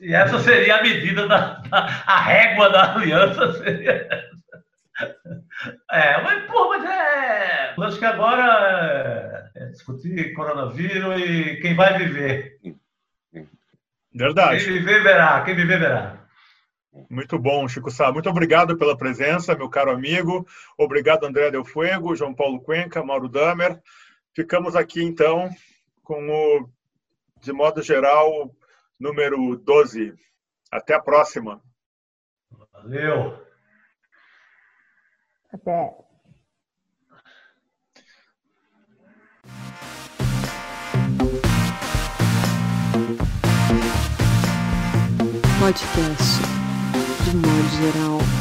E 0.00 0.14
essa 0.14 0.38
seria 0.40 0.76
a 0.76 0.82
medida 0.82 1.26
da, 1.26 1.54
da 1.68 1.78
a 2.06 2.20
régua 2.20 2.70
da 2.70 2.94
aliança 2.94 3.52
seria 3.54 4.08
É, 5.90 6.22
mas, 6.22 6.44
pô, 6.46 6.68
mas 6.68 6.84
é. 6.84 7.74
Acho 7.78 7.98
que 7.98 8.04
agora 8.04 9.50
é 9.54 9.66
discutir 9.66 10.32
coronavírus 10.34 11.20
e 11.20 11.56
quem 11.60 11.74
vai 11.74 11.98
viver. 11.98 12.58
Verdade. 14.12 14.64
Quem 14.64 14.74
viver 14.74 15.02
verá, 15.02 15.42
quem 15.42 15.54
viver 15.54 15.78
verá. 15.78 16.18
Muito 17.08 17.38
bom, 17.38 17.68
Chico 17.68 17.90
Sá. 17.90 18.10
Muito 18.10 18.28
obrigado 18.28 18.76
pela 18.76 18.96
presença, 18.96 19.54
meu 19.54 19.68
caro 19.68 19.92
amigo. 19.92 20.46
Obrigado, 20.76 21.24
André 21.24 21.50
Del 21.50 21.64
Fuego, 21.64 22.16
João 22.16 22.34
Paulo 22.34 22.60
Cuenca, 22.60 23.04
Mauro 23.04 23.28
Damer. 23.28 23.80
Ficamos 24.38 24.76
aqui, 24.76 25.02
então, 25.02 25.50
com 26.04 26.30
o, 26.30 26.70
de 27.40 27.52
modo 27.52 27.82
geral, 27.82 28.54
número 28.96 29.56
12. 29.56 30.14
Até 30.70 30.94
a 30.94 31.02
próxima. 31.02 31.60
Valeu. 32.72 33.44
Até. 35.52 36.04
Podcast, 45.58 46.42
de 47.24 47.36
modo 47.36 47.92
geral. 47.92 48.37